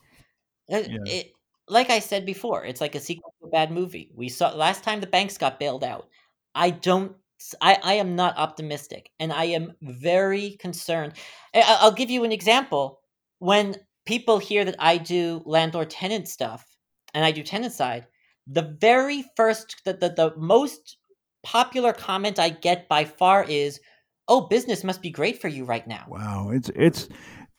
Uh, 0.72 0.84
Yeah. 0.86 0.98
It, 1.06 1.37
like 1.68 1.90
I 1.90 2.00
said 2.00 2.26
before, 2.26 2.66
it's 2.66 2.82
like 2.82 2.96
a 2.96 2.98
mm-hmm. 2.98 3.06
sequel 3.06 3.34
to 3.42 3.48
a 3.48 3.52
bad 3.52 3.72
movie. 3.72 4.12
We 4.16 4.30
saw 4.30 4.50
last 4.50 4.84
time 4.84 5.02
the 5.02 5.08
banks 5.08 5.38
got 5.38 5.60
bailed 5.60 5.84
out. 5.84 6.08
I 6.56 6.72
don't. 6.72 7.14
I, 7.62 7.78
I 7.84 7.94
am 7.96 8.16
not 8.16 8.38
optimistic, 8.38 9.12
and 9.20 9.32
I 9.32 9.46
am 9.46 9.74
very 9.82 10.58
concerned. 10.60 11.14
I, 11.54 11.60
I- 11.60 11.78
I'll 11.82 11.92
give 11.92 12.10
you 12.10 12.24
an 12.24 12.32
example. 12.32 13.00
When 13.40 13.76
people 14.06 14.40
hear 14.40 14.66
that 14.66 14.78
I 14.80 14.98
do 14.98 15.44
landlord 15.46 15.92
tenant 15.92 16.28
stuff, 16.28 16.66
and 17.14 17.24
I 17.24 17.32
do 17.32 17.44
tenant 17.44 17.74
side, 17.74 18.08
the 18.48 18.76
very 18.80 19.24
first, 19.36 19.82
the, 19.86 19.94
the 19.94 20.10
the 20.10 20.34
most 20.38 20.98
popular 21.44 21.94
comment 21.94 22.40
I 22.40 22.50
get 22.50 22.88
by 22.88 23.06
far 23.06 23.44
is, 23.44 23.80
"Oh, 24.28 24.48
business 24.48 24.84
must 24.84 25.02
be 25.02 25.12
great 25.12 25.40
for 25.40 25.50
you 25.50 25.66
right 25.66 25.88
now." 25.88 26.06
Wow, 26.08 26.50
it's 26.52 26.72
it's 26.76 27.10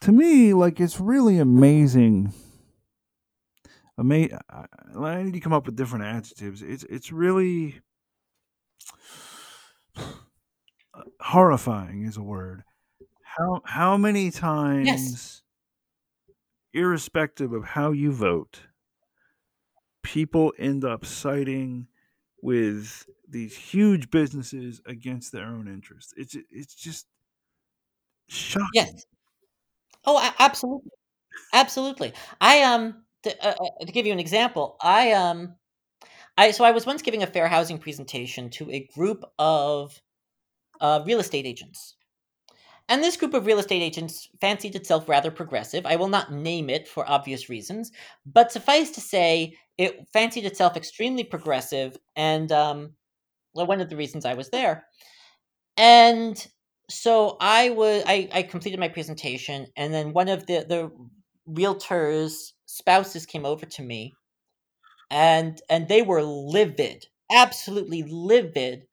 to 0.00 0.12
me 0.12 0.54
like 0.54 0.80
it's 0.80 0.98
really 0.98 1.38
amazing. 1.38 2.32
Ama- 3.98 4.40
I 4.48 4.66
I 4.96 5.22
need 5.22 5.34
to 5.34 5.40
come 5.40 5.52
up 5.52 5.66
with 5.66 5.76
different 5.76 6.04
adjectives. 6.04 6.62
It's 6.62 6.84
it's 6.84 7.12
really 7.12 7.80
horrifying 11.20 12.02
is 12.04 12.16
a 12.16 12.22
word. 12.22 12.64
How 13.22 13.62
how 13.64 13.96
many 13.96 14.30
Yes. 14.80 15.12
times, 15.12 15.42
irrespective 16.72 17.52
of 17.52 17.62
how 17.62 17.92
you 17.92 18.10
vote, 18.10 18.68
people 20.02 20.52
end 20.58 20.84
up 20.84 21.04
siding 21.04 21.88
with 22.42 23.06
these 23.28 23.56
huge 23.56 24.10
businesses 24.10 24.80
against 24.86 25.32
their 25.32 25.46
own 25.46 25.68
interests. 25.68 26.14
It's 26.16 26.36
it's 26.50 26.74
just 26.74 27.06
shocking. 28.28 28.68
Yes. 28.72 29.06
Oh, 30.04 30.34
absolutely. 30.38 30.90
Absolutely. 31.52 32.14
I 32.40 32.62
um 32.64 33.04
to, 33.24 33.46
uh, 33.46 33.54
uh, 33.60 33.84
to 33.84 33.92
give 33.92 34.06
you 34.06 34.12
an 34.12 34.20
example, 34.20 34.76
I 34.82 35.12
um 35.12 35.54
I 36.36 36.52
so 36.52 36.64
I 36.64 36.70
was 36.70 36.86
once 36.86 37.02
giving 37.02 37.22
a 37.22 37.26
fair 37.26 37.48
housing 37.48 37.78
presentation 37.78 38.50
to 38.50 38.70
a 38.70 38.88
group 38.94 39.24
of 39.38 40.00
uh, 40.80 41.02
real 41.06 41.20
estate 41.20 41.46
agents. 41.46 41.96
And 42.88 43.02
this 43.02 43.18
group 43.18 43.34
of 43.34 43.44
real 43.44 43.58
estate 43.58 43.82
agents 43.82 44.30
fancied 44.40 44.74
itself 44.74 45.08
rather 45.08 45.30
progressive. 45.30 45.84
I 45.84 45.96
will 45.96 46.08
not 46.08 46.32
name 46.32 46.70
it 46.70 46.88
for 46.88 47.08
obvious 47.08 47.50
reasons, 47.50 47.92
but 48.24 48.50
suffice 48.50 48.90
to 48.92 49.00
say, 49.00 49.54
it 49.76 50.06
fancied 50.12 50.46
itself 50.46 50.76
extremely 50.76 51.22
progressive, 51.22 51.96
and 52.16 52.50
um, 52.50 52.94
well, 53.54 53.66
one 53.66 53.80
of 53.80 53.90
the 53.90 53.96
reasons 53.96 54.24
I 54.24 54.34
was 54.34 54.48
there. 54.50 54.86
And 55.76 56.44
so 56.88 57.36
I 57.40 57.70
was 57.70 58.02
I, 58.06 58.28
I 58.32 58.42
completed 58.42 58.80
my 58.80 58.88
presentation, 58.88 59.66
and 59.76 59.92
then 59.92 60.12
one 60.12 60.28
of 60.28 60.46
the 60.46 60.64
the 60.68 60.90
realtors' 61.48 62.52
spouses 62.68 63.26
came 63.26 63.46
over 63.46 63.66
to 63.66 63.82
me, 63.82 64.16
and 65.10 65.60
and 65.70 65.88
they 65.88 66.02
were 66.02 66.22
livid, 66.22 67.06
absolutely 67.32 68.02
livid 68.04 68.86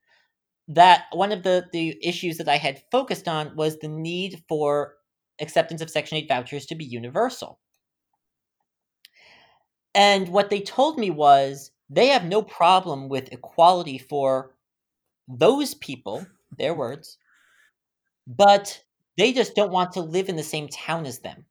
that 0.67 1.05
one 1.13 1.31
of 1.31 1.43
the 1.43 1.67
the 1.73 1.97
issues 2.07 2.37
that 2.37 2.49
I 2.49 2.57
had 2.57 2.83
focused 2.91 3.27
on 3.27 3.55
was 3.55 3.79
the 3.79 3.87
need 3.89 4.43
for 4.49 4.95
acceptance 5.41 5.81
of 5.81 5.89
Section 5.91 6.17
8 6.19 6.27
vouchers 6.29 6.65
to 6.67 6.75
be 6.75 6.85
universal. 6.85 7.59
And 9.95 10.29
what 10.29 10.51
they 10.51 10.61
told 10.61 10.99
me 10.99 11.09
was 11.09 11.71
they 11.89 12.07
have 12.09 12.25
no 12.25 12.43
problem 12.43 13.09
with 13.09 13.31
equality 13.33 13.97
for 13.97 14.55
those 15.27 15.75
people, 15.75 16.27
their 16.51 16.73
words, 16.75 17.17
but 18.27 18.83
they 19.17 19.33
just 19.33 19.55
don't 19.55 19.71
want 19.71 19.91
to 19.93 20.01
live 20.01 20.29
in 20.29 20.35
the 20.35 20.43
same 20.43 20.67
town 20.67 21.05
as 21.07 21.19
them. 21.19 21.45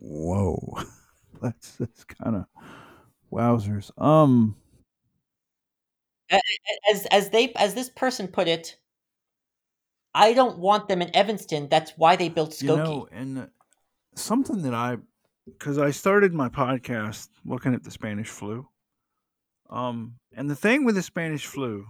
Whoa, 0.00 0.78
that's 1.42 1.72
that's 1.72 2.04
kind 2.04 2.36
of 2.36 2.46
wowzers. 3.32 3.90
Um, 4.00 4.56
As 6.30 7.06
as 7.10 7.30
they 7.30 7.52
as 7.54 7.74
this 7.74 7.90
person 7.90 8.28
put 8.28 8.48
it, 8.48 8.76
I 10.14 10.32
don't 10.32 10.58
want 10.58 10.88
them 10.88 11.02
in 11.02 11.14
Evanston. 11.14 11.68
That's 11.68 11.92
why 11.96 12.16
they 12.16 12.28
built 12.28 12.50
Skokie. 12.50 12.62
you 12.62 12.76
know, 12.76 13.08
and 13.12 13.48
something 14.14 14.62
that 14.62 14.74
I, 14.74 14.96
because 15.46 15.78
I 15.78 15.90
started 15.90 16.34
my 16.34 16.48
podcast 16.48 17.28
looking 17.44 17.74
at 17.74 17.84
the 17.84 17.90
Spanish 17.90 18.28
flu. 18.28 18.68
Um, 19.70 20.14
and 20.34 20.48
the 20.48 20.56
thing 20.56 20.84
with 20.84 20.94
the 20.94 21.02
Spanish 21.02 21.44
flu 21.46 21.86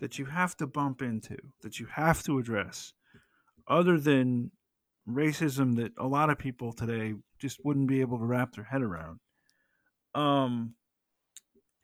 that 0.00 0.18
you 0.18 0.24
have 0.26 0.56
to 0.56 0.66
bump 0.66 1.02
into, 1.02 1.36
that 1.62 1.78
you 1.78 1.86
have 1.86 2.22
to 2.24 2.38
address, 2.38 2.92
other 3.66 3.98
than 3.98 4.50
racism 5.08 5.76
that 5.76 5.92
a 5.98 6.06
lot 6.06 6.30
of 6.30 6.38
people 6.38 6.72
today 6.72 7.14
just 7.38 7.64
wouldn't 7.64 7.88
be 7.88 8.00
able 8.00 8.18
to 8.18 8.24
wrap 8.24 8.52
their 8.54 8.64
head 8.64 8.82
around, 8.82 9.20
um, 10.14 10.76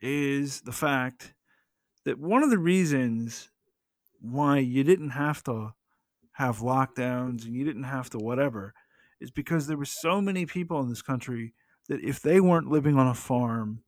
is 0.01 0.61
the 0.61 0.71
fact 0.71 1.33
that 2.05 2.19
one 2.19 2.43
of 2.43 2.49
the 2.49 2.57
reasons 2.59 3.51
why 4.21 4.59
you 4.59 4.83
didn't 4.83 5.11
have 5.11 5.43
to 5.43 5.73
have 6.33 6.59
lockdowns 6.59 7.45
and 7.45 7.55
you 7.55 7.65
didn't 7.65 7.83
have 7.83 8.09
to 8.11 8.19
whatever 8.19 8.73
is 9.21 9.31
because 9.31 9.67
there 9.67 9.77
were 9.77 9.85
so 9.85 10.21
many 10.21 10.45
people 10.45 10.81
in 10.81 10.89
this 10.89 11.01
country 11.01 11.53
that 11.89 12.01
if 12.03 12.21
they 12.21 12.41
weren't 12.41 12.69
living 12.69 12.97
on 12.97 13.07
a 13.07 13.13
farm, 13.15 13.83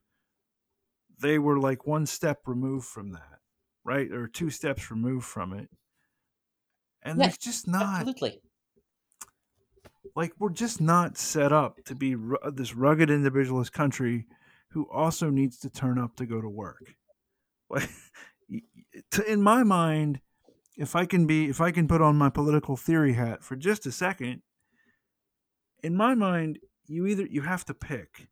they 1.19 1.39
were 1.39 1.59
like 1.59 1.85
one 1.85 2.05
step 2.05 2.47
removed 2.47 2.85
from 2.88 3.11
that, 3.11 3.39
right? 3.84 4.11
Or 4.11 4.27
two 4.27 4.49
steps 4.49 4.91
removed 4.91 5.26
from 5.26 5.53
it. 5.53 5.69
And 7.01 7.19
Yes, 7.19 7.34
there's 7.34 7.38
just 7.38 7.68
not 7.68 8.01
Absolutely. 8.01 8.41
Like 10.15 10.34
we're 10.39 10.49
just 10.49 10.79
not 10.81 11.17
set 11.17 11.51
up 11.51 11.84
to 11.85 11.95
be 11.95 12.15
ru- 12.15 12.38
uh, 12.43 12.51
this 12.51 12.75
rugged 12.75 13.09
individualist 13.09 13.73
country 13.73 14.25
who 14.71 14.89
also 14.91 15.29
needs 15.29 15.57
to 15.59 15.69
turn 15.69 15.97
up 15.97 16.15
to 16.17 16.25
go 16.25 16.41
to 16.41 16.49
work. 16.49 16.95
Like 17.69 17.89
y- 18.49 18.61
y- 18.75 19.01
to- 19.11 19.31
in 19.31 19.41
my 19.41 19.63
mind, 19.63 20.21
if 20.77 20.95
I 20.95 21.05
can 21.05 21.25
be 21.27 21.49
if 21.49 21.59
I 21.61 21.71
can 21.71 21.88
put 21.88 22.01
on 22.01 22.15
my 22.17 22.29
political 22.29 22.77
theory 22.77 23.13
hat 23.13 23.43
for 23.43 23.55
just 23.55 23.85
a 23.85 23.91
second, 23.91 24.41
in 25.84 25.95
my 25.95 26.15
mind, 26.15 26.59
you 26.88 27.05
either 27.07 27.25
you 27.25 27.41
have 27.41 27.65
to 27.65 27.73
pick. 27.73 28.27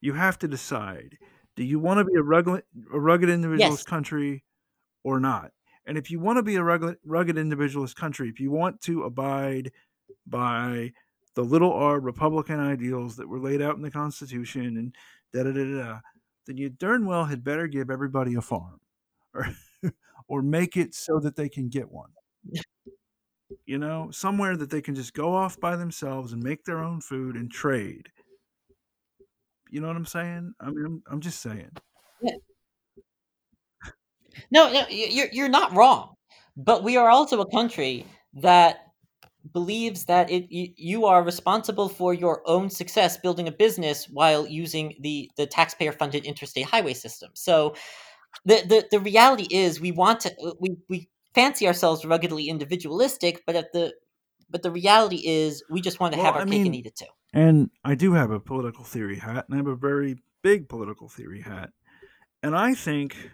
You 0.00 0.14
have 0.14 0.38
to 0.40 0.48
decide. 0.48 1.18
Do 1.56 1.64
you 1.64 1.78
want 1.80 1.98
to 1.98 2.04
be 2.04 2.14
a 2.16 2.22
rugged 2.22 2.62
a 2.92 3.00
rugged 3.00 3.28
individualist 3.28 3.84
Yes. 3.84 3.90
country 3.90 4.44
or 5.02 5.18
not? 5.20 5.52
And 5.86 5.96
if 5.98 6.10
you 6.10 6.20
want 6.20 6.36
to 6.36 6.42
be 6.42 6.56
a 6.56 6.62
rugged, 6.62 6.98
rugged 7.04 7.38
individualist 7.38 7.96
country, 7.96 8.28
if 8.28 8.38
you 8.40 8.50
want 8.50 8.80
to 8.82 9.02
abide 9.04 9.72
by 10.30 10.92
the 11.34 11.42
little 11.42 11.72
r 11.72 12.00
Republican 12.00 12.60
ideals 12.60 13.16
that 13.16 13.28
were 13.28 13.40
laid 13.40 13.62
out 13.62 13.76
in 13.76 13.82
the 13.82 13.90
Constitution 13.90 14.76
and 14.76 14.94
da 15.32 15.44
da 15.44 15.52
da 15.52 15.64
da, 15.64 16.00
then 16.46 16.56
you 16.56 16.68
darn 16.70 17.06
well 17.06 17.24
had 17.26 17.44
better 17.44 17.66
give 17.66 17.90
everybody 17.90 18.34
a 18.34 18.40
farm, 18.40 18.80
or 19.34 19.48
or 20.28 20.42
make 20.42 20.76
it 20.76 20.94
so 20.94 21.18
that 21.20 21.36
they 21.36 21.48
can 21.48 21.68
get 21.68 21.90
one. 21.90 22.10
You 23.66 23.78
know, 23.78 24.10
somewhere 24.10 24.56
that 24.56 24.68
they 24.70 24.82
can 24.82 24.94
just 24.96 25.14
go 25.14 25.34
off 25.34 25.60
by 25.60 25.76
themselves 25.76 26.32
and 26.32 26.42
make 26.42 26.64
their 26.64 26.82
own 26.82 27.00
food 27.00 27.36
and 27.36 27.50
trade. 27.50 28.10
You 29.70 29.80
know 29.80 29.86
what 29.86 29.96
I'm 29.96 30.06
saying? 30.06 30.54
I 30.60 30.70
mean, 30.70 30.84
I'm, 30.84 31.02
I'm 31.10 31.20
just 31.20 31.40
saying. 31.40 31.70
No, 34.50 34.72
no, 34.72 34.86
you're 34.88 35.28
you're 35.32 35.48
not 35.48 35.72
wrong. 35.74 36.14
But 36.56 36.82
we 36.82 36.96
are 36.96 37.08
also 37.08 37.40
a 37.40 37.50
country 37.50 38.04
that 38.34 38.87
believes 39.52 40.04
that 40.06 40.30
it 40.30 40.46
you 40.50 41.06
are 41.06 41.22
responsible 41.22 41.88
for 41.88 42.14
your 42.14 42.42
own 42.46 42.70
success 42.70 43.16
building 43.16 43.48
a 43.48 43.52
business 43.52 44.08
while 44.08 44.46
using 44.46 44.94
the 45.00 45.30
the 45.36 45.46
taxpayer 45.46 45.92
funded 45.92 46.24
interstate 46.24 46.66
highway 46.66 46.94
system. 46.94 47.30
So 47.34 47.74
the, 48.44 48.62
the 48.68 48.88
the 48.90 49.00
reality 49.00 49.46
is 49.50 49.80
we 49.80 49.92
want 49.92 50.20
to 50.20 50.30
uh, 50.42 50.52
we 50.60 50.76
we 50.88 51.08
fancy 51.34 51.66
ourselves 51.66 52.04
ruggedly 52.04 52.48
individualistic, 52.48 53.44
but 53.46 53.56
at 53.56 53.72
the 53.72 53.94
but 54.50 54.62
the 54.62 54.70
reality 54.70 55.22
is 55.26 55.62
we 55.70 55.80
just 55.80 56.00
want 56.00 56.14
to 56.14 56.18
Well, 56.18 56.26
have 56.26 56.36
our 56.36 56.42
I 56.42 56.44
cake 56.44 56.64
and 56.66 56.74
eat 56.74 56.86
it 56.86 56.96
too. 56.96 57.06
And 57.32 57.70
I 57.84 57.94
do 57.94 58.12
have 58.14 58.30
a 58.30 58.40
political 58.40 58.84
theory 58.84 59.18
hat, 59.18 59.46
and 59.48 59.54
I 59.54 59.56
have 59.58 59.66
a 59.66 59.76
very 59.76 60.18
big 60.42 60.68
political 60.68 61.08
theory 61.08 61.42
hat. 61.42 61.70
And 62.42 62.56
I 62.56 62.74
think 62.74 63.30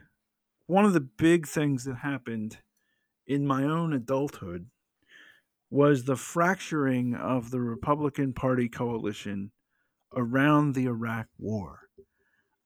one 0.67 0.85
of 0.85 0.93
the 0.95 1.01
big 1.01 1.47
things 1.47 1.85
that 1.85 1.97
happened 1.97 2.59
in 3.27 3.47
my 3.47 3.65
own 3.65 3.93
adulthood 3.93 4.69
was 5.75 6.05
the 6.05 6.15
fracturing 6.15 7.17
of 7.17 7.51
the 7.51 7.61
Republican 7.61 8.33
Party 8.33 8.69
coalition 8.69 9.51
around 10.15 10.73
the 10.75 10.85
Iraq 10.87 11.27
War. 11.37 11.81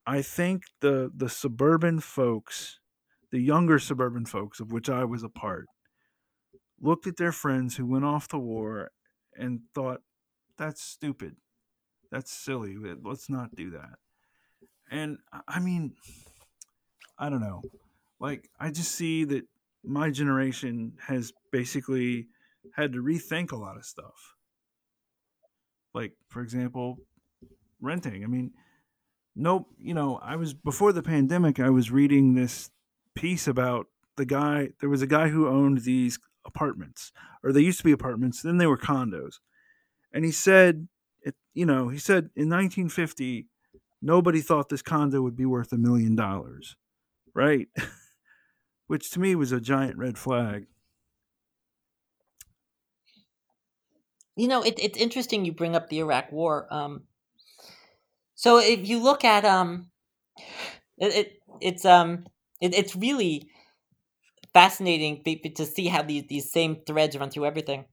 I 0.06 0.20
think 0.20 0.64
the 0.80 1.10
the 1.14 1.30
suburban 1.30 2.00
folks, 2.00 2.80
the 3.30 3.40
younger 3.40 3.78
suburban 3.78 4.26
folks 4.26 4.60
of 4.60 4.72
which 4.72 4.90
I 4.90 5.06
was 5.06 5.22
a 5.22 5.30
part, 5.30 5.68
looked 6.78 7.06
at 7.06 7.16
their 7.16 7.32
friends 7.32 7.76
who 7.76 7.86
went 7.86 8.04
off 8.04 8.28
to 8.28 8.38
war 8.38 8.90
and 9.34 9.60
thought 9.74 10.02
that's 10.58 10.82
stupid. 10.82 11.36
That's 12.10 12.30
silly. 12.30 12.76
Let- 12.76 13.02
Let's 13.02 13.30
not 13.30 13.56
do 13.56 13.70
that. 13.70 13.98
And 14.90 15.16
I 15.46 15.60
mean, 15.60 15.94
I 17.18 17.30
don't 17.30 17.40
know. 17.40 17.62
Like, 18.20 18.50
I 18.60 18.70
just 18.70 18.92
see 18.92 19.24
that 19.24 19.44
my 19.82 20.10
generation 20.10 20.98
has 21.06 21.32
basically 21.52 22.28
had 22.76 22.92
to 22.92 23.02
rethink 23.02 23.52
a 23.52 23.56
lot 23.56 23.76
of 23.76 23.84
stuff. 23.84 24.34
Like, 25.94 26.12
for 26.28 26.42
example, 26.42 26.98
renting. 27.80 28.24
I 28.24 28.26
mean, 28.26 28.52
nope, 29.34 29.68
you 29.78 29.94
know, 29.94 30.18
I 30.22 30.36
was 30.36 30.54
before 30.54 30.92
the 30.92 31.02
pandemic, 31.02 31.58
I 31.60 31.70
was 31.70 31.90
reading 31.90 32.34
this 32.34 32.70
piece 33.14 33.46
about 33.46 33.86
the 34.16 34.26
guy. 34.26 34.70
There 34.80 34.88
was 34.88 35.02
a 35.02 35.06
guy 35.06 35.28
who 35.28 35.48
owned 35.48 35.82
these 35.82 36.18
apartments, 36.44 37.12
or 37.42 37.52
they 37.52 37.60
used 37.60 37.78
to 37.78 37.84
be 37.84 37.92
apartments, 37.92 38.42
then 38.42 38.58
they 38.58 38.66
were 38.66 38.78
condos. 38.78 39.36
And 40.12 40.24
he 40.24 40.32
said, 40.32 40.88
it, 41.22 41.34
you 41.54 41.66
know, 41.66 41.88
he 41.88 41.98
said 41.98 42.30
in 42.34 42.48
1950, 42.48 43.46
nobody 44.02 44.40
thought 44.40 44.68
this 44.68 44.82
condo 44.82 45.22
would 45.22 45.36
be 45.36 45.46
worth 45.46 45.72
a 45.72 45.78
million 45.78 46.16
dollars, 46.16 46.76
right? 47.34 47.68
Which 48.86 49.10
to 49.10 49.20
me 49.20 49.34
was 49.34 49.52
a 49.52 49.60
giant 49.60 49.96
red 49.98 50.18
flag. 50.18 50.66
You 54.38 54.46
know, 54.46 54.62
it, 54.62 54.78
it's 54.80 54.96
interesting 54.96 55.44
you 55.44 55.52
bring 55.52 55.74
up 55.74 55.88
the 55.88 55.98
Iraq 55.98 56.30
War. 56.30 56.68
Um, 56.70 57.02
so 58.36 58.58
if 58.58 58.88
you 58.88 59.02
look 59.02 59.24
at 59.24 59.44
um, 59.44 59.90
it, 60.96 61.12
it 61.14 61.32
it's 61.60 61.84
um, 61.84 62.24
it, 62.60 62.72
it's 62.72 62.94
really 62.94 63.50
fascinating 64.54 65.24
to 65.56 65.66
see 65.66 65.88
how 65.88 66.02
these 66.02 66.22
these 66.28 66.52
same 66.52 66.76
threads 66.86 67.18
run 67.18 67.30
through 67.30 67.46
everything. 67.46 67.86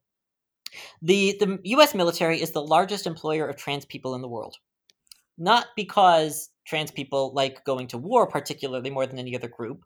The 1.02 1.36
the 1.40 1.60
U.S. 1.64 1.96
military 1.96 2.40
is 2.40 2.52
the 2.52 2.62
largest 2.62 3.08
employer 3.08 3.48
of 3.48 3.56
trans 3.56 3.86
people 3.86 4.14
in 4.14 4.22
the 4.22 4.28
world, 4.28 4.58
not 5.40 5.66
because 5.76 6.52
trans 6.68 6.92
people 6.92 7.34
like 7.34 7.66
going 7.66 7.88
to 7.88 7.98
war 7.98 8.28
particularly 8.28 8.92
more 8.92 9.08
than 9.08 9.18
any 9.18 9.36
other 9.36 9.48
group, 9.48 9.84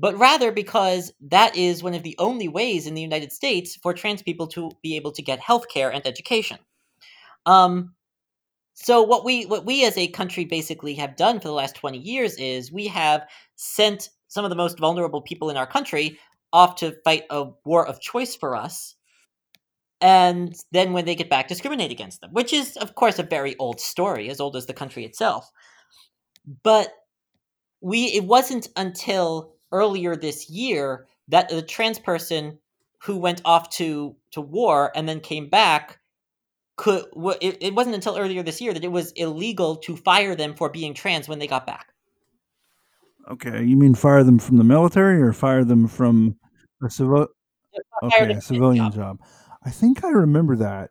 but 0.00 0.16
rather 0.16 0.50
because 0.50 1.12
that 1.20 1.54
is 1.54 1.82
one 1.82 1.94
of 1.94 2.02
the 2.02 2.16
only 2.18 2.48
ways 2.48 2.86
in 2.86 2.94
the 2.94 3.02
United 3.02 3.32
States 3.32 3.76
for 3.76 3.92
trans 3.92 4.22
people 4.22 4.46
to 4.46 4.70
be 4.82 4.96
able 4.96 5.12
to 5.12 5.20
get 5.22 5.38
health 5.38 5.68
care 5.68 5.92
and 5.92 6.06
education. 6.06 6.58
Um, 7.44 7.94
so 8.72 9.02
what 9.02 9.26
we 9.26 9.44
what 9.44 9.66
we 9.66 9.84
as 9.84 9.98
a 9.98 10.08
country 10.08 10.46
basically 10.46 10.94
have 10.94 11.16
done 11.16 11.38
for 11.38 11.48
the 11.48 11.54
last 11.54 11.74
20 11.76 11.98
years 11.98 12.34
is 12.36 12.72
we 12.72 12.86
have 12.86 13.28
sent 13.56 14.08
some 14.28 14.44
of 14.44 14.48
the 14.48 14.56
most 14.56 14.78
vulnerable 14.78 15.20
people 15.20 15.50
in 15.50 15.58
our 15.58 15.66
country 15.66 16.18
off 16.52 16.76
to 16.76 16.96
fight 17.04 17.24
a 17.28 17.50
war 17.66 17.86
of 17.86 18.00
choice 18.00 18.34
for 18.34 18.56
us 18.56 18.94
and 20.00 20.54
then 20.72 20.94
when 20.94 21.04
they 21.04 21.14
get 21.14 21.28
back 21.28 21.46
discriminate 21.46 21.92
against 21.92 22.22
them 22.22 22.30
which 22.32 22.52
is 22.52 22.76
of 22.78 22.94
course 22.94 23.18
a 23.18 23.22
very 23.22 23.54
old 23.58 23.80
story 23.80 24.30
as 24.30 24.40
old 24.40 24.56
as 24.56 24.66
the 24.66 24.72
country 24.72 25.04
itself 25.04 25.50
but 26.62 26.92
we 27.82 28.06
it 28.06 28.24
wasn't 28.24 28.68
until 28.76 29.54
earlier 29.72 30.16
this 30.16 30.50
year 30.50 31.06
that 31.28 31.48
the 31.48 31.62
trans 31.62 31.98
person 31.98 32.58
who 33.02 33.16
went 33.16 33.40
off 33.44 33.70
to 33.70 34.16
to 34.32 34.40
war 34.40 34.92
and 34.94 35.08
then 35.08 35.20
came 35.20 35.48
back 35.48 35.98
could 36.76 37.04
it, 37.40 37.58
it 37.60 37.74
wasn't 37.74 37.94
until 37.94 38.18
earlier 38.18 38.42
this 38.42 38.60
year 38.60 38.72
that 38.72 38.84
it 38.84 38.92
was 38.92 39.12
illegal 39.12 39.76
to 39.76 39.96
fire 39.96 40.34
them 40.34 40.54
for 40.54 40.68
being 40.68 40.94
trans 40.94 41.28
when 41.28 41.38
they 41.38 41.46
got 41.46 41.66
back 41.66 41.90
Okay, 43.30 43.62
you 43.62 43.76
mean 43.76 43.94
fire 43.94 44.24
them 44.24 44.38
from 44.38 44.56
the 44.56 44.64
military 44.64 45.22
or 45.22 45.32
fire 45.32 45.64
them 45.64 45.86
from 45.86 46.36
a 46.82 46.90
civil? 46.90 47.28
Okay, 48.02 48.32
a 48.32 48.40
civilian 48.40 48.90
job. 48.90 49.20
job. 49.20 49.20
I 49.64 49.70
think 49.70 50.04
I 50.04 50.08
remember 50.08 50.56
that. 50.56 50.90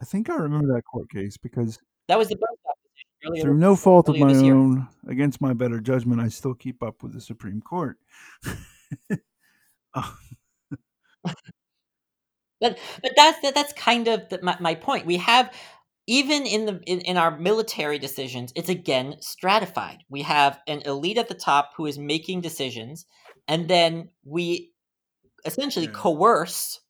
I 0.00 0.04
think 0.04 0.28
I 0.28 0.36
remember 0.36 0.74
that 0.74 0.82
court 0.82 1.10
case 1.10 1.36
because 1.36 1.78
that 2.08 2.18
was 2.18 2.28
the 2.28 2.36
through 3.36 3.54
no 3.58 3.76
fault 3.76 4.08
of 4.08 4.18
my 4.18 4.28
this 4.28 4.42
year. 4.42 4.54
own, 4.54 4.88
against 5.06 5.40
my 5.40 5.52
better 5.52 5.80
judgment, 5.80 6.20
I 6.20 6.28
still 6.28 6.54
keep 6.54 6.82
up 6.82 7.02
with 7.02 7.12
the 7.12 7.20
Supreme 7.20 7.60
Court. 7.60 7.98
Uh, 9.94 10.10
But 12.60 12.78
but 13.02 13.12
that's 13.16 13.40
that, 13.42 13.54
that's 13.54 13.72
kind 13.74 14.08
of 14.08 14.28
the, 14.30 14.40
my, 14.42 14.56
my 14.60 14.74
point. 14.74 15.06
We 15.06 15.18
have 15.18 15.52
even 16.06 16.46
in 16.46 16.66
the 16.66 16.80
in, 16.86 17.00
in 17.02 17.16
our 17.16 17.38
military 17.38 17.98
decisions, 17.98 18.52
it's 18.56 18.68
again 18.68 19.16
stratified. 19.20 19.98
We 20.08 20.22
have 20.22 20.58
an 20.66 20.82
elite 20.84 21.18
at 21.18 21.28
the 21.28 21.34
top 21.34 21.72
who 21.76 21.86
is 21.86 21.98
making 21.98 22.40
decisions, 22.40 23.06
and 23.46 23.68
then 23.68 24.10
we 24.24 24.72
essentially 25.44 25.86
Yeah. 25.86 25.92
coerce 25.92 26.80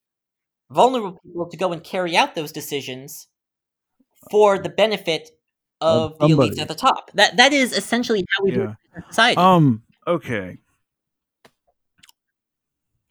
vulnerable 0.71 1.19
people 1.25 1.49
to 1.51 1.57
go 1.57 1.73
and 1.73 1.83
carry 1.85 2.17
out 2.17 2.35
those 2.35 2.53
decisions 2.53 3.29
for 4.31 4.59
the 4.59 4.69
benefit 4.69 5.31
of 5.81 6.19
the 6.19 6.27
elites 6.27 6.59
at 6.59 6.69
the 6.69 6.75
top. 6.75 7.11
That 7.15 7.37
that 7.37 7.53
is 7.53 7.73
essentially 7.73 8.25
how 8.37 8.45
we 8.45 8.53
Yeah. 8.53 8.59
live 8.59 8.77
in 8.97 9.03
society. 9.09 9.37
Um. 9.37 9.83
Okay. 10.07 10.59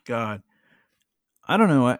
God, 0.06 0.41
I 1.48 1.57
don't 1.57 1.68
know. 1.69 1.88
I, 1.88 1.99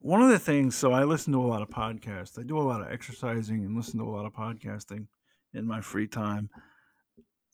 one 0.00 0.22
of 0.22 0.28
the 0.30 0.38
things. 0.38 0.76
So 0.76 0.92
I 0.92 1.04
listen 1.04 1.32
to 1.32 1.40
a 1.40 1.46
lot 1.46 1.62
of 1.62 1.68
podcasts. 1.70 2.38
I 2.38 2.42
do 2.42 2.58
a 2.58 2.60
lot 2.60 2.80
of 2.80 2.92
exercising 2.92 3.64
and 3.64 3.76
listen 3.76 3.98
to 3.98 4.04
a 4.04 4.10
lot 4.10 4.26
of 4.26 4.32
podcasting 4.32 5.06
in 5.54 5.66
my 5.66 5.80
free 5.80 6.06
time. 6.06 6.50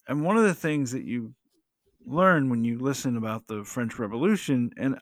And 0.07 0.23
one 0.23 0.37
of 0.37 0.43
the 0.43 0.53
things 0.53 0.91
that 0.91 1.03
you 1.03 1.33
learn 2.05 2.49
when 2.49 2.63
you 2.63 2.79
listen 2.79 3.17
about 3.17 3.47
the 3.47 3.63
French 3.63 3.97
Revolution 3.99 4.71
and 4.77 4.97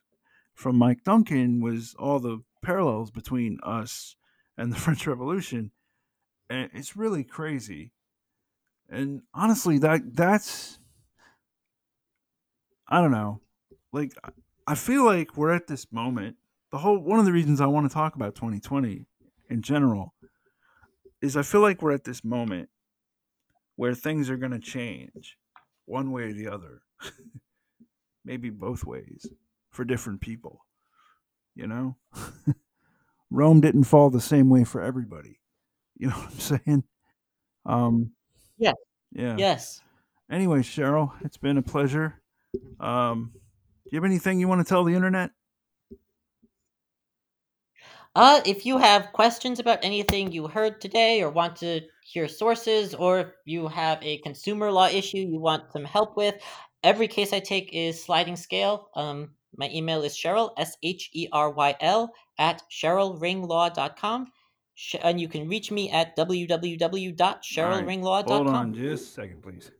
from 0.55 0.77
Mike 0.77 1.03
Duncan 1.03 1.61
was 1.61 1.95
all 1.99 2.19
the 2.19 2.39
parallels 2.63 3.11
between 3.11 3.59
us 3.63 4.15
and 4.57 4.71
the 4.71 4.75
French 4.79 5.05
Revolution. 5.05 5.71
And 6.49 6.69
it's 6.73 6.95
really 6.95 7.23
crazy. 7.23 7.91
And 8.89 9.23
honestly, 9.33 9.79
that 9.79 10.15
that's 10.15 10.79
I 12.87 13.01
don't 13.01 13.11
know. 13.11 13.41
Like 13.91 14.13
I- 14.67 14.75
feel 14.75 15.05
like 15.05 15.37
we're 15.37 15.53
at 15.53 15.67
this 15.67 15.91
moment. 15.91 16.37
The 16.71 16.79
whole 16.79 16.97
one 16.99 17.19
of 17.19 17.25
the 17.25 17.31
reasons 17.31 17.61
I 17.61 17.65
want 17.67 17.89
to 17.89 17.93
talk 17.93 18.15
about 18.15 18.35
2020 18.35 19.05
in 19.49 19.61
general 19.61 20.13
is 21.21 21.35
I 21.37 21.41
feel 21.41 21.61
like 21.61 21.81
we're 21.81 21.93
at 21.93 22.03
this 22.03 22.23
moment 22.23 22.69
where 23.75 23.95
things 23.95 24.29
are 24.29 24.37
going 24.37 24.51
to 24.51 24.59
change 24.59 25.37
one 25.85 26.11
way 26.11 26.23
or 26.23 26.33
the 26.33 26.47
other. 26.47 26.81
Maybe 28.25 28.49
both 28.49 28.83
ways 28.83 29.27
for 29.69 29.85
different 29.85 30.21
people. 30.21 30.65
You 31.55 31.67
know? 31.67 31.97
Rome 33.31 33.61
didn't 33.61 33.85
fall 33.85 34.09
the 34.09 34.21
same 34.21 34.49
way 34.49 34.63
for 34.63 34.81
everybody. 34.81 35.39
You 35.97 36.07
know 36.09 36.15
what 36.15 36.31
I'm 36.31 36.39
saying? 36.39 36.83
Um 37.65 38.11
Yeah. 38.57 38.73
Yeah. 39.11 39.35
yes. 39.37 39.81
Anyway, 40.29 40.59
Sheryl, 40.59 41.11
it's 41.21 41.37
been 41.37 41.57
a 41.57 41.61
pleasure. 41.61 42.19
Um, 42.79 43.31
do 43.33 43.89
you 43.91 43.97
have 43.97 44.05
anything 44.05 44.39
you 44.39 44.47
want 44.47 44.65
to 44.65 44.67
tell 44.67 44.83
the 44.83 44.95
internet? 44.95 45.29
Uh, 48.15 48.39
if 48.45 48.65
you 48.65 48.77
have 48.77 49.11
questions 49.11 49.59
about 49.59 49.79
anything 49.83 50.31
you 50.31 50.47
heard 50.47 50.79
today 50.79 51.21
or 51.21 51.29
want 51.29 51.55
to 51.57 51.81
hear 52.01 52.27
sources, 52.27 52.95
or 52.95 53.19
if 53.19 53.27
you 53.45 53.67
have 53.67 54.01
a 54.01 54.19
consumer 54.19 54.71
law 54.71 54.87
issue 54.87 55.17
you 55.17 55.39
want 55.39 55.71
some 55.71 55.83
help 55.83 56.15
with, 56.15 56.35
every 56.83 57.07
case 57.07 57.33
I 57.33 57.39
take 57.39 57.69
is 57.73 58.01
sliding 58.01 58.37
scale. 58.37 58.89
Um, 58.95 59.31
my 59.57 59.69
email 59.69 60.01
is 60.01 60.17
Sheryl, 60.17 60.51
S 60.57 60.77
H 60.81 61.09
E 61.13 61.27
R 61.31 61.51
Y 61.51 61.75
L, 61.81 62.11
at 62.39 62.63
SherylRingLaw.com. 62.71 64.27
And 65.01 65.21
you 65.21 65.27
can 65.27 65.47
reach 65.47 65.71
me 65.71 65.89
at 65.89 66.17
www.sherylringlaw.com. 66.17 68.27
Hold 68.27 68.47
on 68.47 68.73
just 68.73 69.03
a 69.03 69.07
second, 69.07 69.41
please. 69.41 69.71